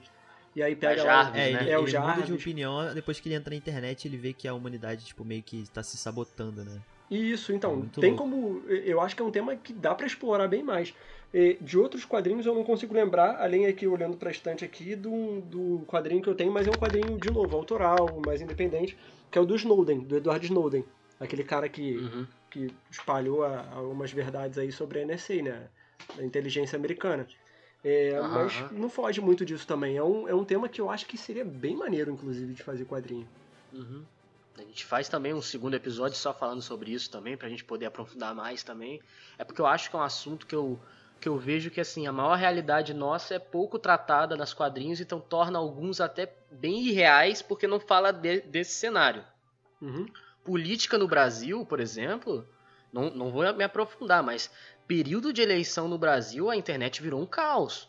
e 0.55 0.63
aí 0.63 0.77
pega 0.77 1.01
É 1.01 1.05
lá. 1.05 1.23
Jarvis, 1.25 1.41
É, 1.43 1.49
ele, 1.49 1.57
né? 1.65 1.73
É, 1.73 1.79
o 1.79 1.83
ele 1.83 1.99
muda 1.99 2.13
de 2.23 2.33
Jarvis. 2.33 2.43
opinião 2.43 2.95
depois 2.95 3.19
que 3.21 3.29
ele 3.29 3.35
entra 3.37 3.51
na 3.51 3.57
internet 3.57 4.07
ele 4.07 4.17
vê 4.17 4.33
que 4.33 4.47
a 4.47 4.55
humanidade, 4.55 5.05
tipo, 5.05 5.25
meio 5.25 5.43
que 5.43 5.65
tá 5.71 5.83
se 5.83 5.97
sabotando, 5.97 6.65
né? 6.65 6.81
Isso, 7.11 7.53
então, 7.53 7.77
Muito 7.77 8.01
tem 8.01 8.15
louco. 8.17 8.31
como. 8.31 8.63
Eu 8.71 9.01
acho 9.01 9.15
que 9.15 9.21
é 9.21 9.25
um 9.25 9.31
tema 9.31 9.55
que 9.55 9.73
dá 9.73 9.95
pra 9.95 10.07
explorar 10.07 10.49
bem 10.49 10.63
mais. 10.63 10.95
De 11.61 11.79
outros 11.79 12.05
quadrinhos 12.05 12.45
eu 12.47 12.55
não 12.55 12.63
consigo 12.65 12.95
lembrar, 12.95 13.37
além 13.41 13.67
aqui, 13.67 13.87
olhando 13.87 14.17
pra 14.17 14.31
estante 14.31 14.65
aqui, 14.65 14.95
do, 14.95 15.41
do 15.43 15.83
quadrinho 15.87 16.23
que 16.23 16.29
eu 16.29 16.35
tenho, 16.35 16.53
mas 16.53 16.67
é 16.67 16.71
um 16.71 16.75
quadrinho, 16.75 17.19
de 17.19 17.31
novo, 17.31 17.55
autoral, 17.57 18.21
mais 18.25 18.41
independente, 18.41 18.97
que 19.31 19.39
é 19.39 19.41
o 19.41 19.45
do 19.47 19.57
Snowden, 19.57 20.01
do 20.01 20.17
Edward 20.19 20.45
Snowden. 20.45 20.85
Aquele 21.19 21.45
cara 21.45 21.69
que, 21.69 21.97
Uhum. 21.99 22.27
Que 22.53 22.71
espalhou 22.91 23.45
a- 23.45 23.67
algumas 23.73 24.13
verdades 24.13 24.59
aí 24.59 24.71
sobre 24.71 25.01
a 25.01 25.03
NSA, 25.03 25.43
né? 25.43 25.69
A 26.19 26.23
inteligência 26.23 26.77
americana. 26.77 27.27
É, 27.85 28.15
Aham, 28.17 28.29
mas 28.45 28.71
não 28.71 28.89
foge 28.89 29.21
muito 29.21 29.45
disso 29.45 29.67
também. 29.67 29.97
É 29.97 30.03
um, 30.05 30.29
é 30.29 30.35
um 30.35 30.45
tema 30.45 30.69
que 30.69 30.81
eu 30.81 30.91
acho 30.91 31.07
que 31.07 31.17
seria 31.19 31.45
bem 31.45 31.77
maneiro, 31.77 32.11
inclusive, 32.13 32.53
de 32.53 32.63
fazer 32.63 32.85
quadrinho. 32.85 33.27
Uhum. 33.73 34.05
A 34.59 34.61
gente 34.61 34.85
faz 34.85 35.09
também 35.09 35.33
um 35.33 35.41
segundo 35.43 35.75
episódio 35.75 36.17
só 36.17 36.33
falando 36.35 36.61
sobre 36.61 36.93
isso 36.93 37.11
também, 37.11 37.37
pra 37.37 37.49
gente 37.49 37.65
poder 37.65 37.87
aprofundar 37.87 38.35
mais 38.35 38.63
também. 38.63 39.01
É 39.39 39.45
porque 39.45 39.61
eu 39.61 39.67
acho 39.67 39.89
que 39.91 39.97
é 39.97 39.99
um 39.99 40.03
assunto 40.03 40.47
que 40.47 40.55
eu, 40.55 40.79
que 41.21 41.29
eu 41.29 41.39
vejo 41.39 41.71
que 41.71 41.81
assim, 41.81 42.07
a 42.07 42.13
maior 42.13 42.37
realidade 42.37 42.93
nossa 42.93 43.35
é 43.35 43.39
pouco 43.39 43.79
tratada 43.79 44.37
nas 44.37 44.53
quadrinhos, 44.53 45.01
então 45.01 45.19
torna 45.21 45.59
alguns 45.59 46.01
até 46.03 46.31
bem 46.51 46.87
irreais 46.87 47.41
porque 47.41 47.67
não 47.67 47.81
fala 47.81 48.13
de- 48.13 48.43
desse 48.43 48.75
cenário. 48.75 49.25
Uhum. 49.81 50.07
Política 50.45 50.99
no 50.99 51.07
Brasil, 51.07 51.65
por 51.65 51.81
exemplo, 51.81 52.47
não, 52.93 53.11
não 53.11 53.31
vou 53.31 53.53
me 53.55 53.65
aprofundar, 53.65 54.23
mas 54.23 54.51
período 54.87 55.33
de 55.33 55.41
eleição 55.41 55.89
no 55.89 55.97
Brasil, 55.97 56.51
a 56.51 56.57
internet 56.57 57.01
virou 57.01 57.21
um 57.21 57.27
caos. 57.27 57.89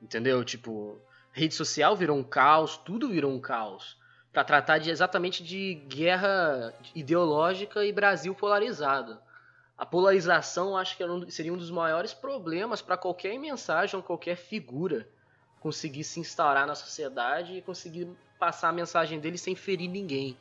Entendeu? 0.00 0.42
Tipo, 0.44 0.98
rede 1.32 1.54
social 1.54 1.94
virou 1.94 2.16
um 2.16 2.24
caos, 2.24 2.76
tudo 2.78 3.08
virou 3.08 3.30
um 3.30 3.40
caos. 3.40 3.98
Pra 4.32 4.44
tratar 4.44 4.78
de, 4.78 4.90
exatamente 4.90 5.42
de 5.44 5.74
guerra 5.88 6.74
ideológica 6.94 7.84
e 7.84 7.92
Brasil 7.92 8.34
polarizado. 8.34 9.20
A 9.76 9.84
polarização 9.84 10.76
acho 10.76 10.96
que 10.96 11.30
seria 11.30 11.52
um 11.52 11.56
dos 11.56 11.70
maiores 11.70 12.12
problemas 12.12 12.82
para 12.82 12.96
qualquer 12.96 13.38
mensagem 13.38 13.96
ou 13.96 14.02
qualquer 14.02 14.36
figura 14.36 15.08
conseguir 15.60 16.04
se 16.04 16.18
instaurar 16.20 16.66
na 16.66 16.74
sociedade 16.74 17.54
e 17.54 17.62
conseguir 17.62 18.08
passar 18.38 18.70
a 18.70 18.72
mensagem 18.72 19.20
dele 19.20 19.38
sem 19.38 19.54
ferir 19.54 19.88
ninguém. 19.88 20.36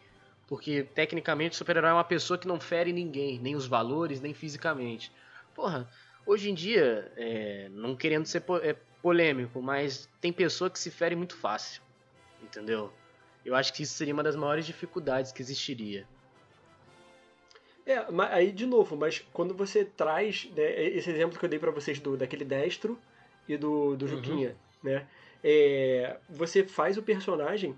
Porque, 0.49 0.83
tecnicamente, 0.83 1.53
o 1.53 1.57
super-herói 1.57 1.91
é 1.91 1.93
uma 1.93 2.03
pessoa 2.03 2.37
que 2.37 2.47
não 2.47 2.59
fere 2.59 2.91
ninguém, 2.91 3.39
nem 3.39 3.55
os 3.55 3.67
valores, 3.67 4.19
nem 4.19 4.33
fisicamente. 4.33 5.11
Porra, 5.53 5.87
hoje 6.25 6.49
em 6.49 6.55
dia, 6.55 7.11
é, 7.15 7.69
não 7.69 7.95
querendo 7.95 8.25
ser 8.25 8.41
po- 8.41 8.57
é, 8.57 8.73
polêmico, 8.99 9.61
mas 9.61 10.09
tem 10.19 10.33
pessoa 10.33 10.67
que 10.69 10.79
se 10.79 10.89
fere 10.89 11.15
muito 11.15 11.35
fácil. 11.37 11.83
Entendeu? 12.41 12.91
Eu 13.45 13.55
acho 13.55 13.71
que 13.71 13.83
isso 13.83 13.93
seria 13.93 14.13
uma 14.13 14.23
das 14.23 14.35
maiores 14.35 14.65
dificuldades 14.65 15.31
que 15.31 15.41
existiria. 15.41 16.07
É, 17.85 18.09
mas 18.11 18.31
aí 18.33 18.51
de 18.51 18.65
novo, 18.65 18.95
mas 18.95 19.19
quando 19.33 19.53
você 19.53 19.85
traz 19.85 20.49
né, 20.55 20.83
esse 20.83 21.09
exemplo 21.09 21.39
que 21.39 21.45
eu 21.45 21.49
dei 21.49 21.59
pra 21.59 21.71
vocês 21.71 21.99
do 21.99 22.17
daquele 22.17 22.45
destro 22.45 22.99
e 23.47 23.55
do, 23.55 23.95
do 23.95 24.05
Uhum. 24.05 24.11
Juquinha, 24.11 24.55
né? 24.83 25.07
é, 25.43 26.17
você 26.29 26.63
faz 26.63 26.97
o 26.97 27.03
personagem 27.03 27.75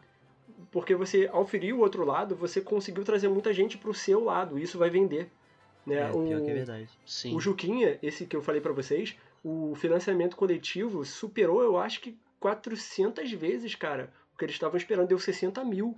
porque 0.72 0.95
você 0.95 1.30
ao 1.32 1.45
ferir 1.45 1.74
o 1.76 1.80
outro 1.80 2.06
lado, 2.06 2.36
você 2.36 2.62
conseguiu 2.62 3.04
trazer 3.04 3.28
muita 3.28 3.54
gente 3.54 3.78
pro 3.78 3.93
seu 3.93 4.24
lado, 4.24 4.58
e 4.58 4.64
isso 4.64 4.78
vai 4.78 4.89
vender, 4.89 5.30
né? 5.86 6.10
É, 6.10 6.12
o, 6.12 6.24
pior 6.24 6.41
que 6.41 6.49
é 6.49 6.54
verdade. 6.54 6.89
Sim. 7.06 7.36
o 7.36 7.39
Juquinha, 7.39 7.99
esse 8.02 8.26
que 8.26 8.36
eu 8.36 8.41
falei 8.41 8.62
pra 8.62 8.72
vocês, 8.74 9.16
o 9.43 9.74
financiamento 9.76 10.36
coletivo 10.36 11.04
superou, 11.04 11.62
eu 11.62 11.78
acho 11.78 12.02
que 12.02 12.18
400 12.39 13.32
vezes, 13.34 13.76
cara. 13.76 14.14
O 14.34 14.38
que 14.38 14.45
eles 14.45 14.56
estavam 14.56 14.78
esperando 14.78 15.08
deu 15.08 15.20
60 15.20 15.64
mil 15.64 15.95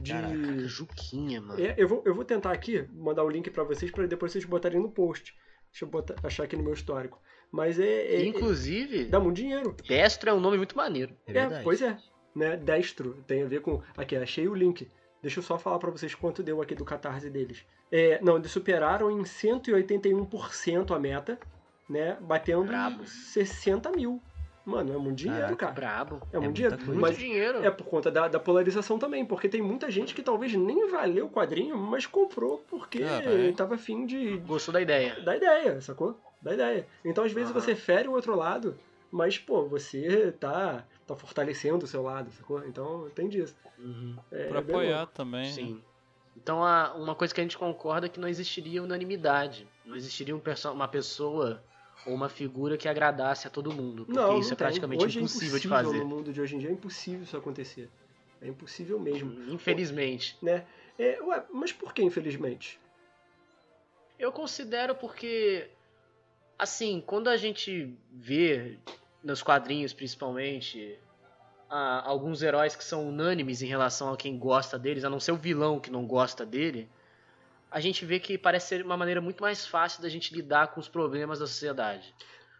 de, 0.00 0.12
Caraca, 0.12 0.58
Juquinha, 0.68 1.40
mano. 1.40 1.62
é, 1.62 1.74
eu, 1.76 1.88
vou, 1.88 2.02
eu 2.04 2.14
vou 2.14 2.24
tentar 2.24 2.52
aqui 2.52 2.86
mandar 2.94 3.24
o 3.24 3.28
link 3.28 3.50
pra 3.50 3.64
vocês 3.64 3.90
para 3.90 4.06
depois 4.06 4.32
vocês 4.32 4.44
botarem 4.44 4.80
no 4.80 4.90
post. 4.90 5.34
Deixa 5.70 5.84
eu 5.84 5.88
botar, 5.88 6.14
achar 6.22 6.44
aqui 6.44 6.56
no 6.56 6.62
meu 6.62 6.74
histórico. 6.74 7.20
Mas 7.50 7.78
é. 7.78 7.84
é- 8.14 8.24
Inclusive, 8.24 9.02
é- 9.02 9.04
dá 9.04 9.18
muito 9.20 9.36
dinheiro. 9.36 9.76
Destro 9.86 10.30
é 10.30 10.32
um 10.32 10.40
nome 10.40 10.56
muito 10.56 10.76
maneiro. 10.76 11.14
É 11.26 11.32
verdade. 11.32 11.64
pois 11.64 11.82
é. 11.82 11.98
Né? 12.34 12.56
Destro. 12.56 13.22
Tem 13.26 13.42
a 13.42 13.46
ver 13.46 13.60
com. 13.60 13.82
Aqui, 13.96 14.16
achei 14.16 14.48
o 14.48 14.54
link. 14.54 14.90
Deixa 15.20 15.38
eu 15.38 15.42
só 15.44 15.58
falar 15.58 15.78
pra 15.78 15.90
vocês 15.90 16.14
quanto 16.14 16.42
deu 16.42 16.60
aqui 16.60 16.74
do 16.74 16.84
catarse 16.84 17.30
deles. 17.30 17.64
É, 17.90 18.18
não, 18.22 18.36
eles 18.36 18.50
superaram 18.50 19.10
em 19.10 19.22
181% 19.22 20.94
a 20.94 20.98
meta, 20.98 21.38
né? 21.88 22.16
Batendo 22.20 22.64
Brabo. 22.64 23.04
60 23.06 23.90
mil. 23.92 24.20
Mano, 24.64 24.94
é 24.94 24.96
muito 24.96 25.18
dinheiro, 25.18 25.42
Caraca. 25.56 25.56
cara. 25.56 25.72
Brabo. 25.72 26.20
É, 26.32 26.36
É 26.36 26.40
muito 26.40 26.60
muita 26.60 26.76
dinheiro. 26.76 26.84
coisa. 26.86 27.00
Mas 27.00 27.16
dinheiro. 27.18 27.64
é 27.64 27.70
por 27.70 27.84
conta 27.84 28.10
da, 28.12 28.28
da 28.28 28.38
polarização 28.38 28.96
também, 28.98 29.24
porque 29.24 29.48
tem 29.48 29.60
muita 29.60 29.90
gente 29.90 30.14
que 30.14 30.22
talvez 30.22 30.54
nem 30.54 30.88
valeu 30.88 31.26
o 31.26 31.30
quadrinho, 31.30 31.76
mas 31.76 32.06
comprou 32.06 32.64
porque 32.70 33.00
Caralho. 33.00 33.52
tava 33.54 33.74
afim 33.74 34.06
de, 34.06 34.38
Gostou 34.38 34.72
da 34.72 34.80
ideia. 34.80 35.20
da 35.20 35.36
ideia, 35.36 35.80
sacou? 35.80 36.20
Da 36.40 36.54
ideia. 36.54 36.86
Então, 37.04 37.24
às 37.24 37.32
vezes, 37.32 37.50
Aham. 37.50 37.60
você 37.60 37.74
fere 37.74 38.06
o 38.08 38.12
outro 38.12 38.36
lado, 38.36 38.78
mas, 39.10 39.36
pô, 39.36 39.64
você 39.66 40.32
tá, 40.38 40.86
tá 41.06 41.16
fortalecendo 41.16 41.84
o 41.84 41.88
seu 41.88 42.02
lado, 42.02 42.30
sacou? 42.32 42.66
Então, 42.66 43.08
tem 43.14 43.28
disso. 43.28 43.56
Uhum. 43.78 44.16
É, 44.30 44.46
Pra 44.48 44.58
é 44.58 44.60
apoiar 44.62 44.98
louco. 44.98 45.12
também. 45.12 45.42
né? 45.46 45.50
Sim. 45.52 45.82
Então, 46.36 46.64
a- 46.64 46.94
uma 46.94 47.14
coisa 47.14 47.34
que 47.34 47.40
a 47.40 47.44
gente 47.44 47.58
concorda 47.58 48.06
é 48.06 48.08
que 48.08 48.18
não 48.18 48.28
existiria 48.28 48.82
unanimidade. 48.82 49.68
Não 49.84 49.96
existiria 49.96 50.34
um 50.34 50.40
perso- 50.40 50.70
uma 50.72 50.88
pessoa 50.88 51.62
ou 52.06 52.14
uma 52.14 52.28
figura 52.28 52.76
que 52.76 52.88
agradasse 52.88 53.46
a 53.46 53.50
todo 53.50 53.72
mundo. 53.72 54.04
Porque 54.06 54.18
Não, 54.18 54.38
isso 54.38 54.48
não 54.50 54.54
é 54.54 54.56
praticamente. 54.56 55.04
Hoje 55.04 55.18
impossível, 55.18 55.56
é 55.56 55.60
de 55.60 55.66
impossível 55.66 55.76
fazer. 55.92 55.98
No 55.98 56.06
mundo 56.06 56.32
de 56.32 56.40
hoje 56.40 56.56
em 56.56 56.58
dia 56.58 56.68
é 56.70 56.72
impossível 56.72 57.22
isso 57.22 57.36
acontecer. 57.36 57.88
É 58.40 58.48
impossível 58.48 58.98
mesmo. 58.98 59.30
Infelizmente. 59.52 60.36
Né? 60.42 60.64
É, 60.98 61.20
ué, 61.22 61.44
mas 61.52 61.72
por 61.72 61.92
que, 61.94 62.02
infelizmente? 62.02 62.80
Eu 64.18 64.32
considero 64.32 64.94
porque, 64.94 65.68
assim, 66.58 67.02
quando 67.04 67.28
a 67.28 67.36
gente 67.36 67.96
vê 68.10 68.78
nos 69.22 69.42
quadrinhos 69.42 69.92
principalmente 69.92 70.98
a- 71.68 72.02
alguns 72.08 72.42
heróis 72.42 72.76
que 72.76 72.84
são 72.84 73.08
unânimes 73.08 73.62
em 73.62 73.66
relação 73.66 74.12
a 74.12 74.16
quem 74.16 74.38
gosta 74.38 74.78
deles, 74.78 75.04
a 75.04 75.10
não 75.10 75.20
ser 75.20 75.32
o 75.32 75.36
vilão 75.36 75.80
que 75.80 75.90
não 75.90 76.06
gosta 76.06 76.44
dele, 76.44 76.88
a 77.70 77.80
gente 77.80 78.04
vê 78.04 78.18
que 78.20 78.36
parece 78.36 78.68
ser 78.68 78.84
uma 78.84 78.96
maneira 78.96 79.20
muito 79.20 79.42
mais 79.42 79.66
fácil 79.66 80.02
da 80.02 80.08
gente 80.08 80.34
lidar 80.34 80.68
com 80.68 80.80
os 80.80 80.88
problemas 80.88 81.38
da 81.38 81.46
sociedade. 81.46 82.14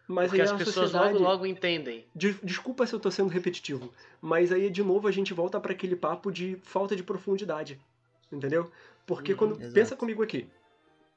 Mas 0.08 0.28
Porque 0.30 0.40
aí 0.42 0.48
as 0.48 0.52
pessoas 0.52 0.92
sociedade... 0.92 1.14
logo, 1.14 1.24
logo 1.24 1.46
entendem. 1.46 2.06
De- 2.14 2.38
Desculpa 2.42 2.86
se 2.86 2.94
eu 2.94 3.00
tô 3.00 3.10
sendo 3.10 3.28
repetitivo, 3.28 3.92
mas 4.20 4.50
aí 4.50 4.68
de 4.70 4.82
novo 4.82 5.06
a 5.06 5.12
gente 5.12 5.32
volta 5.34 5.60
para 5.60 5.72
aquele 5.72 5.94
papo 5.94 6.30
de 6.30 6.56
falta 6.64 6.96
de 6.96 7.02
profundidade, 7.02 7.78
entendeu? 8.30 8.70
Porque 9.06 9.32
Uhum, 9.32 9.38
quando 9.38 9.54
exato. 9.56 9.72
pensa 9.74 9.96
comigo 9.96 10.22
aqui, 10.22 10.48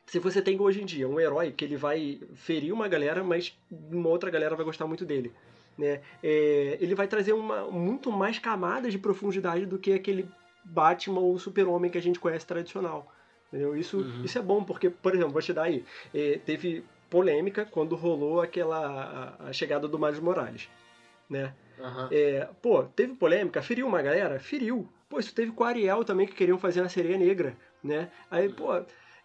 se 0.06 0.20
você 0.20 0.42
tem 0.42 0.60
hoje 0.60 0.82
em 0.82 0.86
dia 0.86 1.08
um 1.08 1.20
herói 1.20 1.52
que 1.52 1.66
ele 1.66 1.76
vai 1.76 2.20
ferir 2.36 2.74
uma 2.74 2.88
galera, 2.88 3.24
mas 3.24 3.58
uma 3.72 4.10
outra 4.10 4.30
galera 4.30 4.56
vai 4.56 4.66
gostar 4.66 4.86
muito 4.86 5.06
dele, 5.06 5.34
né? 5.78 6.02
É, 6.24 6.78
ele 6.80 6.96
vai 6.96 7.08
trazer 7.08 7.34
uma 7.34 7.66
muito 7.66 8.12
mais 8.12 8.40
camadas 8.40 8.92
de 8.92 9.00
profundidade 9.00 9.66
do 9.66 9.80
que 9.80 9.94
aquele 9.94 10.30
Batman 10.64 11.20
ou 11.20 11.38
Super-Homem 11.38 11.92
que 11.92 11.98
a 11.98 12.02
gente 12.02 12.20
conhece 12.20 12.46
tradicional. 12.46 13.12
Entendeu? 13.48 13.76
Isso, 13.76 13.98
Uhum. 13.98 14.22
isso 14.24 14.38
é 14.38 14.42
bom, 14.42 14.64
porque, 14.64 14.90
por 14.90 15.14
exemplo, 15.14 15.32
vou 15.32 15.42
te 15.42 15.54
dar 15.54 15.64
aí, 15.64 15.86
é, 16.14 16.40
teve 16.46 16.84
polêmica 17.10 17.66
quando 17.66 17.96
rolou 17.96 18.42
aquela 18.42 19.38
a, 19.40 19.50
a 19.50 19.54
chegada 19.54 19.88
do 19.88 20.00
Miles 20.00 20.20
Morales, 20.20 20.68
né? 21.30 21.54
Aham. 21.80 22.10
É, 22.12 22.48
pô, 22.62 22.84
teve 22.84 23.14
polêmica, 23.14 23.62
feriu 23.62 23.88
uma 23.88 24.02
galera? 24.02 24.40
Feriu. 24.40 24.90
Pô, 25.08 25.20
isso 25.20 25.34
teve 25.34 25.52
com 25.52 25.64
a 25.64 25.70
Ariel 25.70 26.04
também, 26.04 26.28
que 26.28 26.34
queriam 26.36 26.58
fazer 26.58 26.82
uma 26.82 26.90
sereia 26.90 27.18
negra, 27.18 27.56
né? 27.84 28.10
Aí, 28.30 28.50
pô, 28.50 28.74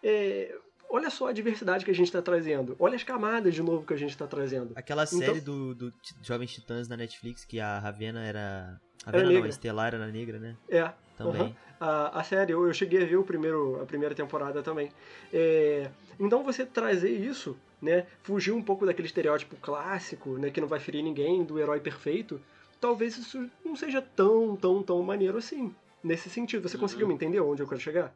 é, 0.03 0.55
olha 0.91 1.09
só 1.09 1.27
a 1.27 1.31
diversidade 1.33 1.85
que 1.85 1.91
a 1.91 1.95
gente 1.95 2.07
está 2.07 2.21
trazendo. 2.21 2.75
Olha 2.77 2.95
as 2.95 3.03
camadas 3.03 3.53
de 3.53 3.63
novo 3.63 3.85
que 3.85 3.93
a 3.93 3.97
gente 3.97 4.11
está 4.11 4.27
trazendo. 4.27 4.73
Aquela 4.75 5.03
Então- 5.05 5.19
série 5.19 5.41
do, 5.41 5.73
do 5.73 5.93
Jovens 6.21 6.51
Titãs 6.53 6.87
na 6.87 6.97
Netflix, 6.97 7.45
que 7.45 7.59
a 7.59 7.79
Ravena 7.79 8.23
era. 8.25 8.39
Era 8.39 9.05
Ravena 9.05 9.23
não, 9.23 9.31
negra. 9.31 9.47
a 9.47 9.49
Estelar 9.49 9.93
era 9.95 10.07
negra, 10.07 10.37
né? 10.39 10.55
É, 10.69 10.91
Também. 11.17 11.41
Aham. 11.41 11.55
a, 11.79 12.19
a 12.19 12.23
série, 12.23 12.53
eu, 12.53 12.67
eu 12.67 12.73
cheguei 12.73 13.01
a 13.01 13.05
ver 13.05 13.15
o 13.15 13.23
primeiro, 13.23 13.81
a 13.81 13.85
primeira 13.85 14.13
temporada 14.13 14.61
também. 14.61 14.91
É, 15.33 15.89
então 16.19 16.43
você 16.43 16.65
trazer 16.65 17.09
isso, 17.09 17.57
né, 17.81 18.05
fugir 18.21 18.51
um 18.51 18.61
pouco 18.61 18.85
daquele 18.85 19.07
estereótipo 19.07 19.55
clássico, 19.55 20.37
né, 20.37 20.51
que 20.51 20.61
não 20.61 20.67
vai 20.67 20.79
ferir 20.79 21.01
ninguém, 21.03 21.43
do 21.43 21.57
herói 21.59 21.79
perfeito, 21.79 22.39
talvez 22.79 23.17
isso 23.17 23.49
não 23.65 23.75
seja 23.75 24.01
tão, 24.03 24.55
tão, 24.55 24.83
tão 24.83 25.01
maneiro 25.01 25.37
assim. 25.39 25.73
Nesse 26.03 26.29
sentido, 26.29 26.67
você 26.69 26.77
Uhum. 26.77 26.81
conseguiu 26.81 27.07
me 27.07 27.13
entender 27.15 27.39
onde 27.39 27.63
eu 27.63 27.67
quero 27.67 27.81
chegar? 27.81 28.13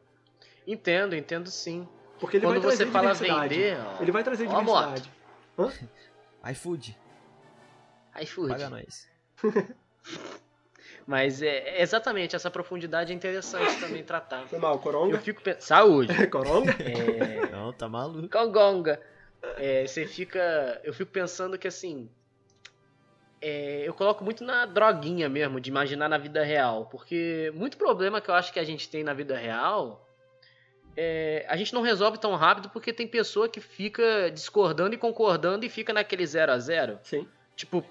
Entendo, 0.66 1.14
entendo 1.16 1.50
sim. 1.50 1.86
Porque 2.18 2.38
ele 2.38 2.46
Quando 2.46 2.54
vai 2.54 2.62
trazer 2.62 2.86
você 2.86 2.90
fala 2.90 3.12
diversidade. 3.12 3.54
vender, 3.54 3.78
ó, 3.80 4.02
Ele 4.02 4.12
vai 4.12 4.24
trazer 4.24 4.46
ó 4.48 4.60
diversidade. 4.60 5.10
iFood, 6.50 6.96
iFood. 8.22 8.48
paga 8.48 8.70
nós. 8.70 9.08
Mas 11.06 11.40
é, 11.40 11.78
é 11.78 11.82
exatamente, 11.82 12.34
essa 12.34 12.50
profundidade 12.50 13.12
é 13.12 13.14
interessante 13.14 13.78
também 13.78 14.02
tratar. 14.02 14.46
Foi 14.48 14.58
mal, 14.58 14.74
Eu 14.74 14.78
Coronga? 14.80 15.18
fico 15.18 15.40
pensando. 15.42 15.62
Saúde! 15.62 16.12
Coronga? 16.28 16.72
É. 16.82 17.46
Não, 17.50 17.72
tá 17.72 17.88
maluco. 17.88 18.28
Congonga. 18.28 19.00
É, 19.56 19.86
você 19.86 20.04
fica. 20.06 20.80
Eu 20.82 20.92
fico 20.92 21.10
pensando 21.12 21.56
que 21.58 21.68
assim. 21.68 22.08
é, 23.40 23.84
eu 23.86 23.94
coloco 23.94 24.24
muito 24.24 24.42
na 24.42 24.66
droguinha 24.66 25.28
mesmo, 25.28 25.60
de 25.60 25.70
imaginar 25.70 26.08
na 26.08 26.18
vida 26.18 26.42
real. 26.42 26.86
Porque 26.86 27.52
muito 27.54 27.76
problema 27.76 28.20
que 28.20 28.28
eu 28.28 28.34
acho 28.34 28.52
que 28.52 28.58
a 28.58 28.64
gente 28.64 28.88
tem 28.88 29.04
na 29.04 29.14
vida 29.14 29.36
real. 29.36 30.05
É, 30.96 31.44
a 31.48 31.56
gente 31.56 31.74
não 31.74 31.82
resolve 31.82 32.18
tão 32.18 32.34
rápido 32.34 32.70
porque 32.70 32.92
tem 32.92 33.06
pessoa 33.06 33.48
que 33.48 33.60
fica 33.60 34.30
discordando 34.32 34.94
e 34.94 34.98
concordando 34.98 35.64
e 35.64 35.68
fica 35.68 35.92
naquele 35.92 36.26
zero 36.26 36.52
a 36.52 36.58
zero. 36.58 36.98
Sim. 37.02 37.26
Tipo, 37.54 37.82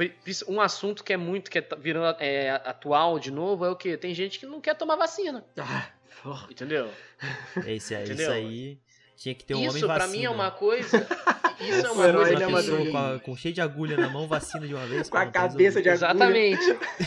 um 0.48 0.62
assunto 0.62 1.04
que 1.04 1.12
é 1.14 1.18
muito, 1.18 1.50
que 1.50 1.58
é 1.60 1.68
virando 1.80 2.18
é, 2.20 2.52
atual 2.52 3.18
de 3.18 3.32
novo, 3.32 3.66
é 3.66 3.70
o 3.70 3.76
que? 3.76 3.98
Tem 3.98 4.14
gente 4.14 4.38
que 4.40 4.46
não 4.46 4.62
quer 4.62 4.76
tomar 4.76 4.96
vacina, 4.96 5.44
Ah, 5.58 5.88
porra. 6.22 6.48
entendeu? 6.52 6.90
Esse 7.66 7.96
aí, 7.96 8.04
isso 8.04 8.14
Entendeu? 8.14 8.32
aí 8.32 8.78
tinha 9.18 9.34
que 9.34 9.44
ter 9.46 9.56
um 9.56 9.60
homem 9.60 9.70
isso 9.70 9.86
pra 9.88 9.98
vacina. 10.00 10.12
mim 10.18 10.24
é 10.26 10.30
uma 10.30 10.52
coisa. 10.52 11.08
Isso 11.58 11.88
é 11.88 11.90
uma 11.90 12.12
coisa 12.14 12.36
que- 12.36 12.54
pessoa 12.54 12.92
com, 12.92 12.98
a- 12.98 13.20
com 13.22 13.36
cheio 13.38 13.54
de 13.54 13.62
agulha 13.62 13.96
na 13.96 14.10
mão, 14.10 14.28
vacina 14.28 14.68
de 14.68 14.74
uma 14.74 14.86
vez. 14.88 15.10
Com 15.10 15.16
a 15.18 15.26
cabeça 15.26 15.82
de 15.82 15.88
agulha. 15.90 16.06
Exatamente. 16.10 16.60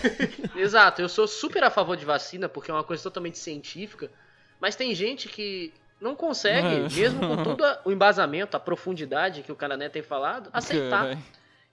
Exato, 0.57 1.03
eu 1.03 1.09
sou 1.09 1.29
super 1.29 1.63
a 1.65 1.71
favor 1.71 1.99
de 1.99 2.07
vacina, 2.07 2.49
porque 2.49 2.71
é 2.71 2.75
uma 2.75 2.83
coisa 2.83 3.03
totalmente 3.03 3.37
científica, 3.37 4.11
mas 4.59 4.75
tem 4.75 4.95
gente 4.95 5.29
que 5.29 5.71
não 6.01 6.15
consegue, 6.15 6.67
É. 6.67 6.81
mesmo 7.01 7.21
com 7.21 7.43
todo 7.57 7.65
o 7.85 7.91
embasamento, 7.93 8.57
a 8.57 8.61
profundidade 8.61 9.43
que 9.43 9.51
o 9.53 9.57
Canané 9.57 9.89
tem 9.89 10.03
falado, 10.03 10.49
aceitar. 10.53 11.19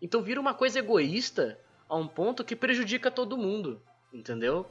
Então 0.01 0.21
vira 0.21 0.39
uma 0.39 0.53
coisa 0.53 0.80
egoísta 0.80 1.59
a 1.88 1.95
um 1.95 2.07
ponto 2.07 2.43
que 2.43 2.55
prejudica 2.55 3.09
todo 3.11 3.38
mundo, 3.38 3.82
entendeu? 4.13 4.65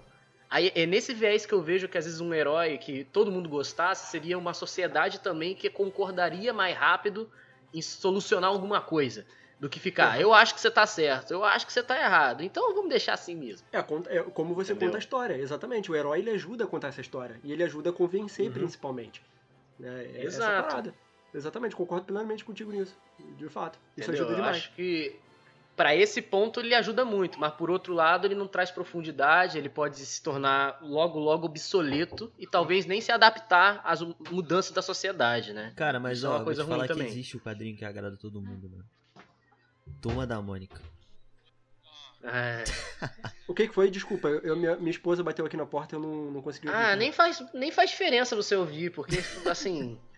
Aí 0.50 0.70
é 0.74 0.86
nesse 0.86 1.12
viés 1.14 1.46
que 1.46 1.52
eu 1.52 1.62
vejo 1.62 1.88
que 1.88 1.96
às 1.98 2.05
vezes 2.05 2.20
um 2.20 2.32
herói 2.34 2.78
que 2.78 3.05
todo 3.05 3.30
mundo 3.30 3.48
gostasse 3.48 4.11
seria 4.11 4.36
uma 4.38 4.52
sociedade 4.55 5.18
também 5.20 5.55
que 5.55 5.68
concordaria 5.70 6.52
mais 6.52 6.76
rápido 6.76 7.28
em 7.72 7.80
solucionar 7.82 8.50
alguma 8.50 8.80
coisa. 8.80 9.24
Do 9.61 9.68
que 9.68 9.78
ficar, 9.80 10.20
eu 10.20 10.34
acho 10.34 10.52
que 10.55 10.61
você 10.61 10.70
tá 10.70 10.84
certo, 10.84 11.30
eu 11.30 11.42
acho 11.44 11.64
que 11.64 11.72
você 11.72 11.82
tá 11.82 11.96
errado, 11.98 12.42
então 12.42 12.74
vamos 12.74 12.90
deixar 12.90 13.14
assim 13.14 13.34
mesmo. 13.36 13.66
É, 13.72 13.78
é 13.78 14.22
como 14.24 14.52
você 14.52 14.72
Entendeu? 14.72 14.88
conta 14.88 14.98
a 14.98 15.00
história, 15.00 15.34
exatamente. 15.36 15.90
O 15.90 15.94
herói 15.96 16.18
ele 16.18 16.30
ajuda 16.30 16.64
a 16.64 16.66
contar 16.66 16.88
essa 16.88 17.00
história. 17.00 17.40
E 17.42 17.50
ele 17.52 17.62
ajuda 17.62 17.88
a 17.88 17.92
convencer, 17.92 18.46
Uhum. 18.48 18.52
principalmente. 18.52 19.22
É, 19.82 19.86
é 19.86 20.26
essa 20.26 20.36
Exato. 20.38 20.68
parada. 20.68 20.94
Exatamente, 21.32 21.74
concordo 21.74 22.04
plenamente 22.06 22.44
contigo 22.44 22.70
nisso. 22.70 22.96
De 23.36 23.48
fato. 23.48 23.78
Isso 23.96 24.08
Entendeu? 24.10 24.22
ajuda 24.26 24.30
Eu 24.32 24.36
demais. 24.36 24.56
acho 24.56 24.72
que 24.74 25.16
pra 25.74 25.96
esse 25.96 26.22
ponto 26.22 26.60
ele 26.60 26.72
ajuda 26.74 27.04
muito, 27.04 27.40
mas 27.40 27.52
por 27.54 27.68
outro 27.70 27.92
lado 27.92 28.24
ele 28.26 28.36
não 28.36 28.46
traz 28.46 28.70
profundidade, 28.70 29.58
ele 29.58 29.68
pode 29.68 29.96
se 29.98 30.22
tornar 30.22 30.78
logo 30.80 31.18
logo 31.18 31.46
obsoleto 31.46 32.32
e 32.38 32.46
talvez 32.46 32.86
nem 32.86 33.00
se 33.00 33.10
adaptar 33.10 33.80
às 33.84 34.00
mudanças 34.30 34.70
da 34.70 34.80
sociedade, 34.82 35.52
né? 35.52 35.72
Cara, 35.74 35.98
mas 35.98 36.18
Isso 36.18 36.26
é 36.26 36.30
ó, 36.30 36.32
uma 36.32 36.38
vou 36.38 36.44
coisa 36.46 36.62
te 36.62 36.66
ruim 36.66 36.74
falar 36.76 36.86
que 36.86 36.92
também. 36.94 37.08
existe 37.08 37.36
o 37.36 37.40
quadrinho 37.40 37.76
que 37.76 37.84
agrada 37.84 38.16
todo 38.16 38.40
mundo, 38.40 38.70
mano. 38.70 38.84
Turma 40.00 40.24
da 40.24 40.40
Mônica. 40.40 40.80
É. 42.24 42.64
O 43.46 43.52
que, 43.52 43.68
que 43.68 43.74
foi? 43.74 43.90
Desculpa, 43.90 44.28
eu, 44.28 44.56
minha, 44.56 44.74
minha 44.76 44.90
esposa 44.90 45.22
bateu 45.22 45.44
aqui 45.44 45.56
na 45.56 45.66
porta 45.66 45.94
e 45.94 45.98
eu 45.98 46.00
não, 46.00 46.30
não 46.30 46.40
consegui 46.40 46.66
ouvir. 46.66 46.80
Ah, 46.80 46.96
nem 46.96 47.12
faz, 47.12 47.44
nem 47.52 47.70
faz 47.70 47.90
diferença 47.90 48.34
você 48.34 48.56
ouvir, 48.56 48.90
porque 48.90 49.18
assim. 49.48 49.98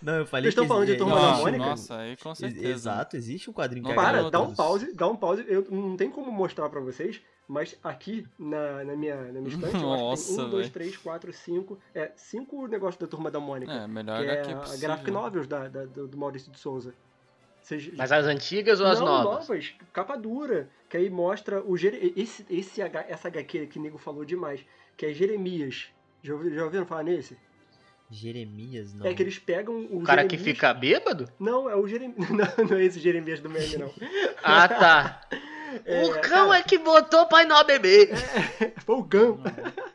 Não, 0.00 0.14
eu 0.14 0.26
falei 0.26 0.44
Vocês 0.44 0.52
estão 0.52 0.64
que 0.64 0.68
falando 0.68 0.86
de 0.86 0.96
Turma 0.96 1.14
da 1.20 1.36
Mônica? 1.36 1.58
Nossa, 1.66 1.98
aí 1.98 2.16
com 2.16 2.34
certeza. 2.34 2.66
Exato, 2.66 3.16
existe 3.16 3.50
um 3.50 3.52
quadrinho 3.52 3.84
que 3.84 3.92
Não, 3.94 4.00
agrada 4.00 4.22
Para, 4.22 4.30
dá 4.30 4.40
um 4.40 4.54
pause, 4.54 4.92
dá 4.94 5.06
um 5.06 5.14
pause. 5.16 5.44
Eu 5.46 5.66
não 5.70 5.98
tem 5.98 6.10
como 6.10 6.32
mostrar 6.32 6.70
pra 6.70 6.80
vocês, 6.80 7.20
mas 7.46 7.76
aqui 7.84 8.26
na, 8.38 8.82
na 8.84 8.96
minha, 8.96 9.16
na 9.16 9.40
minha 9.40 9.48
estante, 9.54 9.76
eu 9.76 9.92
acho 10.12 10.22
que 10.22 10.34
tem 10.34 10.44
um, 10.46 10.48
dois, 10.48 10.62
velho. 10.62 10.72
três, 10.72 10.96
quatro, 10.96 11.30
cinco. 11.34 11.78
É, 11.94 12.10
cinco 12.16 12.66
negócios 12.66 12.98
da 12.98 13.06
turma 13.06 13.30
da 13.30 13.38
Mônica. 13.38 13.70
É, 13.70 13.86
melhor 13.86 14.18
que 14.22 14.30
é 14.30 14.32
HQ 14.32 14.52
a 14.52 14.56
possível. 14.56 14.80
graphic 14.80 15.10
novels 15.10 15.46
da, 15.46 15.68
da- 15.68 15.84
do, 15.84 16.08
do 16.08 16.16
Maurício 16.16 16.50
de 16.50 16.58
Souza. 16.58 16.94
Vocês, 17.62 17.90
Mas 17.96 18.10
as 18.10 18.24
antigas 18.26 18.80
ou 18.80 18.86
as 18.86 18.98
não, 19.00 19.06
novas? 19.06 19.74
capa 19.92 20.16
dura, 20.16 20.68
que 20.88 20.96
aí 20.96 21.08
mostra 21.10 21.62
o 21.62 21.76
Jere... 21.76 22.12
esse, 22.16 22.44
esse 22.50 22.82
H- 22.82 23.06
essa 23.08 23.28
HQ 23.28 23.66
que 23.66 23.78
o 23.78 23.82
nego 23.82 23.98
falou 23.98 24.24
demais, 24.24 24.60
que 24.96 25.06
é 25.06 25.12
Jeremias. 25.12 25.86
Já, 26.22 26.34
ouvi- 26.34 26.54
já 26.54 26.64
ouviram 26.64 26.86
falar 26.86 27.02
nesse? 27.04 27.36
Jeremias, 28.10 28.92
não. 28.92 29.06
É 29.06 29.14
que 29.14 29.22
eles 29.22 29.38
pegam 29.38 29.74
o, 29.74 29.98
O 29.98 30.02
cara 30.02 30.24
que 30.24 30.36
Jeremias- 30.36 30.56
fica 30.56 30.74
bêbado? 30.74 31.30
Não, 31.38 31.70
é 31.70 31.76
o 31.76 31.86
Jeremias. 31.86 32.16
Não, 32.30 32.66
não 32.68 32.76
é 32.76 32.84
esse 32.84 32.98
Jeremias 32.98 33.40
do 33.40 33.48
meme, 33.48 33.76
não. 33.76 33.92
Ah, 34.42 34.66
tá. 34.68 35.20
É, 35.84 36.02
o 36.02 36.10
cão 36.14 36.48
cara, 36.48 36.58
é 36.58 36.62
que 36.64 36.76
botou 36.78 37.26
pra 37.26 37.44
não 37.44 37.62
beber. 37.64 38.10
Foi 38.84 38.96
o 38.96 39.04
Cão. 39.04 39.40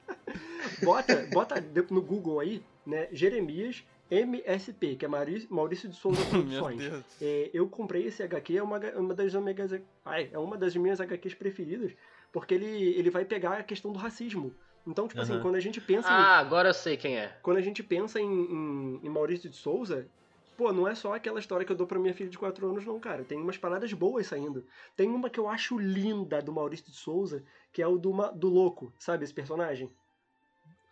bota, 0.82 1.28
bota 1.34 1.62
no 1.90 2.02
Google 2.02 2.40
aí, 2.40 2.64
né? 2.86 3.10
Jeremias 3.12 3.84
MSP, 4.10 4.96
que 4.96 5.06
é 5.06 5.08
Maurício, 5.08 5.90
de 5.90 5.96
Souza 5.96 6.22
Produções. 6.30 6.84
É, 7.22 7.50
eu 7.54 7.68
comprei 7.68 8.06
esse 8.06 8.22
HQ, 8.24 8.58
é 8.58 8.64
uma, 8.64 8.78
é 8.78 8.98
uma 8.98 9.14
das 9.14 9.34
amigas, 9.36 9.72
ai, 10.06 10.30
é 10.32 10.38
uma 10.38 10.58
das 10.58 10.76
minhas 10.76 11.02
HQs 11.02 11.34
preferidas, 11.34 11.92
porque 12.32 12.54
ele, 12.54 12.68
ele 12.68 13.10
vai 13.10 13.26
pegar 13.26 13.58
a 13.58 13.64
questão 13.64 13.92
do 13.92 14.00
racismo. 14.00 14.54
Então, 14.86 15.08
tipo 15.08 15.20
assim, 15.22 15.34
Aham. 15.34 15.42
quando 15.42 15.56
a 15.56 15.60
gente 15.60 15.82
pensa 15.82 16.08
em, 16.10 16.12
Ah, 16.12 16.38
agora 16.38 16.70
eu 16.70 16.74
sei 16.74 16.96
quem 16.96 17.18
é. 17.18 17.36
quando 17.42 17.58
a 17.58 17.62
gente 17.62 17.82
pensa 17.82 18.20
em, 18.22 18.26
em- 18.28 19.00
em 19.04 19.10
Maurício 19.10 19.50
de 19.50 19.56
Souza, 19.56 20.08
pô, 20.56 20.72
não 20.72 20.88
é 20.88 20.94
só 20.94 21.16
aquela 21.16 21.40
história 21.40 21.66
que 21.66 21.72
eu 21.72 21.76
dou 21.76 21.88
pra 21.88 21.98
minha 21.98 22.14
filha 22.14 22.30
de 22.30 22.38
4 22.38 22.68
anos, 22.70 22.86
não, 22.86 23.00
cara. 23.00 23.24
Tem 23.24 23.40
umas 23.40 23.58
paradas 23.58 23.92
boas 23.94 24.28
saindo. 24.28 24.64
Tem 24.96 25.10
uma 25.10 25.28
que 25.30 25.40
eu 25.40 25.50
acho 25.50 25.80
linda 25.80 26.40
do 26.40 26.54
Maurício 26.54 26.86
de 26.86 26.96
Souza, 26.96 27.44
que 27.74 27.82
é 27.82 27.88
o 27.88 27.98
do, 27.98 28.14
Ma- 28.14 28.30
do 28.30 28.48
Louco, 28.48 28.94
sabe 29.00 29.24
esse 29.24 29.34
personagem? 29.34 29.90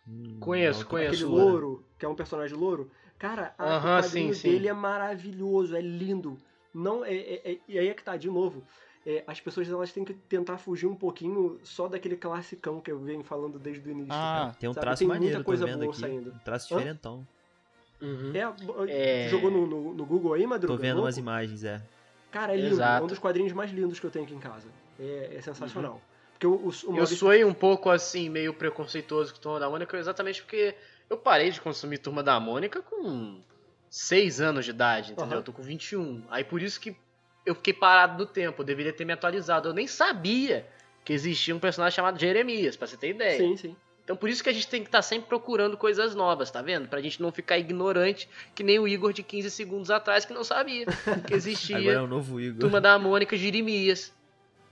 Hum, 0.08 0.38
Conheço, 0.40 0.84
conheço. 0.86 1.14
Aquele 1.14 1.24
louro, 1.24 1.84
que 1.98 2.04
é 2.04 2.08
um 2.08 2.14
personagem 2.16 2.56
louro. 2.56 2.90
Cara, 3.28 3.54
a, 3.58 3.64
o 3.78 3.80
quadrinho 4.02 4.34
sim, 4.34 4.40
sim. 4.40 4.50
dele 4.50 4.68
é 4.68 4.72
maravilhoso, 4.72 5.76
é 5.76 5.80
lindo. 5.80 6.36
Não, 6.74 7.04
é, 7.04 7.14
é- 7.14 7.52
é- 7.52 7.58
e 7.68 7.78
aí 7.78 7.88
é 7.88 7.94
que 7.94 8.02
tá, 8.02 8.16
de 8.16 8.28
novo. 8.28 8.62
é, 9.06 9.22
as 9.26 9.38
pessoas 9.38 9.68
elas 9.68 9.92
têm 9.92 10.02
que 10.02 10.14
tentar 10.14 10.56
fugir 10.56 10.86
um 10.86 10.94
pouquinho 10.94 11.60
só 11.62 11.86
daquele 11.88 12.16
classicão 12.16 12.80
que 12.80 12.90
eu 12.90 12.98
venho 12.98 13.22
falando 13.22 13.58
desde 13.58 13.86
o 13.86 13.92
início. 13.92 14.12
Ah, 14.12 14.44
cara. 14.46 14.56
Tem 14.58 14.68
um 14.68 14.72
Sabe? 14.72 14.84
traço 14.86 14.98
Tem 15.00 15.08
maneiro, 15.08 15.34
muita 15.34 15.44
coisa 15.44 15.66
vendo 15.66 15.78
boa 15.80 15.90
aqui. 15.90 16.00
saindo. 16.00 16.30
Um 16.32 16.38
traço 16.38 16.68
diferentão. 16.68 17.26
Uhum. 18.00 18.32
É, 18.34 19.24
É. 19.24 19.28
Jogou 19.28 19.50
no, 19.50 19.66
no- 19.66 19.94
no 19.94 20.06
Google 20.06 20.32
aí, 20.34 20.46
Madruga? 20.46 20.74
Tô 20.74 20.80
vendo 20.80 20.94
Louco? 20.94 21.06
umas 21.06 21.18
imagens, 21.18 21.64
é. 21.64 21.82
Cara, 22.30 22.52
é 22.54 22.56
lindo. 22.56 22.68
É 22.68 22.72
Exato. 22.72 23.04
um 23.04 23.06
dos 23.06 23.18
quadrinhos 23.18 23.52
mais 23.52 23.70
lindos 23.70 24.00
que 24.00 24.06
eu 24.06 24.10
tenho 24.10 24.24
aqui 24.24 24.34
em 24.34 24.38
casa. 24.40 24.66
É, 24.98 25.34
é 25.36 25.40
sensacional. 25.42 26.00
Porque 26.32 26.46
o, 26.46 26.50
o, 26.52 26.68
o 26.68 26.70
Eu 26.86 26.92
Maurício- 26.92 27.48
um 27.48 27.54
pouco 27.54 27.90
assim, 27.90 28.28
meio 28.28 28.52
preconceituoso 28.54 29.34
com 29.34 29.40
Turma 29.40 29.60
da 29.60 29.68
Mônica, 29.70 29.96
exatamente 29.96 30.42
porque 30.42 30.74
eu 31.08 31.16
parei 31.16 31.50
de 31.50 31.60
consumir 31.60 31.98
Turma 31.98 32.22
da 32.22 32.38
Mônica 32.40 32.82
com 32.82 33.40
6 33.88 34.40
anos 34.40 34.64
de 34.64 34.70
idade, 34.70 35.12
entendeu? 35.12 35.26
Aham. 35.32 35.36
Eu 35.36 35.42
tô 35.42 35.52
com 35.52 35.62
21. 35.62 36.24
Aí 36.30 36.44
por 36.44 36.62
isso 36.62 36.80
que 36.80 36.96
eu 37.46 37.54
fiquei 37.54 37.72
parado 37.72 38.18
no 38.18 38.26
tempo, 38.26 38.62
eu 38.62 38.66
deveria 38.66 38.92
ter 38.92 39.04
me 39.04 39.12
atualizado. 39.12 39.68
Eu 39.68 39.74
nem 39.74 39.86
sabia 39.86 40.66
que 41.04 41.12
existia 41.12 41.54
um 41.54 41.58
personagem 41.58 41.96
chamado 41.96 42.18
Jeremias, 42.18 42.76
pra 42.76 42.86
você 42.86 42.96
ter 42.96 43.10
ideia. 43.10 43.38
Sim, 43.38 43.56
sim. 43.56 43.76
Então 44.02 44.16
por 44.16 44.28
isso 44.28 44.42
que 44.42 44.50
a 44.50 44.52
gente 44.52 44.68
tem 44.68 44.82
que 44.82 44.88
estar 44.88 45.02
sempre 45.02 45.28
procurando 45.28 45.76
coisas 45.76 46.14
novas, 46.14 46.50
tá 46.50 46.60
vendo? 46.60 46.88
Pra 46.88 47.00
gente 47.00 47.22
não 47.22 47.32
ficar 47.32 47.58
ignorante, 47.58 48.28
que 48.54 48.62
nem 48.62 48.78
o 48.78 48.86
Igor 48.86 49.12
de 49.12 49.22
15 49.22 49.50
segundos 49.50 49.90
atrás 49.90 50.24
que 50.24 50.32
não 50.32 50.44
sabia 50.44 50.86
que 51.26 51.32
existia 51.34 51.78
Agora 51.78 51.98
é 51.98 52.02
o 52.02 52.06
novo 52.06 52.38
Igor. 52.40 52.60
Turma 52.60 52.80
da 52.80 52.98
Mônica 52.98 53.36
Jeremias. 53.36 54.12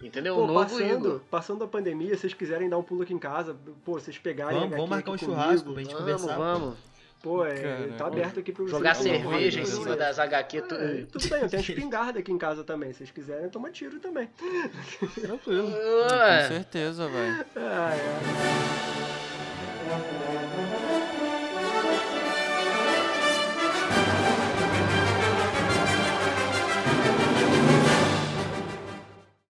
Entendeu? 0.02 0.34
Pô, 0.34 0.42
o 0.42 0.46
novo 0.48 0.58
passando, 0.60 1.06
Igor. 1.06 1.20
passando 1.30 1.62
a 1.64 1.68
pandemia, 1.68 2.14
se 2.14 2.20
vocês 2.22 2.34
quiserem 2.34 2.68
dar 2.68 2.76
um 2.78 2.82
pulo 2.82 3.02
aqui 3.02 3.14
em 3.14 3.18
casa, 3.18 3.56
pô, 3.84 3.92
vocês 3.94 4.18
pegarem 4.18 4.58
Vamos, 4.58 4.74
vamos 4.74 4.90
marcar 4.90 5.12
um 5.12 5.18
churrasco 5.18 5.68
comigo, 5.70 5.74
pra 5.74 5.82
gente 5.82 5.92
Vamos, 5.94 6.22
conversar. 6.22 6.36
vamos. 6.36 6.74
Pô, 7.22 7.44
é, 7.44 7.54
Cara, 7.54 7.88
tá 7.96 8.06
aberto 8.08 8.40
aqui 8.40 8.50
vocês. 8.50 8.70
Jogar 8.70 8.96
cerveja 8.96 9.60
em 9.60 9.64
cima 9.64 9.94
das 9.94 10.18
HQ. 10.18 10.58
É, 10.58 10.60
tu- 10.62 10.74
tudo 11.12 11.28
bem, 11.28 11.42
eu 11.42 11.48
tenho 11.48 11.60
espingarda 11.70 12.18
aqui 12.18 12.32
em 12.32 12.38
casa 12.38 12.64
também. 12.64 12.90
Se 12.90 12.98
vocês 12.98 13.12
quiserem, 13.12 13.48
toma 13.48 13.70
tiro 13.70 14.00
também. 14.00 14.28
Tranquilo. 15.20 15.70
Com 15.70 16.48
certeza, 16.48 17.06
velho. 17.08 17.44
Ah, 17.54 17.94
é. 17.94 18.08